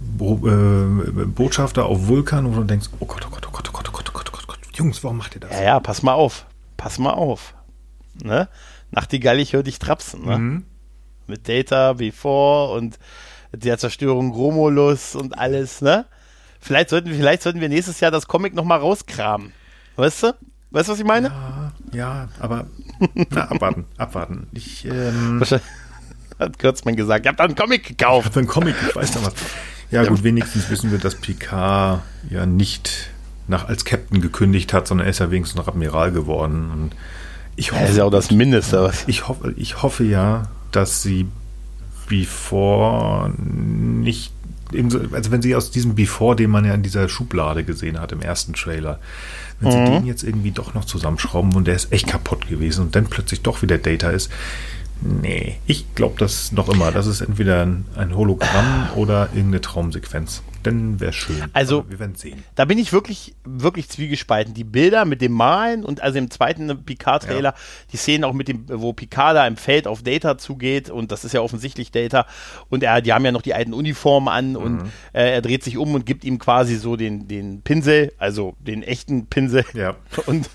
Bo 0.00 0.40
äh, 0.44 1.24
Botschafter 1.26 1.86
auf 1.86 2.08
Vulkan, 2.08 2.52
wo 2.52 2.60
du 2.60 2.64
denkst, 2.64 2.88
oh 2.98 3.06
Gott, 3.06 3.24
oh 3.24 3.30
Gott, 3.30 3.46
oh 3.46 3.52
Gott, 3.52 3.68
oh 3.68 3.72
Gott, 3.72 3.88
oh 3.88 3.92
Gott, 3.92 4.10
oh 4.10 4.12
Gott, 4.12 4.30
oh 4.32 4.46
Gott, 4.48 4.58
Jungs, 4.74 5.04
warum 5.04 5.18
macht 5.18 5.36
ihr 5.36 5.40
das? 5.40 5.52
Ja, 5.52 5.62
ja, 5.62 5.80
pass 5.80 6.02
mal 6.02 6.14
auf, 6.14 6.46
pass 6.76 6.98
mal 6.98 7.12
auf 7.12 7.54
Ne? 8.22 8.48
Nachtigall, 8.90 9.40
ich 9.40 9.52
höre 9.52 9.62
dich 9.62 9.78
trapsen. 9.78 10.24
Ne? 10.24 10.38
Mhm. 10.38 10.64
Mit 11.26 11.48
Data 11.48 11.94
Before 11.94 12.76
und 12.76 12.98
der 13.52 13.78
Zerstörung 13.78 14.32
Romulus 14.32 15.14
und 15.14 15.38
alles. 15.38 15.80
Ne? 15.80 16.06
Vielleicht 16.60 16.90
sollten, 16.90 17.08
wir, 17.08 17.16
vielleicht 17.16 17.42
sollten 17.42 17.60
wir 17.60 17.68
nächstes 17.68 18.00
Jahr 18.00 18.10
das 18.10 18.26
Comic 18.26 18.54
nochmal 18.54 18.78
rauskramen. 18.78 19.52
Weißt 19.96 20.22
du? 20.22 20.34
Weißt 20.70 20.88
du, 20.88 20.92
was 20.92 20.98
ich 20.98 21.04
meine? 21.04 21.28
Ja, 21.28 21.72
ja 21.92 22.28
aber 22.40 22.66
na, 23.30 23.50
abwarten, 23.50 23.84
abwarten. 23.98 24.46
Ich, 24.52 24.86
ähm, 24.86 25.42
hat 26.38 26.58
Kürzmann 26.58 26.96
gesagt. 26.96 27.26
Ihr 27.26 27.30
habt 27.30 27.40
einen 27.40 27.54
Comic 27.54 27.84
gekauft. 27.84 28.26
Ich 28.26 28.30
habe 28.30 28.40
einen 28.40 28.48
Comic, 28.48 28.74
ich 28.88 28.96
weiß 28.96 29.14
noch 29.16 29.26
was. 29.26 29.34
Ja, 29.90 30.04
gut, 30.04 30.24
wenigstens 30.24 30.70
wissen 30.70 30.90
wir, 30.90 30.98
dass 30.98 31.16
Picard 31.16 32.00
ja 32.30 32.46
nicht 32.46 33.10
nach 33.48 33.68
als 33.68 33.84
Captain 33.84 34.22
gekündigt 34.22 34.72
hat, 34.72 34.86
sondern 34.88 35.06
er 35.06 35.10
ist 35.10 35.18
ja 35.18 35.30
wenigstens 35.30 35.58
noch 35.58 35.68
Admiral 35.68 36.12
geworden. 36.12 36.70
Und 36.70 36.96
ich 37.56 37.72
hoffe, 37.72 37.82
das 37.82 37.90
ist 37.90 37.96
ja 37.98 38.04
auch 38.04 38.10
das 38.10 38.30
Mindeste. 38.30 38.82
Was. 38.82 39.04
Ich 39.06 39.28
hoffe, 39.28 39.54
ich 39.56 39.82
hoffe 39.82 40.04
ja, 40.04 40.48
dass 40.70 41.02
sie 41.02 41.26
Before 42.08 43.30
nicht 43.38 44.32
also 45.12 45.30
wenn 45.30 45.42
sie 45.42 45.54
aus 45.54 45.70
diesem 45.70 45.94
Before, 45.94 46.36
den 46.36 46.50
man 46.50 46.64
ja 46.64 46.74
in 46.74 46.82
dieser 46.82 47.08
Schublade 47.08 47.64
gesehen 47.64 48.00
hat 48.00 48.12
im 48.12 48.22
ersten 48.22 48.54
Trailer, 48.54 48.98
wenn 49.60 49.68
mhm. 49.68 49.86
sie 49.86 49.92
den 49.92 50.06
jetzt 50.06 50.22
irgendwie 50.22 50.50
doch 50.50 50.74
noch 50.74 50.84
zusammenschrauben 50.84 51.54
und 51.54 51.66
der 51.66 51.76
ist 51.76 51.92
echt 51.92 52.06
kaputt 52.06 52.48
gewesen 52.48 52.82
und 52.86 52.96
dann 52.96 53.04
plötzlich 53.04 53.42
doch 53.42 53.62
wieder 53.62 53.78
Data 53.78 54.10
ist, 54.10 54.30
Nee, 55.04 55.58
ich 55.66 55.94
glaube 55.94 56.14
das 56.18 56.52
noch 56.52 56.68
immer. 56.68 56.92
Das 56.92 57.06
ist 57.06 57.20
entweder 57.20 57.62
ein, 57.62 57.86
ein 57.96 58.14
Hologramm 58.16 58.88
oder 58.96 59.28
irgendeine 59.32 59.60
Traumsequenz. 59.60 60.42
Dann 60.62 61.00
wäre 61.00 61.12
schön. 61.12 61.42
Also, 61.52 61.80
Aber 61.80 61.90
wir 61.90 61.98
werden 61.98 62.14
sehen. 62.14 62.44
Da 62.54 62.64
bin 62.64 62.78
ich 62.78 62.92
wirklich, 62.92 63.34
wirklich 63.44 63.88
zwiegespalten. 63.88 64.54
Die 64.54 64.62
Bilder 64.64 65.04
mit 65.04 65.20
dem 65.20 65.32
Malen 65.32 65.84
und 65.84 66.00
also 66.00 66.18
im 66.18 66.30
zweiten 66.30 66.84
Picard-Trailer, 66.84 67.50
ja. 67.50 67.54
die 67.90 67.96
Szenen 67.96 68.22
auch 68.22 68.32
mit 68.32 68.46
dem, 68.46 68.64
wo 68.68 68.92
Picard 68.92 69.36
da 69.36 69.46
im 69.46 69.56
Feld 69.56 69.88
auf 69.88 70.02
Data 70.02 70.38
zugeht 70.38 70.88
und 70.88 71.10
das 71.10 71.24
ist 71.24 71.32
ja 71.32 71.40
offensichtlich 71.40 71.90
Data 71.90 72.26
und 72.68 72.84
er, 72.84 73.00
die 73.00 73.12
haben 73.12 73.24
ja 73.24 73.32
noch 73.32 73.42
die 73.42 73.54
alten 73.54 73.74
Uniformen 73.74 74.28
an 74.28 74.50
mhm. 74.50 74.56
und 74.56 74.80
äh, 75.12 75.32
er 75.32 75.42
dreht 75.42 75.64
sich 75.64 75.78
um 75.78 75.94
und 75.94 76.06
gibt 76.06 76.24
ihm 76.24 76.38
quasi 76.38 76.76
so 76.76 76.94
den, 76.94 77.26
den 77.26 77.62
Pinsel, 77.62 78.12
also 78.18 78.54
den 78.60 78.84
echten 78.84 79.26
Pinsel. 79.26 79.64
Ja. 79.74 79.96
Und 80.26 80.48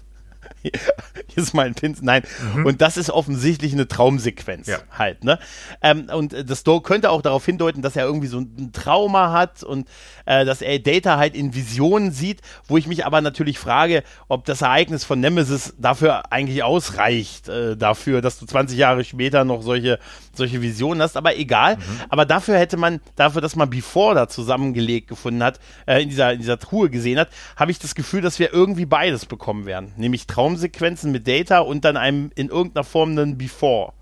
hier 1.28 1.44
ist 1.44 1.54
mal 1.54 1.66
ein 1.66 1.76
Pinsel. 1.76 2.06
Nein. 2.06 2.24
Mhm. 2.56 2.66
Und 2.66 2.82
das 2.82 2.98
ist 2.98 3.10
offensichtlich 3.10 3.74
eine 3.74 3.88
Traumsequenz 3.88 4.68
ja. 4.68 4.80
halt, 4.92 5.24
ne? 5.24 5.40
Ähm, 5.82 6.10
und 6.14 6.50
das 6.50 6.64
könnte 6.84 7.10
auch 7.12 7.22
darauf 7.22 7.46
hindeuten, 7.46 7.82
dass 7.82 7.96
er 7.96 8.06
irgendwie 8.06 8.28
so 8.28 8.40
ein 8.40 8.72
Trauma 8.74 9.32
hat 9.32 9.64
und 9.64 9.88
äh, 10.26 10.46
dass 10.46 10.62
er 10.62 10.80
Data 10.80 11.18
halt 11.18 11.36
in 11.36 11.54
Visionen 11.54 12.12
sieht, 12.12 12.42
wo 12.68 12.78
ich 12.78 12.88
mich 12.88 13.06
aber 13.06 13.22
natürlich 13.22 13.58
frage, 13.58 14.04
ob 14.28 14.46
das 14.46 14.62
Ereignis 14.62 15.04
von 15.04 15.20
Nemesis 15.20 15.74
dafür 15.78 16.32
eigentlich 16.32 16.64
ausreicht, 16.64 17.48
äh, 17.48 17.78
dafür, 17.78 18.22
dass 18.22 18.40
du 18.40 18.46
20 18.46 18.78
Jahre 18.78 19.04
später 19.04 19.46
noch 19.46 19.62
solche, 19.62 20.00
solche 20.34 20.62
Visionen 20.62 21.02
hast. 21.02 21.18
Aber 21.18 21.38
egal. 21.38 21.78
Mhm. 21.78 21.82
Aber 22.10 22.26
dafür 22.26 22.58
hätte 22.58 22.78
man, 22.78 23.00
dafür, 23.16 23.42
dass 23.42 23.56
man 23.56 23.70
Before 23.70 24.16
da 24.16 24.28
zusammengelegt 24.28 25.08
gefunden 25.08 25.44
hat, 25.44 25.60
äh, 25.86 26.02
in, 26.02 26.10
dieser, 26.10 26.34
in 26.34 26.40
dieser 26.40 26.60
Truhe 26.60 26.90
gesehen 26.90 27.20
hat, 27.20 27.30
habe 27.56 27.72
ich 27.72 27.80
das 27.80 27.96
Gefühl, 27.96 28.22
dass 28.22 28.40
wir 28.40 28.54
irgendwie 28.54 28.86
beides 28.86 29.26
bekommen 29.26 29.66
werden. 29.66 29.94
Nämlich 29.98 30.28
Traum 30.28 30.57
Traumsequenzen 30.58 31.12
mit 31.12 31.28
Data 31.28 31.60
und 31.60 31.86
dann 31.86 31.98
einem 31.98 32.32
in 32.36 32.50
irgendeiner 32.50 32.84
Form 32.84 33.12
einen 33.12 33.38
Before. 33.38 33.94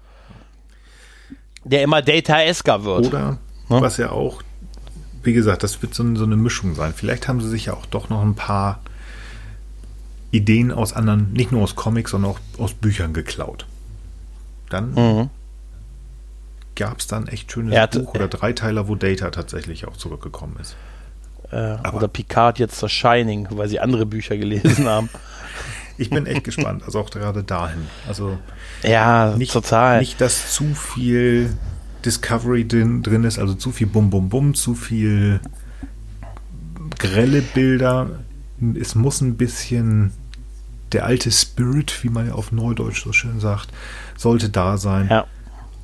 Der 1.64 1.84
immer 1.84 2.02
Data-esker 2.02 2.84
wird. 2.84 3.08
Oder, 3.08 3.32
ne? 3.70 3.82
was 3.82 3.98
ja 3.98 4.12
auch, 4.12 4.42
wie 5.24 5.34
gesagt, 5.34 5.64
das 5.64 5.82
wird 5.82 5.94
so, 5.94 6.16
so 6.16 6.24
eine 6.24 6.36
Mischung 6.36 6.76
sein. 6.76 6.94
Vielleicht 6.96 7.28
haben 7.28 7.42
sie 7.42 7.50
sich 7.50 7.66
ja 7.66 7.74
auch 7.74 7.86
doch 7.88 8.10
noch 8.10 8.22
ein 8.22 8.36
paar 8.36 8.82
Ideen 10.32 10.72
aus 10.72 10.94
anderen, 10.94 11.34
nicht 11.34 11.52
nur 11.52 11.64
aus 11.64 11.76
Comics, 11.76 12.12
sondern 12.12 12.32
auch 12.32 12.40
aus 12.60 12.74
Büchern 12.74 13.14
geklaut. 13.14 13.66
Dann 14.70 14.94
mhm. 14.94 15.30
gab 16.76 17.00
es 17.00 17.08
dann 17.08 17.28
echt 17.28 17.52
schönes 17.52 17.78
hatte, 17.78 18.02
Buch 18.02 18.14
oder 18.16 18.28
Dreiteiler, 18.28 18.88
wo 18.88 18.96
Data 18.96 19.32
tatsächlich 19.32 19.88
auch 19.88 19.98
zurückgekommen 19.98 20.58
ist. 20.62 20.76
Äh, 21.52 21.78
oder 21.90 22.08
Picard 22.08 22.60
jetzt 22.60 22.82
das 22.84 22.92
Shining, 22.92 23.48
weil 23.52 23.70
sie 23.70 23.80
andere 23.80 24.06
Bücher 24.06 24.38
gelesen 24.38 24.86
haben. 24.90 25.10
Ich 25.98 26.10
bin 26.10 26.26
echt 26.26 26.44
gespannt, 26.44 26.84
also 26.84 27.00
auch 27.00 27.10
gerade 27.10 27.44
dahin. 27.44 27.88
Also 28.08 28.38
ja, 28.84 29.36
nicht, 29.38 29.54
total. 29.54 30.00
Nicht, 30.00 30.20
dass 30.22 30.54
zu 30.54 30.74
viel 30.76 31.56
Discovery 32.04 32.68
drin, 32.68 33.04
drin 33.04 33.24
ist, 33.24 33.40
also 33.40 33.54
zu 33.54 33.72
viel 33.72 33.88
Bum 33.88 34.10
Bum 34.10 34.30
Bum, 34.30 34.54
zu 34.54 34.76
viel 34.76 35.40
grelle 37.00 37.42
Bilder. 37.42 38.10
Es 38.80 38.96
muss 38.96 39.22
ein 39.22 39.36
bisschen 39.38 40.12
der 40.92 41.06
alte 41.06 41.32
Spirit, 41.32 42.04
wie 42.04 42.10
man 42.10 42.28
ja 42.28 42.34
auf 42.34 42.52
Neudeutsch 42.52 43.04
so 43.04 43.12
schön 43.12 43.40
sagt, 43.40 43.70
sollte 44.18 44.50
da 44.50 44.78
sein. 44.78 45.08
Ja. 45.10 45.26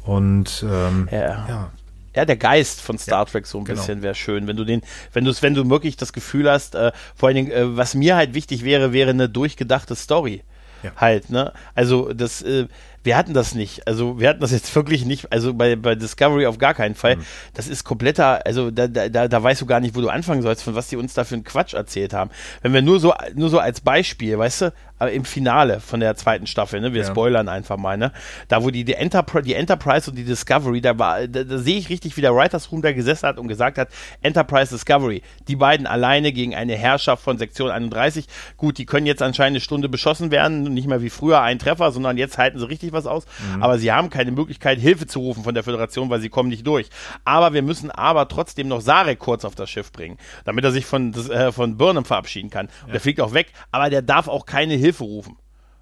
Und 0.04 0.66
ähm, 0.68 1.08
ja. 1.12 1.48
ja 1.48 1.72
ja, 2.16 2.26
der 2.26 2.36
Geist 2.36 2.82
von 2.82 2.98
Star 2.98 3.26
Trek 3.26 3.46
so 3.46 3.58
ein 3.58 3.66
genau. 3.66 3.80
bisschen 3.80 4.02
wäre 4.02 4.16
schön, 4.16 4.48
wenn 4.48 4.58
du 4.58 4.64
den, 4.64 4.82
wenn 5.14 5.24
du 5.24 5.32
es, 5.32 5.42
wenn 5.42 5.54
du 5.54 5.70
wirklich 5.70 5.98
das 5.98 6.14
Gefühl 6.14 6.50
hast, 6.50 6.76
äh, 6.76 6.92
vor 7.16 7.28
allen 7.28 7.36
Dingen, 7.36 7.52
äh, 7.52 7.78
was 7.78 7.96
mir 7.96 8.16
halt 8.16 8.34
wichtig 8.34 8.64
wäre, 8.64 8.94
wäre 8.94 9.12
eine 9.12 9.30
durchgedachte 9.30 9.96
Story. 9.96 10.44
Ja. 10.84 10.92
Halt, 10.96 11.30
ne? 11.30 11.54
Also 11.76 12.12
das, 12.12 12.42
äh, 12.42 12.68
wir 13.04 13.18
hatten 13.18 13.34
das 13.34 13.56
nicht. 13.56 13.88
Also 13.88 14.20
wir 14.20 14.30
hatten 14.30 14.42
das 14.42 14.52
jetzt 14.52 14.76
wirklich 14.76 15.06
nicht, 15.06 15.32
also 15.32 15.54
bei, 15.54 15.76
bei 15.76 15.96
Discovery 15.96 16.46
auf 16.48 16.58
gar 16.58 16.74
keinen 16.74 16.96
Fall. 16.96 17.18
Mhm. 17.18 17.26
Das 17.54 17.68
ist 17.68 17.84
kompletter, 17.84 18.46
also 18.46 18.72
da, 18.72 18.88
da, 18.88 19.28
da 19.28 19.44
weißt 19.44 19.62
du 19.62 19.66
gar 19.66 19.80
nicht, 19.80 19.96
wo 19.96 20.02
du 20.02 20.10
anfangen 20.10 20.42
sollst, 20.42 20.64
von 20.64 20.76
was 20.76 20.88
die 20.88 20.98
uns 20.98 21.14
da 21.14 21.24
für 21.24 21.36
einen 21.36 21.44
Quatsch 21.44 21.74
erzählt 21.74 22.14
haben. 22.14 22.32
Wenn 22.62 22.74
wir 22.74 22.82
nur 22.82 23.00
so, 23.00 23.14
nur 23.36 23.50
so 23.50 23.60
als 23.60 23.82
Beispiel, 23.82 24.38
weißt 24.38 24.62
du, 24.62 24.74
im 25.10 25.26
Finale 25.26 25.80
von 25.80 26.00
der 26.00 26.16
zweiten 26.16 26.48
Staffel, 26.48 26.82
ne? 26.82 26.94
Wir 26.94 27.02
ja. 27.02 27.08
spoilern 27.08 27.50
einfach 27.50 27.78
mal, 27.78 27.98
ne? 27.98 28.12
Da, 28.48 28.64
wo 28.64 28.70
die, 28.70 28.84
die, 28.84 28.94
Enterprise, 28.94 29.44
die 29.44 29.56
Enterprise 29.56 30.10
und 30.10 30.16
die 30.16 30.24
Discovery, 30.24 30.82
da 30.82 30.98
war, 30.98 31.28
da, 31.28 31.44
da 31.44 31.58
sehe 31.58 31.78
ich 31.78 31.90
richtig, 31.90 32.18
wie 32.18 32.22
der 32.22 32.36
Writers 32.36 32.72
Room 32.72 32.82
da 32.82 32.92
gesessen 32.92 33.28
hat 33.28 33.38
und 33.38 33.48
gesagt 33.48 33.78
hat, 33.78 33.90
Enterprise 34.22 34.74
Discovery, 34.74 35.22
die 35.48 35.56
beiden 35.56 35.88
alleine 35.88 36.32
gegen 36.32 36.56
eine 36.56 36.76
Herrschaft 36.76 37.24
von 37.24 37.38
Sektion 37.38 37.72
31. 37.72 38.26
Gut, 38.58 38.78
die 38.78 38.86
können 38.86 39.06
jetzt 39.06 39.22
anscheinend 39.22 39.56
eine 39.56 39.62
Stunde 39.62 39.90
beschossen 39.90 40.32
werden, 40.32 40.64
nicht 40.64 40.88
mehr 40.88 41.02
wie 41.02 41.10
früher 41.10 41.42
ein 41.42 41.60
Treffer, 41.60 41.92
sondern 41.92 42.18
jetzt 42.18 42.38
halten 42.38 42.60
sie 42.60 42.68
richtig 42.68 42.94
was 42.94 43.06
aus. 43.06 43.26
Mhm. 43.56 43.64
Aber 43.64 43.78
sie 43.78 43.92
haben 43.92 44.10
keine 44.10 44.32
Möglichkeit, 44.32 44.80
Hilfe 44.80 45.08
zu 45.08 45.20
rufen 45.20 45.44
von 45.44 45.54
der 45.54 45.64
Föderation, 45.64 46.10
weil 46.10 46.22
sie 46.22 46.30
kommen 46.30 46.50
nicht 46.50 46.66
durch. 46.66 46.90
Aber 47.26 47.54
wir 47.54 47.62
müssen 47.62 47.92
aber 47.92 48.28
trotzdem 48.28 48.68
noch 48.68 48.82
Sarek 48.82 49.20
kurz 49.20 49.46
auf 49.46 49.56
das 49.56 49.70
Schiff 49.70 49.92
bringen, 49.92 50.18
damit 50.46 50.64
er 50.64 50.72
sich 50.72 50.86
von, 50.86 51.14
äh, 51.14 51.52
von 51.52 51.78
Burnham 51.78 52.06
verabschieden 52.06 52.50
kann. 52.50 52.68
Und 52.82 52.88
ja. 52.88 52.92
der 52.94 53.02
fliegt 53.02 53.22
auch 53.22 53.34
weg, 53.34 53.48
aber 53.72 53.90
der 53.90 54.02
darf 54.02 54.28
auch 54.28 54.46
keine 54.46 54.76
Hilfe 54.76 54.91
Hilfe 54.92 55.04
rufen. 55.04 55.38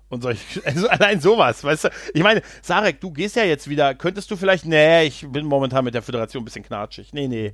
Und 0.10 0.24
solch, 0.24 0.40
also 0.66 0.88
allein 0.88 1.20
sowas, 1.20 1.64
weißt 1.64 1.86
du? 1.86 1.90
Ich 2.14 2.24
meine, 2.24 2.42
Sarek, 2.62 3.02
du 3.02 3.12
gehst 3.12 3.36
ja 3.36 3.44
jetzt 3.44 3.70
wieder, 3.70 3.96
könntest 3.96 4.30
du 4.32 4.36
vielleicht, 4.36 4.66
nee, 4.66 5.04
ich 5.04 5.26
bin 5.30 5.46
momentan 5.46 5.84
mit 5.86 5.94
der 5.94 6.02
Föderation 6.02 6.42
ein 6.42 6.46
bisschen 6.46 6.64
knatschig. 6.64 7.14
Nee, 7.14 7.28
nee. 7.28 7.54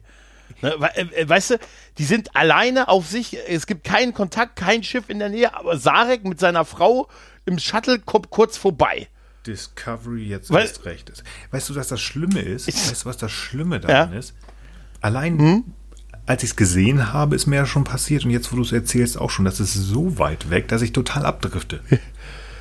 Ne, 0.62 0.76
äh, 0.96 1.02
äh, 1.02 1.28
weißt 1.28 1.52
du, 1.52 1.60
die 1.98 2.04
sind 2.04 2.36
alleine 2.36 2.88
auf 2.88 3.08
sich, 3.08 3.38
es 3.48 3.66
gibt 3.66 3.84
keinen 3.84 4.14
Kontakt, 4.14 4.56
kein 4.56 4.84
Schiff 4.84 5.10
in 5.10 5.18
der 5.18 5.30
Nähe, 5.30 5.56
aber 5.56 5.78
Sarek 5.78 6.24
mit 6.24 6.40
seiner 6.40 6.66
Frau 6.66 7.08
im 7.46 7.58
Shuttle 7.58 8.00
kommt 8.00 8.30
kurz 8.30 8.56
vorbei. 8.56 9.08
Discovery 9.48 10.28
jetzt 10.28 10.52
Weil, 10.52 10.62
erst 10.62 10.86
recht 10.86 11.10
ist. 11.10 11.24
Weißt 11.52 11.70
du, 11.70 11.76
was 11.76 11.88
das 11.88 12.02
Schlimme 12.02 12.42
ist? 12.42 12.68
Ich, 12.68 12.76
weißt 12.76 13.06
du, 13.06 13.10
was 13.10 13.18
das 13.18 13.32
Schlimme 13.32 13.80
daran 13.80 14.14
ja? 14.14 14.20
ist? 14.20 14.34
Allein 15.02 15.38
hm? 15.38 15.74
Als 16.26 16.44
ich 16.44 16.52
es 16.52 16.56
gesehen 16.56 17.14
habe, 17.14 17.36
ist 17.36 17.46
mir 17.46 17.58
ja 17.58 17.66
schon 17.66 17.84
passiert 17.84 18.26
und 18.26 18.32
jetzt, 18.32 18.52
wo 18.52 18.56
du 18.56 18.64
es 18.64 18.72
erzählst, 18.72 19.18
auch 19.18 19.30
schon, 19.30 19.46
das 19.46 19.60
ist 19.60 19.74
so 19.74 20.18
weit 20.18 20.50
weg, 20.50 20.68
dass 20.68 20.82
ich 20.82 20.92
total 20.92 21.26
abdrifte. 21.26 21.82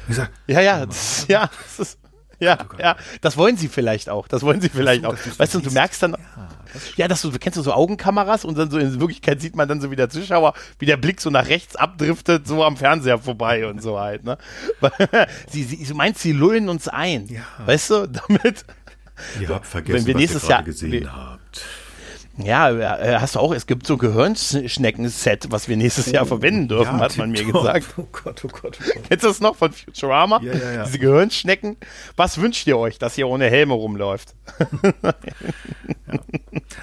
Ich 0.09 0.17
sag, 0.17 0.31
ja, 0.47 0.61
ja, 0.61 0.85
das, 0.85 1.27
ja, 1.29 1.49
das 1.65 1.79
ist, 1.79 1.99
ja, 2.39 2.59
oh 2.61 2.77
ja, 2.79 2.97
das 3.21 3.37
wollen 3.37 3.57
sie 3.57 3.69
vielleicht 3.69 4.09
auch. 4.09 4.29
Das 4.29 4.43
wollen 4.43 4.61
sie 4.61 4.69
vielleicht 4.69 5.03
so, 5.03 5.09
auch. 5.09 5.17
Weißt 5.39 5.55
du, 5.55 5.61
du 5.61 5.71
merkst 5.71 6.03
dann, 6.03 6.13
ja, 6.13 6.49
das 6.73 6.97
ja, 6.97 7.09
dass 7.09 7.23
du, 7.23 7.31
kennst 7.33 7.57
du 7.57 7.63
so 7.63 7.73
Augenkameras 7.73 8.45
und 8.45 8.59
dann 8.59 8.71
so 8.71 8.79
in 8.79 9.01
Wirklichkeit 9.01 9.41
sieht 9.41 9.57
man 9.57 9.69
dann 9.69 9.81
so 9.81 9.91
wie 9.91 9.97
der 9.97 10.11
Zuschauer, 10.11 10.55
wie 10.79 10.87
der 10.87 10.97
Blick 10.97 11.21
so 11.21 11.31
nach 11.31 11.49
rechts 11.49 11.77
abdriftet, 11.77 12.47
so 12.47 12.65
am 12.65 12.77
Fernseher 12.77 13.19
vorbei 13.19 13.67
und 13.67 13.83
so 13.83 13.99
halt, 13.99 14.25
ne? 14.25 14.39
sie, 15.51 15.65
sie, 15.65 15.85
du 15.85 15.95
meinst, 15.95 16.21
sie 16.21 16.33
lullen 16.33 16.69
uns 16.69 16.89
ein. 16.89 17.29
Ja. 17.29 17.43
Weißt 17.65 17.91
du, 17.91 18.07
damit. 18.29 18.65
Ihr 19.41 19.49
habt 19.49 19.67
vergessen, 19.67 19.99
wenn 19.99 20.07
wir 20.07 20.17
nächstes 20.17 20.43
was 20.43 20.49
ihr 20.49 20.51
Jahr 20.51 20.63
gesehen 20.65 20.93
wir, 20.93 21.15
habt. 21.15 21.65
Ja, 22.37 22.71
äh, 22.71 23.19
hast 23.21 23.37
du 23.37 23.41
auch, 23.41 23.55
es 23.55 23.67
gibt 23.67 23.87
so 23.87 23.97
Gehirnschnecken-Set, 23.97 25.47
was 25.51 25.69
wir 25.69 25.77
nächstes 25.77 26.11
Jahr 26.11 26.27
verwenden 26.27 26.67
dürfen, 26.67 26.97
ja, 26.97 27.05
hat 27.05 27.17
man 27.17 27.31
mir 27.31 27.45
gesagt. 27.45 27.95
Oh 27.97 28.07
Gott, 28.11 28.45
oh 28.45 28.49
Gott, 28.49 28.49
oh 28.61 28.61
Gott. 28.61 28.79
Kennst 29.09 29.25
du 29.25 29.29
das 29.29 29.41
noch 29.41 29.55
von 29.55 29.73
Futurama? 29.73 30.41
Ja, 30.43 30.53
ja, 30.53 30.73
ja. 30.73 30.85
Diese 30.85 30.99
Gehirnschnecken. 30.99 31.77
Was 32.17 32.41
wünscht 32.41 32.67
ihr 32.67 32.77
euch, 32.77 32.99
dass 32.99 33.17
ihr 33.17 33.29
ohne 33.29 33.49
Helme 33.49 33.75
rumläuft? 33.75 34.35
ja. 34.61 35.15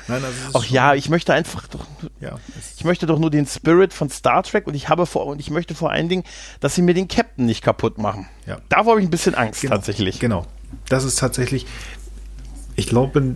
Nein, 0.07 0.23
also 0.23 0.37
Ach 0.53 0.65
ja, 0.65 0.93
ich 0.95 1.09
möchte 1.09 1.33
einfach 1.33 1.67
doch, 1.67 1.85
ja, 2.19 2.39
ich 2.77 2.83
möchte 2.83 3.05
doch 3.05 3.19
nur 3.19 3.29
den 3.29 3.45
Spirit 3.45 3.93
von 3.93 4.09
Star 4.09 4.43
Trek 4.43 4.67
und 4.67 4.73
ich 4.73 4.89
habe 4.89 5.05
vor, 5.05 5.25
und 5.25 5.39
ich 5.39 5.49
möchte 5.49 5.75
vor 5.75 5.91
allen 5.91 6.07
Dingen, 6.07 6.23
dass 6.59 6.75
sie 6.75 6.81
mir 6.81 6.93
den 6.93 7.07
Captain 7.07 7.45
nicht 7.45 7.61
kaputt 7.61 7.97
machen. 7.97 8.27
Ja. 8.45 8.59
Davor 8.69 8.91
habe 8.91 9.01
ich 9.01 9.07
ein 9.07 9.11
bisschen 9.11 9.35
Angst, 9.35 9.61
genau, 9.61 9.75
tatsächlich. 9.75 10.19
Genau. 10.19 10.45
Das 10.87 11.03
ist 11.03 11.19
tatsächlich, 11.19 11.65
ich 12.75 12.87
glaube, 12.87 13.35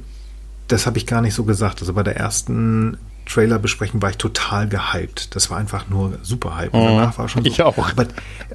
das 0.67 0.85
habe 0.85 0.97
ich 0.97 1.05
gar 1.05 1.21
nicht 1.21 1.33
so 1.33 1.43
gesagt. 1.43 1.81
Also 1.81 1.93
bei 1.93 2.03
der 2.03 2.15
ersten 2.17 2.97
Trailer 3.27 3.57
besprechen, 3.57 4.01
war 4.01 4.11
ich 4.11 4.17
total 4.17 4.67
gehypt. 4.69 5.35
Das 5.35 5.49
war 5.49 5.57
einfach 5.57 5.89
nur 5.89 6.19
super 6.21 6.55
hype. 6.57 6.73
Und 6.73 6.81
Mhm. 6.81 6.85
danach 6.97 7.17
war 7.17 7.27
schon 7.27 7.43
so. 7.43 7.49
Ich 7.49 7.61
auch. 7.61 7.77
Aber 7.91 8.05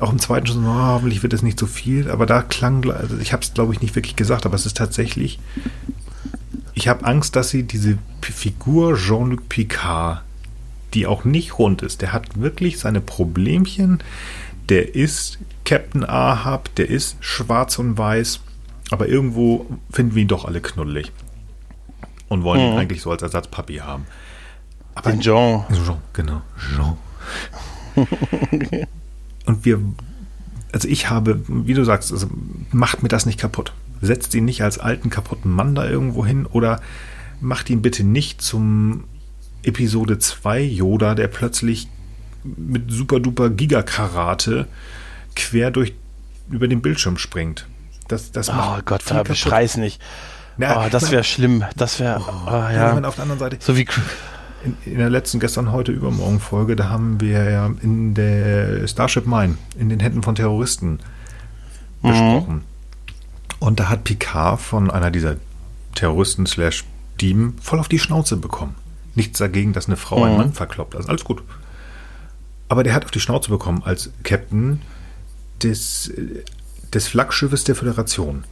auch 0.01 0.13
im 0.13 0.19
zweiten 0.21 0.47
schon 0.47 0.63
so, 0.63 0.69
oh, 0.71 0.75
hoffentlich 0.75 1.23
wird 1.23 1.33
es 1.33 1.43
nicht 1.43 1.59
so 1.59 1.67
viel. 1.67 2.11
Aber 2.11 2.27
da 2.27 2.43
klang, 2.43 2.89
also 2.91 3.17
ich 3.19 3.33
habe 3.33 3.43
es 3.43 3.53
glaube 3.55 3.73
ich 3.73 3.81
nicht 3.81 3.95
wirklich 3.97 4.17
gesagt, 4.17 4.47
aber 4.47 4.55
es 4.55 4.67
ist 4.67 4.77
tatsächlich. 4.77 5.39
Ich 6.75 6.89
habe 6.89 7.05
Angst, 7.05 7.35
dass 7.37 7.51
sie 7.51 7.65
diese 7.65 7.99
Figur 8.23 8.97
Jean-Luc 8.97 9.49
Picard, 9.49 10.23
die 10.95 11.07
auch 11.07 11.25
nicht 11.25 11.59
rund 11.59 11.83
ist, 11.83 12.01
der 12.01 12.13
hat 12.13 12.41
wirklich 12.41 12.79
seine 12.79 13.01
Problemchen. 13.01 14.03
Der 14.69 14.95
ist 14.95 15.39
Captain 15.65 16.05
Ahab, 16.09 16.73
der 16.77 16.89
ist 16.89 17.17
schwarz 17.21 17.79
und 17.79 17.99
weiß, 17.99 18.41
aber 18.91 19.09
irgendwo 19.09 19.67
finden 19.91 20.15
wir 20.15 20.23
ihn 20.23 20.29
doch 20.29 20.45
alle 20.45 20.61
knuddelig. 20.61 21.11
Und 22.31 22.43
wollen 22.45 22.61
ihn 22.61 22.79
eigentlich 22.79 23.03
so 23.03 23.11
als 23.11 23.21
Ersatzpapi 23.23 23.77
haben. 23.79 24.07
Aber 24.95 25.11
Den 25.11 25.21
Jean. 25.21 25.65
Jean, 25.73 25.99
genau. 26.15 26.41
Jean. 26.59 26.97
Und 29.47 29.65
wir, 29.65 29.81
also 30.73 30.89
ich 30.89 31.11
habe, 31.11 31.43
wie 31.49 31.75
du 31.75 31.85
sagst, 31.85 32.13
also 32.13 32.29
macht 32.71 33.03
mir 33.03 33.09
das 33.09 33.27
nicht 33.27 33.39
kaputt. 33.39 33.73
Setzt 34.01 34.35
ihn 34.35 34.45
nicht 34.45 34.63
als 34.63 34.79
alten, 34.79 35.11
kaputten 35.11 35.51
Mann 35.51 35.75
da 35.75 35.87
irgendwo 35.89 36.25
hin 36.25 36.47
oder 36.47 36.81
macht 37.41 37.69
ihn 37.69 37.83
bitte 37.83 38.05
nicht 38.05 38.41
zum 38.41 39.05
Episode 39.63 40.19
2 40.19 40.63
Yoda, 40.63 41.15
der 41.15 41.29
plötzlich 41.29 41.89
mit 42.45 42.91
super 42.91 43.21
duper 43.21 43.51
Gigakarate 43.51 44.67
quer 45.37 45.71
durch 45.71 45.95
über 46.49 46.69
den 46.69 46.81
Bildschirm 46.81 47.19
springt. 47.19 47.67
Das, 48.09 48.33
das 48.33 48.49
Oh 48.49 48.79
Gott, 48.85 49.03
da 49.07 49.17
kaputt. 49.17 49.29
beschrei's 49.29 49.77
nicht. 49.77 50.01
Na, 50.61 50.85
oh, 50.85 50.89
das 50.91 51.05
na, 51.05 51.11
wäre 51.13 51.25
schlimm. 51.25 51.65
Das 51.75 51.99
wäre, 52.01 52.21
oh, 52.21 52.51
ja. 52.51 52.95
ja. 52.95 53.05
auf 53.09 53.15
der 53.15 53.23
anderen 53.23 53.39
Seite, 53.39 53.57
So 53.61 53.79
wie, 53.79 53.87
in, 54.63 54.77
in 54.85 54.99
der 54.99 55.09
letzten, 55.09 55.41
gestern, 55.41 55.73
heute, 55.73 55.91
übermorgen 55.91 56.39
Folge, 56.39 56.77
da 56.77 56.91
haben 56.91 57.19
wir 57.19 57.51
ja 57.51 57.71
in 57.81 58.13
der 58.13 58.87
Starship 58.87 59.27
Mine 59.27 59.57
in 59.79 59.89
den 59.89 60.01
Händen 60.01 60.23
von 60.23 60.35
Terroristen 60.35 60.99
besprochen. 62.03 62.65
Und 63.59 63.81
da 63.81 63.89
hat 63.89 64.05
Picard 64.05 64.61
von 64.61 64.91
einer 64.91 65.11
dieser 65.11 65.37
Terroristen 65.95 66.45
slash 66.45 66.85
Dieben 67.23 67.57
voll 67.61 67.79
auf 67.79 67.89
die 67.89 67.99
Schnauze 67.99 68.37
bekommen. 68.37 68.75
Nichts 69.15 69.39
dagegen, 69.39 69.73
dass 69.73 69.87
eine 69.87 69.97
Frau 69.97 70.25
einen 70.25 70.37
Mann 70.37 70.53
verkloppt. 70.53 70.95
Also 70.95 71.09
alles 71.09 71.25
gut. 71.25 71.43
Aber 72.69 72.85
der 72.85 72.95
hat 72.95 73.05
auf 73.05 73.11
die 73.11 73.21
Schnauze 73.21 73.51
bekommen 73.51 73.83
als 73.85 74.11
Captain 74.25 74.81
des, 75.63 76.13
des 76.93 77.09
Flaggschiffes 77.09 77.65
der 77.65 77.75
Föderation. 77.75 78.45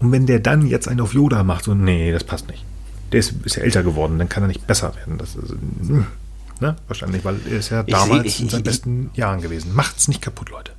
Und 0.00 0.12
wenn 0.12 0.26
der 0.26 0.38
dann 0.40 0.66
jetzt 0.66 0.86
einen 0.88 1.00
auf 1.00 1.14
Yoda 1.14 1.42
macht, 1.44 1.64
so, 1.64 1.74
nee, 1.74 2.12
das 2.12 2.24
passt 2.24 2.48
nicht. 2.48 2.64
Der 3.12 3.20
ist, 3.20 3.34
ist 3.44 3.56
ja 3.56 3.62
älter 3.62 3.82
geworden, 3.82 4.18
dann 4.18 4.28
kann 4.28 4.44
er 4.44 4.48
nicht 4.48 4.66
besser 4.66 4.94
werden. 4.96 5.18
Das 5.18 5.34
ist, 5.34 5.50
hm, 5.50 6.06
ne? 6.60 6.76
Wahrscheinlich, 6.86 7.24
weil 7.24 7.36
er 7.50 7.58
ist 7.58 7.70
ja 7.70 7.82
Ich 7.86 7.94
damals 7.94 8.22
seh- 8.22 8.28
ich- 8.28 8.40
in 8.42 8.48
seinen 8.48 8.58
ich- 8.60 8.64
besten 8.64 9.10
Jahren 9.14 9.40
gewesen. 9.40 9.74
Macht's 9.74 10.06
nicht 10.08 10.22
kaputt, 10.22 10.50
Leute. 10.50 10.72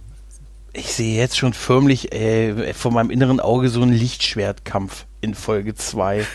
ich 0.74 0.94
sehe 0.94 1.18
jetzt 1.18 1.38
schon 1.38 1.54
förmlich 1.54 2.14
äh, 2.14 2.74
vor 2.74 2.92
meinem 2.92 3.10
inneren 3.10 3.40
Auge 3.40 3.70
so 3.70 3.82
einen 3.82 3.92
Lichtschwertkampf 3.92 5.06
in 5.22 5.34
Folge 5.34 5.74
2. 5.76 6.26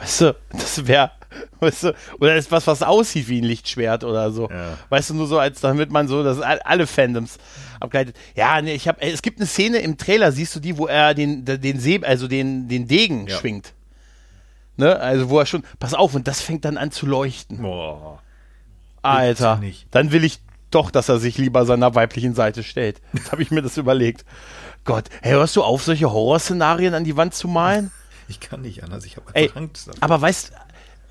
Weißt 0.00 0.20
du, 0.22 0.36
das 0.52 0.86
wäre, 0.86 1.12
weißt 1.60 1.82
du, 1.84 1.94
oder 2.20 2.36
ist 2.36 2.50
was, 2.52 2.66
was 2.66 2.82
aussieht 2.82 3.28
wie 3.28 3.40
ein 3.40 3.44
Lichtschwert 3.44 4.04
oder 4.04 4.30
so. 4.30 4.48
Ja. 4.50 4.78
Weißt 4.88 5.10
du, 5.10 5.14
nur 5.14 5.26
so, 5.26 5.38
als 5.38 5.60
damit 5.60 5.90
man 5.90 6.08
so, 6.08 6.22
das 6.22 6.40
all- 6.40 6.60
alle 6.60 6.86
Fandoms 6.86 7.38
abgeleitet. 7.80 8.16
Ja, 8.34 8.60
nee, 8.62 8.74
ich 8.74 8.88
habe, 8.88 9.00
es 9.02 9.22
gibt 9.22 9.38
eine 9.38 9.46
Szene 9.46 9.78
im 9.78 9.96
Trailer, 9.98 10.32
siehst 10.32 10.54
du 10.56 10.60
die, 10.60 10.76
wo 10.78 10.86
er 10.86 11.14
den, 11.14 11.44
den 11.44 11.80
See, 11.80 12.00
also 12.02 12.28
den, 12.28 12.68
den 12.68 12.86
Degen 12.88 13.26
Ja. 13.26 13.36
schwingt. 13.38 13.72
Ne, 14.76 14.98
also 14.98 15.28
wo 15.30 15.38
er 15.38 15.46
schon, 15.46 15.62
pass 15.78 15.94
auf, 15.94 16.14
und 16.14 16.26
das 16.26 16.40
fängt 16.40 16.64
dann 16.64 16.76
an 16.78 16.90
zu 16.90 17.06
leuchten. 17.06 17.62
Boah. 17.62 18.20
Alter, 19.02 19.60
dann 19.90 20.12
will 20.12 20.24
ich 20.24 20.40
doch, 20.70 20.90
dass 20.90 21.08
er 21.08 21.18
sich 21.18 21.38
lieber 21.38 21.66
seiner 21.66 21.94
weiblichen 21.94 22.34
Seite 22.34 22.62
stellt. 22.62 23.00
Jetzt 23.12 23.30
habe 23.32 23.42
ich 23.42 23.50
mir 23.50 23.62
das 23.62 23.76
überlegt. 23.76 24.24
Gott, 24.84 25.08
hey, 25.22 25.32
hörst 25.32 25.54
du 25.56 25.62
auf, 25.62 25.82
solche 25.84 26.10
Horrorszenarien 26.10 26.94
an 26.94 27.04
die 27.04 27.16
Wand 27.16 27.34
zu 27.34 27.46
malen? 27.48 27.90
Ich 28.28 28.40
kann 28.40 28.62
nicht 28.62 28.82
anders. 28.82 29.04
Ich 29.04 29.16
habe 29.16 29.32
Angst. 29.54 29.90
aber 30.00 30.20
weißt, 30.20 30.52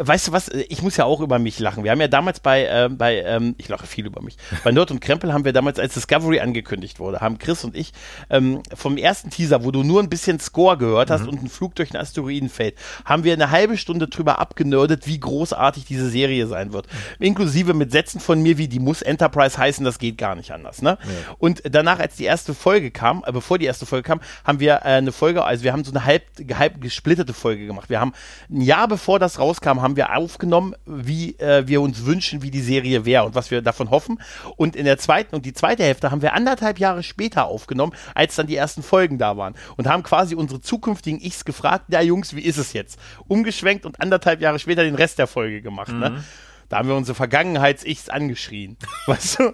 weißt 0.08 0.28
du 0.28 0.32
was, 0.32 0.50
ich 0.50 0.82
muss 0.82 0.98
ja 0.98 1.06
auch 1.06 1.22
über 1.22 1.40
mich 1.40 1.60
lachen. 1.60 1.84
Wir 1.84 1.92
haben 1.92 2.02
ja 2.02 2.08
damals 2.08 2.40
bei, 2.40 2.68
ähm, 2.68 2.98
bei 2.98 3.22
ähm, 3.22 3.56
ich 3.58 3.70
lache 3.70 3.88
viel 3.88 4.06
über 4.06 4.22
mich, 4.22 4.38
bei 4.64 4.72
Nerd 4.72 4.92
und 4.92 5.00
Krempel 5.00 5.34
haben 5.34 5.46
wir 5.46 5.54
damals, 5.54 5.80
als 5.80 5.94
Discovery 5.94 6.40
angekündigt 6.40 7.00
wurde, 7.00 7.22
haben 7.22 7.38
Chris 7.38 7.64
und 7.64 7.76
ich 7.76 7.94
ähm, 8.30 8.62
vom 8.74 8.98
ersten 8.98 9.30
Teaser, 9.30 9.64
wo 9.64 9.72
du 9.72 9.84
nur 9.84 10.02
ein 10.02 10.10
bisschen 10.10 10.40
Score 10.40 10.78
gehört 10.78 11.10
hast 11.10 11.28
und 11.28 11.42
ein 11.42 11.50
Flug 11.50 11.76
durch 11.76 11.94
ein 11.94 11.98
Asteroidenfeld, 11.98 12.76
haben 13.06 13.24
wir 13.24 13.34
eine 13.34 13.52
halbe 13.52 13.78
Stunde 13.78 14.08
drüber 14.08 14.40
abgenördet, 14.40 15.08
wie 15.08 15.20
großartig 15.20 15.86
diese 15.86 16.10
Serie 16.10 16.48
sein 16.48 16.74
wird. 16.74 16.88
Inklusive 17.20 17.74
mit 17.74 17.92
Sätzen 17.92 18.20
von 18.20 18.42
mir 18.42 18.58
wie, 18.58 18.68
die 18.68 18.80
muss 18.80 19.02
Enterprise 19.02 19.58
heißen, 19.58 19.86
das 19.86 20.00
geht 20.00 20.18
gar 20.18 20.36
nicht 20.36 20.52
anders. 20.52 20.82
Ne? 20.82 20.98
Und 21.38 21.64
danach, 21.70 22.00
als 22.00 22.16
die 22.16 22.26
erste 22.26 22.54
Folge 22.54 22.92
kam, 22.92 23.24
äh, 23.26 23.32
bevor 23.32 23.58
die 23.58 23.66
erste 23.66 23.86
Folge 23.86 24.08
kam, 24.08 24.22
haben 24.44 24.60
wir 24.60 24.74
äh, 24.76 24.98
eine 24.98 25.12
Folge, 25.12 25.44
also 25.44 25.64
wir 25.64 25.74
haben 25.74 25.84
so 25.84 25.92
eine 25.92 26.06
halb, 26.06 26.24
halb 26.58 26.82
gesplittete 26.82 27.34
Folge 27.34 27.66
gemacht. 27.66 27.90
Wir 27.90 28.00
haben 28.00 28.14
ein 28.50 28.62
Jahr 28.62 28.88
bevor 28.88 29.20
das 29.20 29.40
rauskam, 29.40 29.82
haben 29.82 29.93
wir 29.96 30.16
aufgenommen, 30.16 30.76
wie 30.86 31.38
äh, 31.40 31.68
wir 31.68 31.82
uns 31.82 32.06
wünschen, 32.06 32.42
wie 32.42 32.52
die 32.52 32.62
Serie 32.62 33.06
wäre 33.06 33.26
und 33.26 33.36
was 33.36 33.52
wir 33.52 33.62
davon 33.62 33.90
hoffen. 33.90 34.20
Und 34.58 34.76
in 34.76 34.86
der 34.86 34.98
zweiten 34.98 35.36
und 35.36 35.46
die 35.46 35.54
zweite 35.54 35.84
Hälfte 35.84 36.12
haben 36.12 36.22
wir 36.22 36.34
anderthalb 36.34 36.80
Jahre 36.80 37.04
später 37.04 37.46
aufgenommen, 37.46 37.94
als 38.16 38.36
dann 38.36 38.48
die 38.48 38.56
ersten 38.56 38.84
Folgen 38.84 39.18
da 39.18 39.38
waren. 39.38 39.56
Und 39.78 39.88
haben 39.88 40.04
quasi 40.04 40.36
unsere 40.36 40.62
zukünftigen 40.62 41.20
Ichs 41.22 41.46
gefragt, 41.46 41.86
ja 41.90 42.02
Jungs, 42.02 42.36
wie 42.36 42.42
ist 42.42 42.58
es 42.58 42.74
jetzt? 42.74 43.00
Umgeschwenkt 43.28 43.86
und 43.86 44.02
anderthalb 44.02 44.42
Jahre 44.42 44.60
später 44.60 44.84
den 44.84 44.96
Rest 44.96 45.20
der 45.20 45.28
Folge 45.28 45.62
gemacht. 45.62 45.92
Ne? 45.92 46.24
Da 46.70 46.80
haben 46.80 46.88
wir 46.88 46.96
unsere 46.96 47.14
Vergangenheits-Ichs 47.14 48.10
angeschrien. 48.10 48.78
Weißt 49.06 49.40
du? 49.40 49.54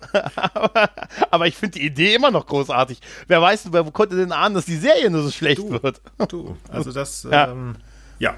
aber, 0.54 0.90
aber 1.32 1.48
ich 1.48 1.56
finde 1.58 1.80
die 1.80 1.86
Idee 1.86 2.16
immer 2.16 2.32
noch 2.32 2.46
großartig. 2.46 3.00
Wer 3.28 3.42
weiß, 3.42 3.74
wer 3.74 3.84
konnte 3.86 4.16
denn 4.16 4.32
ahnen, 4.32 4.56
dass 4.56 4.66
die 4.66 4.78
Serie 4.78 5.10
nur 5.10 5.24
so 5.24 5.32
schlecht 5.32 5.62
wird? 5.70 6.02
Du, 6.30 6.56
also 6.72 6.94
das, 6.94 7.28
Ja. 7.30 7.52
ähm, 7.52 7.76
ja, 8.20 8.36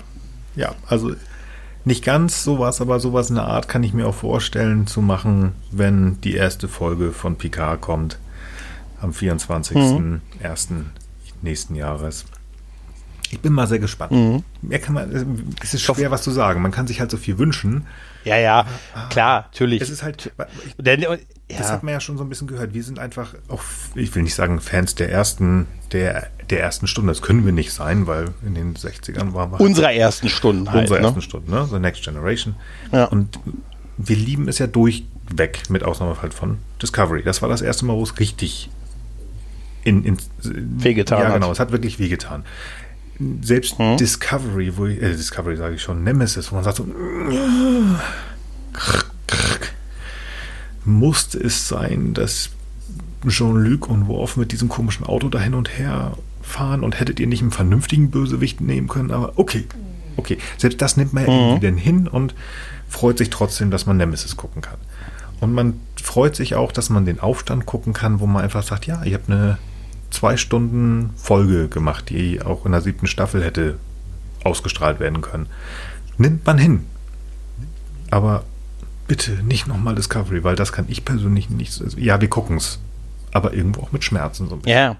ja, 0.55 0.73
also 0.87 1.13
nicht 1.85 2.03
ganz 2.03 2.43
sowas, 2.43 2.81
aber 2.81 2.99
sowas 2.99 3.29
in 3.29 3.35
der 3.35 3.45
Art 3.45 3.67
kann 3.67 3.83
ich 3.83 3.93
mir 3.93 4.07
auch 4.07 4.15
vorstellen 4.15 4.87
zu 4.87 5.01
machen, 5.01 5.53
wenn 5.71 6.19
die 6.21 6.35
erste 6.35 6.67
Folge 6.67 7.11
von 7.11 7.37
Picard 7.37 7.81
kommt 7.81 8.17
am 9.01 9.11
24.01. 9.11 10.19
nächsten 11.41 11.75
Jahres. 11.75 12.25
Ich 13.31 13.39
bin 13.39 13.53
mal 13.53 13.65
sehr 13.65 13.79
gespannt. 13.79 14.43
Mehr 14.61 14.79
kann 14.79 14.93
man, 14.93 15.45
es 15.63 15.73
ist 15.73 15.81
schwer, 15.81 16.11
was 16.11 16.21
zu 16.21 16.31
sagen. 16.31 16.61
Man 16.61 16.71
kann 16.71 16.85
sich 16.85 16.99
halt 16.99 17.09
so 17.09 17.17
viel 17.17 17.37
wünschen. 17.37 17.87
Ja, 18.25 18.37
ja, 18.37 18.65
klar, 19.09 19.47
natürlich. 19.51 19.81
Es 19.81 19.89
ist 19.89 20.03
halt, 20.03 20.31
ich, 20.65 20.75
Denn, 21.51 21.59
das 21.59 21.67
ja. 21.67 21.73
hat 21.73 21.83
man 21.83 21.93
ja 21.93 21.99
schon 21.99 22.17
so 22.17 22.23
ein 22.23 22.29
bisschen 22.29 22.47
gehört. 22.47 22.73
Wir 22.73 22.83
sind 22.83 22.99
einfach 22.99 23.33
auch, 23.47 23.61
ich 23.95 24.13
will 24.15 24.23
nicht 24.23 24.35
sagen 24.35 24.59
Fans 24.59 24.95
der 24.95 25.11
ersten, 25.11 25.67
der, 25.91 26.27
der 26.49 26.61
ersten 26.61 26.87
Stunde. 26.87 27.11
Das 27.11 27.21
können 27.21 27.45
wir 27.45 27.51
nicht 27.51 27.71
sein, 27.71 28.07
weil 28.07 28.29
in 28.45 28.55
den 28.55 28.75
60ern 28.75 29.33
waren 29.33 29.51
wir 29.51 29.59
halt 29.59 29.61
unserer 29.61 29.93
ersten 29.93 30.29
Stunden 30.29 30.71
halt. 30.71 30.83
unserer 30.83 30.99
ne? 30.99 31.05
ersten 31.07 31.21
Stunde, 31.21 31.51
ne? 31.51 31.67
The 31.69 31.79
Next 31.79 32.03
Generation. 32.03 32.55
Ja. 32.91 33.05
Und 33.05 33.39
wir 33.97 34.15
lieben 34.15 34.47
es 34.47 34.57
ja 34.59 34.67
durchweg, 34.67 35.69
mit 35.69 35.83
Ausnahme 35.83 36.21
halt 36.21 36.33
von 36.33 36.57
Discovery. 36.81 37.23
Das 37.23 37.41
war 37.41 37.49
das 37.49 37.61
erste 37.61 37.85
Mal, 37.85 37.95
wo 37.95 38.03
es 38.03 38.19
richtig 38.19 38.69
in, 39.83 40.03
in 40.03 40.17
Wehgetan 40.43 41.19
Ja, 41.19 41.27
hat. 41.27 41.33
genau, 41.35 41.51
es 41.51 41.59
hat 41.59 41.71
wirklich 41.71 41.99
wehgetan. 41.99 42.43
Selbst 43.41 43.77
Hm? 43.77 43.97
Discovery, 43.97 44.77
wo 44.77 44.85
ich, 44.87 45.01
äh, 45.01 45.11
Discovery 45.11 45.55
sage 45.55 45.75
ich 45.75 45.81
schon, 45.81 46.03
Nemesis, 46.03 46.51
wo 46.51 46.55
man 46.55 46.63
sagt 46.63 46.77
so, 46.77 46.87
musste 50.85 51.39
es 51.39 51.67
sein, 51.67 52.13
dass 52.13 52.49
Jean-Luc 53.27 53.87
und 53.87 54.07
Worf 54.07 54.37
mit 54.37 54.51
diesem 54.51 54.69
komischen 54.69 55.05
Auto 55.05 55.29
da 55.29 55.39
hin 55.39 55.53
und 55.53 55.77
her 55.77 56.17
fahren 56.41 56.83
und 56.83 56.99
hättet 56.99 57.19
ihr 57.19 57.27
nicht 57.27 57.41
einen 57.41 57.51
vernünftigen 57.51 58.09
Bösewicht 58.09 58.61
nehmen 58.61 58.87
können, 58.87 59.11
aber 59.11 59.33
okay, 59.35 59.65
okay. 60.17 60.37
Selbst 60.57 60.81
das 60.81 60.97
nimmt 60.97 61.13
man 61.13 61.25
ja 61.25 61.31
irgendwie 61.31 61.67
dann 61.67 61.77
hin 61.77 62.07
und 62.07 62.33
freut 62.89 63.17
sich 63.17 63.29
trotzdem, 63.29 63.71
dass 63.71 63.85
man 63.85 63.97
Nemesis 63.97 64.37
gucken 64.37 64.61
kann. 64.61 64.77
Und 65.39 65.53
man 65.53 65.79
freut 66.01 66.35
sich 66.35 66.55
auch, 66.55 66.71
dass 66.71 66.89
man 66.89 67.05
den 67.05 67.19
Aufstand 67.19 67.65
gucken 67.65 67.93
kann, 67.93 68.19
wo 68.19 68.27
man 68.27 68.43
einfach 68.43 68.63
sagt, 68.63 68.85
ja, 68.85 69.03
ihr 69.03 69.15
habt 69.15 69.29
eine 69.29 69.57
zwei 70.11 70.37
Stunden 70.37 71.11
Folge 71.15 71.67
gemacht, 71.67 72.09
die 72.09 72.41
auch 72.41 72.65
in 72.65 72.73
der 72.73 72.81
siebten 72.81 73.07
Staffel 73.07 73.43
hätte 73.43 73.77
ausgestrahlt 74.43 74.99
werden 74.99 75.21
können. 75.21 75.47
Nimmt 76.17 76.45
man 76.45 76.57
hin. 76.57 76.85
Aber 78.11 78.43
bitte 79.07 79.31
nicht 79.43 79.67
nochmal 79.67 79.95
Discovery, 79.95 80.43
weil 80.43 80.55
das 80.55 80.71
kann 80.71 80.85
ich 80.87 81.05
persönlich 81.05 81.49
nicht. 81.49 81.81
Also, 81.81 81.97
ja, 81.97 82.19
wir 82.21 82.29
gucken 82.29 82.57
es. 82.57 82.79
Aber 83.33 83.53
irgendwo 83.53 83.81
auch 83.81 83.91
mit 83.91 84.03
Schmerzen 84.03 84.47
so 84.49 84.55
ein 84.55 84.59
bisschen. 84.61 84.77
Ja. 84.77 84.97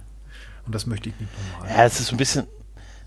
Und 0.66 0.74
das 0.76 0.86
möchte 0.86 1.10
ich 1.10 1.20
nicht 1.20 1.32
nochmal. 1.54 1.70
ja, 1.70 1.86
es 1.86 2.00
ist 2.00 2.08
so 2.08 2.16
ein 2.16 2.18
bisschen, 2.18 2.48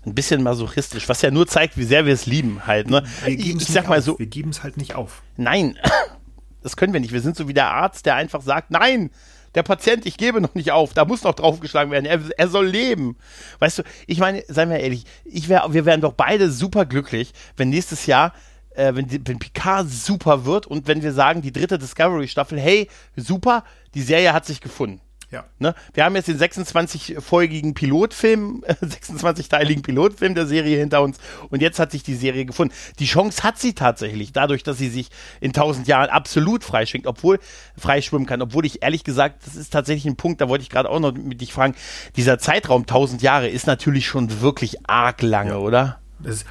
ein 0.05 0.13
bisschen 0.13 0.43
masochistisch, 0.43 1.09
was 1.09 1.21
ja 1.21 1.31
nur 1.31 1.47
zeigt, 1.47 1.77
wie 1.77 1.83
sehr 1.83 2.05
wir 2.05 2.13
es 2.13 2.25
lieben 2.25 2.67
halt. 2.67 2.89
Ne? 2.89 3.03
Wir 3.23 3.33
Ich, 3.39 3.55
ich 3.55 3.67
sag 3.67 3.87
mal 3.87 3.97
auf. 3.99 4.03
so, 4.03 4.19
Wir 4.19 4.27
geben 4.27 4.49
es 4.51 4.61
halt 4.61 4.77
nicht 4.77 4.93
auf. 4.95 5.23
nein, 5.37 5.77
das 6.63 6.75
können 6.75 6.93
wir 6.93 6.99
nicht. 6.99 7.13
Wir 7.13 7.21
sind 7.21 7.35
so 7.35 7.47
wie 7.47 7.53
der 7.53 7.71
Arzt, 7.71 8.05
der 8.05 8.15
einfach 8.15 8.41
sagt, 8.41 8.69
nein, 8.71 9.09
der 9.55 9.63
Patient, 9.63 10.05
ich 10.05 10.17
gebe 10.17 10.41
noch 10.41 10.53
nicht 10.53 10.71
auf, 10.71 10.93
da 10.93 11.05
muss 11.05 11.23
noch 11.23 11.33
draufgeschlagen 11.33 11.91
werden, 11.91 12.05
er, 12.05 12.19
er 12.37 12.47
soll 12.49 12.67
leben. 12.67 13.15
Weißt 13.59 13.79
du, 13.79 13.83
ich 14.05 14.19
meine, 14.19 14.43
seien 14.47 14.69
wir 14.69 14.79
ehrlich, 14.79 15.05
ich 15.23 15.47
wär, 15.49 15.65
wir 15.69 15.85
wären 15.85 16.01
doch 16.01 16.13
beide 16.13 16.51
super 16.51 16.85
glücklich, 16.85 17.31
wenn 17.55 17.69
nächstes 17.69 18.05
Jahr 18.05 18.33
äh, 18.75 18.95
wenn, 18.95 19.07
die, 19.07 19.21
wenn 19.25 19.39
Picard 19.39 19.89
super 19.89 20.45
wird 20.45 20.67
und 20.67 20.87
wenn 20.87 21.01
wir 21.03 21.13
sagen, 21.13 21.41
die 21.41 21.51
dritte 21.51 21.77
Discovery-Staffel, 21.77 22.59
hey, 22.59 22.89
super, 23.15 23.63
die 23.93 24.01
Serie 24.01 24.33
hat 24.33 24.45
sich 24.45 24.61
gefunden. 24.61 25.01
Ja. 25.31 25.43
Ne? 25.59 25.73
Wir 25.93 26.05
haben 26.05 26.15
jetzt 26.15 26.27
den 26.27 26.37
26-folgigen 26.37 27.73
Pilotfilm, 27.73 28.63
äh, 28.67 28.73
26-teiligen 28.73 29.81
Pilotfilm 29.81 30.35
der 30.35 30.45
Serie 30.45 30.77
hinter 30.77 31.01
uns 31.01 31.17
und 31.49 31.61
jetzt 31.61 31.79
hat 31.79 31.91
sich 31.91 32.03
die 32.03 32.13
Serie 32.15 32.45
gefunden. 32.45 32.73
Die 32.99 33.05
Chance 33.05 33.43
hat 33.43 33.57
sie 33.59 33.73
tatsächlich, 33.73 34.31
dadurch, 34.33 34.63
dass 34.63 34.77
sie 34.77 34.87
sich 34.87 35.09
in 35.41 35.49
1000 35.49 35.87
Jahren 35.87 36.09
absolut 36.09 36.63
freischwingt, 36.63 37.07
obwohl 37.07 37.39
freischwimmen 37.77 38.27
kann, 38.27 38.41
obwohl 38.41 38.65
ich 38.65 38.83
ehrlich 38.83 39.03
gesagt, 39.03 39.45
das 39.45 39.55
ist 39.55 39.73
tatsächlich 39.73 40.05
ein 40.05 40.15
Punkt, 40.15 40.41
da 40.41 40.47
wollte 40.47 40.61
ich 40.61 40.69
gerade 40.69 40.89
auch 40.89 40.99
noch 40.99 41.13
mit 41.13 41.41
dich 41.41 41.51
fragen, 41.51 41.75
dieser 42.15 42.37
Zeitraum 42.39 42.83
1000 42.83 43.21
Jahre 43.21 43.49
ist 43.49 43.67
natürlich 43.67 44.05
schon 44.07 44.41
wirklich 44.41 44.87
arg 44.87 45.21
lange, 45.21 45.51
Ja. 45.51 45.57
oder? 45.57 45.99
Das 46.19 46.35
ist, 46.35 46.45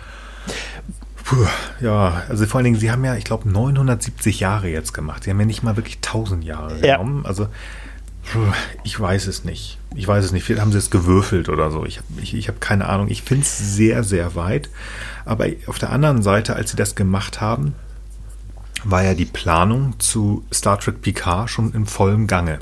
puh, 1.35 1.47
ja, 1.85 2.23
also 2.29 2.47
vor 2.47 2.59
allen 2.59 2.65
Dingen, 2.65 2.79
sie 2.79 2.91
haben 2.91 3.05
ja, 3.05 3.15
ich 3.17 3.25
glaube, 3.25 3.49
970 3.49 4.41
Jahre 4.41 4.69
jetzt 4.69 4.93
gemacht. 4.93 5.25
Sie 5.25 5.31
haben 5.31 5.41
ja 5.41 5.47
nicht 5.47 5.63
mal 5.63 5.77
wirklich 5.77 5.97
1000 5.97 6.45
Jahre 6.45 6.85
Ja. 6.87 6.97
genommen. 6.97 7.27
Also, 7.27 7.49
puh, 8.33 8.39
ich 8.83 8.99
weiß 8.99 9.27
es 9.27 9.45
nicht. 9.45 9.79
Ich 9.95 10.07
weiß 10.07 10.25
es 10.25 10.33
nicht. 10.33 10.45
Vielleicht 10.45 10.61
haben 10.63 10.73
sie 10.73 10.79
es 10.79 10.91
gewürfelt 10.91 11.49
oder 11.49 11.71
so. 11.71 11.85
Ich 11.85 11.99
habe 11.99 12.07
ich, 12.23 12.35
ich 12.35 12.49
hab 12.49 12.61
keine 12.61 12.89
Ahnung. 12.89 13.09
Ich 13.09 13.23
finde 13.23 13.43
es 13.45 13.59
sehr, 13.77 14.03
sehr 14.05 14.35
weit. 14.35 14.71
Aber 15.25 15.47
auf 15.67 15.79
der 15.79 15.91
anderen 15.91 16.23
Seite, 16.23 16.57
als 16.57 16.71
sie 16.71 16.77
das 16.77 16.95
gemacht 16.95 17.41
haben, 17.41 17.75
war 18.85 19.03
ja 19.03 19.15
die 19.15 19.25
Planung 19.25 19.99
zu 19.99 20.45
Star 20.53 20.79
Trek 20.79 21.01
Picard 21.01 21.49
schon 21.49 21.73
in 21.73 21.87
vollem 21.87 22.27
Gange. 22.27 22.59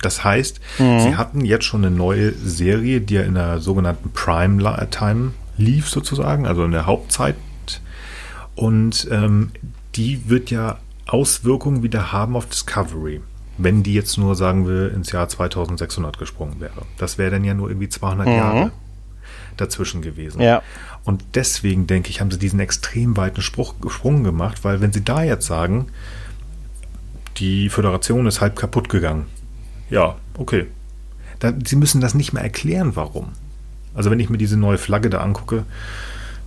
Das 0.00 0.22
heißt, 0.22 0.60
sie 0.76 1.16
hatten 1.16 1.44
jetzt 1.46 1.64
schon 1.64 1.82
eine 1.84 1.94
neue 1.94 2.32
Serie, 2.34 3.00
die 3.00 3.14
ja 3.14 3.22
in 3.22 3.34
der 3.34 3.60
sogenannten 3.60 4.10
Prime 4.12 4.86
Time 4.90 5.30
lief 5.56 5.88
sozusagen, 5.88 6.46
also 6.46 6.64
in 6.64 6.72
der 6.72 6.84
Hauptzeit. 6.86 7.36
Und 8.56 9.08
ähm, 9.10 9.50
die 9.96 10.28
wird 10.28 10.50
ja 10.50 10.78
Auswirkungen 11.06 11.82
wieder 11.82 12.12
haben 12.12 12.36
auf 12.36 12.46
Discovery, 12.46 13.20
wenn 13.58 13.82
die 13.82 13.94
jetzt 13.94 14.16
nur, 14.16 14.34
sagen 14.34 14.66
wir, 14.66 14.92
ins 14.92 15.12
Jahr 15.12 15.28
2600 15.28 16.18
gesprungen 16.18 16.60
wäre. 16.60 16.82
Das 16.98 17.18
wäre 17.18 17.32
dann 17.32 17.44
ja 17.44 17.54
nur 17.54 17.68
irgendwie 17.68 17.88
200 17.88 18.26
Jahre 18.26 18.72
dazwischen 19.56 20.02
gewesen. 20.02 20.40
Ja. 20.40 20.62
Und 21.04 21.22
deswegen, 21.34 21.86
denke 21.86 22.10
ich, 22.10 22.20
haben 22.20 22.30
sie 22.30 22.38
diesen 22.38 22.60
extrem 22.60 23.16
weiten 23.16 23.42
Spruch, 23.42 23.74
Sprung 23.88 24.24
gemacht, 24.24 24.64
weil 24.64 24.80
wenn 24.80 24.92
sie 24.92 25.04
da 25.04 25.22
jetzt 25.22 25.46
sagen, 25.46 25.86
die 27.36 27.68
Föderation 27.68 28.26
ist 28.26 28.40
halb 28.40 28.56
kaputt 28.56 28.88
gegangen, 28.88 29.26
ja, 29.90 30.16
okay. 30.38 30.66
Da, 31.40 31.52
sie 31.64 31.76
müssen 31.76 32.00
das 32.00 32.14
nicht 32.14 32.32
mehr 32.32 32.42
erklären, 32.42 32.96
warum. 32.96 33.32
Also 33.94 34.10
wenn 34.10 34.20
ich 34.20 34.30
mir 34.30 34.38
diese 34.38 34.56
neue 34.56 34.78
Flagge 34.78 35.10
da 35.10 35.18
angucke, 35.20 35.64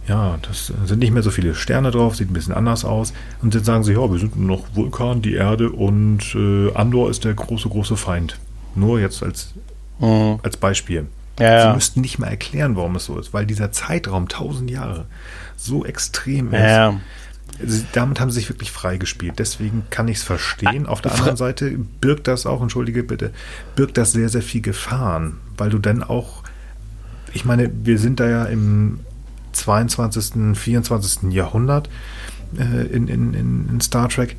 ja, 0.07 0.37
das 0.41 0.71
sind 0.85 0.99
nicht 0.99 1.11
mehr 1.11 1.23
so 1.23 1.31
viele 1.31 1.53
Sterne 1.53 1.91
drauf, 1.91 2.15
sieht 2.15 2.29
ein 2.29 2.33
bisschen 2.33 2.53
anders 2.53 2.85
aus. 2.85 3.13
Und 3.41 3.53
dann 3.53 3.63
sagen 3.63 3.83
sie, 3.83 3.93
ja, 3.93 4.09
wir 4.11 4.19
sind 4.19 4.37
nur 4.37 4.57
noch 4.57 4.65
Vulkan, 4.73 5.21
die 5.21 5.33
Erde 5.33 5.69
und 5.71 6.33
äh, 6.35 6.73
Andor 6.73 7.09
ist 7.09 7.25
der 7.25 7.33
große, 7.33 7.67
große 7.69 7.97
Feind. 7.97 8.37
Nur 8.75 8.99
jetzt 8.99 9.21
als, 9.23 9.53
als 10.43 10.57
Beispiel. 10.57 11.07
Ja, 11.39 11.69
Sie 11.69 11.75
müssten 11.75 12.01
nicht 12.01 12.19
mal 12.19 12.27
erklären, 12.27 12.75
warum 12.75 12.95
es 12.95 13.05
so 13.05 13.19
ist, 13.19 13.33
weil 13.33 13.45
dieser 13.45 13.71
Zeitraum, 13.71 14.23
1000 14.23 14.71
Jahre, 14.71 15.05
so 15.55 15.85
extrem 15.85 16.53
ist. 16.53 16.59
Ja. 16.61 16.99
Sie- 17.63 17.85
Damit 17.93 18.19
haben 18.19 18.29
sie 18.31 18.39
sich 18.39 18.49
wirklich 18.49 18.71
freigespielt. 18.71 19.39
Deswegen 19.39 19.83
kann 19.89 20.07
ich 20.07 20.17
es 20.17 20.23
verstehen. 20.23 20.85
Auf 20.85 21.01
der 21.01 21.13
anderen 21.13 21.37
Seite 21.37 21.71
birgt 22.01 22.27
das 22.27 22.45
auch, 22.45 22.61
entschuldige 22.61 23.03
bitte, 23.03 23.31
birgt 23.75 23.97
das 23.97 24.11
sehr, 24.13 24.29
sehr 24.29 24.41
viel 24.41 24.61
Gefahren, 24.61 25.37
weil 25.57 25.69
du 25.69 25.79
dann 25.79 26.01
auch, 26.03 26.43
ich 27.33 27.45
meine, 27.45 27.69
wir 27.83 27.97
sind 27.99 28.19
da 28.19 28.27
ja 28.29 28.45
im 28.45 28.99
22., 29.57 30.57
24. 30.57 31.31
Jahrhundert 31.31 31.89
äh, 32.57 32.87
in, 32.87 33.07
in, 33.07 33.33
in, 33.33 33.81
Star 33.81 34.09
Trek. 34.09 34.35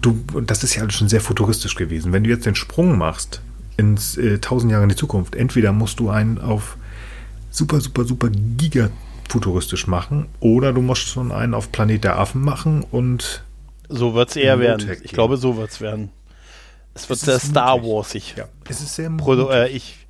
Du, 0.00 0.24
das 0.46 0.64
ist 0.64 0.74
ja 0.74 0.82
alles 0.82 0.94
schon 0.94 1.08
sehr 1.08 1.20
futuristisch 1.20 1.74
gewesen. 1.74 2.12
Wenn 2.12 2.24
du 2.24 2.30
jetzt 2.30 2.46
den 2.46 2.54
Sprung 2.54 2.96
machst 2.96 3.42
ins 3.76 4.16
äh, 4.16 4.34
1000 4.34 4.72
Jahre 4.72 4.84
in 4.84 4.88
die 4.88 4.96
Zukunft, 4.96 5.34
entweder 5.34 5.72
musst 5.72 6.00
du 6.00 6.10
einen 6.10 6.38
auf 6.38 6.76
super, 7.50 7.80
super, 7.80 8.04
super 8.04 8.28
giga 8.30 8.90
futuristisch 9.28 9.86
machen 9.86 10.26
oder 10.40 10.72
du 10.72 10.82
musst 10.82 11.08
schon 11.08 11.32
einen 11.32 11.54
auf 11.54 11.72
Planet 11.72 12.04
der 12.04 12.18
Affen 12.18 12.42
machen 12.42 12.84
und 12.90 13.42
So 13.88 14.14
wird 14.14 14.30
es 14.30 14.36
eher 14.36 14.58
werden. 14.60 14.90
Ich 15.02 15.12
glaube, 15.12 15.36
so 15.36 15.56
wird 15.56 15.70
es 15.70 15.80
werden. 15.80 16.10
Es 16.94 17.08
wird 17.08 17.20
Es 17.20 17.24
sehr 17.24 17.38
Star. 17.38 17.82
Warsig. 17.82 18.34
ja, 18.36 18.44
es 18.68 18.80
ist 18.80 18.94
sehr 18.94 19.08
Produ 19.10 19.44
mutig. 19.44 19.56
äh, 19.56 19.68
ich, 19.68 20.01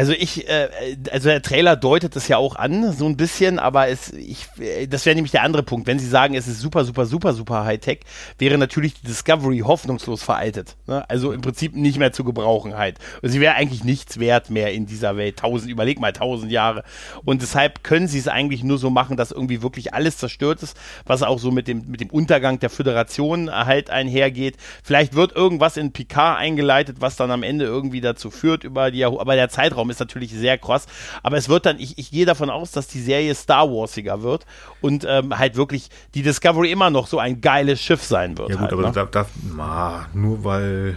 also 0.00 0.14
ich, 0.14 0.48
äh, 0.48 0.70
also 1.12 1.28
der 1.28 1.42
Trailer 1.42 1.76
deutet 1.76 2.16
das 2.16 2.26
ja 2.26 2.38
auch 2.38 2.56
an, 2.56 2.90
so 2.94 3.04
ein 3.04 3.18
bisschen, 3.18 3.58
aber 3.58 3.88
es, 3.88 4.10
ich, 4.14 4.46
äh, 4.58 4.86
das 4.86 5.04
wäre 5.04 5.14
nämlich 5.14 5.30
der 5.30 5.42
andere 5.42 5.62
Punkt. 5.62 5.86
Wenn 5.86 5.98
Sie 5.98 6.08
sagen, 6.08 6.32
es 6.34 6.48
ist 6.48 6.58
super, 6.58 6.86
super, 6.86 7.04
super, 7.04 7.34
super 7.34 7.66
Hightech, 7.66 8.00
wäre 8.38 8.56
natürlich 8.56 8.94
die 8.94 9.08
Discovery 9.08 9.58
hoffnungslos 9.58 10.22
veraltet. 10.22 10.76
Ne? 10.86 11.04
Also 11.10 11.32
im 11.32 11.42
Prinzip 11.42 11.76
nicht 11.76 11.98
mehr 11.98 12.12
zu 12.12 12.24
gebrauchen 12.24 12.78
halt. 12.78 12.96
Und 13.20 13.28
sie 13.28 13.42
wäre 13.42 13.56
eigentlich 13.56 13.84
nichts 13.84 14.18
wert 14.18 14.48
mehr 14.48 14.72
in 14.72 14.86
dieser 14.86 15.18
Welt. 15.18 15.38
Tausend, 15.38 15.70
überleg 15.70 16.00
mal, 16.00 16.14
tausend 16.14 16.50
Jahre. 16.50 16.82
Und 17.26 17.42
deshalb 17.42 17.84
können 17.84 18.08
Sie 18.08 18.18
es 18.18 18.26
eigentlich 18.26 18.64
nur 18.64 18.78
so 18.78 18.88
machen, 18.88 19.18
dass 19.18 19.32
irgendwie 19.32 19.60
wirklich 19.60 19.92
alles 19.92 20.16
zerstört 20.16 20.62
ist, 20.62 20.78
was 21.04 21.22
auch 21.22 21.38
so 21.38 21.50
mit 21.50 21.68
dem, 21.68 21.84
mit 21.88 22.00
dem 22.00 22.08
Untergang 22.08 22.58
der 22.58 22.70
Föderation 22.70 23.50
halt 23.50 23.90
einhergeht. 23.90 24.56
Vielleicht 24.82 25.14
wird 25.14 25.36
irgendwas 25.36 25.76
in 25.76 25.92
Picard 25.92 26.38
eingeleitet, 26.38 26.96
was 27.00 27.16
dann 27.16 27.30
am 27.30 27.42
Ende 27.42 27.66
irgendwie 27.66 28.00
dazu 28.00 28.30
führt 28.30 28.64
über 28.64 28.90
die 28.90 29.04
aber 29.04 29.34
der 29.34 29.50
Zeitraum 29.50 29.89
ist 29.90 30.00
natürlich 30.00 30.32
sehr 30.32 30.56
krass. 30.58 30.86
Aber 31.22 31.36
es 31.36 31.48
wird 31.48 31.66
dann, 31.66 31.78
ich, 31.78 31.98
ich 31.98 32.10
gehe 32.10 32.24
davon 32.26 32.48
aus, 32.50 32.70
dass 32.72 32.86
die 32.86 33.00
Serie 33.00 33.34
Star 33.34 33.68
Warsiger 33.70 34.22
wird 34.22 34.46
und 34.80 35.04
ähm, 35.08 35.36
halt 35.38 35.56
wirklich 35.56 35.90
die 36.14 36.22
Discovery 36.22 36.70
immer 36.70 36.90
noch 36.90 37.06
so 37.06 37.18
ein 37.18 37.40
geiles 37.40 37.80
Schiff 37.80 38.02
sein 38.02 38.38
wird. 38.38 38.50
ja 38.50 38.54
gut, 38.56 38.62
halt, 38.62 38.72
aber 38.72 38.82
ne? 38.82 38.92
da, 38.92 39.04
da, 39.04 39.26
na, 39.56 40.06
nur 40.14 40.44
weil 40.44 40.96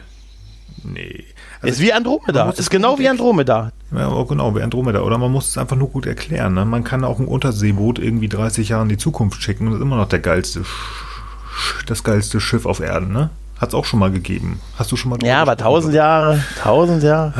nee. 0.84 1.24
ist 1.62 1.80
wie 1.80 1.94
Andromeda. 1.94 2.50
Ist 2.52 2.70
genau 2.70 2.98
wie 3.00 3.08
Andromeda. 3.10 3.72
Ja, 3.92 4.24
genau, 4.24 4.56
wie 4.56 4.62
Andromeda. 4.62 5.02
Oder 5.02 5.18
man 5.18 5.32
muss 5.32 5.50
es 5.50 5.58
einfach 5.58 5.76
nur 5.76 5.90
gut 5.90 6.06
erklären. 6.06 6.54
Ne? 6.56 6.66
Man 6.66 6.84
kann 6.84 7.04
auch 7.04 7.20
ein 7.20 7.28
Unterseeboot 7.28 8.00
irgendwie 8.00 8.28
30 8.30 8.70
Jahre 8.70 8.84
in 8.84 8.90
die 8.90 8.98
Zukunft 8.98 9.42
schicken 9.44 9.68
und 9.68 9.76
ist 9.76 9.82
immer 9.82 9.98
noch 9.98 10.10
der 10.10 10.20
geilste, 10.20 10.62
Sch- 10.62 11.86
das 11.86 12.04
geilste 12.04 12.40
Schiff 12.40 12.66
auf 12.66 12.80
Erden, 12.80 13.12
ne? 13.12 13.30
Hat 13.60 13.70
es 13.70 13.76
auch 13.76 13.86
schon 13.86 14.00
mal 14.00 14.12
gegeben. 14.12 14.60
Hast 14.78 14.92
du 14.92 14.98
schon 14.98 15.12
mal 15.12 15.20
Ja, 15.24 15.42
aber 15.42 15.56
tausend 15.56 15.94
Jahre, 15.94 16.44
tausend 16.62 17.02
Jahre. 17.04 17.34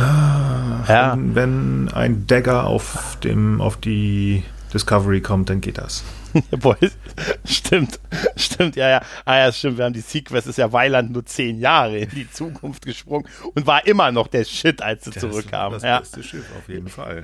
Ja. 0.88 1.14
Wenn, 1.14 1.36
wenn 1.36 1.90
ein 1.94 2.28
Dagger 2.28 2.66
auf, 2.68 3.18
dem, 3.24 3.62
auf 3.62 3.78
die 3.78 4.44
Discovery 4.74 5.22
kommt, 5.22 5.50
dann 5.50 5.62
geht 5.62 5.78
das. 5.78 6.04
Stimmt, 7.46 8.00
stimmt, 8.36 8.76
ja, 8.76 8.90
ja. 8.90 9.02
Ah 9.24 9.38
ja, 9.38 9.52
stimmt, 9.52 9.78
wir 9.78 9.86
haben 9.86 9.94
die 9.94 10.00
Sequest, 10.02 10.48
ist 10.48 10.58
ja 10.58 10.72
Weiland 10.74 11.12
nur 11.12 11.24
zehn 11.26 11.60
Jahre 11.60 12.00
in 12.00 12.10
die 12.10 12.30
Zukunft 12.32 12.86
gesprungen 12.86 13.28
und 13.54 13.68
war 13.68 13.86
immer 13.86 14.12
noch 14.12 14.28
der 14.28 14.44
Shit, 14.44 14.82
als 14.82 15.06
sie 15.06 15.12
zurückkam. 15.12 15.74
Das 15.74 15.84
Ja. 15.84 16.00
beste 16.00 16.24
Schiff 16.24 16.46
auf 16.58 16.68
jeden 16.70 16.88
Fall. 16.88 17.24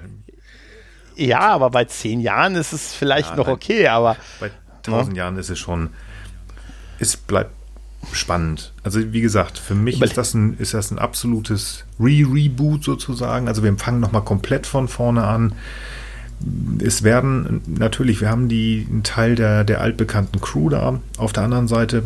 ja, 1.16 1.39
aber 1.39 1.72
bei 1.72 1.86
zehn 1.86 2.19
Jahren 2.19 2.53
ist 2.56 2.72
es 2.72 2.94
vielleicht 2.94 3.31
Ja, 3.31 3.36
noch 3.38 3.48
nein. 3.48 3.56
okay, 3.56 3.88
aber 3.88 4.15
Bei 4.40 4.52
tausend 4.84 5.18
Jahren 5.18 5.38
ist 5.38 5.49
es 5.49 5.57
schon, 5.57 5.90
es 6.99 7.18
bleibt 7.18 7.52
spannend. 8.11 8.73
Also 8.84 9.13
wie 9.13 9.21
gesagt, 9.21 9.57
für 9.57 9.76
mich 9.76 10.01
ist 10.01 10.17
das 10.17 10.34
ein, 10.34 10.57
ist 10.57 10.73
das 10.73 10.91
ein 10.91 10.99
absolutes 10.99 11.85
Re-Reboot 11.99 12.84
sozusagen. 12.84 13.47
Also 13.47 13.63
wir 13.63 13.76
fangen 13.77 13.99
nochmal 13.99 14.23
komplett 14.23 14.65
von 14.65 14.88
vorne 14.88 15.23
an. 15.23 15.53
Es 16.81 17.03
werden 17.03 17.61
natürlich, 17.67 18.21
wir 18.21 18.30
haben 18.30 18.47
die 18.47 18.88
einen 18.89 19.03
Teil 19.03 19.35
der, 19.35 19.63
der 19.63 19.81
altbekannten 19.81 20.39
Crew 20.39 20.69
da. 20.69 20.99
Auf 21.17 21.34
der 21.34 21.43
anderen 21.43 21.67
Seite 21.67 22.03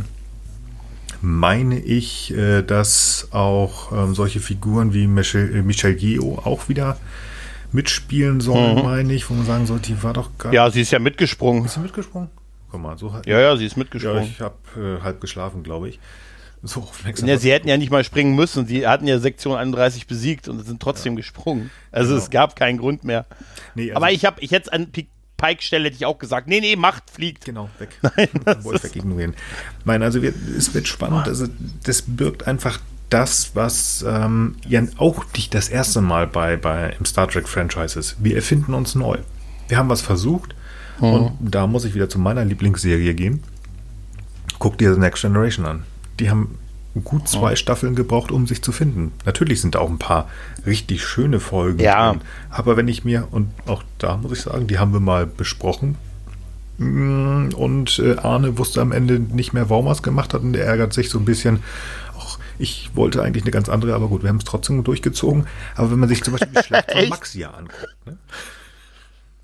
meine 1.21 1.79
ich, 1.79 2.33
äh, 2.35 2.63
dass 2.63 3.29
auch 3.31 3.91
ähm, 3.93 4.13
solche 4.13 4.39
Figuren 4.39 4.93
wie 4.93 5.07
Michel, 5.07 5.55
äh, 5.55 5.61
Michel 5.61 5.95
Yeoh 5.97 6.39
auch 6.43 6.67
wieder 6.67 6.97
mitspielen 7.71 8.41
sollen, 8.41 8.83
meine 8.83 9.13
ich, 9.13 9.29
wo 9.29 9.33
man 9.33 9.45
sagen 9.45 9.65
sollte, 9.65 9.93
die 9.93 10.03
war 10.03 10.13
doch 10.13 10.29
gar 10.37 10.53
ja, 10.53 10.69
sie 10.69 10.81
ist 10.81 10.91
ja 10.91 10.99
mitgesprungen. 10.99 11.65
Ist 11.65 11.75
sie 11.75 11.79
mitgesprungen? 11.79 12.29
Guck 12.73 12.81
mal, 12.81 12.97
so 12.97 13.13
halt. 13.13 13.27
Ja, 13.27 13.39
ja, 13.39 13.55
sie 13.55 13.65
ist 13.67 13.73
Ja, 13.73 13.79
mitgesprungen. 13.79 14.23
ich 14.23 14.41
habe 14.41 14.55
äh, 14.99 15.03
halb 15.03 15.21
geschlafen, 15.21 15.61
glaube 15.61 15.89
ich. 15.89 15.99
So 16.63 16.79
aufmerksam. 16.81 17.27
Ja, 17.29 17.37
sie 17.37 17.51
hätten 17.51 17.67
ja 17.67 17.77
nicht 17.77 17.91
mal 17.91 18.03
springen 18.03 18.33
müssen. 18.35 18.65
Sie 18.65 18.87
hatten 18.87 19.05
ja 19.05 19.19
Sektion 19.19 19.55
31 19.57 20.07
besiegt 20.07 20.47
und 20.47 20.65
sind 20.65 20.81
trotzdem 20.81 21.15
gesprungen. 21.15 21.69
Also 21.91 22.13
Genau. 22.13 22.23
es 22.23 22.29
gab 22.31 22.55
keinen 22.55 22.79
Grund 22.79 23.03
mehr. 23.03 23.25
Nee, 23.75 23.91
also- 23.91 23.97
Aber 23.97 24.11
ich 24.11 24.25
habe, 24.25 24.41
ich 24.41 24.49
hätte 24.51 24.73
an 24.73 24.89
Pi- 24.91 25.07
Pike 25.37 25.61
Stelle 25.61 25.85
hätte 25.85 25.97
ich 25.97 26.05
auch 26.07 26.17
gesagt, 26.17 26.47
nee, 26.47 26.61
nee, 26.61 26.75
macht, 26.75 27.11
fliegt. 27.11 27.45
Genau, 27.45 27.69
weg. 27.77 27.89
Nein, 28.01 28.29
Wollte 28.63 28.87
ich 28.87 28.95
wegignorieren. 28.95 29.35
Nein, 29.85 30.01
also 30.01 30.21
wir, 30.23 30.33
es 30.57 30.73
wird 30.73 30.87
spannend. 30.87 31.27
Also 31.27 31.45
das 31.83 32.01
birgt 32.07 32.47
einfach 32.47 32.79
das, 33.11 33.55
was 33.55 34.03
ähm, 34.07 34.55
ja 34.67 34.81
auch 34.97 35.25
nicht 35.35 35.53
das 35.53 35.69
erste 35.69 36.01
Mal 36.01 36.25
bei, 36.25 36.55
bei 36.57 36.95
im 36.97 37.05
Star 37.05 37.27
Trek 37.27 37.47
Franchise 37.47 37.99
ist. 37.99 38.15
Wir 38.23 38.35
erfinden 38.37 38.73
uns 38.73 38.95
neu. 38.95 39.17
Wir 39.67 39.77
haben 39.77 39.89
was 39.89 40.01
versucht 40.01 40.55
und 40.99 41.37
da 41.41 41.67
muss 41.67 41.85
ich 41.85 41.95
wieder 41.95 42.09
zu 42.09 42.19
meiner 42.19 42.45
Lieblingsserie 42.45 43.13
gehen. 43.13 43.43
Guck 44.59 44.77
dir 44.77 44.93
The 44.93 44.99
Next 44.99 45.21
Generation 45.21 45.65
an. 45.65 45.83
Die 46.19 46.29
haben 46.29 46.57
gut 47.03 47.27
zwei 47.27 47.55
Staffeln 47.55 47.95
gebraucht, 47.95 48.31
um 48.31 48.45
sich 48.47 48.61
zu 48.61 48.71
finden. 48.71 49.11
Natürlich 49.25 49.61
sind 49.61 49.75
da 49.75 49.79
auch 49.79 49.89
ein 49.89 49.97
paar 49.99 50.29
richtig 50.65 51.03
schöne 51.03 51.39
Folgen 51.39 51.79
Ja. 51.79 52.11
drin. 52.11 52.21
Aber 52.49 52.77
wenn 52.77 52.87
ich 52.87 53.03
mir, 53.03 53.27
und 53.31 53.49
auch 53.65 53.83
da 53.97 54.15
muss 54.17 54.31
ich 54.31 54.41
sagen, 54.41 54.67
die 54.67 54.77
haben 54.79 54.93
wir 54.93 54.99
mal 54.99 55.25
besprochen, 55.25 55.97
Mm, 56.79 57.49
und 57.55 57.99
äh, 57.99 58.15
Arne 58.17 58.57
wusste 58.57 58.81
am 58.81 58.91
Ende 58.91 59.19
nicht 59.19 59.53
mehr, 59.53 59.69
warum 59.69 59.85
er 59.85 59.91
es 59.91 60.01
gemacht 60.01 60.33
hat 60.33 60.41
und 60.41 60.55
er 60.55 60.65
ärgert 60.65 60.91
sich 60.91 61.07
so 61.11 61.19
ein 61.19 61.25
bisschen. 61.25 61.61
Ach, 62.19 62.39
ich 62.57 62.89
wollte 62.95 63.21
eigentlich 63.21 63.43
eine 63.43 63.51
ganz 63.51 63.69
andere, 63.69 63.93
aber 63.93 64.07
gut, 64.07 64.23
wir 64.23 64.29
haben 64.29 64.37
es 64.37 64.43
trotzdem 64.43 64.83
durchgezogen. 64.83 65.45
Aber 65.75 65.91
wenn 65.91 65.99
man 65.99 66.09
sich 66.09 66.23
zum 66.23 66.33
Beispiel 66.33 66.51
die 66.57 66.63
Schlacht 66.67 66.91
von 66.91 67.09
Maxia 67.09 67.51
anguckt, 67.51 67.95
ne? 68.07 68.17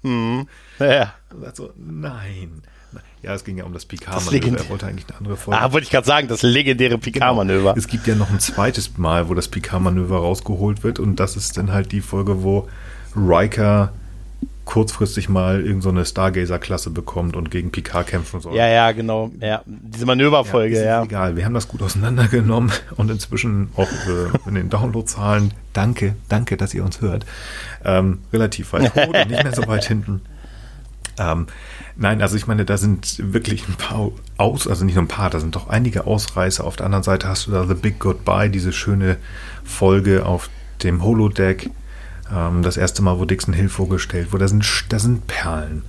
Mhm. 0.02 0.48
Ja. 0.80 1.14
Also, 1.44 1.72
nein. 1.78 2.62
Ja, 3.22 3.34
es 3.34 3.44
ging 3.44 3.58
ja 3.58 3.66
um 3.66 3.74
das 3.74 3.86
Picard-Manöver. 3.86 4.58
Er 4.58 4.70
wollte 4.70 4.88
eigentlich 4.88 5.08
eine 5.10 5.18
andere 5.18 5.38
Folge. 5.38 5.62
Ah, 5.62 5.72
wollte 5.74 5.84
ich 5.84 5.92
gerade 5.92 6.08
sagen, 6.08 6.28
das 6.28 6.42
legendäre 6.42 6.98
Picard-Manöver. 6.98 7.74
Genau. 7.74 7.78
Es 7.78 7.88
gibt 7.88 8.08
ja 8.08 8.16
noch 8.16 8.30
ein 8.30 8.40
zweites 8.40 8.98
Mal, 8.98 9.28
wo 9.28 9.34
das 9.34 9.50
Picard-Manöver 9.50 10.18
rausgeholt 10.18 10.84
wird 10.84 11.00
und 11.00 11.18
das 11.20 11.36
ist 11.36 11.58
dann 11.58 11.72
halt 11.72 11.92
die 11.92 12.02
Folge, 12.02 12.44
wo 12.44 12.70
Riker 13.16 13.92
kurzfristig 14.70 15.30
mal 15.30 15.62
irgendeine 15.62 16.06
so 16.06 16.12
Stargazer-Klasse 16.12 16.92
bekommt 16.92 17.36
und 17.36 17.50
gegen 17.50 17.72
Picard 17.72 18.06
kämpfen 18.06 18.40
soll. 18.40 18.56
Ja, 18.56 18.68
ja, 18.68 18.92
genau. 18.92 19.32
Ja, 19.42 19.64
diese 19.66 20.06
Manöverfolge, 20.06 20.78
ja. 20.78 20.86
ja. 20.86 21.04
Egal, 21.04 21.36
wir 21.36 21.44
haben 21.44 21.56
das 21.56 21.68
gut 21.68 21.82
auseinandergenommen 21.82 22.72
und 22.96 23.10
inzwischen 23.10 23.70
auch 23.76 23.90
äh, 23.90 24.48
in 24.48 24.54
den 24.54 24.70
Downloadzahlen, 24.70 25.56
danke, 25.74 26.16
danke, 26.30 26.56
dass 26.56 26.76
ihr 26.76 26.86
uns 26.86 27.02
hört, 27.02 27.26
ähm, 27.84 28.20
relativ 28.32 28.72
weit 28.74 28.96
und 29.08 29.30
nicht 29.30 29.44
mehr 29.44 29.56
so 29.56 29.66
weit 29.68 29.86
hinten. 29.86 30.22
Ähm, 31.20 31.48
nein, 31.98 32.22
also 32.22 32.38
ich 32.38 32.48
meine, 32.48 32.66
da 32.66 32.78
sind 32.78 33.34
wirklich 33.34 33.68
ein 33.68 33.76
paar 33.76 34.12
aus, 34.38 34.68
also 34.68 34.86
nicht 34.86 34.96
nur 34.96 35.04
ein 35.04 35.10
paar, 35.10 35.30
da 35.30 35.40
sind 35.40 35.56
doch 35.56 35.68
einige 35.68 36.08
Ausreißer. 36.08 36.64
Auf 36.64 36.78
der 36.78 36.86
anderen 36.86 37.04
Seite 37.04 37.28
hast 37.28 37.46
du 37.46 37.52
da 37.52 37.68
The 37.68 37.76
Big 37.76 38.00
Goodbye, 38.00 38.50
diese 38.50 38.72
schöne 38.72 39.18
Folge 39.64 40.26
auf 40.26 40.50
dem 40.82 41.04
Holodeck 41.04 41.70
ähm, 42.34 42.64
das 42.64 42.78
erste 42.78 43.02
Mal, 43.02 43.20
wo 43.20 43.26
Dixon 43.26 43.54
Hill 43.54 43.70
vorgestellt 43.70 44.32
wurde, 44.32 44.46
da 44.46 44.48
sind, 44.48 44.86
da 44.90 45.00
sind 45.00 45.28
Perlen. 45.28 45.84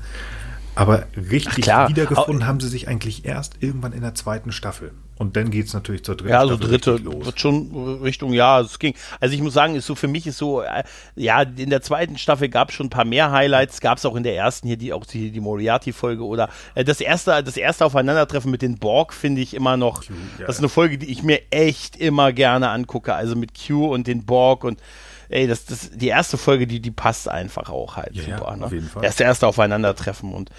Aber 0.74 1.04
richtig 1.16 1.66
wiedergefunden 1.66 2.46
haben 2.46 2.60
sie 2.60 2.68
sich 2.68 2.88
eigentlich 2.88 3.24
erst 3.24 3.54
irgendwann 3.60 3.92
in 3.92 4.02
der 4.02 4.14
zweiten 4.14 4.52
Staffel. 4.52 4.92
Und 5.20 5.36
dann 5.36 5.50
geht 5.50 5.66
es 5.66 5.74
natürlich 5.74 6.02
zur 6.02 6.16
dritten 6.16 6.30
ja, 6.30 6.40
also 6.40 6.54
Staffel. 6.54 6.70
dritte 6.70 6.96
los. 6.96 7.26
wird 7.26 7.38
schon 7.38 8.00
Richtung, 8.02 8.32
ja, 8.32 8.58
es 8.60 8.78
ging. 8.78 8.94
Also 9.20 9.34
ich 9.34 9.42
muss 9.42 9.52
sagen, 9.52 9.74
ist 9.74 9.84
so 9.84 9.94
für 9.94 10.08
mich 10.08 10.26
ist 10.26 10.38
so, 10.38 10.62
äh, 10.62 10.82
ja, 11.14 11.42
in 11.42 11.68
der 11.68 11.82
zweiten 11.82 12.16
Staffel 12.16 12.48
gab 12.48 12.70
es 12.70 12.76
schon 12.76 12.86
ein 12.86 12.90
paar 12.90 13.04
mehr 13.04 13.30
Highlights, 13.30 13.82
gab 13.82 13.98
es 13.98 14.06
auch 14.06 14.16
in 14.16 14.22
der 14.22 14.34
ersten 14.34 14.66
hier, 14.66 14.78
die 14.78 14.94
auch 14.94 15.04
die, 15.04 15.30
die 15.30 15.40
Moriarty-Folge 15.40 16.24
oder 16.24 16.48
äh, 16.74 16.84
das 16.84 17.02
erste, 17.02 17.44
das 17.44 17.58
erste 17.58 17.84
Aufeinandertreffen 17.84 18.50
mit 18.50 18.62
den 18.62 18.78
Borg 18.78 19.12
finde 19.12 19.42
ich 19.42 19.52
immer 19.52 19.76
noch. 19.76 20.06
Q, 20.06 20.14
ja. 20.38 20.46
Das 20.46 20.56
ist 20.56 20.60
eine 20.60 20.70
Folge, 20.70 20.96
die 20.96 21.12
ich 21.12 21.22
mir 21.22 21.42
echt 21.50 21.96
immer 21.96 22.32
gerne 22.32 22.70
angucke. 22.70 23.12
Also 23.12 23.36
mit 23.36 23.50
Q 23.52 23.92
und 23.92 24.06
den 24.06 24.24
Borg 24.24 24.64
und 24.64 24.80
ey, 25.30 25.46
das, 25.46 25.64
das, 25.64 25.90
die 25.90 26.08
erste 26.08 26.38
Folge, 26.38 26.66
die, 26.66 26.80
die 26.80 26.90
passt 26.90 27.28
einfach 27.28 27.70
auch 27.70 27.96
halt 27.96 28.14
ja, 28.14 28.22
super. 28.22 28.48
Ja, 28.52 28.56
ne? 28.56 28.64
auf 28.64 28.72
jeden 28.72 28.88
Fall. 28.88 29.02
Das 29.02 29.20
erste 29.20 29.46
Aufeinandertreffen 29.46 30.32
und 30.32 30.50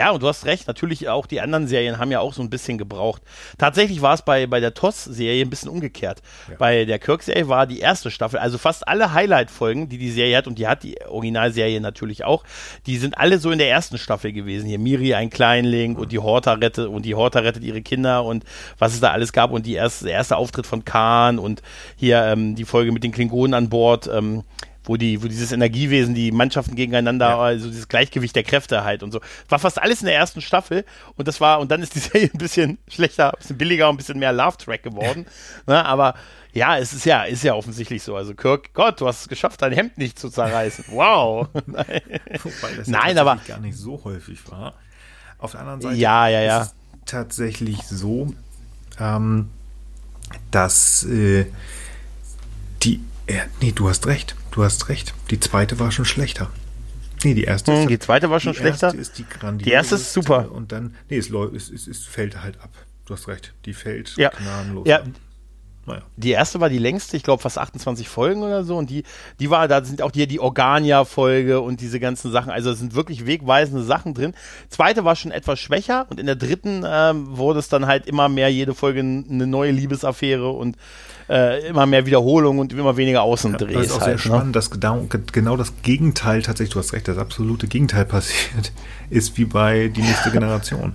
ja, 0.00 0.12
und 0.12 0.22
du 0.22 0.28
hast 0.28 0.46
recht, 0.46 0.66
natürlich 0.66 1.10
auch 1.10 1.26
die 1.26 1.42
anderen 1.42 1.66
Serien 1.66 1.98
haben 1.98 2.10
ja 2.10 2.20
auch 2.20 2.32
so 2.32 2.40
ein 2.40 2.48
bisschen 2.48 2.78
gebraucht. 2.78 3.20
Tatsächlich 3.58 4.00
war 4.00 4.14
es 4.14 4.22
bei, 4.22 4.46
bei 4.46 4.58
der 4.58 4.72
TOS-Serie 4.72 5.44
ein 5.44 5.50
bisschen 5.50 5.68
umgekehrt. 5.68 6.22
Ja. 6.48 6.54
Bei 6.58 6.86
der 6.86 6.98
Kirk-Serie 6.98 7.48
war 7.48 7.66
die 7.66 7.80
erste 7.80 8.10
Staffel, 8.10 8.38
also 8.38 8.56
fast 8.56 8.88
alle 8.88 9.12
Highlight-Folgen, 9.12 9.90
die 9.90 9.98
die 9.98 10.10
Serie 10.10 10.38
hat, 10.38 10.46
und 10.46 10.58
die 10.58 10.66
hat 10.66 10.84
die 10.84 10.96
Originalserie 11.06 11.82
natürlich 11.82 12.24
auch, 12.24 12.44
die 12.86 12.96
sind 12.96 13.18
alle 13.18 13.38
so 13.38 13.50
in 13.50 13.58
der 13.58 13.68
ersten 13.68 13.98
Staffel 13.98 14.32
gewesen. 14.32 14.66
Hier 14.66 14.78
Miri, 14.78 15.12
ein 15.12 15.28
Kleinling, 15.28 15.96
und 15.96 16.12
die 16.12 16.18
Horta 16.18 16.54
rettet, 16.54 16.88
und 16.88 17.04
die 17.04 17.14
Horta 17.14 17.40
rettet 17.40 17.62
ihre 17.62 17.82
Kinder 17.82 18.24
und 18.24 18.44
was 18.78 18.94
es 18.94 19.00
da 19.00 19.10
alles 19.10 19.34
gab, 19.34 19.50
und 19.50 19.66
die 19.66 19.74
erste, 19.74 20.06
der 20.06 20.14
erste 20.14 20.38
Auftritt 20.38 20.66
von 20.66 20.86
Khan 20.86 21.38
und 21.38 21.60
hier 21.96 22.24
ähm, 22.24 22.54
die 22.54 22.64
Folge 22.64 22.90
mit 22.90 23.04
den 23.04 23.12
Klingonen 23.12 23.52
an 23.52 23.68
Bord. 23.68 24.08
Ähm, 24.10 24.44
wo 24.84 24.96
die, 24.96 25.22
wo 25.22 25.28
dieses 25.28 25.52
Energiewesen, 25.52 26.14
die 26.14 26.32
Mannschaften 26.32 26.74
gegeneinander, 26.74 27.28
ja. 27.28 27.38
also 27.38 27.68
dieses 27.68 27.88
Gleichgewicht 27.88 28.34
der 28.34 28.44
Kräfte 28.44 28.84
halt 28.84 29.02
und 29.02 29.12
so. 29.12 29.20
War 29.48 29.58
fast 29.58 29.80
alles 29.80 30.00
in 30.00 30.06
der 30.06 30.16
ersten 30.16 30.40
Staffel 30.40 30.84
und 31.16 31.28
das 31.28 31.40
war, 31.40 31.60
und 31.60 31.70
dann 31.70 31.82
ist 31.82 31.94
die 31.94 31.98
Serie 32.00 32.30
ein 32.32 32.38
bisschen 32.38 32.78
schlechter, 32.88 33.32
ein 33.32 33.38
bisschen 33.38 33.58
billiger, 33.58 33.88
ein 33.88 33.96
bisschen 33.96 34.18
mehr 34.18 34.32
Love-Track 34.32 34.82
geworden. 34.82 35.26
ne, 35.66 35.84
aber 35.84 36.14
ja, 36.52 36.78
es 36.78 36.92
ist 36.92 37.04
ja, 37.04 37.24
ist 37.24 37.44
ja 37.44 37.54
offensichtlich 37.54 38.02
so. 38.02 38.16
Also 38.16 38.34
Kirk, 38.34 38.74
Gott, 38.74 39.00
du 39.00 39.06
hast 39.06 39.20
es 39.22 39.28
geschafft, 39.28 39.62
dein 39.62 39.72
Hemd 39.72 39.98
nicht 39.98 40.18
zu 40.18 40.30
zerreißen. 40.30 40.86
Wow. 40.88 41.48
Nein, 41.66 42.02
Wobei 42.42 42.74
das 42.76 42.88
Nein 42.88 43.18
aber 43.18 43.38
gar 43.46 43.60
nicht 43.60 43.76
so 43.76 44.02
häufig 44.04 44.40
war. 44.50 44.74
Auf 45.38 45.52
der 45.52 45.60
anderen 45.60 45.80
Seite 45.80 45.96
ja, 45.96 46.28
ja, 46.28 46.40
ja. 46.40 46.60
ist 46.62 46.66
es 46.66 46.74
tatsächlich 47.06 47.82
so, 47.84 48.34
ähm, 48.98 49.48
dass 50.50 51.04
äh, 51.04 51.46
die, 52.82 53.00
äh, 53.26 53.40
nee, 53.60 53.72
du 53.72 53.88
hast 53.88 54.06
recht. 54.06 54.34
Du 54.50 54.64
hast 54.64 54.88
recht. 54.88 55.14
Die 55.30 55.40
zweite 55.40 55.78
war 55.78 55.92
schon 55.92 56.04
schlechter. 56.04 56.50
Nee, 57.22 57.34
die 57.34 57.44
erste 57.44 57.72
hm, 57.72 57.82
ist, 57.82 57.90
Die 57.90 57.98
zweite 57.98 58.30
war 58.30 58.40
schon 58.40 58.52
die 58.52 58.58
schlechter. 58.58 58.88
Erste 58.88 59.00
ist 59.00 59.18
die, 59.18 59.26
die 59.58 59.70
erste 59.70 59.94
ist 59.96 60.12
super. 60.12 60.50
Und 60.52 60.72
dann, 60.72 60.94
nee, 61.08 61.18
es, 61.18 61.30
es, 61.30 61.70
es, 61.70 61.86
es 61.86 62.06
fällt 62.06 62.42
halt 62.42 62.60
ab. 62.60 62.70
Du 63.06 63.14
hast 63.14 63.28
recht. 63.28 63.52
Die 63.66 63.74
fällt 63.74 64.16
ja. 64.16 64.30
gnadenlos 64.30 64.86
ja. 64.86 65.00
ab. 65.00 65.08
Naja. 65.86 66.02
Die 66.16 66.30
erste 66.30 66.60
war 66.60 66.68
die 66.68 66.78
längste, 66.78 67.16
ich 67.16 67.22
glaube 67.22 67.42
fast 67.42 67.58
28 67.58 68.08
Folgen 68.08 68.42
oder 68.42 68.64
so. 68.64 68.76
Und 68.76 68.90
die, 68.90 69.04
die 69.38 69.50
war, 69.50 69.66
da 69.66 69.84
sind 69.84 70.02
auch 70.02 70.10
die, 70.10 70.26
die 70.26 70.40
Organia-Folge 70.40 71.60
und 71.60 71.80
diese 71.80 72.00
ganzen 72.00 72.30
Sachen. 72.30 72.50
Also 72.50 72.70
es 72.70 72.78
sind 72.78 72.94
wirklich 72.94 73.26
wegweisende 73.26 73.82
Sachen 73.82 74.14
drin. 74.14 74.34
Zweite 74.68 75.04
war 75.04 75.16
schon 75.16 75.30
etwas 75.30 75.58
schwächer 75.58 76.06
und 76.10 76.20
in 76.20 76.26
der 76.26 76.36
dritten 76.36 76.84
ähm, 76.86 77.36
wurde 77.36 77.58
es 77.58 77.68
dann 77.68 77.86
halt 77.86 78.06
immer 78.06 78.28
mehr 78.28 78.50
jede 78.50 78.74
Folge 78.74 79.00
eine 79.00 79.46
neue 79.46 79.72
Liebesaffäre 79.72 80.50
und 80.50 80.76
äh, 81.30 81.68
immer 81.68 81.86
mehr 81.86 82.04
Wiederholung 82.06 82.58
und 82.58 82.72
immer 82.72 82.96
weniger 82.96 83.22
Außendrehs. 83.22 83.72
Ja, 83.72 83.78
das 83.78 83.86
ist 83.86 83.92
auch 83.92 84.00
halt, 84.00 84.20
sehr 84.20 84.32
ne? 84.32 84.36
spannend, 84.36 84.56
dass 84.56 84.70
genau, 84.70 85.06
genau 85.32 85.56
das 85.56 85.72
Gegenteil 85.82 86.42
tatsächlich, 86.42 86.72
du 86.72 86.80
hast 86.80 86.92
recht, 86.92 87.06
das 87.06 87.18
absolute 87.18 87.68
Gegenteil 87.68 88.04
passiert 88.06 88.72
ist 89.10 89.38
wie 89.38 89.44
bei 89.44 89.88
die 89.88 90.02
nächste 90.02 90.30
Generation. 90.32 90.94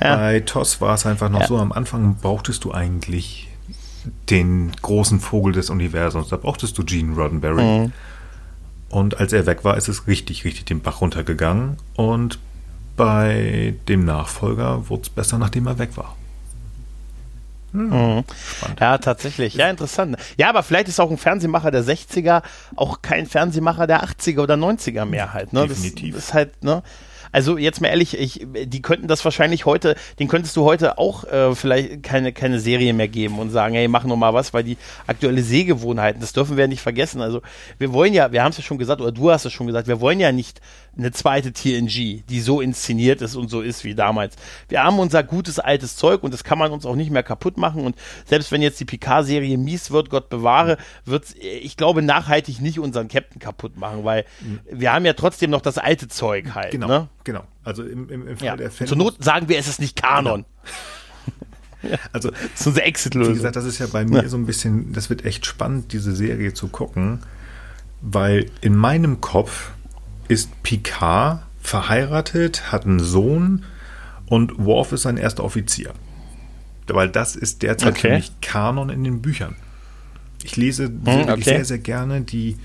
Ja. 0.00 0.16
Bei 0.16 0.40
TOS 0.40 0.80
war 0.80 0.94
es 0.94 1.06
einfach 1.06 1.30
noch 1.30 1.42
ja. 1.42 1.46
so, 1.46 1.58
am 1.58 1.70
Anfang 1.70 2.16
brauchtest 2.16 2.64
du 2.64 2.72
eigentlich 2.72 3.48
den 4.28 4.72
großen 4.82 5.20
Vogel 5.20 5.52
des 5.52 5.70
Universums. 5.70 6.28
Da 6.28 6.36
brauchtest 6.36 6.76
du 6.76 6.84
Gene 6.84 7.14
Roddenberry. 7.14 7.62
Mhm. 7.62 7.92
Und 8.90 9.18
als 9.18 9.32
er 9.32 9.46
weg 9.46 9.64
war, 9.64 9.76
ist 9.76 9.88
es 9.88 10.08
richtig, 10.08 10.44
richtig 10.44 10.64
den 10.64 10.80
Bach 10.80 11.00
runtergegangen. 11.00 11.76
Und 11.94 12.40
bei 12.96 13.74
dem 13.88 14.04
Nachfolger 14.04 14.88
wurde 14.88 15.02
es 15.02 15.08
besser, 15.08 15.38
nachdem 15.38 15.68
er 15.68 15.78
weg 15.78 15.96
war. 15.96 16.16
Hm. 17.74 17.90
Mhm. 17.90 18.24
Ja, 18.80 18.98
tatsächlich. 18.98 19.54
Ja, 19.54 19.68
interessant. 19.68 20.16
Ja, 20.38 20.48
aber 20.48 20.62
vielleicht 20.62 20.88
ist 20.88 21.00
auch 21.00 21.10
ein 21.10 21.18
Fernsehmacher 21.18 21.70
der 21.70 21.84
60er 21.84 22.42
auch 22.76 23.02
kein 23.02 23.26
Fernsehmacher 23.26 23.86
der 23.86 24.04
80er 24.04 24.40
oder 24.40 24.54
90er 24.54 25.04
mehr 25.04 25.32
halt. 25.32 25.52
Ne? 25.52 25.66
Definitiv. 25.66 26.14
Das 26.14 26.26
ist 26.26 26.34
halt, 26.34 26.62
ne? 26.62 26.82
Also 27.32 27.58
jetzt 27.58 27.80
mal 27.80 27.88
ehrlich, 27.88 28.16
ich, 28.16 28.46
die 28.66 28.80
könnten 28.80 29.08
das 29.08 29.24
wahrscheinlich 29.24 29.66
heute, 29.66 29.96
den 30.20 30.28
könntest 30.28 30.54
du 30.54 30.62
heute 30.62 30.98
auch 30.98 31.24
äh, 31.24 31.52
vielleicht 31.56 32.04
keine, 32.04 32.32
keine 32.32 32.60
Serie 32.60 32.92
mehr 32.92 33.08
geben 33.08 33.40
und 33.40 33.50
sagen, 33.50 33.74
hey, 33.74 33.88
mach 33.88 34.04
noch 34.04 34.14
mal 34.14 34.32
was, 34.32 34.54
weil 34.54 34.62
die 34.62 34.76
aktuelle 35.08 35.42
Sehgewohnheiten, 35.42 36.20
das 36.20 36.32
dürfen 36.32 36.56
wir 36.56 36.62
ja 36.62 36.68
nicht 36.68 36.80
vergessen. 36.80 37.20
Also 37.20 37.42
wir 37.76 37.92
wollen 37.92 38.14
ja, 38.14 38.30
wir 38.30 38.44
haben 38.44 38.50
es 38.50 38.58
ja 38.58 38.62
schon 38.62 38.78
gesagt, 38.78 39.00
oder 39.00 39.10
du 39.10 39.32
hast 39.32 39.46
es 39.46 39.52
schon 39.52 39.66
gesagt, 39.66 39.88
wir 39.88 40.00
wollen 40.00 40.20
ja 40.20 40.30
nicht 40.30 40.60
eine 40.96 41.12
zweite 41.12 41.52
TNG, 41.52 42.22
die 42.28 42.40
so 42.40 42.60
inszeniert 42.60 43.22
ist 43.22 43.36
und 43.36 43.48
so 43.48 43.60
ist 43.60 43.84
wie 43.84 43.94
damals. 43.94 44.36
Wir 44.68 44.82
haben 44.82 44.98
unser 44.98 45.22
gutes 45.22 45.58
altes 45.58 45.96
Zeug 45.96 46.22
und 46.22 46.32
das 46.32 46.44
kann 46.44 46.58
man 46.58 46.72
uns 46.72 46.86
auch 46.86 46.96
nicht 46.96 47.10
mehr 47.10 47.22
kaputt 47.22 47.56
machen. 47.56 47.84
Und 47.84 47.96
selbst 48.26 48.52
wenn 48.52 48.62
jetzt 48.62 48.80
die 48.80 48.84
Picard-Serie 48.84 49.58
mies 49.58 49.90
wird, 49.90 50.10
Gott 50.10 50.28
bewahre, 50.28 50.78
wird 51.04 51.34
ich 51.40 51.76
glaube, 51.76 52.02
nachhaltig 52.02 52.60
nicht 52.60 52.78
unseren 52.78 53.08
Captain 53.08 53.40
kaputt 53.40 53.76
machen, 53.76 54.04
weil 54.04 54.24
mhm. 54.40 54.60
wir 54.70 54.92
haben 54.92 55.04
ja 55.04 55.14
trotzdem 55.14 55.50
noch 55.50 55.62
das 55.62 55.78
alte 55.78 56.08
Zeug 56.08 56.54
halt. 56.54 56.70
Genau. 56.70 56.86
Ne? 56.86 57.08
Genau. 57.24 57.44
Also 57.64 57.82
im, 57.82 58.08
im, 58.10 58.28
im 58.28 58.36
Fall 58.36 58.46
ja. 58.46 58.56
der 58.56 58.70
Fälle. 58.70 58.88
Zur 58.88 58.98
Not 58.98 59.22
sagen 59.22 59.48
wir, 59.48 59.58
es 59.58 59.68
ist 59.68 59.80
nicht 59.80 60.00
Kanon. 60.00 60.44
Genau. 60.62 60.74
Also, 62.12 62.30
das 62.30 62.60
ist 62.60 62.66
unsere 62.66 62.86
Exit-Lösung. 62.86 63.34
Wie 63.34 63.36
gesagt, 63.36 63.56
das 63.56 63.66
ist 63.66 63.78
ja 63.78 63.86
bei 63.86 64.06
mir 64.06 64.22
ja. 64.22 64.28
so 64.30 64.38
ein 64.38 64.46
bisschen, 64.46 64.94
das 64.94 65.10
wird 65.10 65.26
echt 65.26 65.44
spannend, 65.44 65.92
diese 65.92 66.16
Serie 66.16 66.54
zu 66.54 66.68
gucken, 66.68 67.20
weil 68.00 68.50
in 68.62 68.74
meinem 68.74 69.20
Kopf 69.20 69.72
ist 70.28 70.62
Picard 70.62 71.42
verheiratet, 71.60 72.72
hat 72.72 72.84
einen 72.84 73.00
Sohn 73.00 73.64
und 74.26 74.58
Worf 74.58 74.92
ist 74.92 75.02
sein 75.02 75.16
erster 75.16 75.44
Offizier. 75.44 75.92
Weil 76.86 77.08
das 77.08 77.36
ist 77.36 77.62
derzeit 77.62 77.94
okay. 77.94 78.00
für 78.00 78.14
mich 78.16 78.32
Kanon 78.40 78.90
in 78.90 79.04
den 79.04 79.22
Büchern. 79.22 79.56
Ich 80.42 80.56
lese 80.56 80.84
hm, 80.84 81.28
okay. 81.28 81.42
sehr, 81.42 81.64
sehr 81.64 81.78
gerne 81.78 82.20
die, 82.20 82.56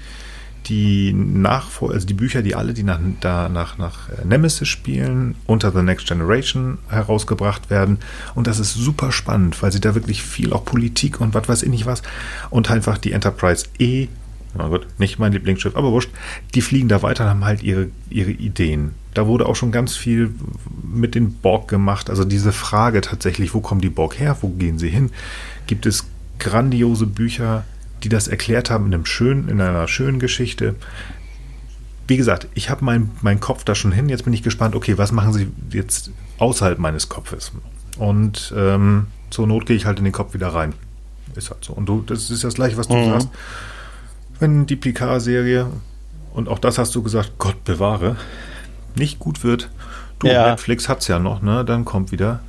die 0.65 1.13
Nachfolger, 1.13 1.95
also 1.95 2.05
die 2.05 2.13
Bücher, 2.13 2.41
die 2.41 2.55
alle, 2.55 2.73
die 2.73 2.83
nach, 2.83 2.99
da, 3.21 3.47
nach, 3.47 3.77
nach 3.77 4.09
äh, 4.09 4.25
Nemesis 4.25 4.67
spielen, 4.67 5.35
unter 5.45 5.71
The 5.71 5.81
Next 5.81 6.07
Generation 6.07 6.77
herausgebracht 6.89 7.69
werden. 7.69 7.99
Und 8.35 8.47
das 8.47 8.59
ist 8.59 8.73
super 8.73 9.13
spannend, 9.13 9.61
weil 9.63 9.71
sie 9.71 9.79
da 9.79 9.95
wirklich 9.95 10.21
viel 10.21 10.51
auch 10.51 10.65
Politik 10.65 11.21
und 11.21 11.33
was 11.33 11.47
weiß 11.47 11.63
ich 11.63 11.69
nicht 11.69 11.85
was 11.85 12.01
und 12.49 12.69
einfach 12.69 12.97
die 12.97 13.13
Enterprise 13.13 13.65
E, 13.79 14.09
na 14.55 14.67
gut, 14.67 14.87
nicht 14.97 15.19
mein 15.19 15.31
Lieblingsschiff, 15.31 15.75
aber 15.75 15.91
wurscht, 15.91 16.09
die 16.55 16.61
fliegen 16.61 16.89
da 16.89 17.01
weiter 17.03 17.25
und 17.25 17.29
haben 17.29 17.45
halt 17.45 17.61
ihre, 17.61 17.89
ihre 18.09 18.31
Ideen. 18.31 18.93
Da 19.13 19.27
wurde 19.27 19.45
auch 19.45 19.55
schon 19.55 19.71
ganz 19.71 19.95
viel 19.95 20.33
mit 20.83 21.15
den 21.15 21.33
Borg 21.33 21.67
gemacht. 21.67 22.09
Also 22.09 22.25
diese 22.25 22.51
Frage 22.51 23.01
tatsächlich, 23.01 23.53
wo 23.53 23.61
kommen 23.61 23.81
die 23.81 23.89
Borg 23.89 24.19
her, 24.19 24.37
wo 24.41 24.49
gehen 24.49 24.79
sie 24.79 24.89
hin? 24.89 25.11
Gibt 25.67 25.85
es 25.85 26.05
grandiose 26.39 27.05
Bücher, 27.05 27.65
die 28.03 28.09
das 28.09 28.27
erklärt 28.27 28.69
haben 28.69 28.87
in, 28.87 28.93
einem 28.93 29.05
schönen, 29.05 29.49
in 29.49 29.61
einer 29.61 29.87
schönen 29.87 30.19
Geschichte. 30.19 30.75
wie 32.07 32.17
gesagt, 32.17 32.47
ich 32.55 32.71
habe 32.71 32.83
meinen 32.83 33.11
mein 33.21 33.39
Kopf 33.39 33.63
da 33.63 33.75
schon 33.75 33.91
hin. 33.91 34.09
Jetzt 34.09 34.23
bin 34.23 34.33
ich 34.33 34.41
gespannt, 34.41 34.73
okay, 34.73 34.97
was 34.97 35.11
machen 35.11 35.31
sie 35.31 35.51
jetzt 35.71 36.11
außerhalb 36.39 36.79
meines 36.79 37.07
Kopfes? 37.07 37.51
Und 37.99 38.51
ähm, 38.57 39.07
zur 39.29 39.45
Not 39.45 39.67
gehe 39.67 39.75
ich 39.75 39.85
halt 39.85 39.99
in 39.99 40.05
den 40.05 40.13
Kopf 40.13 40.33
wieder 40.33 40.47
rein. 40.47 40.73
Ist 41.35 41.51
halt 41.51 41.63
so. 41.63 41.73
Und 41.73 41.87
du, 41.87 42.01
das 42.01 42.31
ist 42.31 42.43
das 42.43 42.55
gleiche, 42.55 42.77
was 42.77 42.87
du 42.87 42.95
mhm. 42.95 43.11
sagst. 43.11 43.29
Wenn 44.39 44.65
die 44.65 44.75
Picard-Serie, 44.75 45.67
und 46.33 46.49
auch 46.49 46.59
das 46.59 46.77
hast 46.77 46.95
du 46.95 47.03
gesagt, 47.03 47.33
Gott 47.37 47.63
bewahre, 47.65 48.15
nicht 48.95 49.19
gut 49.19 49.43
wird, 49.43 49.69
du, 50.19 50.27
ja. 50.27 50.49
Netflix 50.49 50.89
hat 50.89 50.99
es 50.99 51.07
ja 51.07 51.19
noch, 51.19 51.41
ne? 51.41 51.65
Dann 51.65 51.85
kommt 51.85 52.11
wieder 52.11 52.39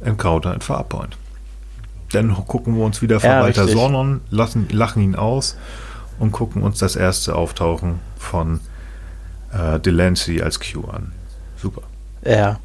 Encounter 0.00 0.52
at 0.52 0.64
Farpoint. 0.64 1.16
Dann 2.12 2.32
gucken 2.32 2.76
wir 2.76 2.84
uns 2.84 3.02
wieder 3.02 3.18
Verwalter 3.18 3.66
ja, 3.66 3.72
Sornon, 3.72 4.20
lassen, 4.30 4.68
lachen 4.70 5.02
ihn 5.02 5.16
aus 5.16 5.56
und 6.18 6.30
gucken 6.30 6.62
uns 6.62 6.78
das 6.78 6.94
erste 6.94 7.34
Auftauchen 7.34 7.98
von 8.18 8.60
äh, 9.52 9.80
Delancey 9.80 10.40
als 10.40 10.60
Q 10.60 10.84
an. 10.88 11.12
Super. 11.56 11.82
Ja. 12.24 12.60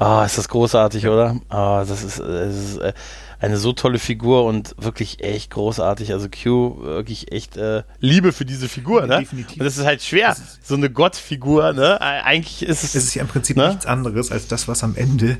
Oh, 0.00 0.22
ist 0.24 0.38
das 0.38 0.48
großartig, 0.48 1.06
oder? 1.06 1.36
Oh, 1.50 1.84
das 1.86 2.02
ist, 2.02 2.18
das 2.18 2.54
ist 2.54 2.78
äh, 2.78 2.92
eine 3.40 3.56
so 3.56 3.72
tolle 3.72 3.98
Figur 3.98 4.44
und 4.44 4.74
wirklich 4.78 5.22
echt 5.22 5.50
großartig. 5.50 6.12
Also 6.12 6.28
Q, 6.28 6.82
wirklich 6.82 7.32
echt 7.32 7.56
äh, 7.56 7.82
Liebe 8.00 8.32
für 8.32 8.44
diese 8.44 8.68
Figur, 8.68 9.06
ne? 9.06 9.18
Definitiv. 9.20 9.58
Und 9.58 9.64
das 9.64 9.78
ist 9.78 9.84
halt 9.84 10.02
schwer, 10.02 10.32
ist, 10.32 10.66
so 10.66 10.74
eine 10.74 10.90
Gottfigur, 10.90 11.72
ne? 11.72 12.00
Eigentlich 12.00 12.62
ist 12.62 12.84
es. 12.84 12.94
Es 12.94 13.04
ist 13.04 13.14
ja 13.14 13.22
im 13.22 13.28
Prinzip 13.28 13.56
ne? 13.56 13.68
nichts 13.68 13.86
anderes 13.86 14.32
als 14.32 14.48
das, 14.48 14.68
was 14.68 14.82
am 14.82 14.96
Ende 14.96 15.38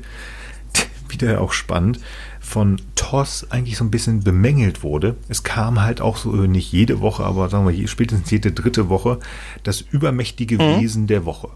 wieder 1.09 1.41
auch 1.41 1.51
spannend 1.51 1.99
von 2.39 2.81
TOS 2.95 3.47
eigentlich 3.51 3.77
so 3.77 3.83
ein 3.83 3.91
bisschen 3.91 4.23
bemängelt 4.23 4.81
wurde. 4.81 5.17
Es 5.27 5.43
kam 5.43 5.81
halt 5.81 6.01
auch 6.01 6.17
so, 6.17 6.43
äh, 6.43 6.47
nicht 6.47 6.71
jede 6.71 6.99
Woche, 6.99 7.23
aber 7.23 7.49
sagen 7.49 7.67
wir 7.67 7.87
spätestens 7.87 8.31
jede 8.31 8.51
dritte 8.51 8.89
Woche, 8.89 9.19
das 9.63 9.81
übermächtige 9.81 10.55
mhm. 10.55 10.79
Wesen 10.79 11.07
der 11.07 11.25
Woche. 11.25 11.49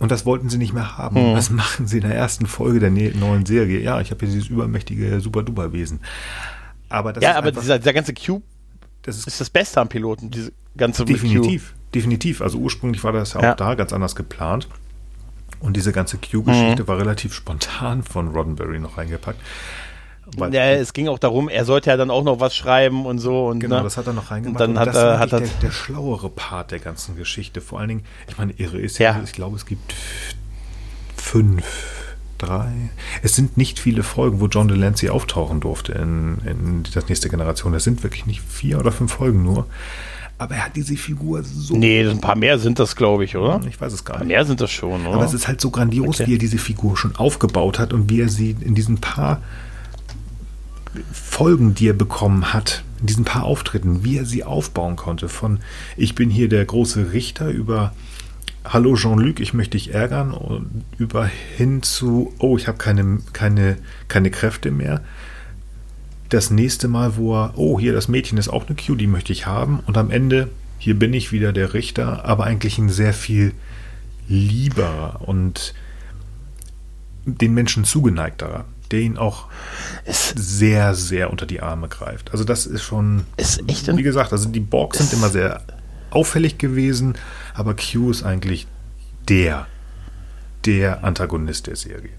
Und 0.00 0.10
das 0.10 0.24
wollten 0.24 0.48
sie 0.48 0.58
nicht 0.58 0.72
mehr 0.72 0.96
haben. 0.96 1.30
Mhm. 1.30 1.34
Was 1.34 1.50
machen 1.50 1.86
sie 1.86 1.98
in 1.98 2.08
der 2.08 2.16
ersten 2.16 2.46
Folge 2.46 2.80
der 2.80 2.90
ne-, 2.90 3.12
neuen 3.14 3.44
Serie? 3.44 3.80
Ja, 3.80 4.00
ich 4.00 4.10
habe 4.10 4.24
hier 4.24 4.34
dieses 4.34 4.48
übermächtige 4.48 5.20
Super-Duper-Wesen. 5.20 6.00
Aber 6.88 7.12
das 7.12 7.22
ja, 7.22 7.36
aber 7.36 7.52
dieser, 7.52 7.78
dieser, 7.78 7.92
ganze 7.92 8.14
Cube 8.14 8.42
das 9.02 9.18
ist, 9.18 9.28
ist, 9.28 9.40
das 9.40 9.50
Beste 9.50 9.80
am 9.80 9.88
Piloten, 9.88 10.30
diese 10.30 10.52
ganze 10.76 11.04
Definitiv, 11.04 11.74
definitiv. 11.94 12.40
Also 12.40 12.58
ursprünglich 12.58 13.04
war 13.04 13.12
das 13.12 13.34
ja 13.34 13.40
auch 13.40 13.44
ja. 13.44 13.54
da 13.54 13.74
ganz 13.74 13.92
anders 13.92 14.16
geplant. 14.16 14.68
Und 15.60 15.76
diese 15.76 15.92
ganze 15.92 16.16
Q-Geschichte 16.16 16.82
mhm. 16.82 16.88
war 16.88 16.98
relativ 16.98 17.34
spontan 17.34 18.02
von 18.02 18.28
Roddenberry 18.28 18.78
noch 18.78 18.96
reingepackt. 18.96 19.40
Weil, 20.36 20.54
ja, 20.54 20.70
es 20.72 20.92
ging 20.92 21.08
auch 21.08 21.18
darum, 21.18 21.48
er 21.48 21.64
sollte 21.64 21.90
ja 21.90 21.96
dann 21.96 22.10
auch 22.10 22.24
noch 22.24 22.40
was 22.40 22.54
schreiben 22.54 23.06
und 23.06 23.18
so. 23.18 23.46
Und, 23.46 23.60
genau, 23.60 23.78
ne? 23.78 23.82
das 23.82 23.96
hat 23.96 24.06
er 24.06 24.12
noch 24.12 24.30
reingemacht. 24.30 24.60
Und 24.60 24.76
dann 24.76 24.76
und 24.76 24.78
hat, 24.78 24.88
das 24.88 25.18
hat, 25.18 25.32
hat 25.32 25.40
der, 25.40 25.48
der, 25.62 25.70
schlauere 25.70 26.30
Part 26.30 26.70
der 26.70 26.78
ganzen 26.78 27.16
Geschichte. 27.16 27.60
Vor 27.60 27.80
allen 27.80 27.88
Dingen, 27.88 28.04
ich 28.28 28.38
meine, 28.38 28.52
irre 28.52 28.78
ist 28.78 28.98
ja, 28.98 29.12
ja 29.12 29.22
ich 29.24 29.32
glaube, 29.32 29.56
es 29.56 29.66
gibt 29.66 29.94
fünf, 31.16 31.64
drei. 32.38 32.72
Es 33.22 33.36
sind 33.36 33.56
nicht 33.56 33.78
viele 33.78 34.02
Folgen, 34.02 34.40
wo 34.40 34.46
John 34.46 34.68
Delancey 34.68 35.10
auftauchen 35.10 35.60
durfte 35.60 35.92
in, 35.92 36.38
in 36.44 36.82
das 36.94 37.08
nächste 37.08 37.28
Generation. 37.28 37.74
Es 37.74 37.84
sind 37.84 38.02
wirklich 38.02 38.26
nicht 38.26 38.40
vier 38.40 38.78
oder 38.78 38.92
fünf 38.92 39.12
Folgen 39.12 39.42
nur. 39.42 39.66
Aber 40.38 40.54
er 40.54 40.64
hat 40.64 40.76
diese 40.76 40.96
Figur 40.96 41.42
so. 41.44 41.76
Nee, 41.76 42.08
ein 42.08 42.22
paar 42.22 42.34
mehr 42.34 42.58
sind 42.58 42.78
das, 42.78 42.96
glaube 42.96 43.24
ich, 43.24 43.36
oder? 43.36 43.60
Ich 43.68 43.78
weiß 43.78 43.92
es 43.92 44.06
gar 44.06 44.20
nicht. 44.20 44.28
Mehr 44.28 44.46
sind 44.46 44.62
das 44.62 44.70
schon, 44.70 45.06
oder? 45.06 45.16
Aber 45.16 45.24
es 45.26 45.34
ist 45.34 45.46
halt 45.46 45.60
so 45.60 45.70
grandios, 45.70 46.18
okay. 46.18 46.26
wie 46.26 46.36
er 46.36 46.38
diese 46.38 46.56
Figur 46.56 46.96
schon 46.96 47.14
aufgebaut 47.16 47.78
hat 47.78 47.92
und 47.92 48.08
wie 48.08 48.22
er 48.22 48.30
sie 48.30 48.56
in 48.58 48.74
diesen 48.74 48.98
paar 48.98 49.42
Folgen, 51.12 51.74
die 51.74 51.88
er 51.88 51.94
bekommen 51.94 52.52
hat, 52.52 52.82
in 53.00 53.06
diesen 53.06 53.24
paar 53.24 53.44
Auftritten, 53.44 54.04
wie 54.04 54.18
er 54.18 54.26
sie 54.26 54.44
aufbauen 54.44 54.96
konnte. 54.96 55.28
Von 55.28 55.60
ich 55.96 56.14
bin 56.14 56.30
hier 56.30 56.48
der 56.48 56.64
große 56.64 57.12
Richter 57.12 57.48
über 57.48 57.92
Hallo 58.64 58.94
Jean-Luc, 58.94 59.40
ich 59.40 59.54
möchte 59.54 59.78
dich 59.78 59.94
ärgern 59.94 60.32
und 60.32 60.84
über 60.98 61.24
hin 61.24 61.82
zu 61.82 62.34
oh, 62.38 62.56
ich 62.56 62.68
habe 62.68 62.76
keine, 62.76 63.20
keine, 63.32 63.78
keine 64.08 64.30
Kräfte 64.30 64.70
mehr. 64.70 65.02
Das 66.28 66.50
nächste 66.50 66.86
Mal, 66.86 67.16
wo 67.16 67.34
er, 67.34 67.54
oh, 67.56 67.80
hier 67.80 67.92
das 67.92 68.08
Mädchen 68.08 68.38
ist 68.38 68.48
auch 68.48 68.66
eine 68.66 68.76
Q, 68.76 68.96
die 68.96 69.06
möchte 69.06 69.32
ich 69.32 69.46
haben. 69.46 69.80
Und 69.86 69.96
am 69.96 70.10
Ende, 70.10 70.50
hier 70.78 70.98
bin 70.98 71.14
ich 71.14 71.32
wieder 71.32 71.52
der 71.52 71.72
Richter, 71.72 72.24
aber 72.24 72.44
eigentlich 72.44 72.78
ein 72.78 72.90
sehr 72.90 73.14
viel 73.14 73.52
lieber 74.28 75.20
und 75.24 75.74
den 77.24 77.54
Menschen 77.54 77.84
zugeneigter 77.84 78.66
der 78.90 79.00
ihn 79.00 79.18
auch 79.18 79.46
es 80.04 80.30
sehr, 80.36 80.94
sehr 80.94 81.30
unter 81.30 81.46
die 81.46 81.60
Arme 81.60 81.88
greift. 81.88 82.32
Also 82.32 82.44
das 82.44 82.66
ist 82.66 82.82
schon, 82.82 83.24
ist 83.36 83.62
echt 83.68 83.94
wie 83.96 84.02
gesagt, 84.02 84.32
also 84.32 84.48
die 84.48 84.60
Borgs 84.60 84.98
sind 84.98 85.12
immer 85.12 85.28
sehr 85.28 85.62
auffällig 86.10 86.58
gewesen, 86.58 87.16
aber 87.54 87.74
Q 87.74 88.10
ist 88.10 88.22
eigentlich 88.22 88.66
der, 89.28 89.66
der 90.64 91.04
Antagonist 91.04 91.66
der 91.66 91.76
Serie. 91.76 92.10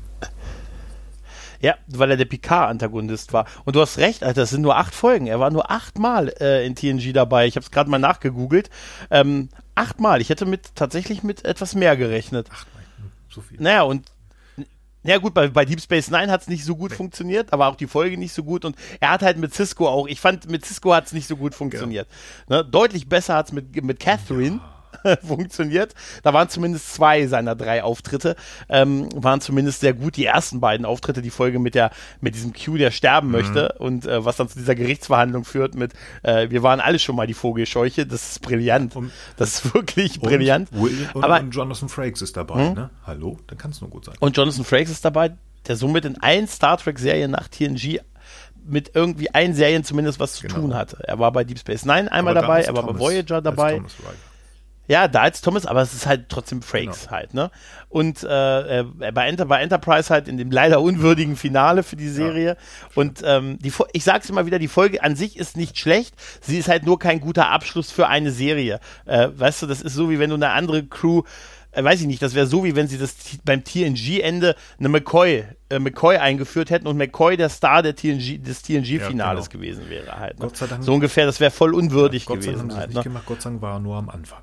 Ja, 1.62 1.76
weil 1.88 2.10
er 2.10 2.18
der 2.18 2.26
Picard-Antagonist 2.26 3.34
war. 3.34 3.46
Und 3.66 3.76
du 3.76 3.82
hast 3.82 4.00
recht, 4.00 4.24
Alter, 4.24 4.42
das 4.42 4.50
sind 4.50 4.62
nur 4.62 4.78
acht 4.78 4.96
Folgen. 4.96 5.28
Er 5.28 5.40
war 5.40 5.52
nur 5.52 5.70
achtmal 5.70 6.34
äh, 6.40 6.66
in 6.66 6.76
TNG 6.76 7.14
dabei. 7.14 7.46
Ich 7.46 7.56
habe 7.56 7.64
es 7.64 7.70
gerade 7.70 7.88
mal 7.88 8.00
nachgegoogelt. 8.00 8.72
Ähm, 9.12 9.50
achtmal. 9.76 10.22
Ich 10.22 10.30
hätte 10.30 10.48
mit 10.48 10.74
tatsächlich 10.74 11.22
mit 11.22 11.46
etwas 11.46 11.76
mehr 11.76 11.96
gerechnet. 11.98 12.50
Achtmal, 12.50 12.84
so 13.30 13.42
viel. 13.42 13.62
Naja, 13.62 13.84
und 13.84 14.12
ja 15.04 15.18
gut, 15.18 15.34
bei, 15.34 15.48
bei 15.48 15.66
Deep 15.66 15.82
Space 15.82 16.12
Nine 16.12 16.32
hat 16.32 16.42
es 16.42 16.48
nicht 16.48 16.64
so 16.64 16.76
gut 16.76 16.94
funktioniert, 16.94 17.54
aber 17.54 17.68
auch 17.68 17.76
die 17.76 17.88
Folge 17.88 18.18
nicht 18.18 18.34
so 18.34 18.44
gut 18.44 18.66
und 18.66 18.76
er 19.00 19.12
hat 19.12 19.22
halt 19.22 19.38
mit 19.38 19.54
Cisco 19.54 19.88
auch, 19.88 20.08
ich 20.08 20.20
fand 20.20 20.50
mit 20.50 20.66
Cisco 20.66 20.94
hat 20.94 21.08
es 21.08 21.14
nicht 21.14 21.28
so 21.28 21.38
gut 21.38 21.56
funktioniert. 21.56 22.08
Ja. 22.50 22.58
Ne? 22.58 22.66
Deutlich 22.66 23.10
besser 23.10 23.36
hat 23.36 23.48
es 23.48 23.52
mit, 23.52 23.84
mit 23.84 24.00
Catherine. 24.00 24.58
Ja. 24.58 24.71
funktioniert. 25.26 25.94
Da 26.24 26.34
waren 26.34 26.50
zumindest 26.50 26.94
zwei 26.94 27.28
seiner 27.28 27.56
drei 27.56 27.84
Auftritte, 27.84 28.36
ähm, 28.70 29.10
waren 29.16 29.42
zumindest 29.42 29.82
sehr 29.82 29.94
gut. 29.94 30.18
Die 30.18 30.26
ersten 30.26 30.60
beiden 30.60 30.86
Auftritte, 30.86 31.22
die 31.22 31.30
Folge 31.30 31.60
mit 31.60 31.76
der, 31.76 31.92
mit 32.20 32.36
diesem 32.36 32.54
Q, 32.54 32.78
der 32.78 32.92
sterben 32.92 33.28
mhm. 33.28 33.34
möchte 33.34 33.76
und 33.80 34.06
äh, 34.06 34.24
was 34.24 34.36
dann 34.36 34.50
zu 34.50 34.60
dieser 34.60 34.76
Gerichtsverhandlung 34.76 35.46
führt 35.46 35.76
mit, 35.76 35.94
äh, 36.24 36.50
wir 36.50 36.64
waren 36.64 36.80
alle 36.80 37.00
schon 37.00 37.16
mal 37.16 37.28
die 37.28 37.34
Vogelscheuche. 37.34 38.06
Das 38.06 38.32
ist 38.32 38.42
brillant. 38.42 38.96
Und, 38.96 39.12
das 39.38 39.66
ist 39.66 39.74
wirklich 39.74 40.22
und 40.22 40.30
brillant. 40.30 40.72
Will, 40.72 41.10
und, 41.14 41.24
Aber, 41.24 41.40
und 41.40 41.52
Jonathan 41.52 41.90
Frakes 41.90 42.22
ist 42.22 42.38
dabei, 42.38 42.70
hm? 42.70 42.74
ne? 42.74 42.90
Hallo? 43.06 43.38
Dann 43.48 43.58
kann 43.58 43.72
es 43.72 43.82
nur 43.82 43.90
gut 43.90 44.06
sein. 44.06 44.16
Und 44.20 44.36
Jonathan 44.38 44.66
Frakes 44.66 44.92
ist 44.92 45.06
dabei, 45.06 45.34
der 45.68 45.76
somit 45.76 46.06
in 46.06 46.22
allen 46.22 46.48
Star 46.48 46.78
Trek-Serien 46.78 47.32
nach 47.32 47.48
TNG 47.48 48.00
mit 48.64 48.92
irgendwie 48.94 49.34
allen 49.34 49.54
Serien 49.54 49.84
zumindest 49.84 50.20
was 50.20 50.34
zu 50.34 50.44
genau. 50.44 50.56
tun 50.56 50.76
hatte. 50.76 50.98
Er 51.04 51.20
war 51.20 51.32
bei 51.32 51.44
Deep 51.44 51.60
Space 51.60 51.86
Nine 51.86 52.12
einmal 52.12 52.34
dabei, 52.34 52.62
er 52.62 52.76
war 52.76 52.86
bei 52.86 53.00
Voyager 53.00 53.42
dabei. 53.42 53.82
Ja, 54.92 55.08
da 55.08 55.22
als 55.22 55.40
Thomas, 55.40 55.66
aber 55.66 55.82
es 55.82 55.94
ist 55.94 56.06
halt 56.06 56.28
trotzdem 56.28 56.62
Frakes 56.62 57.04
genau. 57.04 57.12
halt, 57.12 57.34
ne? 57.34 57.50
Und 57.88 58.24
äh, 58.24 58.80
äh, 58.80 58.84
bei, 59.14 59.26
Enter, 59.26 59.46
bei 59.46 59.62
Enterprise 59.62 60.10
halt 60.10 60.28
in 60.28 60.36
dem 60.36 60.52
leider 60.52 60.82
unwürdigen 60.82 61.38
Finale 61.38 61.84
für 61.84 61.96
die 61.96 62.10
Serie. 62.10 62.58
Ja. 62.58 62.92
Und 62.96 63.22
ähm, 63.24 63.58
die, 63.60 63.72
ich 63.94 64.04
sag's 64.04 64.30
immer 64.30 64.46
wieder, 64.46 64.60
die 64.60 64.68
Folge 64.68 65.02
an 65.02 65.16
sich 65.16 65.38
ist 65.38 65.56
nicht 65.56 65.80
schlecht, 65.80 66.14
sie 66.42 66.58
ist 66.58 66.68
halt 66.68 66.86
nur 66.86 67.00
kein 67.00 67.22
guter 67.22 67.48
Abschluss 67.48 67.90
für 67.90 68.08
eine 68.10 68.32
Serie. 68.32 68.82
Äh, 69.06 69.30
weißt 69.34 69.62
du, 69.62 69.68
das 69.68 69.82
ist 69.82 69.94
so 69.94 70.10
wie 70.10 70.20
wenn 70.20 70.30
du 70.30 70.36
eine 70.36 70.50
andere 70.50 70.86
Crew 70.86 71.24
äh, 71.72 71.82
weiß 71.82 72.02
ich 72.02 72.08
nicht, 72.08 72.22
das 72.22 72.36
wäre 72.36 72.46
so, 72.46 72.66
wie 72.66 72.76
wenn 72.76 72.90
sie 72.90 72.98
das 72.98 73.16
beim 73.46 73.64
TNG-Ende 73.64 74.58
eine 74.78 74.90
McCoy, 74.90 75.46
äh, 75.70 75.80
McCoy 75.80 76.18
eingeführt 76.18 76.70
hätten 76.70 76.86
und 76.86 76.98
McCoy 76.98 77.38
der 77.38 77.48
Star 77.48 77.82
der 77.82 77.96
TNG, 77.96 78.44
des 78.44 78.62
TNG-Finales 78.64 79.46
ja, 79.46 79.52
genau. 79.52 79.64
gewesen 79.64 79.90
wäre 79.90 80.20
halt. 80.20 80.38
Ne? 80.38 80.48
Gott 80.48 80.58
sei 80.58 80.68
Dank, 80.68 80.84
so 80.84 80.94
ungefähr, 80.94 81.26
das 81.26 81.40
wäre 81.40 81.50
voll 81.50 81.74
unwürdig 81.74 82.24
ja, 82.24 82.28
Gott 82.28 82.42
gewesen. 82.42 82.58
Sei 82.58 82.60
Dank 82.60 82.72
haben 82.72 82.80
halt, 82.80 82.90
nicht 82.90 82.98
ne? 82.98 83.04
gemacht. 83.04 83.24
Gott 83.26 83.42
sei 83.42 83.52
Dank 83.52 83.62
war 83.62 83.76
er 83.76 83.80
nur 83.80 83.96
am 83.96 84.10
Anfang. 84.10 84.42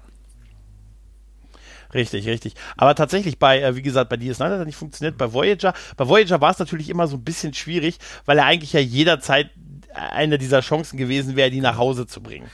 Richtig, 1.95 2.27
richtig. 2.27 2.55
Aber 2.77 2.95
tatsächlich 2.95 3.39
bei, 3.39 3.63
äh, 3.63 3.77
wie 3.77 3.83
gesagt, 3.83 4.11
bei 4.11 4.17
DS9 4.17 4.45
hat 4.45 4.53
er 4.53 4.65
nicht 4.65 4.77
funktioniert. 4.77 5.17
Bei 5.17 5.33
Voyager, 5.33 5.73
bei 5.97 6.07
Voyager 6.07 6.41
war 6.41 6.51
es 6.51 6.59
natürlich 6.59 6.91
immer 6.91 7.07
so 7.07 7.17
ein 7.17 7.25
bisschen 7.25 7.55
schwierig, 7.55 7.99
weil 8.27 8.39
er 8.39 8.45
eigentlich 8.45 8.73
ja 8.73 8.81
jederzeit 8.81 9.51
eine 9.95 10.39
dieser 10.39 10.61
Chancen 10.61 10.97
gewesen 10.97 11.37
wäre, 11.37 11.51
die 11.51 11.61
nach 11.61 11.79
Hause 11.79 12.07
zu 12.07 12.23
bringen. 12.23 12.49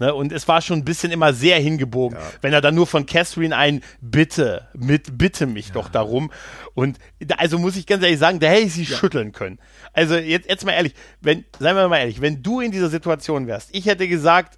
Ne, 0.00 0.14
und 0.14 0.32
es 0.32 0.46
war 0.46 0.62
schon 0.62 0.78
ein 0.78 0.84
bisschen 0.84 1.10
immer 1.10 1.32
sehr 1.32 1.58
hingebogen, 1.58 2.16
ja. 2.16 2.24
wenn 2.40 2.52
er 2.52 2.60
dann 2.60 2.76
nur 2.76 2.86
von 2.86 3.04
Catherine 3.04 3.56
ein 3.56 3.82
Bitte, 4.00 4.68
mit 4.72 5.18
Bitte 5.18 5.46
mich 5.46 5.68
ja. 5.68 5.74
doch 5.74 5.88
darum. 5.88 6.30
Und 6.74 6.98
da, 7.18 7.34
also 7.36 7.58
muss 7.58 7.76
ich 7.76 7.84
ganz 7.84 8.04
ehrlich 8.04 8.20
sagen, 8.20 8.38
da 8.38 8.46
hätte 8.46 8.66
ich 8.66 8.74
sie 8.74 8.84
ja. 8.84 8.96
schütteln 8.96 9.32
können. 9.32 9.58
Also 9.92 10.14
jetzt, 10.14 10.48
jetzt 10.48 10.64
mal 10.64 10.72
ehrlich, 10.72 10.94
wenn, 11.20 11.44
seien 11.58 11.74
wir 11.74 11.88
mal 11.88 11.98
ehrlich, 11.98 12.20
wenn 12.20 12.44
du 12.44 12.60
in 12.60 12.70
dieser 12.70 12.90
Situation 12.90 13.48
wärst, 13.48 13.70
ich 13.74 13.86
hätte 13.86 14.06
gesagt, 14.06 14.56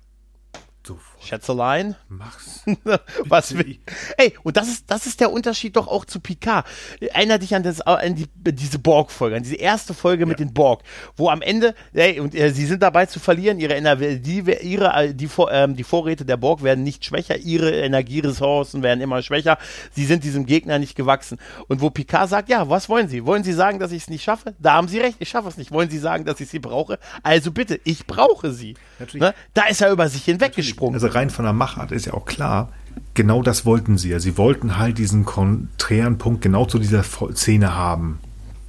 Schätzelein. 1.23 1.97
Mach's. 2.09 2.63
Was 3.25 3.57
will. 3.57 3.79
Ey, 4.17 4.35
und 4.43 4.57
das 4.57 4.69
ist, 4.69 4.91
das 4.91 5.07
ist 5.07 5.21
der 5.21 5.31
Unterschied 5.31 5.77
doch 5.77 5.89
auch 5.89 6.05
zu 6.05 6.21
Picard. 6.21 6.67
Erinner 7.01 7.39
dich 7.39 7.55
an, 7.55 7.63
das, 7.63 7.81
an 7.81 8.15
die, 8.15 8.27
diese 8.35 8.79
Borg-Folge, 8.79 9.37
an 9.37 9.43
diese 9.43 9.57
erste 9.57 9.95
Folge 9.95 10.23
ja. 10.23 10.27
mit 10.27 10.39
den 10.39 10.53
Borg, 10.53 10.83
wo 11.17 11.29
am 11.29 11.43
Ende, 11.43 11.75
ey, 11.93 12.21
und 12.21 12.35
äh, 12.35 12.53
sie 12.53 12.67
sind 12.67 12.83
dabei 12.83 13.07
zu 13.07 13.21
verlieren, 13.21 13.61
ihre 13.61 13.75
Energie, 13.75 14.19
die, 14.19 14.43
ihre, 14.63 14.93
äh, 14.95 15.15
die, 15.15 15.29
ähm, 15.51 15.77
die 15.77 15.85
Vorräte 15.85 16.25
der 16.25 16.37
Borg 16.37 16.63
werden 16.63 16.85
nicht 16.85 17.05
schwächer, 17.05 17.37
ihre 17.37 17.71
Energieressourcen 17.71 18.83
werden 18.83 19.01
immer 19.01 19.23
schwächer, 19.23 19.59
sie 19.93 20.07
sind 20.07 20.25
diesem 20.25 20.47
Gegner 20.47 20.79
nicht 20.79 20.97
gewachsen. 20.97 21.39
Und 21.69 21.81
wo 21.81 21.91
Picard 21.91 22.29
sagt, 22.29 22.49
ja, 22.49 22.69
was 22.69 22.89
wollen 22.89 23.09
Sie? 23.09 23.25
Wollen 23.27 23.45
Sie 23.45 23.53
sagen, 23.53 23.79
dass 23.79 23.93
ich 23.93 24.03
es 24.03 24.11
nicht 24.11 24.23
schaffe? 24.23 24.55
Da 24.59 24.75
haben 24.75 24.89
Sie 24.89 24.99
recht, 24.99 25.17
ich 25.21 25.29
schaffe 25.29 25.49
es 25.49 25.57
nicht. 25.57 25.73
Wollen 25.73 25.91
Sie 25.91 25.99
sagen, 25.99 26.25
dass 26.25 26.41
ich 26.41 26.49
sie 26.49 26.59
brauche? 26.59 26.99
Also 27.23 27.53
bitte, 27.53 27.81
ich 27.85 28.07
brauche 28.07 28.53
sie. 28.53 28.75
Ne? 29.13 29.35
Da 29.55 29.67
ist 29.67 29.81
er 29.81 29.91
über 29.91 30.09
sich 30.09 30.25
hinweggesprungen. 30.25 30.95
Also 30.95 31.09
rein 31.15 31.31
von 31.31 31.45
der 31.45 31.55
Machart 31.55 31.93
ist 31.93 32.07
ja 32.07 32.15
auch 32.15 32.25
klar, 32.25 32.71
genau 33.15 33.43
das 33.43 33.65
wollten 33.65 33.99
sie 33.99 34.11
ja. 34.11 34.21
Sie 34.21 34.37
wollten 34.37 34.79
halt 34.79 34.99
diesen 34.99 35.25
konträren 35.25 36.19
Punkt 36.19 36.43
genau 36.43 36.65
zu 36.65 36.79
dieser 36.79 37.03
Szene 37.03 37.75
haben. 37.75 38.19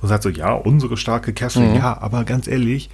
Und 0.01 0.09
sagt 0.09 0.23
so, 0.23 0.29
ja, 0.29 0.53
unsere 0.53 0.97
starke 0.97 1.31
Kerstin, 1.31 1.69
mhm. 1.69 1.75
ja, 1.75 2.01
aber 2.01 2.23
ganz 2.23 2.47
ehrlich, 2.47 2.89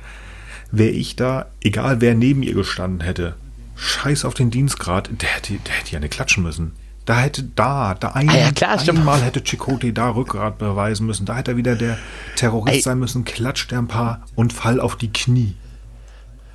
wäre 0.72 0.90
ich 0.90 1.16
da, 1.16 1.46
egal 1.62 2.02
wer 2.02 2.16
neben 2.16 2.44
ihr 2.44 2.54
gestanden 2.54 3.02
hätte, 3.02 3.36
scheiß 3.76 4.26
auf 4.26 4.34
den 4.34 4.52
Dienstgrad, 4.52 5.10
der 5.22 5.30
hätte, 5.30 5.54
der 5.54 5.74
hätte 5.74 5.92
ja 5.92 5.98
eine 5.98 6.10
klatschen 6.10 6.44
müssen. 6.44 6.74
Da 7.06 7.18
hätte 7.20 7.44
da, 7.44 7.94
da 7.94 8.10
ein, 8.10 8.30
ah 8.30 8.38
ja, 8.38 8.52
klar, 8.52 8.78
einmal 8.86 9.22
hätte 9.22 9.42
Chicote 9.42 9.94
da 9.94 10.10
Rückgrat 10.10 10.58
beweisen 10.58 11.08
müssen. 11.08 11.26
Da 11.26 11.38
hätte 11.38 11.52
er 11.52 11.58
wieder 11.58 11.76
der 11.76 11.98
Terrorist 12.36 12.76
Ey. 12.76 12.82
sein 12.82 13.00
müssen, 13.00 13.24
klatscht 13.24 13.72
er 13.72 13.78
ein 13.78 13.88
paar 13.88 14.26
und 14.36 14.52
fall 14.52 14.82
auf 14.82 14.98
die 14.98 15.14
Knie. 15.14 15.56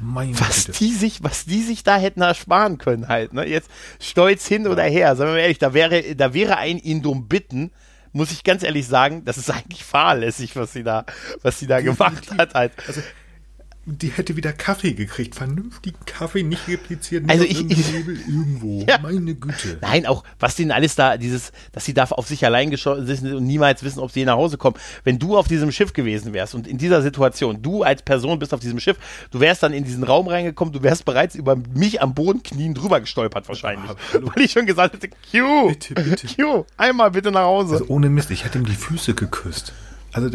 Meine 0.03 0.39
was 0.41 0.67
Güte. 0.67 0.79
die 0.79 0.93
sich, 0.93 1.23
was 1.23 1.45
die 1.45 1.63
sich 1.63 1.85
da 1.85 1.97
hätten 1.97 2.23
ersparen 2.23 2.79
können 2.79 3.09
halt. 3.09 3.33
Ne? 3.33 3.47
Jetzt 3.47 3.71
stolz 4.01 4.47
hin 4.47 4.67
oder 4.67 4.83
her. 4.83 5.15
Sagen 5.17 5.31
wir 5.31 5.35
mal 5.35 5.41
ehrlich, 5.41 5.59
da 5.59 5.75
wäre, 5.75 6.15
da 6.17 6.35
wäre 6.35 6.57
ein 6.57 6.79
Indum 6.79 7.29
bitten, 7.29 7.71
muss 8.13 8.31
ich 8.31 8.45
ganz 8.45 8.63
ehrlich 8.63 8.87
sagen, 8.87 9.25
das 9.25 9.39
ist 9.39 9.51
eigentlich 9.51 9.85
fahrlässig, 9.85 10.57
was 10.57 10.73
sie 10.73 10.83
da, 10.83 11.07
was 11.43 11.59
sie 11.59 11.67
da 11.67 11.81
gemacht 11.81 12.31
hat 12.37 12.55
halt. 12.55 12.73
Also 12.87 13.01
die 13.85 14.09
hätte 14.09 14.37
wieder 14.37 14.53
Kaffee 14.53 14.93
gekriegt. 14.93 15.35
Vernünftigen 15.35 15.99
Kaffee, 16.07 16.45
nicht 16.45 16.69
repliziert, 16.69 17.25
nicht 17.25 17.33
also 17.33 17.45
ich, 17.45 17.69
ich, 17.69 17.95
irgendwo. 17.95 18.85
Ja. 18.93 18.99
Meine 18.99 19.35
Güte. 19.35 19.79
Nein, 19.81 20.07
auch 20.07 20.25
was 20.39 20.57
denen 20.57 20.71
alles 20.73 20.95
da, 20.95 21.17
dieses, 21.17 21.53
dass 21.73 21.85
sie 21.85 21.95
da 21.95 22.05
auf 22.05 22.27
sich 22.27 22.45
allein 22.45 22.71
geschossen 22.71 23.07
sind 23.07 23.33
und 23.33 23.47
niemals 23.47 23.83
wissen, 23.83 24.01
ob 24.01 24.11
sie 24.11 24.25
nach 24.25 24.37
Hause 24.37 24.59
kommen. 24.59 24.77
Wenn 25.05 25.19
du 25.19 25.37
auf 25.37 25.47
diesem 25.47 25.73
Schiff 25.73 25.93
gewesen 25.93 26.33
wärst 26.33 26.55
und 26.55 26.67
in 26.67 26.79
dieser 26.79 27.01
Situation, 27.01 27.63
du 27.63 27.83
als 27.83 28.03
Person 28.03 28.39
bist 28.39 28.53
auf 28.55 28.61
diesem 28.61 28.81
Schiff, 28.81 28.99
du 29.31 29.41
wärst 29.41 29.63
dann 29.63 29.73
in 29.73 29.85
diesen 29.85 30.05
Raum 30.05 30.27
reingekommen, 30.27 30.73
du 30.73 30.83
wärst 30.83 31.05
bereits 31.05 31.35
über 31.35 31.57
mich 31.57 32.03
am 32.03 32.15
Boden 32.15 32.43
knien 32.43 32.75
drüber 32.75 33.01
gestolpert 33.01 33.49
wahrscheinlich. 33.49 33.91
Ja, 33.91 34.21
weil 34.23 34.45
ich 34.45 34.53
schon 34.53 34.67
gesagt 34.67 34.95
hätte, 34.95 35.09
Q, 35.09 35.69
bitte, 35.69 35.95
bitte. 35.95 36.27
Q, 36.27 36.67
einmal 36.77 37.11
bitte 37.13 37.31
nach 37.31 37.45
Hause. 37.45 37.75
Also 37.75 37.87
ohne 37.89 38.09
Mist, 38.09 38.31
ich 38.31 38.45
hätte 38.45 38.59
ihm 38.59 38.67
die 38.67 38.75
Füße 38.75 39.15
geküsst. 39.15 39.73
Also 40.13 40.29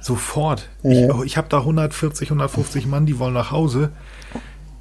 sofort. 0.00 0.68
Ja. 0.82 0.90
Ich, 0.90 1.12
oh, 1.12 1.22
ich 1.24 1.36
habe 1.36 1.48
da 1.48 1.58
140, 1.58 2.28
150 2.28 2.86
Mann, 2.86 3.04
die 3.04 3.18
wollen 3.18 3.34
nach 3.34 3.50
Hause. 3.50 3.90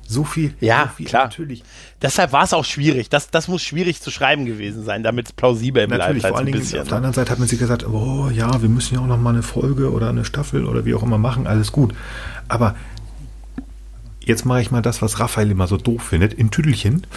So 0.07 0.23
viel. 0.23 0.53
Ja, 0.59 0.83
so 0.83 0.95
viel, 0.97 1.05
klar. 1.07 1.23
Natürlich. 1.23 1.63
Deshalb 2.01 2.33
war 2.33 2.43
es 2.43 2.53
auch 2.53 2.65
schwierig. 2.65 3.09
Das, 3.09 3.31
das 3.31 3.47
muss 3.47 3.63
schwierig 3.63 4.01
zu 4.01 4.11
schreiben 4.11 4.45
gewesen 4.45 4.83
sein, 4.83 5.01
damit 5.01 5.27
es 5.27 5.33
plausibel 5.33 5.87
bleibt. 5.87 6.01
Natürlich, 6.01 6.23
halt 6.23 6.31
vor 6.31 6.37
allen 6.37 6.45
Dingen 6.45 6.59
bisschen, 6.59 6.81
auf 6.81 6.87
der 6.87 6.93
ne? 6.93 6.97
anderen 6.97 7.13
Seite 7.13 7.31
hat 7.31 7.39
man 7.39 7.47
sich 7.47 7.57
gesagt, 7.57 7.87
oh 7.87 8.29
ja, 8.29 8.61
wir 8.61 8.69
müssen 8.69 8.95
ja 8.95 9.01
auch 9.01 9.07
noch 9.07 9.17
mal 9.17 9.31
eine 9.31 9.43
Folge 9.43 9.91
oder 9.91 10.09
eine 10.09 10.25
Staffel 10.25 10.65
oder 10.65 10.85
wie 10.85 10.93
auch 10.93 11.03
immer 11.03 11.17
machen, 11.17 11.47
alles 11.47 11.71
gut. 11.71 11.95
Aber 12.47 12.75
jetzt 14.19 14.45
mache 14.45 14.61
ich 14.61 14.71
mal 14.71 14.81
das, 14.81 15.01
was 15.01 15.19
Raphael 15.19 15.49
immer 15.49 15.67
so 15.67 15.77
doof 15.77 16.03
findet, 16.03 16.33
in 16.33 16.51
Tüdelchen. 16.51 17.07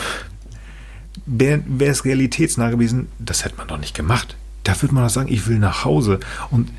Wäre 1.27 1.63
es 1.81 2.05
realitätsnah 2.05 2.71
gewesen, 2.71 3.09
das 3.19 3.45
hätte 3.45 3.57
man 3.57 3.67
doch 3.67 3.79
nicht 3.79 3.95
gemacht. 3.95 4.37
Da 4.63 4.81
würde 4.81 4.95
man 4.95 5.05
doch 5.05 5.11
sagen, 5.11 5.33
ich 5.33 5.49
will 5.49 5.59
nach 5.59 5.85
Hause. 5.85 6.21
Und 6.51 6.71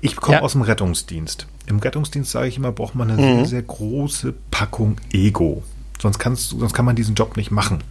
ich 0.00 0.16
komme 0.16 0.38
ja. 0.38 0.42
aus 0.42 0.52
dem 0.52 0.62
Rettungsdienst. 0.62 1.46
Im 1.66 1.78
Rettungsdienst 1.78 2.30
sage 2.30 2.48
ich 2.48 2.56
immer, 2.56 2.72
braucht 2.72 2.94
man 2.94 3.10
eine 3.10 3.20
mhm. 3.20 3.36
sehr, 3.36 3.46
sehr 3.46 3.62
große 3.62 4.34
Packung 4.50 4.96
Ego. 5.12 5.62
Sonst, 6.00 6.18
kannst, 6.18 6.50
sonst 6.50 6.72
kann 6.72 6.84
man 6.84 6.96
diesen 6.96 7.14
Job 7.14 7.36
nicht 7.36 7.50
machen. 7.50 7.82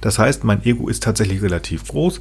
Das 0.00 0.18
heißt, 0.18 0.44
mein 0.44 0.64
Ego 0.64 0.88
ist 0.88 1.02
tatsächlich 1.02 1.42
relativ 1.42 1.86
groß. 1.86 2.20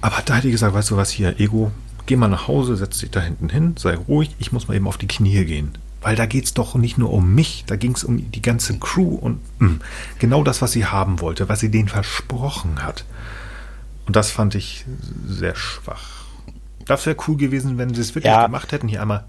Aber 0.00 0.22
da 0.24 0.36
hätte 0.36 0.48
ich 0.48 0.52
gesagt, 0.52 0.74
weißt 0.74 0.90
du 0.90 0.96
was 0.96 1.10
hier, 1.10 1.38
Ego, 1.40 1.70
geh 2.06 2.16
mal 2.16 2.28
nach 2.28 2.48
Hause, 2.48 2.76
setz 2.76 2.98
dich 2.98 3.10
da 3.10 3.20
hinten 3.20 3.48
hin, 3.48 3.74
sei 3.78 3.94
ruhig, 3.94 4.34
ich 4.38 4.52
muss 4.52 4.68
mal 4.68 4.74
eben 4.74 4.88
auf 4.88 4.98
die 4.98 5.06
Knie 5.06 5.44
gehen. 5.44 5.72
Weil 6.02 6.16
da 6.16 6.24
geht 6.24 6.44
es 6.44 6.54
doch 6.54 6.74
nicht 6.74 6.96
nur 6.96 7.12
um 7.12 7.34
mich, 7.34 7.64
da 7.66 7.76
ging 7.76 7.94
es 7.94 8.04
um 8.04 8.30
die 8.30 8.40
ganze 8.40 8.78
Crew 8.78 9.14
und 9.14 9.40
mh, 9.58 9.68
mm, 9.68 9.80
genau 10.18 10.42
das, 10.42 10.62
was 10.62 10.72
sie 10.72 10.86
haben 10.86 11.20
wollte, 11.20 11.48
was 11.48 11.60
sie 11.60 11.70
denen 11.70 11.88
versprochen 11.88 12.82
hat. 12.82 13.04
Und 14.06 14.16
das 14.16 14.30
fand 14.30 14.54
ich 14.54 14.86
sehr 15.26 15.54
schwach. 15.54 16.19
Das 16.86 17.06
wäre 17.06 17.16
cool 17.28 17.36
gewesen, 17.36 17.78
wenn 17.78 17.94
sie 17.94 18.00
es 18.00 18.14
wirklich 18.14 18.32
ja. 18.32 18.46
gemacht 18.46 18.72
hätten. 18.72 18.88
Hier 18.88 19.02
einmal 19.02 19.24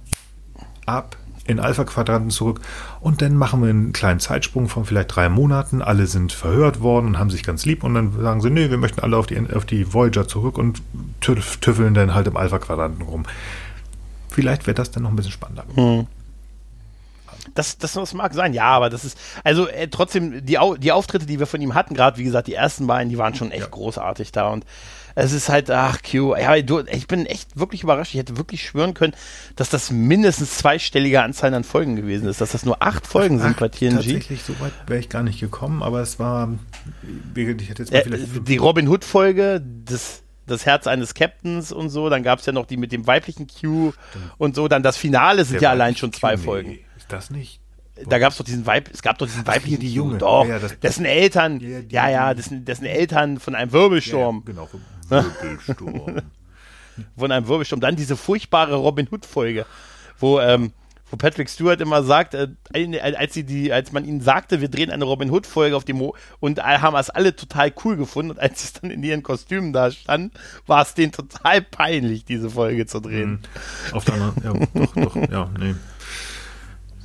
ab 0.85 1.17
in 1.45 1.59
Alpha-Quadranten 1.59 2.29
zurück 2.29 2.61
und 2.99 3.21
dann 3.21 3.35
machen 3.35 3.61
wir 3.61 3.69
einen 3.69 3.93
kleinen 3.93 4.19
Zeitsprung 4.19 4.69
von 4.69 4.85
vielleicht 4.85 5.15
drei 5.15 5.27
Monaten. 5.27 5.81
Alle 5.81 6.07
sind 6.07 6.31
verhört 6.31 6.81
worden 6.81 7.07
und 7.07 7.19
haben 7.19 7.29
sich 7.29 7.43
ganz 7.43 7.65
lieb 7.65 7.83
und 7.83 7.93
dann 7.93 8.21
sagen 8.21 8.41
sie, 8.41 8.49
nee, 8.49 8.69
wir 8.69 8.77
möchten 8.77 9.01
alle 9.01 9.17
auf 9.17 9.25
die, 9.25 9.39
auf 9.53 9.65
die 9.65 9.93
Voyager 9.93 10.27
zurück 10.27 10.57
und 10.57 10.81
tüffeln 11.19 11.93
dann 11.93 12.13
halt 12.13 12.27
im 12.27 12.37
Alpha-Quadranten 12.37 13.01
rum. 13.01 13.25
Vielleicht 14.29 14.67
wäre 14.67 14.75
das 14.75 14.91
dann 14.91 15.03
noch 15.03 15.09
ein 15.09 15.15
bisschen 15.15 15.31
spannender. 15.31 15.65
Hm. 15.75 16.07
Das, 17.55 17.77
das, 17.77 17.93
das 17.93 18.13
mag 18.13 18.33
sein, 18.33 18.53
ja, 18.53 18.65
aber 18.65 18.89
das 18.89 19.03
ist, 19.03 19.17
also 19.43 19.67
äh, 19.67 19.87
trotzdem, 19.87 20.45
die, 20.45 20.57
die 20.79 20.91
Auftritte, 20.91 21.25
die 21.25 21.39
wir 21.39 21.47
von 21.47 21.59
ihm 21.59 21.73
hatten, 21.73 21.95
gerade 21.95 22.17
wie 22.17 22.23
gesagt, 22.23 22.47
die 22.47 22.53
ersten 22.53 22.87
beiden, 22.87 23.09
die 23.09 23.17
waren 23.17 23.33
schon 23.35 23.51
echt 23.51 23.63
ja. 23.63 23.67
großartig 23.67 24.31
da 24.31 24.49
und 24.49 24.65
es 25.15 25.33
ist 25.33 25.49
halt, 25.49 25.69
ach, 25.69 25.99
Q, 26.03 26.35
ja, 26.35 26.61
du, 26.61 26.79
ich 26.79 27.07
bin 27.07 27.25
echt 27.25 27.57
wirklich 27.57 27.83
überrascht. 27.83 28.13
Ich 28.13 28.19
hätte 28.19 28.38
wirklich 28.38 28.63
schwören 28.63 28.93
können, 28.93 29.13
dass 29.55 29.69
das 29.69 29.91
mindestens 29.91 30.57
zweistellige 30.57 31.21
Anzahl 31.21 31.53
an 31.53 31.63
Folgen 31.63 31.95
gewesen 31.95 32.27
ist, 32.27 32.41
dass 32.41 32.51
das 32.51 32.65
nur 32.65 32.81
acht 32.81 33.07
Folgen 33.07 33.39
ach, 33.39 33.43
sind 33.43 33.57
bei 33.57 33.69
TNG. 33.69 33.95
Tatsächlich, 33.95 34.43
so 34.43 34.59
weit 34.59 34.73
wäre 34.88 34.99
ich 34.99 35.09
gar 35.09 35.23
nicht 35.23 35.39
gekommen, 35.39 35.83
aber 35.83 36.01
es 36.01 36.19
war, 36.19 36.53
ich 37.35 37.47
hätte 37.47 37.83
jetzt 37.83 37.91
mal 37.91 37.99
äh, 37.99 38.03
vielleicht. 38.03 38.47
Die 38.47 38.57
Robin 38.57 38.88
Hood-Folge, 38.88 39.63
das 39.85 40.23
das 40.47 40.65
Herz 40.65 40.88
eines 40.88 41.13
Captains 41.13 41.71
und 41.71 41.89
so. 41.89 42.09
Dann 42.09 42.23
gab 42.23 42.39
es 42.39 42.45
ja 42.45 42.51
noch 42.51 42.65
die 42.65 42.75
mit 42.75 42.91
dem 42.91 43.07
weiblichen 43.07 43.47
Q 43.47 43.93
und 44.38 44.55
so. 44.55 44.67
Dann 44.67 44.83
das 44.83 44.97
Finale 44.97 45.45
sind 45.45 45.61
Der 45.61 45.69
ja 45.69 45.69
allein 45.71 45.95
schon 45.95 46.11
zwei 46.11 46.35
Q, 46.35 46.41
Folgen. 46.41 46.69
Nee, 46.71 46.85
ist 46.97 47.11
das 47.11 47.29
nicht? 47.29 47.61
da 48.07 48.19
gab 48.19 48.31
es 48.31 48.38
doch 48.38 48.45
diesen 48.45 48.65
Weib, 48.65 48.89
es 48.91 49.01
gab 49.01 49.17
doch 49.17 49.27
diesen 49.27 49.45
weiblichen 49.45 49.79
die 49.79 49.93
Junge. 49.93 50.17
Doch, 50.17 50.47
ja, 50.47 50.59
das, 50.59 50.79
dessen 50.79 51.05
Eltern, 51.05 51.59
ja, 51.59 51.79
ja, 51.89 52.09
ja 52.09 52.33
dessen, 52.33 52.65
dessen 52.65 52.85
Eltern 52.85 53.39
von 53.39 53.55
einem 53.55 53.71
Wirbelsturm. 53.71 54.43
Ja, 54.45 54.53
genau, 54.53 54.69
Wirbelsturm. 55.11 56.21
von 57.17 57.31
einem 57.31 57.47
Wirbelsturm. 57.47 57.81
Dann 57.81 57.95
diese 57.95 58.17
furchtbare 58.17 58.75
Robin 58.75 59.07
Hood 59.11 59.25
Folge, 59.25 59.65
wo 60.19 60.39
ähm, 60.39 60.73
wo 61.11 61.17
Patrick 61.17 61.49
Stewart 61.49 61.81
immer 61.81 62.03
sagt, 62.03 62.33
äh, 62.33 62.47
als 63.01 63.33
sie 63.33 63.43
die, 63.43 63.73
als 63.73 63.91
man 63.91 64.05
ihnen 64.05 64.21
sagte, 64.21 64.61
wir 64.61 64.69
drehen 64.69 64.89
eine 64.89 65.03
Robin 65.03 65.29
Hood 65.29 65.45
Folge 65.45 65.75
auf 65.75 65.83
dem 65.83 65.97
Mo 65.97 66.15
und 66.39 66.63
haben 66.63 66.95
es 66.95 67.09
alle 67.09 67.35
total 67.35 67.73
cool 67.83 67.97
gefunden 67.97 68.31
und 68.31 68.39
als 68.39 68.61
sie 68.61 68.79
dann 68.81 68.91
in 68.91 69.03
ihren 69.03 69.21
Kostümen 69.21 69.73
da 69.73 69.91
standen, 69.91 70.31
war 70.67 70.81
es 70.81 70.93
denen 70.93 71.11
total 71.11 71.61
peinlich, 71.61 72.23
diese 72.23 72.49
Folge 72.49 72.85
zu 72.85 73.01
drehen. 73.01 73.31
Mhm. 73.31 73.95
Auf 73.95 74.05
der 74.05 74.13
anderen, 74.15 74.43
ja, 74.43 74.67
doch, 74.73 74.95
doch, 74.95 75.15
ja, 75.29 75.49
nee. 75.59 75.75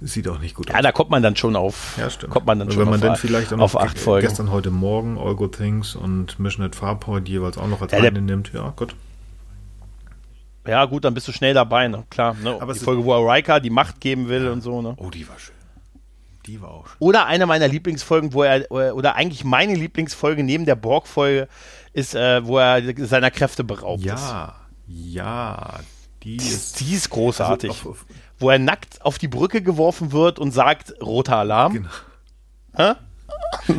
Sieht 0.03 0.29
auch 0.29 0.39
nicht 0.39 0.55
gut 0.55 0.69
aus. 0.69 0.75
Ja, 0.75 0.83
da 0.83 0.93
kommt 0.93 1.11
man 1.11 1.23
dann 1.23 1.37
schon 1.37 1.57
auf. 1.57 1.97
Ja, 1.99 2.11
stimmt. 2.11 2.33
Kommt 2.33 2.47
man 2.47 2.59
dann 2.59 2.71
schon 2.71 2.81
wenn 2.81 2.91
man 2.91 3.01
auf, 3.01 3.07
dann 3.07 3.17
vielleicht 3.17 3.53
dann 3.53 3.61
auf 3.61 3.81
acht 3.81 3.99
Folgen. 3.99 4.27
Gestern, 4.27 4.51
heute 4.51 4.71
Morgen 4.71 5.17
All 5.19 5.35
Good 5.35 5.57
Things 5.57 5.97
und 5.97 6.39
Mission 6.39 6.67
at 6.67 6.75
Farpoint 6.75 7.29
jeweils 7.29 7.57
auch 7.57 7.67
noch 7.67 7.81
als 7.81 7.93
ja, 7.93 7.99
eine 7.99 8.21
nimmt. 8.21 8.53
Ja, 8.53 8.75
gut. 8.77 8.95
Ja, 10.67 10.85
gut, 10.85 11.05
dann 11.05 11.15
bist 11.15 11.29
du 11.29 11.33
schnell 11.33 11.55
dabei, 11.55 11.89
ne? 11.89 12.05
klar. 12.11 12.37
Ne? 12.43 12.59
Aber 12.61 12.75
die 12.75 12.81
Folge, 12.81 13.05
wo 13.05 13.15
Riker 13.15 13.61
die 13.61 13.71
Macht 13.71 14.01
geben 14.01 14.29
will 14.29 14.45
ja. 14.45 14.53
und 14.53 14.63
so. 14.63 14.83
Ne? 14.83 14.95
Oh, 14.99 15.11
die 15.11 15.27
war 15.29 15.39
schön. 15.39 15.55
Die 16.47 16.61
war 16.61 16.71
auch 16.71 16.89
schön. 16.89 16.97
Oder 16.99 17.27
eine 17.27 17.47
meiner 17.47 17.69
Lieblingsfolgen, 17.69 18.35
wo 18.35 18.43
er, 18.43 18.71
oder 18.71 19.15
eigentlich 19.15 19.45
meine 19.45 19.75
Lieblingsfolge 19.75 20.43
neben 20.43 20.67
der 20.67 20.77
Borg-Folge 20.77 21.49
ist, 21.93 22.15
äh, 22.15 22.45
wo 22.45 22.59
er 22.59 22.83
seiner 23.07 23.31
Kräfte 23.31 23.65
beraubt 23.65 24.03
ja, 24.03 24.15
ist. 24.15 24.29
Ja, 24.29 24.55
ja. 24.87 25.81
Die, 26.27 26.39
die 26.39 26.49
ist, 26.49 26.81
die 26.81 26.93
ist 26.93 27.09
großartig. 27.11 27.71
Also 27.71 27.91
auf, 27.91 28.01
auf, 28.01 28.07
wo 28.41 28.51
er 28.51 28.59
nackt 28.59 29.01
auf 29.03 29.17
die 29.17 29.29
Brücke 29.29 29.63
geworfen 29.63 30.11
wird 30.11 30.41
und 30.41 30.51
sagt, 30.51 30.95
roter 31.01 31.37
Alarm. 31.37 31.75
Genau. 31.75 31.89
Hä? 32.75 32.95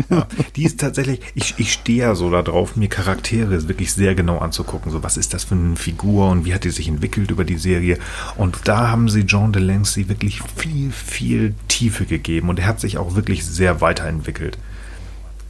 Ja, 0.09 0.27
die 0.55 0.63
ist 0.63 0.79
tatsächlich, 0.79 1.19
ich, 1.35 1.55
ich 1.57 1.73
stehe 1.73 1.99
ja 1.99 2.15
so 2.15 2.31
darauf, 2.31 2.77
mir 2.77 2.87
Charaktere 2.87 3.67
wirklich 3.67 3.91
sehr 3.91 4.15
genau 4.15 4.37
anzugucken. 4.37 4.93
So, 4.93 5.03
was 5.03 5.17
ist 5.17 5.33
das 5.33 5.43
für 5.43 5.55
eine 5.55 5.75
Figur 5.75 6.29
und 6.29 6.45
wie 6.45 6.53
hat 6.53 6.63
die 6.63 6.69
sich 6.69 6.87
entwickelt 6.87 7.31
über 7.31 7.43
die 7.43 7.57
Serie? 7.57 7.97
Und 8.37 8.59
da 8.63 8.89
haben 8.89 9.09
sie 9.09 9.21
John 9.21 9.51
Delancey 9.51 10.07
wirklich 10.07 10.41
viel, 10.55 10.91
viel 10.91 11.53
Tiefe 11.67 12.05
gegeben 12.05 12.47
und 12.47 12.59
er 12.59 12.67
hat 12.67 12.79
sich 12.79 12.97
auch 12.97 13.15
wirklich 13.15 13.45
sehr 13.45 13.81
weiterentwickelt. 13.81 14.57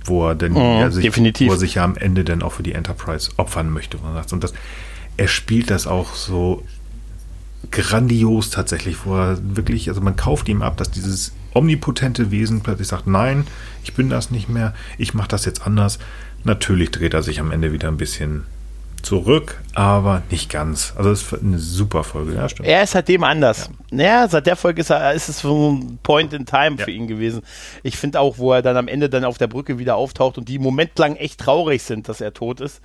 Wo 0.04 0.30
er 0.30 0.36
denn 0.36 0.54
mm, 0.54 0.58
er 0.82 0.92
sich, 0.92 1.16
wo 1.16 1.52
er 1.52 1.58
sich 1.58 1.76
ja 1.76 1.84
am 1.84 1.96
Ende 1.96 2.24
dann 2.24 2.42
auch 2.42 2.54
für 2.54 2.64
die 2.64 2.74
Enterprise 2.74 3.32
opfern 3.38 3.70
möchte. 3.70 3.98
Und 3.98 4.44
das, 4.44 4.54
er 5.18 5.28
spielt 5.28 5.70
das 5.70 5.86
auch 5.86 6.16
so 6.16 6.64
grandios 7.72 8.50
tatsächlich, 8.50 9.06
wo 9.06 9.16
er 9.16 9.38
wirklich, 9.42 9.90
also 9.90 10.02
man 10.02 10.16
kauft 10.16 10.50
ihm 10.50 10.62
ab, 10.62 10.78
dass 10.78 10.92
dieses 10.92 11.34
omnipotente 11.54 12.32
Wesen 12.32 12.62
plötzlich 12.62 12.88
sagt, 12.88 13.08
nein, 13.08 13.48
ich 13.84 13.94
bin 13.94 14.10
das 14.10 14.32
nicht 14.32 14.50
mehr, 14.50 14.74
ich 14.98 15.14
mache 15.14 15.30
das 15.30 15.46
jetzt 15.46 15.66
anders. 15.66 16.00
Natürlich 16.44 16.92
dreht 16.92 17.14
er 17.14 17.24
sich 17.24 17.40
am 17.40 17.52
Ende 17.52 17.74
wieder 17.74 17.88
ein 17.88 17.98
bisschen 17.98 18.44
zurück, 19.02 19.62
aber 19.74 20.24
nicht 20.30 20.50
ganz. 20.50 20.94
Also 20.98 21.12
es 21.12 21.24
ist 21.24 21.42
eine 21.42 21.60
super 21.60 22.04
Folge, 22.04 22.36
ja, 22.36 22.50
stimmt. 22.50 22.68
Er 22.68 22.84
ist 22.84 22.92
seitdem 22.92 23.24
anders. 23.24 23.70
Ja, 23.92 24.04
ja 24.04 24.28
seit 24.28 24.48
der 24.48 24.56
Folge 24.56 24.82
ist, 24.82 24.90
er, 24.90 25.14
ist 25.14 25.30
es 25.30 25.40
so 25.40 25.72
ein 25.72 26.00
Point 26.04 26.34
in 26.34 26.46
Time 26.46 26.76
ja. 26.78 26.86
für 26.86 26.92
ihn 26.92 27.08
gewesen. 27.08 27.42
Ich 27.84 27.98
finde 27.98 28.20
auch, 28.20 28.38
wo 28.38 28.54
er 28.54 28.62
dann 28.62 28.78
am 28.78 28.88
Ende 28.88 29.10
dann 29.10 29.24
auf 29.24 29.38
der 29.38 29.48
Brücke 29.48 29.78
wieder 29.78 29.96
auftaucht 29.96 30.38
und 30.38 30.50
die 30.50 30.60
momentlang 30.60 31.16
echt 31.16 31.40
traurig 31.40 31.84
sind, 31.84 32.10
dass 32.10 32.22
er 32.22 32.34
tot 32.34 32.60
ist 32.60 32.82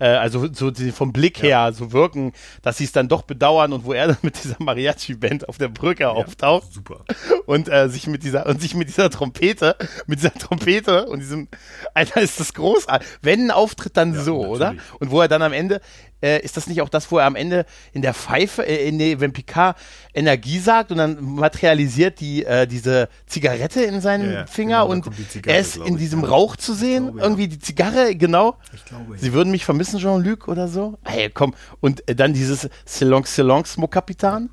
äh, 0.00 0.06
also 0.06 0.48
so 0.52 0.70
die, 0.70 0.90
vom 0.90 1.12
Blick 1.12 1.38
ja. 1.38 1.66
her 1.66 1.72
so 1.72 1.92
wirken, 1.92 2.32
dass 2.62 2.78
sie 2.78 2.84
es 2.84 2.92
dann 2.92 3.08
doch 3.08 3.22
bedauern 3.22 3.72
und 3.72 3.84
wo 3.84 3.92
er 3.92 4.06
dann 4.08 4.18
mit 4.22 4.42
dieser 4.42 4.56
Mariachi-Band 4.58 5.48
auf 5.48 5.58
der 5.58 5.68
Brücke 5.68 6.04
ja, 6.04 6.10
auftaucht. 6.10 6.72
Super. 6.72 7.04
Und 7.46 7.68
äh, 7.68 7.88
sich 7.88 8.06
mit 8.06 8.24
dieser 8.24 8.46
und 8.46 8.60
sich 8.60 8.74
mit 8.74 8.88
dieser 8.88 9.10
Trompete, 9.10 9.76
mit 10.06 10.18
dieser 10.18 10.34
Trompete 10.34 11.06
und 11.06 11.20
diesem, 11.20 11.48
Alter, 11.94 12.20
ist 12.20 12.40
das 12.40 12.54
großartig. 12.54 13.06
Wenn 13.22 13.46
ein 13.46 13.50
Auftritt, 13.50 13.96
dann 13.96 14.14
ja, 14.14 14.20
so, 14.22 14.42
natürlich. 14.42 14.56
oder? 14.56 14.74
Und 14.98 15.10
wo 15.10 15.20
er 15.20 15.28
dann 15.28 15.42
am 15.42 15.52
Ende, 15.52 15.80
äh, 16.22 16.40
ist 16.42 16.56
das 16.56 16.66
nicht 16.66 16.82
auch 16.82 16.88
das, 16.88 17.10
wo 17.10 17.18
er 17.18 17.26
am 17.26 17.36
Ende 17.36 17.66
in 17.92 18.02
der 18.02 18.14
Pfeife, 18.14 18.66
äh, 18.66 18.88
in 18.88 18.98
der, 18.98 19.20
wenn 19.20 19.32
Picard 19.32 19.76
Energie 20.14 20.58
sagt 20.58 20.90
und 20.90 20.98
dann 20.98 21.22
materialisiert 21.22 22.20
die 22.20 22.44
äh, 22.44 22.66
diese 22.66 23.08
Zigarette 23.26 23.82
in 23.82 24.00
seinen 24.00 24.32
ja, 24.32 24.46
Finger 24.46 24.82
genau, 24.82 24.90
und 24.90 25.10
er 25.46 25.60
ist 25.60 25.76
in 25.76 25.96
diesem 25.96 26.24
Rauch 26.24 26.56
zu 26.56 26.74
sehen, 26.74 27.04
glaube, 27.04 27.20
irgendwie 27.20 27.48
die 27.48 27.58
Zigarre, 27.58 28.14
genau. 28.16 28.58
Ich 28.74 28.84
glaube, 28.84 29.18
Sie 29.18 29.32
würden 29.32 29.50
mich 29.50 29.64
vermissen, 29.64 29.98
Jean-Luc 29.98 30.48
oder 30.48 30.68
so. 30.68 30.98
Ey, 31.04 31.30
komm. 31.30 31.54
Und 31.80 32.06
äh, 32.08 32.14
dann 32.14 32.34
dieses 32.34 32.68
Silong 32.84 33.24
Silong 33.24 33.64
Smoke 33.64 33.92
Kapitan. 33.92 34.50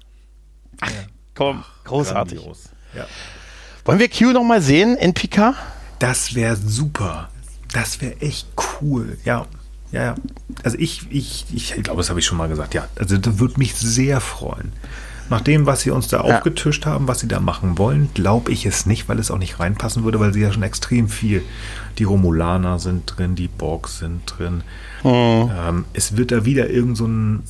Ach, 0.82 0.92
komm, 1.34 1.64
Ach, 1.64 1.84
großartig. 1.84 2.40
Wollen 3.86 4.00
wir 4.00 4.10
Q 4.10 4.34
noch 4.34 4.44
mal 4.44 4.62
sehen 4.62 4.96
in 4.98 5.14
Picard? 5.14 5.56
Das 6.00 6.36
wäre 6.36 6.56
super. 6.56 7.30
Das 7.74 8.02
wäre 8.02 8.20
echt 8.22 8.48
cool. 8.82 9.18
Ja, 9.26 9.46
ja, 9.92 10.04
ja. 10.04 10.16
Also 10.64 10.78
ich, 10.80 11.08
ich, 11.10 11.46
ich, 11.54 11.74
glaube, 11.84 12.00
das 12.00 12.10
habe 12.10 12.20
ich 12.20 12.26
schon 12.26 12.38
mal 12.38 12.50
gesagt. 12.50 12.74
Ja, 12.74 12.88
also 12.98 13.18
das 13.18 13.40
würde 13.40 13.58
mich 13.58 13.76
sehr 13.76 14.20
freuen. 14.20 14.72
Nach 15.30 15.42
dem, 15.42 15.66
was 15.66 15.82
sie 15.82 15.92
uns 15.92 16.08
da 16.08 16.26
ja. 16.26 16.38
aufgetischt 16.38 16.86
haben, 16.86 17.08
was 17.08 17.20
sie 17.20 17.28
da 17.28 17.40
machen 17.40 17.78
wollen, 17.78 18.10
glaube 18.14 18.52
ich 18.52 18.66
es 18.66 18.86
nicht, 18.86 19.10
weil 19.10 19.20
es 19.20 19.30
auch 19.30 19.38
nicht 19.38 19.60
reinpassen 19.60 20.04
würde, 20.04 20.20
weil 20.20 20.34
sie 20.34 20.42
ja 20.42 20.54
schon 20.54 20.64
extrem 20.64 21.10
viel. 21.10 21.44
Die 21.98 22.06
Romulaner 22.06 22.80
sind 22.80 23.14
drin, 23.18 23.36
die 23.36 23.50
Borgs 23.50 24.00
sind 24.00 24.22
drin. 24.26 24.64
Mhm. 25.04 25.52
Ähm, 25.54 25.86
es 25.94 26.16
wird 26.16 26.32
da 26.32 26.46
wieder 26.46 26.70
irgend 26.70 26.98
so 26.98 27.06
ein 27.08 27.44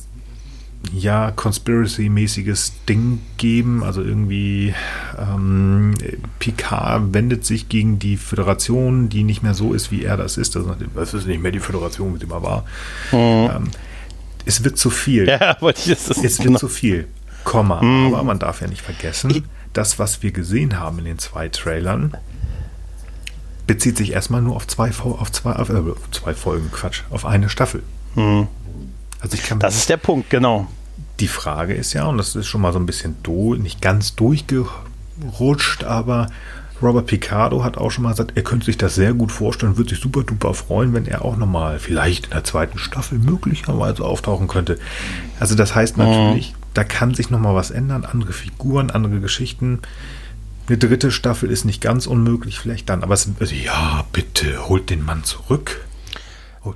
ja, 0.92 1.30
Conspiracy-mäßiges 1.30 2.72
Ding 2.88 3.20
geben. 3.36 3.82
Also 3.82 4.02
irgendwie 4.02 4.74
ähm, 5.18 5.94
Picard 6.38 7.12
wendet 7.12 7.44
sich 7.44 7.68
gegen 7.68 7.98
die 7.98 8.16
Föderation, 8.16 9.08
die 9.08 9.24
nicht 9.24 9.42
mehr 9.42 9.54
so 9.54 9.74
ist, 9.74 9.90
wie 9.90 10.04
er 10.04 10.16
das 10.16 10.36
ist. 10.36 10.56
Also, 10.56 10.74
das 10.94 11.14
ist 11.14 11.26
nicht 11.26 11.42
mehr 11.42 11.52
die 11.52 11.60
Föderation, 11.60 12.14
wie 12.14 12.18
sie 12.18 12.26
mal 12.26 12.42
war. 12.42 12.64
Mhm. 13.12 13.50
Ähm, 13.50 13.70
es 14.44 14.64
wird 14.64 14.78
zu 14.78 14.90
viel. 14.90 15.28
Ja, 15.28 15.56
wollte 15.60 15.80
ich 15.80 15.88
das 15.88 16.08
Es 16.16 16.42
wird 16.42 16.58
zu 16.58 16.68
viel. 16.68 17.08
Komma. 17.44 17.82
Mhm. 17.82 18.14
Aber 18.14 18.24
man 18.24 18.38
darf 18.38 18.60
ja 18.60 18.66
nicht 18.66 18.82
vergessen, 18.82 19.44
das, 19.72 19.98
was 19.98 20.22
wir 20.22 20.32
gesehen 20.32 20.80
haben 20.80 20.98
in 20.98 21.04
den 21.04 21.18
zwei 21.18 21.48
Trailern, 21.48 22.16
bezieht 23.66 23.96
sich 23.96 24.12
erstmal 24.12 24.40
nur 24.40 24.56
auf 24.56 24.66
zwei, 24.66 24.90
auf 24.90 25.30
zwei, 25.30 25.52
auf, 25.52 25.68
äh, 25.68 25.82
zwei 26.10 26.34
Folgen, 26.34 26.70
Quatsch, 26.72 27.02
auf 27.10 27.26
eine 27.26 27.48
Staffel. 27.48 27.82
Mhm. 28.14 28.48
Also 29.20 29.34
ich 29.34 29.42
kann 29.42 29.58
das 29.58 29.76
ist 29.76 29.88
der 29.88 29.96
Punkt, 29.96 30.30
genau. 30.30 30.68
Die 31.20 31.28
Frage 31.28 31.74
ist 31.74 31.92
ja, 31.92 32.06
und 32.06 32.18
das 32.18 32.36
ist 32.36 32.46
schon 32.46 32.60
mal 32.60 32.72
so 32.72 32.78
ein 32.78 32.86
bisschen 32.86 33.16
do, 33.22 33.54
nicht 33.54 33.80
ganz 33.82 34.14
durchgerutscht, 34.14 35.84
aber 35.84 36.28
Robert 36.80 37.06
Picardo 37.06 37.64
hat 37.64 37.76
auch 37.76 37.90
schon 37.90 38.04
mal 38.04 38.10
gesagt, 38.10 38.32
er 38.36 38.42
könnte 38.42 38.66
sich 38.66 38.78
das 38.78 38.94
sehr 38.94 39.12
gut 39.12 39.32
vorstellen, 39.32 39.76
würde 39.76 39.90
sich 39.90 40.00
super 40.00 40.22
duper 40.22 40.54
freuen, 40.54 40.94
wenn 40.94 41.06
er 41.06 41.24
auch 41.24 41.36
nochmal 41.36 41.78
vielleicht 41.78 42.26
in 42.26 42.30
der 42.32 42.44
zweiten 42.44 42.78
Staffel 42.78 43.18
möglicherweise 43.18 44.04
auftauchen 44.04 44.46
könnte. 44.46 44.78
Also 45.40 45.56
das 45.56 45.74
heißt 45.74 45.96
natürlich, 45.96 46.52
mhm. 46.52 46.56
da 46.74 46.84
kann 46.84 47.14
sich 47.14 47.30
nochmal 47.30 47.54
was 47.54 47.72
ändern, 47.72 48.04
andere 48.04 48.32
Figuren, 48.32 48.90
andere 48.90 49.18
Geschichten. 49.18 49.80
Eine 50.68 50.78
dritte 50.78 51.10
Staffel 51.10 51.50
ist 51.50 51.64
nicht 51.64 51.80
ganz 51.80 52.06
unmöglich, 52.06 52.60
vielleicht 52.60 52.88
dann, 52.88 53.02
aber 53.02 53.14
es, 53.14 53.28
also, 53.40 53.54
ja, 53.54 54.04
bitte, 54.12 54.68
holt 54.68 54.90
den 54.90 55.02
Mann 55.02 55.24
zurück. 55.24 55.80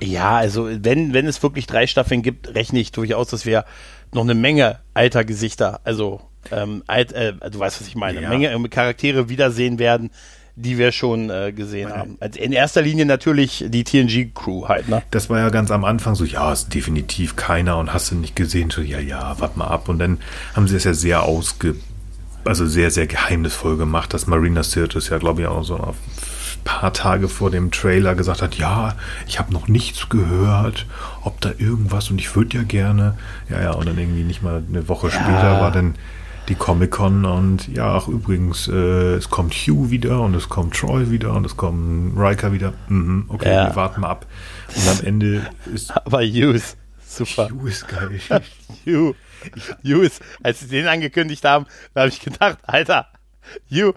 Ja, 0.01 0.37
also 0.37 0.69
wenn, 0.69 1.13
wenn 1.13 1.27
es 1.27 1.41
wirklich 1.43 1.67
drei 1.67 1.87
Staffeln 1.87 2.21
gibt, 2.21 2.53
rechne 2.55 2.79
ich 2.79 2.91
durchaus, 2.91 3.27
dass 3.27 3.45
wir 3.45 3.65
noch 4.13 4.23
eine 4.23 4.35
Menge 4.35 4.79
alter 4.93 5.23
Gesichter, 5.25 5.81
also 5.83 6.21
ähm, 6.51 6.83
alt, 6.87 7.11
äh, 7.13 7.33
du 7.49 7.59
weißt, 7.59 7.79
was 7.79 7.87
ich 7.87 7.95
meine, 7.95 8.21
ja. 8.21 8.29
Menge 8.29 8.51
äh, 8.51 8.67
Charaktere 8.67 9.29
wiedersehen 9.29 9.79
werden, 9.79 10.11
die 10.55 10.77
wir 10.77 10.91
schon 10.91 11.29
äh, 11.29 11.51
gesehen 11.51 11.89
Meine, 11.89 12.01
haben. 12.01 12.17
Also 12.19 12.39
in 12.39 12.51
erster 12.51 12.81
Linie 12.81 13.05
natürlich 13.05 13.65
die 13.67 13.83
TNG-Crew 13.83 14.67
halt, 14.67 14.87
ne? 14.87 15.01
Das 15.11 15.29
war 15.29 15.39
ja 15.39 15.49
ganz 15.49 15.71
am 15.71 15.83
Anfang 15.83 16.15
so, 16.15 16.25
ja, 16.25 16.51
ist 16.51 16.73
definitiv 16.73 17.35
keiner 17.35 17.77
und 17.77 17.93
hast 17.93 18.11
du 18.11 18.15
nicht 18.15 18.35
gesehen, 18.35 18.69
so, 18.69 18.81
ja, 18.81 18.99
ja, 18.99 19.35
warte 19.39 19.57
mal 19.57 19.67
ab. 19.67 19.89
Und 19.89 19.99
dann 19.99 20.19
haben 20.55 20.67
sie 20.67 20.75
es 20.75 20.83
ja 20.83 20.93
sehr 20.93 21.23
ausge, 21.23 21.75
also 22.45 22.67
sehr, 22.67 22.91
sehr 22.91 23.07
geheimnisvoll 23.07 23.77
gemacht, 23.77 24.13
dass 24.13 24.27
Marina 24.27 24.63
Sirtis 24.63 25.09
ja, 25.09 25.17
glaube 25.17 25.41
ich, 25.41 25.47
auch 25.47 25.63
so 25.63 25.77
auf 25.77 25.95
paar 26.63 26.93
Tage 26.93 27.27
vor 27.27 27.51
dem 27.51 27.71
Trailer 27.71 28.15
gesagt 28.15 28.41
hat, 28.41 28.55
ja, 28.55 28.95
ich 29.27 29.39
habe 29.39 29.53
noch 29.53 29.67
nichts 29.67 30.09
gehört, 30.09 30.85
ob 31.21 31.41
da 31.41 31.51
irgendwas 31.57 32.09
und 32.09 32.19
ich 32.19 32.35
würde 32.35 32.57
ja 32.57 32.63
gerne. 32.63 33.17
Ja, 33.49 33.61
ja, 33.61 33.71
und 33.71 33.87
dann 33.87 33.97
irgendwie 33.97 34.23
nicht 34.23 34.41
mal 34.41 34.63
eine 34.67 34.87
Woche 34.87 35.07
ja. 35.07 35.13
später 35.13 35.61
war 35.61 35.71
dann 35.71 35.95
die 36.49 36.55
Comic-Con 36.55 37.25
und 37.25 37.67
ja, 37.69 37.95
ach 37.95 38.07
übrigens, 38.07 38.67
äh, 38.67 39.15
es 39.15 39.29
kommt 39.29 39.53
Hugh 39.53 39.89
wieder 39.91 40.19
und 40.21 40.35
es 40.35 40.49
kommt 40.49 40.75
Troy 40.75 41.09
wieder 41.09 41.33
und 41.33 41.45
es 41.45 41.55
kommt 41.55 42.17
Riker 42.17 42.51
wieder. 42.51 42.73
Mhm, 42.89 43.25
okay, 43.29 43.53
ja. 43.53 43.67
wir 43.67 43.75
warten 43.75 44.01
mal 44.01 44.09
ab. 44.09 44.25
Und 44.75 44.87
am 44.89 45.05
Ende 45.05 45.47
ist. 45.73 45.95
Aber 46.05 46.21
Hugh 46.21 46.53
ist 46.53 46.77
super. 47.07 47.49
Hugh 47.49 47.69
ist 47.69 47.87
geil. 47.87 48.19
Hugh. 48.85 49.15
Hugh 49.83 50.03
ist, 50.03 50.21
als 50.41 50.61
sie 50.61 50.67
den 50.67 50.87
angekündigt 50.87 51.43
haben, 51.45 51.65
da 51.93 52.01
habe 52.01 52.09
ich 52.09 52.19
gedacht, 52.19 52.57
Alter, 52.63 53.07
You. 53.67 53.93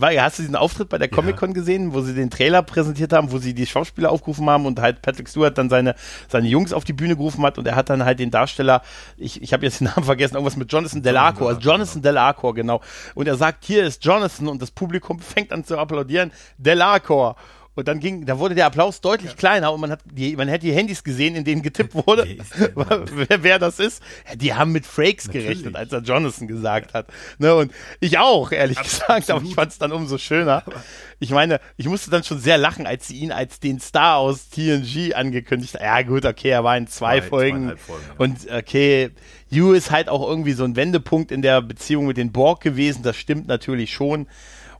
Hast 0.00 0.38
du 0.38 0.42
diesen 0.42 0.56
Auftritt 0.56 0.88
bei 0.88 0.98
der 0.98 1.08
Comic-Con 1.08 1.54
gesehen, 1.54 1.92
wo 1.92 2.00
sie 2.00 2.14
den 2.14 2.30
Trailer 2.30 2.62
präsentiert 2.62 3.12
haben, 3.12 3.32
wo 3.32 3.38
sie 3.38 3.54
die 3.54 3.66
Schauspieler 3.66 4.10
aufgerufen 4.10 4.48
haben 4.48 4.66
und 4.66 4.80
halt 4.80 5.02
Patrick 5.02 5.28
Stewart 5.28 5.56
dann 5.56 5.68
seine, 5.68 5.94
seine 6.28 6.48
Jungs 6.48 6.72
auf 6.72 6.84
die 6.84 6.92
Bühne 6.92 7.16
gerufen 7.16 7.42
hat 7.44 7.58
und 7.58 7.66
er 7.66 7.76
hat 7.76 7.90
dann 7.90 8.04
halt 8.04 8.18
den 8.18 8.30
Darsteller, 8.30 8.82
ich, 9.16 9.42
ich 9.42 9.52
habe 9.52 9.64
jetzt 9.64 9.80
den 9.80 9.84
Namen 9.94 10.04
vergessen, 10.04 10.34
irgendwas 10.34 10.56
mit 10.56 10.72
Jonathan 10.72 11.02
Delacour, 11.02 11.48
also 11.48 11.60
Jonathan 11.60 12.02
Delacour, 12.02 12.54
genau. 12.54 12.80
Und 13.14 13.26
er 13.26 13.36
sagt, 13.36 13.64
hier 13.64 13.84
ist 13.84 14.04
Jonathan 14.04 14.48
und 14.48 14.62
das 14.62 14.70
Publikum 14.70 15.20
fängt 15.20 15.52
an 15.52 15.64
zu 15.64 15.78
applaudieren, 15.78 16.32
Delacour. 16.58 17.36
Und 17.80 17.88
dann 17.88 17.98
ging, 17.98 18.26
da 18.26 18.38
wurde 18.38 18.54
der 18.54 18.66
Applaus 18.66 19.00
deutlich 19.00 19.30
ja. 19.30 19.36
kleiner 19.36 19.72
und 19.72 19.80
man 19.80 19.90
hat 19.90 20.00
die, 20.04 20.36
man 20.36 20.48
hätte 20.48 20.66
die 20.66 20.72
Handys 20.72 21.02
gesehen, 21.02 21.34
in 21.34 21.44
denen 21.44 21.62
getippt 21.62 21.94
wurde, 21.94 22.26
wer, 22.74 23.42
wer, 23.42 23.58
das 23.58 23.80
ist. 23.80 24.02
Die 24.36 24.54
haben 24.54 24.72
mit 24.72 24.86
Frakes 24.86 25.26
Natürlich. 25.26 25.48
gerechnet, 25.48 25.76
als 25.76 25.92
er 25.92 26.00
Jonathan 26.00 26.46
gesagt 26.46 26.94
hat. 26.94 27.06
Ne, 27.38 27.54
und 27.54 27.72
ich 28.00 28.18
auch, 28.18 28.52
ehrlich 28.52 28.78
Absolut. 28.78 29.00
gesagt, 29.00 29.30
aber 29.30 29.42
ich 29.42 29.54
fand 29.54 29.72
es 29.72 29.78
dann 29.78 29.92
umso 29.92 30.18
schöner. 30.18 30.62
Ich 31.18 31.30
meine, 31.30 31.60
ich 31.76 31.86
musste 31.86 32.10
dann 32.10 32.22
schon 32.22 32.38
sehr 32.38 32.58
lachen, 32.58 32.86
als 32.86 33.08
sie 33.08 33.18
ihn 33.18 33.32
als 33.32 33.60
den 33.60 33.80
Star 33.80 34.16
aus 34.16 34.50
TNG 34.50 35.14
angekündigt 35.14 35.74
hat. 35.74 35.82
Ja, 35.82 36.02
gut, 36.02 36.24
okay, 36.24 36.50
er 36.50 36.64
war 36.64 36.76
in 36.76 36.86
zwei, 36.86 37.20
zwei 37.20 37.28
Folgen. 37.28 37.78
Folgen 37.78 38.04
ja. 38.08 38.14
Und 38.18 38.50
okay, 38.50 39.10
Yu 39.50 39.72
ist 39.72 39.90
halt 39.90 40.08
auch 40.08 40.26
irgendwie 40.26 40.52
so 40.52 40.64
ein 40.64 40.76
Wendepunkt 40.76 41.32
in 41.32 41.42
der 41.42 41.60
Beziehung 41.62 42.06
mit 42.06 42.16
den 42.16 42.30
Borg 42.30 42.60
gewesen. 42.60 43.02
Das 43.02 43.16
stimmt 43.16 43.48
natürlich 43.48 43.92
schon. 43.92 44.26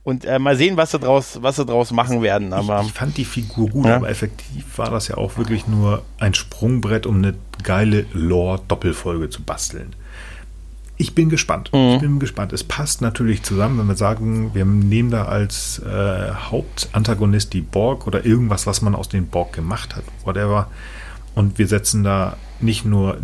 Und 0.03 0.25
äh, 0.25 0.39
mal 0.39 0.55
sehen, 0.55 0.77
was 0.77 0.91
sie 0.91 0.99
draus, 0.99 1.37
was 1.41 1.57
sie 1.57 1.65
draus 1.65 1.91
machen 1.91 2.23
werden. 2.23 2.53
Aber 2.53 2.81
ich, 2.81 2.87
ich 2.87 2.93
fand 2.93 3.17
die 3.17 3.25
Figur 3.25 3.69
gut, 3.69 3.85
ja. 3.85 3.97
aber 3.97 4.09
effektiv 4.09 4.77
war 4.77 4.89
das 4.89 5.07
ja 5.07 5.17
auch 5.17 5.37
wirklich 5.37 5.67
nur 5.67 6.03
ein 6.17 6.33
Sprungbrett, 6.33 7.05
um 7.05 7.17
eine 7.17 7.35
geile 7.63 8.05
Lore-Doppelfolge 8.13 9.29
zu 9.29 9.43
basteln. 9.43 9.95
Ich 10.97 11.13
bin 11.15 11.29
gespannt. 11.29 11.71
Mhm. 11.73 11.93
Ich 11.93 11.99
bin 11.99 12.19
gespannt. 12.19 12.51
Es 12.51 12.63
passt 12.63 13.01
natürlich 13.01 13.43
zusammen, 13.43 13.77
wenn 13.79 13.87
wir 13.87 13.95
sagen, 13.95 14.53
wir 14.53 14.65
nehmen 14.65 15.11
da 15.11 15.25
als 15.25 15.79
äh, 15.79 16.31
Hauptantagonist 16.31 17.53
die 17.53 17.61
Borg 17.61 18.07
oder 18.07 18.25
irgendwas, 18.25 18.67
was 18.67 18.81
man 18.81 18.95
aus 18.95 19.09
den 19.09 19.27
Borg 19.27 19.53
gemacht 19.53 19.95
hat, 19.95 20.03
whatever. 20.23 20.67
Und 21.35 21.59
wir 21.59 21.67
setzen 21.67 22.03
da 22.03 22.37
nicht 22.59 22.85
nur 22.85 23.17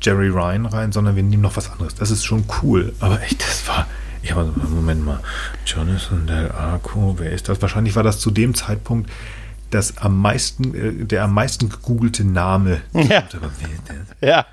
Jerry 0.00 0.28
Ryan 0.28 0.66
rein, 0.66 0.92
sondern 0.92 1.16
wir 1.16 1.22
nehmen 1.22 1.42
noch 1.42 1.56
was 1.56 1.70
anderes. 1.70 1.94
Das 1.94 2.10
ist 2.10 2.24
schon 2.24 2.44
cool. 2.62 2.92
Aber 3.00 3.20
echt, 3.22 3.40
das 3.40 3.66
war 3.68 3.86
ja, 4.28 4.42
Moment 4.68 5.04
mal. 5.04 5.20
Jonathan 5.64 6.26
Del 6.26 6.50
Arco, 6.52 7.16
wer 7.18 7.32
ist 7.32 7.48
das? 7.48 7.60
Wahrscheinlich 7.62 7.96
war 7.96 8.02
das 8.02 8.20
zu 8.20 8.30
dem 8.30 8.54
Zeitpunkt 8.54 9.10
das 9.70 9.98
am 9.98 10.20
meisten, 10.20 10.74
äh, 10.74 11.04
der 11.04 11.24
am 11.24 11.34
meisten 11.34 11.68
gegoogelte 11.68 12.24
Name. 12.24 12.82
Ja. 12.92 13.24
ja. 14.20 14.46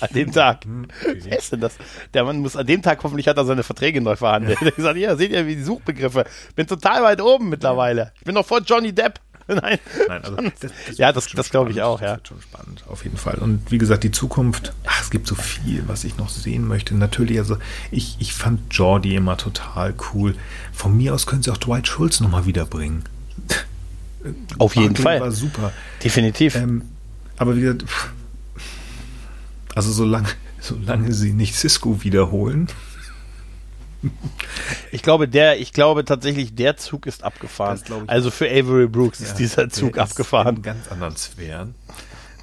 an 0.00 0.08
dem 0.14 0.32
Tag. 0.32 0.64
Hm, 0.64 0.86
okay. 1.00 1.20
Wer 1.24 1.38
ist 1.38 1.52
denn 1.52 1.60
das? 1.60 1.76
Der 2.14 2.24
Mann 2.24 2.38
muss 2.38 2.56
an 2.56 2.66
dem 2.66 2.82
Tag, 2.82 3.02
hoffentlich 3.02 3.28
hat 3.28 3.36
er 3.36 3.44
seine 3.44 3.62
Verträge 3.62 4.00
neu 4.00 4.16
verhandelt. 4.16 4.58
Ja. 4.60 4.66
Er 4.66 4.66
hat 4.68 4.76
gesagt, 4.76 4.98
ja, 4.98 5.16
seht 5.16 5.32
ihr, 5.32 5.46
wie 5.46 5.56
die 5.56 5.62
Suchbegriffe. 5.62 6.24
Bin 6.54 6.66
total 6.66 7.02
weit 7.02 7.20
oben 7.20 7.48
mittlerweile. 7.48 8.12
Ich 8.18 8.24
bin 8.24 8.34
noch 8.34 8.46
vor 8.46 8.60
Johnny 8.60 8.92
Depp. 8.92 9.20
Nein. 9.62 9.78
Nein, 10.08 10.24
also 10.24 10.36
das, 10.36 10.72
das 10.86 10.98
ja, 10.98 11.12
das, 11.12 11.26
das 11.28 11.50
glaube 11.50 11.70
ich 11.70 11.82
auch, 11.82 12.00
ja. 12.00 12.08
Das 12.08 12.16
wird 12.16 12.28
schon 12.28 12.42
spannend, 12.42 12.84
auf 12.88 13.04
jeden 13.04 13.16
Fall. 13.16 13.38
Und 13.38 13.70
wie 13.70 13.78
gesagt, 13.78 14.04
die 14.04 14.10
Zukunft, 14.10 14.72
ach, 14.86 15.02
es 15.02 15.10
gibt 15.10 15.26
so 15.26 15.34
viel, 15.34 15.84
was 15.86 16.04
ich 16.04 16.16
noch 16.16 16.28
sehen 16.28 16.66
möchte. 16.66 16.94
Natürlich, 16.94 17.38
also 17.38 17.58
ich, 17.90 18.16
ich 18.20 18.34
fand 18.34 18.72
Jordi 18.74 19.14
immer 19.14 19.36
total 19.36 19.94
cool. 20.12 20.34
Von 20.72 20.96
mir 20.96 21.14
aus 21.14 21.26
können 21.26 21.42
sie 21.42 21.50
auch 21.50 21.58
Dwight 21.58 21.86
Schultz 21.86 22.20
nochmal 22.20 22.46
wiederbringen. 22.46 23.04
Auf 24.58 24.76
jeden 24.76 24.96
Fall. 24.96 25.20
war 25.20 25.32
super. 25.32 25.72
Definitiv. 26.02 26.54
Ähm, 26.54 26.82
aber 27.36 27.56
wie 27.56 27.62
gesagt, 27.62 27.84
also 29.74 29.90
solange, 29.90 30.28
solange 30.60 31.12
sie 31.12 31.32
nicht 31.32 31.56
Cisco 31.56 32.02
wiederholen, 32.04 32.68
ich 34.90 35.02
glaube, 35.02 35.28
der, 35.28 35.58
ich 35.60 35.72
glaube 35.72 36.04
tatsächlich, 36.04 36.54
der 36.54 36.76
Zug 36.76 37.06
ist 37.06 37.22
abgefahren. 37.24 37.80
Also 38.06 38.30
für 38.30 38.46
Avery 38.48 38.86
Brooks 38.86 39.20
ja, 39.20 39.26
ist 39.26 39.34
dieser 39.36 39.68
Zug 39.70 39.96
ist 39.96 40.02
abgefahren. 40.02 40.56
In 40.56 40.62
ganz 40.62 40.88
anderen 40.90 41.16
Sphären. 41.16 41.74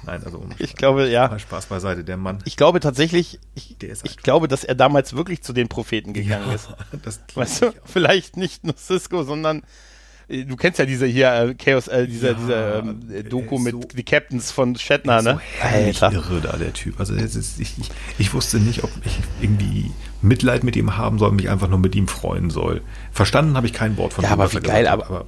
Nein, 0.06 0.22
also 0.24 0.38
ohne 0.38 0.54
Ich 0.58 0.76
glaube, 0.76 1.08
ja. 1.08 1.28
Mal 1.28 1.38
Spaß 1.38 1.66
beiseite, 1.66 2.04
der 2.04 2.16
Mann. 2.16 2.38
Ich 2.46 2.56
glaube 2.56 2.80
tatsächlich, 2.80 3.38
ich, 3.54 3.76
Der 3.78 3.90
ist 3.90 4.06
ich 4.06 4.16
glaube, 4.16 4.48
dass 4.48 4.64
er 4.64 4.74
damals 4.74 5.14
wirklich 5.14 5.42
zu 5.42 5.52
den 5.52 5.68
Propheten 5.68 6.14
gegangen 6.14 6.50
ist. 6.54 6.68
das 7.04 7.20
Weißt 7.34 7.62
du, 7.62 7.68
auch. 7.68 7.74
vielleicht 7.84 8.36
nicht 8.38 8.64
nur 8.64 8.74
Cisco, 8.78 9.22
sondern 9.24 9.62
äh, 10.28 10.44
du 10.46 10.56
kennst 10.56 10.78
ja 10.78 10.86
diese 10.86 11.04
hier 11.04 11.30
äh, 11.34 11.54
Chaos, 11.54 11.86
äh, 11.88 12.06
diese, 12.06 12.28
Ja, 12.28 12.32
diese 12.32 12.82
ähm, 12.82 13.28
Doku 13.28 13.58
mit 13.58 13.72
so- 13.74 13.80
die 13.94 14.02
Captains 14.02 14.50
von 14.50 14.74
Shatner, 14.74 15.20
so 15.22 15.32
ne? 15.32 15.40
herrlich 15.58 16.00
irre 16.00 16.40
da, 16.40 16.56
der 16.56 16.72
Typ. 16.72 16.98
Also 16.98 17.12
ist, 17.14 17.36
ich, 17.60 17.78
ich, 17.78 17.90
ich 18.16 18.32
wusste 18.32 18.58
nicht, 18.58 18.82
ob 18.84 18.90
ich 19.04 19.18
irgendwie 19.42 19.90
Mitleid 20.22 20.64
mit 20.64 20.76
ihm 20.76 20.96
haben 20.96 21.18
soll, 21.18 21.32
mich 21.32 21.48
einfach 21.48 21.68
nur 21.68 21.78
mit 21.78 21.94
ihm 21.94 22.08
freuen 22.08 22.50
soll. 22.50 22.82
Verstanden 23.12 23.56
habe 23.56 23.66
ich 23.66 23.72
kein 23.72 23.96
Wort 23.96 24.12
von 24.12 24.22
Ja, 24.24 24.30
dem, 24.30 24.40
aber 24.40 24.52
wie 24.52 24.60
geil, 24.60 24.88
hat, 24.90 25.02
aber- 25.02 25.26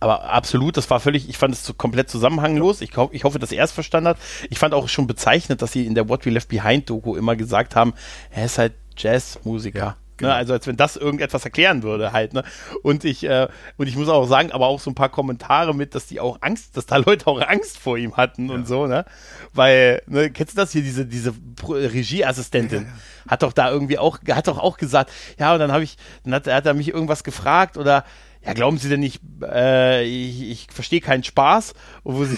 Aber 0.00 0.30
absolut, 0.30 0.76
das 0.76 0.88
war 0.90 1.00
völlig, 1.00 1.28
ich 1.28 1.36
fand 1.38 1.52
es 1.54 1.64
so 1.66 1.74
komplett 1.74 2.08
zusammenhanglos. 2.08 2.80
Ich, 2.82 2.96
ho 2.96 3.08
ich 3.12 3.24
hoffe, 3.24 3.40
dass 3.40 3.50
er 3.50 3.64
es 3.64 3.72
verstanden 3.72 4.10
hat. 4.10 4.18
Ich 4.48 4.58
fand 4.60 4.72
auch 4.72 4.88
schon 4.88 5.08
bezeichnet, 5.08 5.60
dass 5.60 5.72
sie 5.72 5.86
in 5.86 5.96
der 5.96 6.08
What 6.08 6.24
We 6.24 6.30
Left 6.30 6.48
Behind 6.48 6.88
Doku 6.88 7.16
immer 7.16 7.34
gesagt 7.34 7.74
haben, 7.74 7.94
er 8.30 8.44
ist 8.44 8.58
halt 8.58 8.74
Jazzmusiker. 8.96 9.78
Ja, 9.78 9.96
genau. 10.18 10.32
Ne, 10.32 10.36
also 10.36 10.52
als 10.52 10.66
wenn 10.66 10.76
das 10.76 10.96
irgendetwas 10.96 11.44
erklären 11.44 11.82
würde 11.82 12.12
halt. 12.12 12.34
Ne? 12.34 12.44
Und 12.82 13.04
ich 13.04 13.24
äh, 13.24 13.48
und 13.76 13.86
ich 13.86 13.96
muss 13.96 14.08
auch 14.08 14.26
sagen, 14.26 14.52
aber 14.52 14.66
auch 14.66 14.80
so 14.80 14.90
ein 14.90 14.94
paar 14.94 15.08
Kommentare 15.08 15.74
mit, 15.74 15.94
dass 15.94 16.06
die 16.06 16.20
auch 16.20 16.38
Angst, 16.40 16.76
dass 16.76 16.86
da 16.86 16.96
Leute 16.96 17.26
auch 17.26 17.40
Angst 17.40 17.78
vor 17.78 17.96
ihm 17.96 18.16
hatten 18.16 18.50
und 18.50 18.66
so, 18.66 18.86
ne? 18.86 19.04
Weil, 19.52 20.02
ne, 20.06 20.30
kennst 20.30 20.54
du 20.54 20.60
das 20.60 20.72
hier, 20.72 20.82
diese, 20.82 21.06
diese 21.06 21.32
Regieassistentin? 21.66 22.86
Hat 23.26 23.42
doch 23.42 23.52
da 23.52 23.70
irgendwie 23.70 23.98
auch, 23.98 24.18
hat 24.30 24.48
doch 24.48 24.58
auch 24.58 24.76
gesagt, 24.76 25.10
ja, 25.38 25.52
und 25.52 25.58
dann 25.58 25.72
habe 25.72 25.84
ich, 25.84 25.96
dann 26.24 26.34
hat, 26.34 26.46
hat 26.46 26.66
er 26.66 26.74
mich 26.74 26.88
irgendwas 26.88 27.24
gefragt 27.24 27.76
oder 27.76 28.04
ja, 28.48 28.54
glauben 28.54 28.78
Sie 28.78 28.88
denn 28.88 29.00
nicht, 29.00 29.20
äh, 29.42 30.04
ich, 30.04 30.42
ich 30.50 30.66
verstehe 30.72 31.00
keinen 31.02 31.22
Spaß? 31.22 31.74
Und 32.02 32.16
wo 32.16 32.24
sie, 32.24 32.36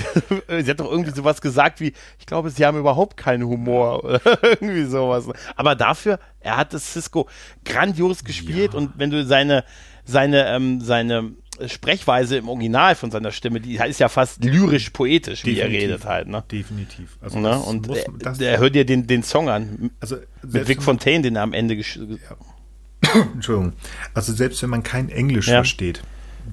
sie 0.64 0.70
hat 0.70 0.80
doch 0.80 0.90
irgendwie 0.90 1.12
sowas 1.12 1.40
gesagt 1.40 1.80
wie, 1.80 1.92
ich 2.18 2.26
glaube, 2.26 2.50
Sie 2.50 2.66
haben 2.66 2.76
überhaupt 2.78 3.16
keinen 3.16 3.44
Humor 3.44 4.02
oder 4.04 4.20
irgendwie 4.42 4.84
sowas. 4.86 5.26
Aber 5.54 5.76
dafür, 5.76 6.18
er 6.40 6.56
hat 6.56 6.74
das 6.74 6.92
Cisco 6.92 7.28
grandios 7.64 8.24
gespielt 8.24 8.72
Ja. 8.72 8.78
und 8.78 8.92
wenn 8.98 9.10
du 9.10 9.24
seine, 9.24 9.64
seine, 10.04 10.48
ähm, 10.48 10.80
seine 10.80 11.30
Sprechweise 11.66 12.38
im 12.38 12.48
Original 12.48 12.94
von 12.96 13.10
seiner 13.10 13.30
Stimme, 13.32 13.60
die 13.60 13.76
ist 13.76 14.00
ja 14.00 14.08
fast 14.08 14.42
lyrisch-poetisch, 14.42 15.44
wie 15.44 15.58
er 15.60 15.68
redet 15.68 16.06
halt, 16.06 16.26
ne? 16.26 16.42
Definitiv. 16.50 17.18
Also 17.20 17.38
ne? 17.38 17.56
Und 17.58 17.86
muss- 17.86 17.98
er, 17.98 18.32
der 18.32 18.58
hört 18.58 18.74
dir 18.74 18.84
den, 18.86 19.06
den 19.06 19.22
Song 19.22 19.48
an, 19.48 19.90
also 20.00 20.16
mit 20.42 20.66
Vic 20.68 20.82
Fontaine, 20.82 21.22
den 21.22 21.36
er 21.36 21.42
am 21.42 21.52
Ende 21.52 21.74
gesch- 21.74 22.18
Entschuldigung. 23.34 23.72
Also 24.14 24.32
selbst 24.32 24.62
wenn 24.62 24.70
man 24.70 24.82
kein 24.82 25.08
Englisch 25.08 25.48
Ja. 25.48 25.54
versteht, 25.56 26.02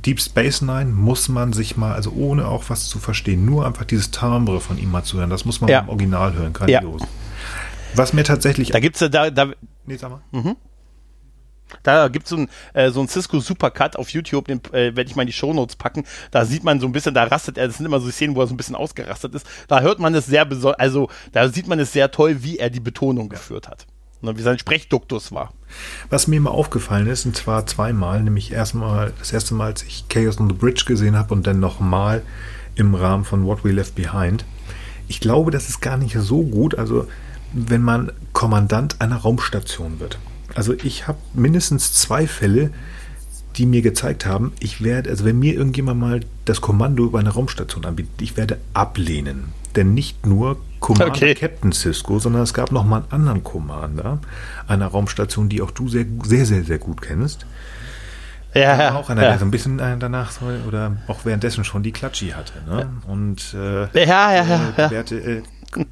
Deep 0.06 0.22
Space 0.22 0.62
Nine 0.62 0.86
muss 0.92 1.28
man 1.30 1.54
sich 1.54 1.76
mal, 1.78 1.94
also 1.94 2.12
ohne 2.12 2.48
auch 2.48 2.66
was 2.70 2.88
zu 2.88 3.00
verstehen, 3.00 3.46
nur 3.46 3.66
einfach 3.66 3.86
dieses 3.86 4.12
Timbre 4.12 4.60
von 4.60 4.78
ihm 4.78 4.92
mal 4.92 5.04
zu 5.04 5.18
hören. 5.18 5.30
Das 5.30 5.46
muss 5.46 5.60
man 5.62 5.70
Ja. 5.70 5.80
im 5.80 5.90
Original 5.90 6.34
hören, 6.34 6.54
grandios. 6.54 7.02
Was 7.96 8.14
mir 8.14 8.24
tatsächlich. 8.24 8.70
Da 8.70 8.80
gibt's 8.80 9.00
ja, 9.00 9.10
da, 9.10 9.30
da, 9.32 9.48
nee, 9.86 9.96
sag 9.98 10.12
mal. 10.12 10.56
Da 11.84 12.08
gibt 12.08 12.26
es 12.26 12.30
so 12.30 12.38
ein, 12.38 12.50
äh, 12.74 12.92
so 12.92 13.06
Cisco 13.08 13.40
Supercut 13.40 13.98
auf 13.98 14.10
YouTube, 14.10 14.48
den 14.48 14.60
äh, 14.72 14.96
werde 14.96 15.04
ich 15.04 15.16
mal 15.16 15.24
in 15.24 15.28
die 15.28 15.34
Shownotes 15.34 15.76
packen. 15.76 16.06
Da 16.32 16.46
sieht 16.46 16.64
man 16.64 16.80
so 16.80 16.86
ein 16.86 16.92
bisschen, 16.94 17.14
da 17.14 17.24
rastet 17.26 17.58
er, 17.58 17.68
das 17.68 17.78
sind 17.78 17.86
immer 17.86 18.00
so 18.00 18.10
Szenen, 18.10 18.36
wo 18.36 18.42
er 18.42 18.48
so 18.48 18.54
ein 18.54 18.58
bisschen 18.58 18.76
ausgerastet 18.76 19.36
ist. 19.36 19.46
Da 19.68 19.82
hört 19.82 20.00
man 20.00 20.16
es 20.16 20.26
sehr 20.28 20.46
besonders, 20.46 20.80
also 20.80 21.10
da 21.34 21.50
sieht 21.50 21.68
man 21.68 21.80
es 21.80 21.92
sehr 21.92 22.10
toll, 22.12 22.42
wie 22.44 22.58
er 22.58 22.70
die 22.70 22.80
Betonung 22.80 23.28
geführt 23.30 23.68
hat. 23.68 23.86
Ne, 24.22 24.36
wie 24.36 24.42
sein 24.42 24.58
Sprechduktus 24.58 25.32
war. 25.32 25.54
Was 26.10 26.28
mir 26.28 26.38
immer 26.38 26.52
aufgefallen 26.52 27.08
ist, 27.08 27.26
und 27.26 27.36
zwar 27.36 27.68
zweimal, 27.68 28.24
nämlich 28.24 28.52
erstmal 28.52 29.14
das 29.20 29.32
erste 29.32 29.54
Mal, 29.54 29.68
als 29.68 29.84
ich 29.84 30.10
Chaos 30.10 30.40
on 30.40 30.50
the 30.50 30.56
Bridge 30.56 30.86
gesehen 30.88 31.16
habe 31.16 31.34
und 31.34 31.46
dann 31.46 31.60
nochmal 31.60 32.24
im 32.76 32.96
Rahmen 32.96 33.26
von 33.26 33.46
What 33.46 33.64
We 33.64 33.72
Left 33.72 33.96
Behind. 33.96 34.44
Ich 35.08 35.20
glaube, 35.20 35.52
das 35.52 35.70
ist 35.70 35.82
gar 35.82 35.98
nicht 35.98 36.16
so 36.18 36.44
gut, 36.44 36.76
also 36.76 37.08
wenn 37.54 37.82
man 37.82 38.12
Kommandant 38.34 39.02
einer 39.02 39.18
Raumstation 39.18 40.00
wird. 40.00 40.18
Also 40.56 40.74
ich 40.74 41.08
habe 41.08 41.20
mindestens 41.34 41.94
zwei 41.94 42.26
Fälle, 42.28 42.72
die 43.56 43.66
mir 43.66 43.82
gezeigt 43.82 44.26
haben, 44.26 44.54
ich 44.60 44.84
werde, 44.84 45.10
also 45.10 45.26
wenn 45.26 45.40
mir 45.40 45.54
irgendjemand 45.54 46.00
mal 46.00 46.20
das 46.46 46.62
Kommando 46.62 47.06
über 47.06 47.20
eine 47.20 47.30
Raumstation 47.30 47.86
anbietet, 47.86 48.22
ich 48.22 48.38
werde 48.38 48.60
ablehnen. 48.74 49.54
Denn 49.76 49.94
nicht 49.94 50.26
nur 50.26 50.58
Commander 50.80 51.08
Okay. 51.08 51.34
Captain 51.36 51.72
Cisco, 51.72 52.20
sondern 52.20 52.44
es 52.44 52.54
gab 52.54 52.72
noch 52.72 52.86
mal 52.86 52.98
einen 52.98 53.12
anderen 53.12 53.44
Commander 53.44 54.20
einer 54.68 54.88
Raumstation, 54.88 55.50
die 55.50 55.62
auch 55.62 55.72
du 55.72 55.88
sehr, 55.88 56.06
sehr, 56.24 56.46
sehr, 56.46 56.64
sehr 56.64 56.78
gut 56.78 57.02
kennst. 57.02 57.46
Ja, 58.54 58.96
auch 58.96 59.10
einer, 59.10 59.24
ja. 59.24 59.30
der 59.30 59.40
so 59.40 59.46
ein 59.46 59.52
bisschen 59.52 59.80
äh, 59.80 59.98
danach 59.98 60.32
so, 60.32 60.46
oder 60.68 60.98
auch 61.08 61.26
währenddessen 61.26 61.64
schon 61.64 61.84
die 61.84 61.92
Klatschi 61.92 62.30
hatte. 62.30 62.54
Ne? 62.68 62.90
Und 63.08 63.54
äh, 63.54 64.06
Ja, 64.06 64.34
ja, 64.34 64.44
ja, 64.44 64.44
äh, 64.44 64.82
ja. 64.82 64.92
Werte, 64.92 65.16
äh, 65.18 65.44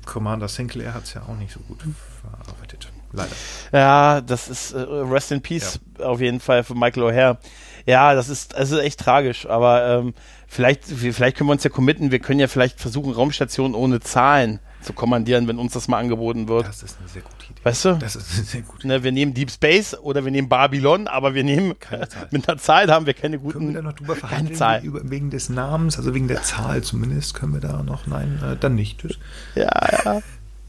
Commander 0.06 0.48
Sinclair 0.48 0.94
hat 0.94 1.04
es 1.04 1.14
ja 1.14 1.22
auch 1.22 1.36
nicht 1.38 1.52
so 1.52 1.60
gut 1.62 1.80
verarbeitet. 2.22 2.92
Leider. 3.12 3.32
Ja, 3.72 4.22
das 4.22 4.50
ist 4.50 4.74
äh, 4.74 4.80
Rest 4.80 5.32
in 5.32 5.42
Peace 5.42 5.80
auf 6.00 6.20
jeden 6.20 6.40
Fall 6.40 6.64
für 6.64 6.76
Michael 6.76 7.04
O'Hare. 7.04 7.38
Ja, 7.86 8.16
das 8.16 8.30
ist, 8.30 8.54
das 8.54 8.72
ist 8.72 8.80
echt 8.80 9.00
tragisch, 9.00 9.46
aber 9.48 9.86
ähm, 9.88 10.14
vielleicht, 10.48 10.86
vielleicht 10.86 11.38
können 11.38 11.50
wir 11.50 11.54
uns 11.54 11.64
ja 11.64 11.70
committen, 11.70 12.12
wir 12.12 12.20
können 12.20 12.40
ja 12.40 12.48
vielleicht 12.48 12.80
versuchen, 12.82 13.14
Raumstationen 13.14 13.76
ohne 13.76 14.00
Zahlen 14.00 14.60
zu 14.86 14.94
kommandieren, 14.94 15.48
wenn 15.48 15.58
uns 15.60 15.74
das 15.74 15.88
mal 15.88 15.98
angeboten 16.00 16.48
wird. 16.48 16.68
Das 16.68 16.84
ist 16.84 16.98
eine 17.00 17.10
sehr 17.10 17.22
gute 17.24 17.46
Idee. 17.52 17.62
Weißt 17.64 17.86
du? 17.86 17.94
Das 17.96 18.16
ist 18.16 18.34
eine 18.36 18.44
sehr 18.44 18.62
gute 18.62 18.88
Ne, 18.88 19.04
wir 19.04 19.12
nehmen 19.12 19.34
Deep 19.34 19.52
Space 19.52 19.98
oder 19.98 20.24
wir 20.24 20.32
nehmen 20.32 20.48
Babylon, 20.48 21.08
aber 21.08 21.34
wir 21.34 21.44
nehmen 21.44 21.78
Keine 21.80 22.08
Zahl. 22.10 22.28
mit 22.32 22.48
einer 22.48 22.58
Zahl 22.58 22.88
da 22.88 22.94
haben 22.94 23.06
wir 23.06 23.14
keine 23.14 23.38
Können 23.40 23.52
wir 23.52 23.54
guten. 23.60 23.74
da 23.74 23.82
noch 23.82 23.94
drüber 23.94 24.14
keine 24.16 24.28
verhandeln? 24.30 24.56
Zahl. 24.58 24.82
Wegen 24.84 25.30
des 25.32 25.50
Namens, 25.50 25.98
also 25.98 26.14
wegen 26.14 26.28
der 26.28 26.44
Zahl 26.44 26.82
zumindest, 26.84 27.34
können 27.34 27.54
wir 27.54 27.62
da 27.62 27.84
noch, 27.84 28.08
nein, 28.08 28.40
äh, 28.44 28.56
dann 28.56 28.76
nicht. 28.76 29.00
Tschüss. 29.02 29.18
Ja, 29.56 29.70
ja. 30.06 30.22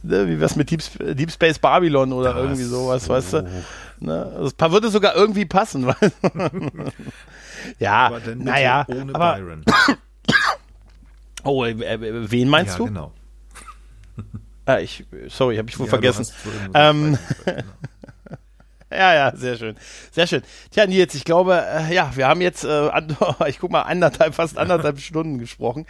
Ne, 0.02 0.28
wie 0.28 0.40
wär's 0.40 0.56
mit 0.56 0.70
Deep, 0.70 0.82
Deep 1.16 1.30
Space 1.32 1.58
Babylon 1.58 2.12
oder 2.12 2.32
Das 2.34 2.42
irgendwie 2.42 2.62
sowas, 2.64 3.04
so. 3.04 3.12
weißt 3.12 3.32
du? 3.34 3.42
Ne, 4.00 4.50
das 4.58 4.70
würde 4.72 4.88
sogar 4.90 5.14
irgendwie 5.16 5.46
passen, 5.46 5.86
ja, 7.78 8.06
Aber 8.06 8.20
dann 8.20 8.38
naja, 8.38 8.84
ohne 8.88 9.14
aber 9.14 9.34
Byron. 9.36 9.64
oh, 11.44 11.64
äh, 11.64 11.70
äh, 11.72 12.30
wen 12.30 12.48
meinst 12.48 12.72
ja, 12.74 12.78
du? 12.78 12.84
genau. 12.86 13.12
Ah, 14.68 14.80
ich, 14.80 15.04
sorry, 15.28 15.56
habe 15.56 15.68
ich 15.68 15.78
wohl 15.78 15.86
Ja, 15.86 15.90
vergessen. 15.90 16.26
Ähm. 16.74 17.18
Ja, 18.92 19.14
ja, 19.14 19.36
sehr 19.36 19.56
schön. 19.56 19.76
Sehr 20.12 20.28
schön. 20.28 20.42
Tja, 20.70 20.86
Nils, 20.86 21.14
ich 21.14 21.24
glaube, 21.24 21.60
äh, 21.60 21.92
ja, 21.92 22.12
wir 22.14 22.28
haben 22.28 22.40
jetzt, 22.40 22.64
äh, 22.64 22.68
an, 22.68 23.16
ich 23.48 23.58
guck 23.58 23.72
mal, 23.72 23.82
anderthalb, 23.82 24.34
fast 24.34 24.56
anderthalb 24.56 25.00
Stunden 25.06 25.38
gesprochen. 25.38 25.86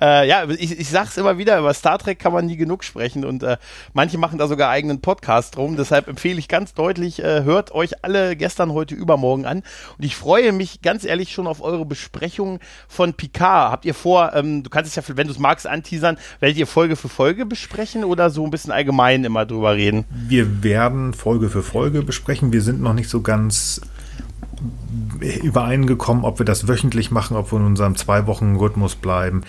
Äh, 0.00 0.26
ja, 0.26 0.48
ich, 0.48 0.78
ich 0.78 0.88
sag's 0.88 1.18
immer 1.18 1.36
wieder, 1.36 1.58
über 1.58 1.74
Star 1.74 1.98
Trek 1.98 2.18
kann 2.18 2.32
man 2.32 2.46
nie 2.46 2.56
genug 2.56 2.84
sprechen 2.84 3.26
und 3.26 3.42
äh, 3.42 3.58
manche 3.92 4.16
machen 4.16 4.38
da 4.38 4.46
sogar 4.46 4.70
eigenen 4.70 5.02
Podcast 5.02 5.56
drum. 5.56 5.76
Deshalb 5.76 6.08
empfehle 6.08 6.38
ich 6.38 6.48
ganz 6.48 6.72
deutlich, 6.72 7.22
äh, 7.22 7.42
hört 7.44 7.72
euch 7.72 8.02
alle 8.02 8.34
gestern, 8.34 8.72
heute, 8.72 8.94
übermorgen 8.94 9.44
an. 9.44 9.58
Und 9.98 10.04
ich 10.04 10.16
freue 10.16 10.52
mich 10.52 10.80
ganz 10.80 11.04
ehrlich 11.04 11.32
schon 11.32 11.46
auf 11.46 11.60
eure 11.60 11.84
Besprechung 11.84 12.60
von 12.88 13.12
Picard. 13.12 13.72
Habt 13.72 13.84
ihr 13.84 13.94
vor, 13.94 14.32
ähm, 14.34 14.62
du 14.62 14.70
kannst 14.70 14.88
es 14.90 14.96
ja, 14.96 15.16
wenn 15.16 15.26
du 15.26 15.34
es 15.34 15.38
magst, 15.38 15.66
anteasern, 15.66 16.16
werdet 16.40 16.56
ihr 16.56 16.66
Folge 16.66 16.96
für 16.96 17.10
Folge 17.10 17.44
besprechen 17.44 18.04
oder 18.04 18.30
so 18.30 18.42
ein 18.44 18.50
bisschen 18.50 18.72
allgemein 18.72 19.22
immer 19.24 19.44
drüber 19.44 19.74
reden? 19.74 20.06
Wir 20.10 20.64
werden 20.64 21.12
Folge 21.12 21.50
für 21.50 21.62
Folge 21.62 22.02
besprechen. 22.02 22.37
Wir 22.42 22.62
sind 22.62 22.80
noch 22.80 22.94
nicht 22.94 23.08
so 23.08 23.20
ganz 23.20 23.80
übereingekommen, 25.20 26.24
ob 26.24 26.38
wir 26.38 26.46
das 26.46 26.68
wöchentlich 26.68 27.10
machen, 27.10 27.36
ob 27.36 27.52
wir 27.52 27.58
in 27.58 27.66
unserem 27.66 27.96
zwei 27.96 28.26
Wochen 28.26 28.56
Rhythmus 28.56 28.94
bleiben. 28.96 29.42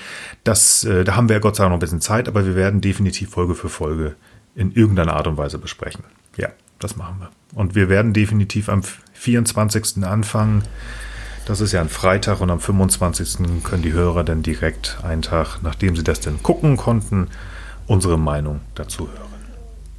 Das, 0.44 0.84
äh, 0.84 1.03
da 1.03 1.16
haben 1.16 1.30
wir 1.30 1.40
Gott 1.40 1.56
sei 1.56 1.64
Dank 1.64 1.72
noch 1.72 1.78
ein 1.78 1.82
bisschen 1.82 2.02
Zeit, 2.02 2.28
aber 2.28 2.45
wir 2.45 2.56
werden 2.56 2.82
definitiv 2.82 3.32
Folge 3.32 3.56
für 3.56 3.70
Folge 3.70 4.16
in 4.56 4.72
irgendeiner 4.72 5.14
Art 5.14 5.28
und 5.28 5.38
Weise 5.38 5.57
besprechen. 5.57 6.03
Ja, 6.38 6.49
das 6.80 6.95
machen 6.95 7.16
wir. 7.20 7.30
Und 7.53 7.76
wir 7.76 7.90
werden 7.90 8.14
definitiv 8.14 8.70
am 8.70 8.84
24. 9.14 10.03
anfangen. 10.03 10.64
Das 11.45 11.61
ist 11.61 11.72
ja 11.72 11.82
ein 11.82 11.90
Freitag 11.90 12.41
und 12.41 12.52
am 12.52 12.60
25. 12.60 13.64
können 13.64 13.82
die 13.82 13.94
Hörer 13.94 14.24
dann 14.24 14.44
direkt 14.44 14.99
einen 15.03 15.22
Tag, 15.22 15.60
nachdem 15.64 15.95
sie 15.95 16.03
das 16.03 16.20
dann 16.20 16.44
gucken 16.44 16.78
konnten, 16.78 17.28
unsere 17.88 18.20
Meinung 18.20 18.61
dazu 18.76 19.10
hören. 19.10 19.30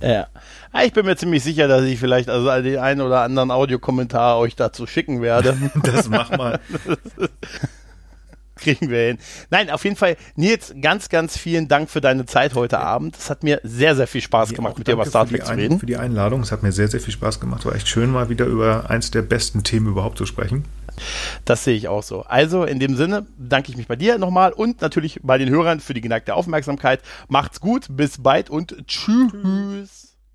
Ja. 0.01 0.29
Ah, 0.73 0.85
Ich 0.85 0.93
bin 0.93 1.05
mir 1.07 1.17
ziemlich 1.17 1.43
sicher, 1.43 1.67
dass 1.69 1.83
ich 1.85 1.99
vielleicht 1.99 2.29
also 2.29 2.49
den 2.63 2.79
einen 2.79 3.01
oder 3.01 3.23
anderen 3.23 3.51
Audiokommentar 3.51 4.39
euch 4.39 4.55
dazu 4.57 4.87
schicken 4.87 5.21
werde. 5.23 5.57
Das 5.83 6.09
mach 6.09 6.31
mal. 6.37 6.61
Kriegen 8.57 8.91
wir 8.91 8.99
hin. 9.07 9.19
Nein, 9.49 9.71
auf 9.71 9.85
jeden 9.85 9.97
Fall, 9.97 10.19
Nils, 10.37 10.75
ganz, 10.83 11.09
ganz 11.09 11.39
vielen 11.39 11.67
Dank 11.67 11.89
für 11.89 12.03
deine 12.03 12.27
Zeit 12.27 12.55
heute 12.55 12.79
Abend. 12.79 13.17
Es 13.17 13.31
hat 13.31 13.43
mir 13.43 13.59
sehr, 13.65 13.97
sehr 13.97 14.07
viel 14.07 14.21
Spaß 14.21 14.53
gemacht, 14.53 14.75
auch 14.75 14.79
mit 14.79 14.87
dir 14.87 14.93
über 14.93 15.07
Star 15.07 15.27
für 15.27 15.33
die 15.33 15.39
Trek 15.39 15.47
zu 15.47 15.53
Ein- 15.53 15.59
reden. 15.61 15.81
Für 15.81 15.87
die 15.87 15.97
Einladung. 15.97 16.43
Es 16.43 16.53
hat 16.53 16.63
mir 16.63 16.71
sehr, 16.71 16.89
sehr 16.89 17.01
viel 17.01 17.15
Spaß 17.15 17.41
gemacht. 17.41 17.65
War 17.65 17.75
echt 17.75 17.89
schön, 17.89 18.11
mal 18.11 18.29
wieder 18.29 18.45
über 18.45 18.91
eins 18.91 19.11
der 19.11 19.23
besten 19.23 19.63
Themen 19.65 19.87
überhaupt 19.87 20.19
zu 20.19 20.27
sprechen. 20.27 20.67
Das 21.47 21.65
sehe 21.65 21.75
ich 21.75 21.89
auch 21.89 22.03
so. 22.03 22.25
Also, 22.25 22.65
in 22.65 22.79
dem 22.81 22.97
Sinne 22.97 23.25
bedanke 23.39 23.71
ich 23.71 23.79
mich 23.79 23.87
bei 23.89 23.97
dir 23.97 24.19
nochmal 24.19 24.53
und 24.53 24.83
natürlich 24.83 25.21
bei 25.23 25.39
den 25.39 25.49
Hörern 25.49 25.81
für 25.81 25.95
die 25.95 26.03
geneigte 26.03 26.35
Aufmerksamkeit. 26.35 27.01
Macht's 27.29 27.61
gut, 27.61 27.87
bis 27.89 28.23
bald 28.23 28.51
und 28.51 28.87
tschüss. 28.87 30.10